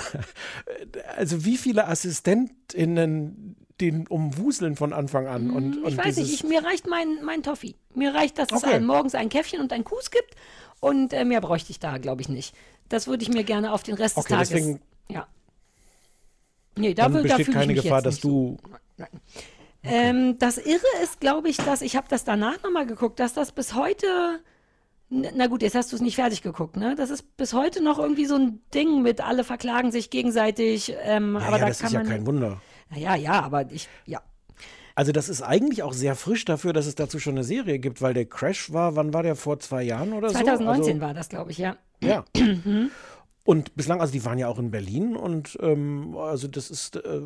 also 1.16 1.46
wie 1.46 1.56
viele 1.56 1.88
AssistentInnen 1.88 3.56
den 3.82 4.08
umwuseln 4.08 4.76
von 4.76 4.94
Anfang 4.94 5.28
an. 5.28 5.50
Und, 5.52 5.84
und 5.84 5.88
ich 5.92 5.98
weiß 5.98 6.18
nicht, 6.18 6.34
ich, 6.34 6.44
mir 6.44 6.64
reicht 6.64 6.88
mein, 6.88 7.24
mein 7.24 7.44
Toffee. 7.44 7.76
Mir 7.94 8.14
reicht, 8.14 8.38
dass 8.38 8.52
es 8.52 8.64
Okay. 8.64 8.76
ein, 8.76 8.86
morgens 8.86 9.16
ein 9.16 9.30
Käffchen 9.30 9.60
und 9.60 9.74
ein 9.74 9.84
Kuss 9.84 10.12
gibt. 10.12 10.36
Und 10.80 11.14
äh, 11.14 11.26
mehr 11.26 11.42
bräuchte 11.42 11.72
ich 11.72 11.80
da, 11.80 11.98
glaube 11.98 12.22
ich, 12.22 12.30
nicht. 12.30 12.56
Das 12.90 13.08
würde 13.08 13.24
ich 13.24 13.30
mir 13.30 13.44
gerne 13.44 13.74
auf 13.74 13.84
den 13.84 13.96
Rest 13.96 14.18
Okay, 14.18 14.38
des 14.38 14.50
Tages. 14.50 14.50
deswegen- 14.50 14.82
ja. 15.10 15.28
Nee, 16.78 16.94
da, 16.94 17.12
will, 17.14 17.24
da 17.24 17.38
besteht 17.38 17.48
ich 17.48 17.54
keine 17.54 17.74
Gefahr, 17.74 18.02
dass 18.02 18.16
nicht 18.16 18.22
so. 18.24 18.58
du. 18.98 19.06
Ähm, 19.84 20.38
das 20.40 20.58
Irre 20.58 20.82
ist, 21.04 21.20
glaube 21.20 21.48
ich, 21.50 21.58
dass 21.58 21.82
ich 21.82 21.96
habe 21.96 22.08
das 22.10 22.24
danach 22.24 22.62
nochmal 22.64 22.86
geguckt, 22.86 23.20
dass 23.20 23.34
das 23.34 23.52
bis 23.52 23.76
heute. 23.76 24.40
Na 25.10 25.46
gut, 25.48 25.62
jetzt 25.62 25.76
hast 25.76 25.92
du 25.92 25.96
es 25.96 26.02
nicht 26.02 26.16
fertig 26.16 26.42
geguckt, 26.42 26.76
ne? 26.78 26.96
Das 26.96 27.12
ist 27.12 27.38
bis 27.38 27.54
heute 27.54 27.82
noch 27.84 28.00
irgendwie 28.00 28.26
so 28.26 28.36
ein 28.36 28.62
Ding 28.74 29.04
mit 29.04 29.22
alle 29.22 29.44
verklagen 29.44 29.92
sich 29.92 30.10
gegenseitig. 30.10 30.94
Ähm, 31.04 31.36
Ja, 31.36 31.42
aber 31.48 31.58
ja, 31.58 31.62
da 31.62 31.68
das 31.68 31.78
kann 31.80 31.88
ist 31.88 31.94
ja 31.94 32.00
man. 32.00 32.10
kein 32.10 32.26
Wunder. 32.26 32.62
Ja, 32.96 33.16
ja, 33.16 33.42
aber 33.42 33.72
ich, 33.72 33.88
ja. 34.06 34.22
Also 34.96 35.12
das 35.12 35.28
ist 35.28 35.42
eigentlich 35.42 35.84
auch 35.84 35.92
sehr 35.92 36.16
frisch 36.16 36.46
dafür, 36.46 36.72
dass 36.72 36.86
es 36.86 36.96
dazu 36.96 37.20
schon 37.20 37.36
eine 37.36 37.44
Serie 37.44 37.80
gibt, 37.80 38.02
weil 38.02 38.14
der 38.14 38.26
Crash 38.26 38.72
war, 38.72 38.96
wann 38.96 39.14
war 39.14 39.24
der, 39.24 39.36
vor 39.36 39.60
zwei 39.60 39.84
Jahren 39.84 40.14
oder 40.14 40.30
so? 40.30 40.36
2019 40.36 40.94
also, 40.94 41.02
war 41.02 41.14
das, 41.14 41.28
glaube 41.28 41.52
ich, 41.52 41.58
ja. 41.58 41.76
Ja. 42.02 42.24
Und 43.48 43.76
bislang, 43.76 44.02
also 44.02 44.12
die 44.12 44.26
waren 44.26 44.40
ja 44.40 44.48
auch 44.48 44.58
in 44.58 44.72
Berlin 44.72 45.16
und 45.16 45.56
ähm, 45.62 46.18
also 46.18 46.48
das 46.48 46.72
ist, 46.72 46.96
äh, 46.96 47.22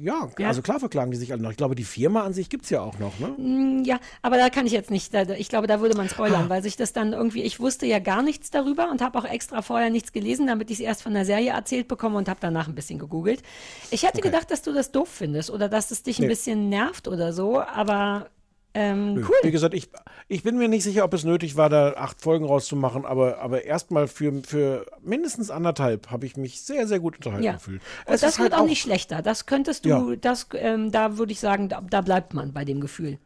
ja, 0.00 0.28
Ja. 0.38 0.48
also 0.48 0.62
klar 0.62 0.80
verklagen 0.80 1.10
die 1.10 1.18
sich 1.18 1.30
alle 1.30 1.42
noch. 1.42 1.50
Ich 1.50 1.58
glaube, 1.58 1.74
die 1.74 1.84
Firma 1.84 2.22
an 2.22 2.32
sich 2.32 2.48
gibt 2.48 2.64
es 2.64 2.70
ja 2.70 2.80
auch 2.80 2.98
noch, 2.98 3.18
ne? 3.18 3.28
Mm, 3.36 3.84
Ja, 3.84 4.00
aber 4.22 4.38
da 4.38 4.48
kann 4.48 4.64
ich 4.64 4.72
jetzt 4.72 4.90
nicht, 4.90 5.12
da, 5.12 5.22
ich 5.24 5.50
glaube, 5.50 5.66
da 5.66 5.80
würde 5.80 5.94
man 5.94 6.08
spoilern, 6.08 6.48
weil 6.48 6.62
sich 6.62 6.76
das 6.76 6.94
dann 6.94 7.12
irgendwie, 7.12 7.42
ich 7.42 7.60
wusste 7.60 7.84
ja 7.84 7.98
gar 7.98 8.22
nichts 8.22 8.50
darüber 8.50 8.90
und 8.90 9.02
habe 9.02 9.18
auch 9.18 9.26
extra 9.26 9.60
vorher 9.60 9.90
nichts 9.90 10.12
gelesen, 10.12 10.46
damit 10.46 10.70
ich 10.70 10.78
es 10.78 10.84
erst 10.84 11.02
von 11.02 11.12
der 11.12 11.26
Serie 11.26 11.50
erzählt 11.50 11.86
bekomme 11.86 12.16
und 12.16 12.30
habe 12.30 12.40
danach 12.40 12.66
ein 12.68 12.74
bisschen 12.74 12.98
gegoogelt. 12.98 13.42
Ich 13.90 14.04
hätte 14.04 14.18
Okay. 14.20 14.28
gedacht, 14.30 14.50
dass 14.50 14.62
du 14.62 14.72
das 14.72 14.90
doof 14.90 15.08
findest 15.10 15.50
oder 15.50 15.68
dass 15.68 15.90
es 15.90 16.02
dich 16.02 16.18
ein 16.18 16.22
Nee. 16.22 16.28
bisschen 16.28 16.70
nervt 16.70 17.08
oder 17.08 17.34
so, 17.34 17.60
aber 17.60 18.30
ähm, 18.76 19.24
cool. 19.26 19.34
Wie 19.42 19.50
gesagt, 19.50 19.72
ich, 19.74 19.88
ich 20.28 20.42
bin 20.42 20.58
mir 20.58 20.68
nicht 20.68 20.82
sicher, 20.84 21.04
ob 21.04 21.14
es 21.14 21.24
nötig 21.24 21.56
war, 21.56 21.68
da 21.70 21.94
acht 21.94 22.20
Folgen 22.20 22.44
rauszumachen, 22.44 23.04
aber, 23.06 23.38
aber 23.38 23.64
erstmal 23.64 24.06
für, 24.06 24.42
für 24.42 24.84
mindestens 25.02 25.50
anderthalb 25.50 26.10
habe 26.10 26.26
ich 26.26 26.36
mich 26.36 26.60
sehr, 26.62 26.86
sehr 26.86 27.00
gut 27.00 27.16
unterhalten 27.16 27.44
Ja. 27.44 27.52
gefühlt. 27.54 27.80
Und 28.06 28.14
Es 28.14 28.20
das 28.20 28.38
wird 28.38 28.52
halt 28.52 28.62
auch 28.62 28.66
nicht 28.66 28.82
schlechter. 28.82 29.22
Das 29.22 29.46
könntest 29.46 29.84
du, 29.84 29.88
Ja. 29.88 30.16
das, 30.20 30.48
ähm, 30.54 30.92
da 30.92 31.16
würde 31.16 31.32
ich 31.32 31.40
sagen, 31.40 31.68
da, 31.68 31.80
da 31.80 32.00
bleibt 32.02 32.34
man 32.34 32.52
bei 32.52 32.64
dem 32.66 32.80
Gefühl. 32.80 33.18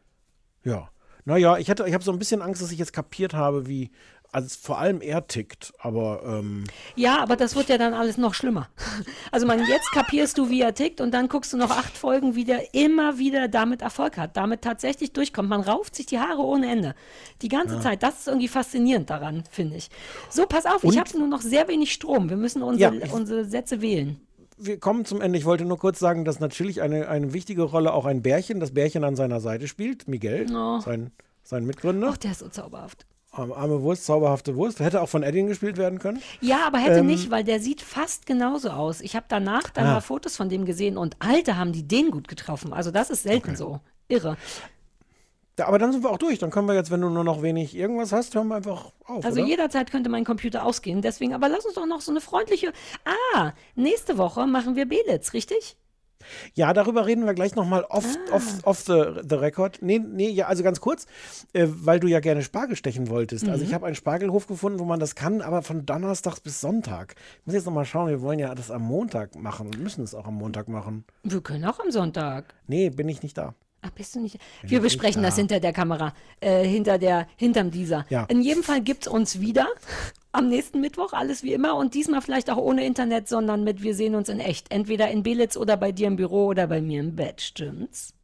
Ja. 0.64 0.88
Naja, 1.24 1.58
ich, 1.58 1.68
hatte- 1.68 1.84
ich 1.86 1.94
habe 1.94 2.04
so 2.04 2.12
ein 2.12 2.18
bisschen 2.18 2.40
Angst, 2.42 2.62
dass 2.62 2.70
ich 2.72 2.78
jetzt 2.78 2.92
kapiert 2.92 3.34
habe, 3.34 3.66
wie, 3.66 3.90
also 4.32 4.48
vor 4.60 4.78
allem 4.78 5.00
er 5.00 5.26
tickt, 5.26 5.72
aber 5.80 6.22
ähm, 6.24 6.64
Ja, 6.96 7.18
aber 7.20 7.36
das 7.36 7.56
wird 7.56 7.68
ja 7.68 7.78
dann 7.78 7.94
alles 7.94 8.16
noch 8.18 8.34
schlimmer. 8.34 8.68
Also 9.32 9.46
man, 9.46 9.60
jetzt 9.66 9.90
kapierst 9.92 10.36
du, 10.38 10.50
wie 10.50 10.60
er 10.60 10.74
tickt 10.74 11.00
und 11.00 11.12
dann 11.12 11.28
guckst 11.28 11.52
du 11.52 11.56
noch 11.56 11.70
acht 11.70 11.96
Folgen, 11.96 12.34
wie 12.34 12.44
der 12.44 12.74
immer 12.74 13.18
wieder 13.18 13.46
damit 13.48 13.80
Erfolg 13.82 14.16
hat, 14.18 14.36
damit 14.36 14.62
tatsächlich 14.62 15.12
durchkommt. 15.12 15.48
Man 15.48 15.60
rauft 15.60 15.94
sich 15.94 16.06
die 16.06 16.18
Haare 16.18 16.42
ohne 16.42 16.70
Ende. 16.70 16.94
Die 17.42 17.48
ganze 17.48 17.76
Ja. 17.76 17.80
Zeit. 17.80 18.02
Das 18.02 18.20
ist 18.20 18.28
irgendwie 18.28 18.48
faszinierend 18.48 19.08
daran, 19.10 19.44
finde 19.50 19.76
ich. 19.76 19.88
So, 20.30 20.46
pass 20.46 20.66
auf, 20.66 20.82
Und- 20.84 20.92
ich 20.92 20.98
habe 20.98 21.16
nur 21.16 21.28
noch 21.28 21.40
sehr 21.42 21.68
wenig 21.68 21.92
Strom. 21.92 22.28
Wir 22.28 22.36
müssen 22.36 22.62
unsere, 22.62 22.94
Ja, 22.96 23.12
unsere 23.12 23.44
Sätze 23.44 23.80
wählen. 23.80 24.20
wir 24.58 24.78
kommen 24.78 25.04
zum 25.04 25.20
Ende. 25.20 25.38
Ich 25.38 25.44
wollte 25.44 25.64
nur 25.64 25.78
kurz 25.78 25.98
sagen, 26.00 26.24
dass 26.24 26.40
natürlich 26.40 26.82
eine, 26.82 27.08
eine 27.08 27.32
wichtige 27.32 27.62
Rolle 27.62 27.92
auch 27.94 28.04
ein 28.04 28.20
Bärchen, 28.22 28.58
das 28.60 28.72
Bärchen 28.74 29.04
an 29.04 29.14
seiner 29.16 29.40
Seite 29.40 29.68
spielt, 29.68 30.08
Miguel, 30.08 30.46
Oh. 30.54 30.80
sein, 30.80 31.12
sein 31.44 31.64
Mitgründer. 31.64 32.08
Ach, 32.12 32.16
der 32.16 32.32
ist 32.32 32.40
so 32.40 32.48
zauberhaft. 32.48 33.06
Arme 33.32 33.82
Wurst, 33.82 34.04
zauberhafte 34.06 34.56
Wurst. 34.56 34.80
Hätte 34.80 35.00
auch 35.00 35.08
von 35.08 35.22
Edding 35.22 35.46
gespielt 35.46 35.76
werden 35.76 35.98
können. 35.98 36.20
Ja, 36.40 36.66
aber 36.66 36.78
hätte 36.78 36.98
Ähm, 37.00 37.06
nicht, 37.06 37.30
weil 37.30 37.44
der 37.44 37.60
sieht 37.60 37.80
fast 37.80 38.26
genauso 38.26 38.70
aus. 38.70 39.00
Ich 39.00 39.14
habe 39.16 39.26
danach 39.28 39.70
dann 39.70 39.86
Ah. 39.86 39.92
mal 39.94 40.00
Fotos 40.00 40.36
von 40.36 40.48
dem 40.48 40.64
gesehen 40.64 40.96
und 40.96 41.16
Alter, 41.20 41.56
haben 41.56 41.72
die 41.72 41.86
den 41.86 42.10
gut 42.10 42.26
getroffen. 42.28 42.72
Also 42.72 42.90
das 42.90 43.08
ist 43.10 43.22
selten 43.22 43.54
so. 43.56 43.80
Irre. 44.08 44.36
Ja, 45.58 45.66
aber 45.68 45.78
dann 45.78 45.92
sind 45.92 46.02
wir 46.02 46.10
auch 46.10 46.16
durch. 46.18 46.38
Dann 46.38 46.50
können 46.50 46.66
wir 46.68 46.74
jetzt, 46.74 46.90
wenn 46.90 47.02
du 47.02 47.10
nur 47.10 47.22
noch 47.22 47.42
wenig 47.42 47.76
irgendwas 47.76 48.12
hast, 48.12 48.34
hören 48.34 48.48
wir 48.48 48.56
einfach 48.56 48.92
auf. 49.04 49.24
Also 49.24 49.40
oder? 49.42 49.48
jederzeit 49.48 49.90
könnte 49.90 50.08
mein 50.08 50.24
Computer 50.24 50.64
ausgehen. 50.64 51.02
Deswegen, 51.02 51.34
aber 51.34 51.48
lass 51.50 51.66
uns 51.66 51.74
doch 51.74 51.84
noch 51.86 52.00
so 52.00 52.10
eine 52.10 52.20
freundliche. 52.22 52.72
Ah, 53.34 53.52
nächste 53.74 54.16
Woche 54.16 54.46
machen 54.46 54.74
wir 54.74 54.86
Belitz, 54.88 55.34
richtig? 55.34 55.76
Ja, 56.54 56.72
darüber 56.72 57.06
reden 57.06 57.26
wir 57.26 57.34
gleich 57.34 57.54
nochmal 57.54 57.84
off, 57.88 58.06
Ah. 58.30 58.36
off, 58.36 58.58
off 58.64 58.80
the, 58.80 59.20
the 59.28 59.34
record. 59.36 59.78
Nee, 59.80 59.98
nee, 59.98 60.28
ja, 60.30 60.46
also 60.46 60.62
ganz 60.62 60.80
kurz, 60.80 61.06
äh, 61.52 61.66
weil 61.68 62.00
du 62.00 62.06
ja 62.08 62.20
gerne 62.20 62.42
Spargel 62.42 62.76
stechen 62.76 63.08
wolltest. 63.08 63.48
Also 63.48 63.62
Mhm. 63.64 63.68
ich 63.68 63.74
habe 63.74 63.86
einen 63.86 63.94
Spargelhof 63.94 64.46
gefunden, 64.46 64.78
wo 64.78 64.84
man 64.84 65.00
das 65.00 65.14
kann, 65.14 65.40
aber 65.42 65.62
von 65.62 65.86
Donnerstags 65.86 66.40
bis 66.40 66.60
Sonntag. 66.60 67.14
Ich 67.40 67.46
muss 67.46 67.54
jetzt 67.54 67.66
nochmal 67.66 67.84
schauen, 67.84 68.08
wir 68.08 68.20
wollen 68.22 68.38
ja 68.38 68.54
das 68.54 68.70
am 68.70 68.82
Montag 68.82 69.34
machen 69.36 69.66
und 69.68 69.78
müssen 69.80 70.04
es 70.04 70.14
auch 70.14 70.26
am 70.26 70.34
Montag 70.34 70.68
machen. 70.68 71.04
Wir 71.22 71.40
können 71.40 71.64
auch 71.64 71.80
am 71.80 71.90
Sonntag. 71.90 72.54
Nee, 72.66 72.90
bin 72.90 73.08
ich 73.08 73.22
nicht 73.22 73.36
da. 73.38 73.54
Ach, 73.82 73.90
bist 73.92 74.14
du 74.14 74.20
nicht? 74.20 74.38
Bin 74.60 74.70
Wir 74.70 74.80
besprechen 74.80 75.22
nicht 75.22 75.28
das 75.28 75.36
da. 75.36 75.40
hinter 75.40 75.60
der 75.60 75.72
Kamera, 75.72 76.12
äh, 76.40 76.64
hinter 76.64 76.98
der, 76.98 77.26
hinterm 77.36 77.70
dieser. 77.70 78.04
Ja. 78.10 78.24
In 78.24 78.42
jedem 78.42 78.62
Fall 78.62 78.82
gibt's 78.82 79.08
uns 79.08 79.40
wieder 79.40 79.66
am 80.32 80.48
nächsten 80.48 80.80
Mittwoch, 80.80 81.12
alles 81.12 81.42
wie 81.42 81.52
immer 81.52 81.76
und 81.76 81.94
diesmal 81.94 82.20
vielleicht 82.20 82.50
auch 82.50 82.56
ohne 82.56 82.84
Internet, 82.84 83.28
sondern 83.28 83.64
mit 83.64 83.82
wir 83.82 83.94
sehen 83.94 84.14
uns 84.14 84.28
in 84.28 84.40
echt. 84.40 84.70
Entweder 84.70 85.10
in 85.10 85.22
Belitz 85.22 85.56
oder 85.56 85.76
bei 85.76 85.92
dir 85.92 86.06
im 86.06 86.16
Büro 86.16 86.46
oder 86.46 86.66
bei 86.66 86.80
mir 86.80 87.00
im 87.00 87.16
Bett, 87.16 87.40
stimmt's? 87.40 88.14